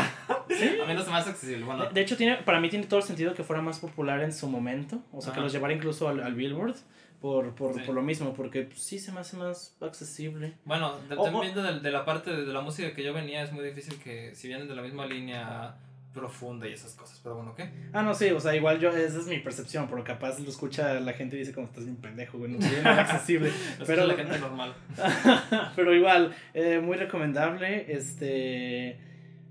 ¿Sí? 0.49 0.77
A 0.83 0.85
mí 0.85 0.93
no 0.93 1.03
se 1.03 1.09
me 1.09 1.17
hace 1.17 1.29
accesible. 1.29 1.63
Bueno. 1.63 1.85
De, 1.89 2.01
hecho, 2.01 2.17
tiene, 2.17 2.35
para 2.37 2.59
mí 2.59 2.69
tiene 2.69 2.85
todo 2.85 2.99
el 2.99 3.05
sentido 3.05 3.33
que 3.33 3.43
fuera 3.43 3.61
más 3.61 3.79
popular 3.79 4.21
en 4.21 4.33
su 4.33 4.49
momento, 4.49 5.01
o 5.13 5.21
sea, 5.21 5.31
que 5.31 5.39
los 5.39 5.53
llevara 5.53 5.73
incluso 5.73 6.09
al, 6.09 6.21
al 6.21 6.33
Billboard. 6.33 6.75
Por, 7.21 7.55
por, 7.55 7.83
por, 7.83 7.95
lo 7.95 8.03
mismo, 8.03 8.35
porque 8.35 8.61
pues, 8.61 8.79
sí 8.79 8.99
se 8.99 9.11
me 9.11 9.21
hace 9.21 9.37
más 9.37 9.75
accesible. 9.81 10.53
Bueno, 10.65 10.97
también 11.09 11.55
de, 11.55 11.79
de, 11.79 11.91
la 11.91 12.05
parte 12.05 12.29
de, 12.29 12.45
de 12.45 12.53
la 12.53 12.61
música 12.61 12.93
que 12.93 13.03
yo 13.03 13.11
venía, 13.11 13.41
es 13.41 13.51
muy 13.51 13.65
difícil 13.65 13.95
que 13.97 14.35
si 14.35 14.47
vienen 14.47 14.67
de 14.67 14.75
la 14.75 14.83
misma 14.83 15.07
línea 15.07 15.77
profunda 16.13 16.67
y 16.67 16.73
esas 16.73 16.93
cosas, 16.93 17.19
pero 17.21 17.35
bueno, 17.35 17.53
¿qué? 17.55 17.69
Ah, 17.93 18.01
no, 18.01 18.13
sí, 18.13 18.29
o 18.31 18.39
sea, 18.39 18.55
igual 18.55 18.79
yo, 18.79 18.89
esa 18.89 19.19
es 19.19 19.27
mi 19.27 19.39
percepción, 19.39 19.87
pero 19.87 20.03
capaz 20.03 20.39
lo 20.39 20.49
escucha 20.49 20.99
la 20.99 21.13
gente 21.13 21.35
y 21.35 21.39
dice 21.39 21.53
como 21.53 21.67
estás 21.67 21.85
bien 21.85 21.97
pendejo, 21.97 22.37
güey, 22.37 22.51
no 22.51 22.59
es 22.65 22.85
accesible. 22.85 23.51
pero 23.85 24.05
la 24.05 24.15
gente 24.15 24.39
normal. 24.39 24.73
pero 25.75 25.93
igual, 25.93 26.35
eh, 26.53 26.79
muy 26.79 26.97
recomendable, 26.97 27.85
este... 27.91 29.06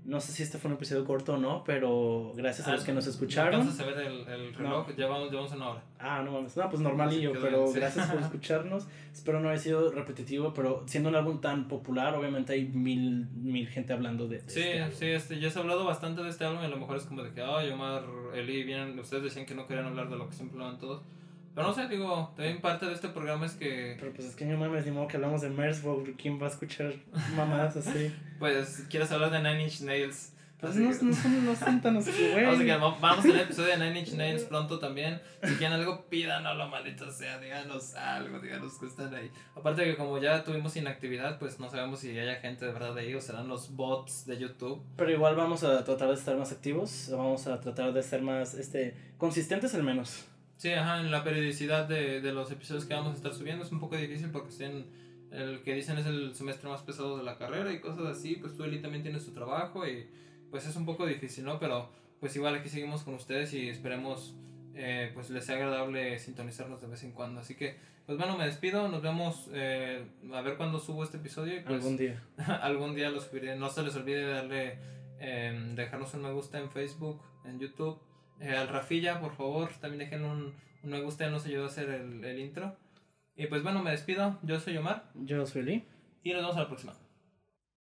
No 0.07 0.21
sé 0.21 0.31
si 0.31 0.41
este 0.41 0.57
fue 0.57 0.71
un 0.71 0.77
episodio 0.77 1.03
corto 1.03 1.33
o 1.33 1.37
no, 1.37 1.65
pero 1.65 2.31
gracias 2.33 2.65
a 2.65 2.71
los 2.71 2.85
que 2.85 2.93
nos 2.93 3.05
escucharon. 3.07 3.59
Vamos 3.59 3.77
a 3.77 3.85
ver 3.85 3.97
el, 4.07 4.25
el 4.25 4.53
reloj, 4.53 4.87
ya, 4.95 5.05
vamos, 5.05 5.29
ya 5.29 5.35
vamos 5.35 5.51
una 5.51 5.69
hora. 5.71 5.83
Ah, 5.99 6.21
no 6.23 6.31
mames. 6.31 6.55
No, 6.55 6.69
pues 6.69 6.81
normalillo, 6.81 7.33
pero 7.33 7.69
gracias 7.73 8.09
por 8.09 8.21
escucharnos. 8.21 8.87
Espero 9.11 9.41
no 9.41 9.49
haya 9.49 9.59
sido 9.59 9.91
repetitivo, 9.91 10.53
pero 10.53 10.85
siendo 10.87 11.09
un 11.09 11.15
álbum 11.15 11.41
tan 11.41 11.67
popular, 11.67 12.15
obviamente 12.15 12.53
hay 12.53 12.69
mil, 12.69 13.27
mil 13.35 13.67
gente 13.67 13.91
hablando 13.91 14.29
de, 14.29 14.39
Sí, 14.47 14.61
este 14.61 14.95
sí, 14.95 15.05
este, 15.07 15.39
ya 15.41 15.49
se 15.49 15.59
ha 15.59 15.61
hablado 15.61 15.83
bastante 15.83 16.23
de 16.23 16.29
este 16.29 16.45
álbum 16.45 16.61
y 16.61 16.65
a 16.67 16.69
lo 16.69 16.77
mejor 16.77 16.95
es 16.95 17.03
como 17.03 17.21
de 17.21 17.33
que, 17.33 17.41
ay, 17.41 17.69
Omar, 17.71 18.05
Eli, 18.33 18.63
vienen, 18.63 18.97
ustedes 18.97 19.23
decían 19.23 19.45
que 19.45 19.55
no 19.55 19.67
querían 19.67 19.87
hablar 19.87 20.09
de 20.09 20.15
lo 20.15 20.29
que 20.29 20.35
siempre 20.35 20.57
hablan 20.63 20.79
todos. 20.79 21.03
Pero 21.57 21.69
no 21.69 21.73
sé, 21.73 21.87
digo, 21.87 22.31
también 22.35 22.61
parte 22.61 22.85
de 22.85 22.93
este 22.93 23.07
programa 23.07 23.47
es 23.47 23.53
que. 23.53 23.97
Pero 23.99 24.13
pues 24.13 24.27
es 24.27 24.35
que 24.35 24.45
no 24.45 24.59
mames, 24.59 24.85
ni 24.85 24.91
modo 24.91 25.07
que 25.07 25.17
hablamos 25.17 25.41
de 25.41 25.49
Merzbow, 25.49 26.05
¿quién 26.15 26.39
va 26.39 26.45
a 26.45 26.49
escuchar 26.51 26.93
mamadas 27.35 27.75
así? 27.77 28.13
pues, 28.39 28.85
¿quieres 28.91 29.11
hablar 29.11 29.31
de 29.31 29.39
Nine 29.39 29.63
Inch 29.63 29.81
Nails? 29.81 30.33
Pues 30.59 30.75
no, 30.75 30.87
no, 30.87 30.93
son, 31.15 31.45
no 31.45 31.55
son 31.55 31.81
tan 31.81 31.95
Vamos, 31.95 33.01
vamos 33.01 33.19
a 33.19 33.21
tener 33.23 33.41
episodio 33.41 33.75
de 33.75 33.77
Nine 33.77 34.01
Inch 34.01 34.11
Nails 34.11 34.43
pronto 34.43 34.77
también. 34.77 35.19
Si 35.41 35.55
quieren 35.55 35.73
algo, 35.73 36.05
pídanlo, 36.05 36.67
maldito 36.67 37.11
sea. 37.11 37.39
Díganos 37.39 37.95
algo, 37.95 38.39
díganos 38.39 38.77
que 38.77 38.85
están 38.85 39.15
ahí. 39.15 39.31
Aparte 39.55 39.81
de 39.81 39.87
que 39.87 39.97
como 39.97 40.19
ya 40.19 40.43
tuvimos 40.43 40.77
inactividad, 40.77 41.39
pues 41.39 41.59
no 41.59 41.71
sabemos 41.71 42.01
si 42.01 42.15
haya 42.19 42.35
gente 42.35 42.67
de 42.67 42.71
verdad 42.71 42.95
ahí 42.95 43.15
o 43.15 43.21
serán 43.21 43.47
los 43.47 43.75
bots 43.75 44.27
de 44.27 44.37
YouTube. 44.37 44.79
Pero 44.95 45.09
igual 45.09 45.35
vamos 45.35 45.63
a 45.63 45.83
tratar 45.83 46.09
de 46.09 46.13
estar 46.13 46.37
más 46.37 46.51
activos. 46.51 47.09
Vamos 47.11 47.47
a 47.47 47.59
tratar 47.59 47.93
de 47.93 48.03
ser 48.03 48.21
más 48.21 48.53
este 48.53 48.95
consistentes 49.17 49.73
al 49.73 49.81
menos. 49.81 50.27
Sí, 50.57 50.71
ajá, 50.71 51.01
en 51.01 51.11
la 51.11 51.23
periodicidad 51.23 51.87
de, 51.87 52.19
de 52.19 52.33
los 52.33 52.51
episodios 52.51 52.85
que 52.85 52.95
vamos 52.95 53.13
a 53.13 53.17
estar 53.17 53.33
subiendo 53.33 53.63
es 53.63 53.71
un 53.71 53.79
poco 53.79 53.95
difícil 53.95 54.31
porque 54.31 54.49
estén, 54.49 54.87
el 55.31 55.61
que 55.61 55.75
dicen 55.75 55.99
es 55.99 56.07
el 56.07 56.33
semestre 56.33 56.67
más 56.67 56.81
pesado 56.81 57.17
de 57.17 57.23
la 57.23 57.37
carrera 57.37 57.71
y 57.71 57.79
cosas 57.79 58.07
así, 58.07 58.35
pues 58.35 58.57
tú 58.57 58.63
Eli 58.63 58.81
también 58.81 59.03
tienes 59.03 59.23
tu 59.23 59.31
trabajo 59.31 59.87
y 59.87 60.07
pues 60.49 60.65
es 60.65 60.75
un 60.75 60.85
poco 60.85 61.05
difícil, 61.05 61.45
¿no? 61.45 61.59
Pero 61.59 61.89
pues 62.19 62.35
igual 62.35 62.55
aquí 62.55 62.69
seguimos 62.69 63.03
con 63.03 63.13
ustedes 63.13 63.53
y 63.53 63.69
esperemos 63.69 64.33
eh, 64.73 65.11
pues 65.13 65.29
les 65.29 65.45
sea 65.45 65.57
agradable 65.57 66.17
sintonizarnos 66.17 66.81
de 66.81 66.87
vez 66.87 67.03
en 67.03 67.11
cuando. 67.11 67.41
Así 67.41 67.53
que, 67.53 67.75
pues 68.07 68.17
bueno, 68.17 68.35
me 68.35 68.45
despido, 68.45 68.87
nos 68.87 69.03
vemos 69.03 69.49
eh, 69.53 70.07
a 70.33 70.41
ver 70.41 70.57
cuándo 70.57 70.79
subo 70.79 71.03
este 71.03 71.17
episodio. 71.17 71.57
Y, 71.57 71.59
pues, 71.59 71.75
algún 71.75 71.97
día. 71.97 72.23
algún 72.61 72.95
día 72.95 73.11
lo 73.11 73.21
subiré. 73.21 73.55
No 73.55 73.69
se 73.69 73.83
les 73.83 73.95
olvide 73.95 74.25
darle, 74.25 74.79
eh, 75.19 75.73
dejarnos 75.75 76.15
un 76.15 76.23
me 76.23 76.31
gusta 76.31 76.57
en 76.57 76.71
Facebook, 76.71 77.21
en 77.45 77.59
YouTube 77.59 77.99
eh, 78.39 78.55
al 78.55 78.67
Rafilla, 78.67 79.19
por 79.19 79.35
favor, 79.35 79.69
también 79.81 79.99
dejen 79.99 80.25
un, 80.25 80.53
un 80.83 80.89
me 80.89 81.01
gusta, 81.01 81.29
nos 81.29 81.45
ayudó 81.45 81.63
a 81.63 81.67
hacer 81.67 81.89
el, 81.89 82.23
el 82.23 82.39
intro. 82.39 82.75
Y 83.35 83.47
pues 83.47 83.61
bueno, 83.61 83.83
me 83.83 83.91
despido. 83.91 84.37
Yo 84.41 84.59
soy 84.59 84.77
Omar. 84.77 85.03
Yo 85.13 85.45
soy 85.45 85.61
Lee. 85.63 85.85
Y 86.23 86.33
nos 86.33 86.41
vemos 86.41 86.57
a 86.57 86.61
la 86.61 86.67
próxima. 86.67 86.93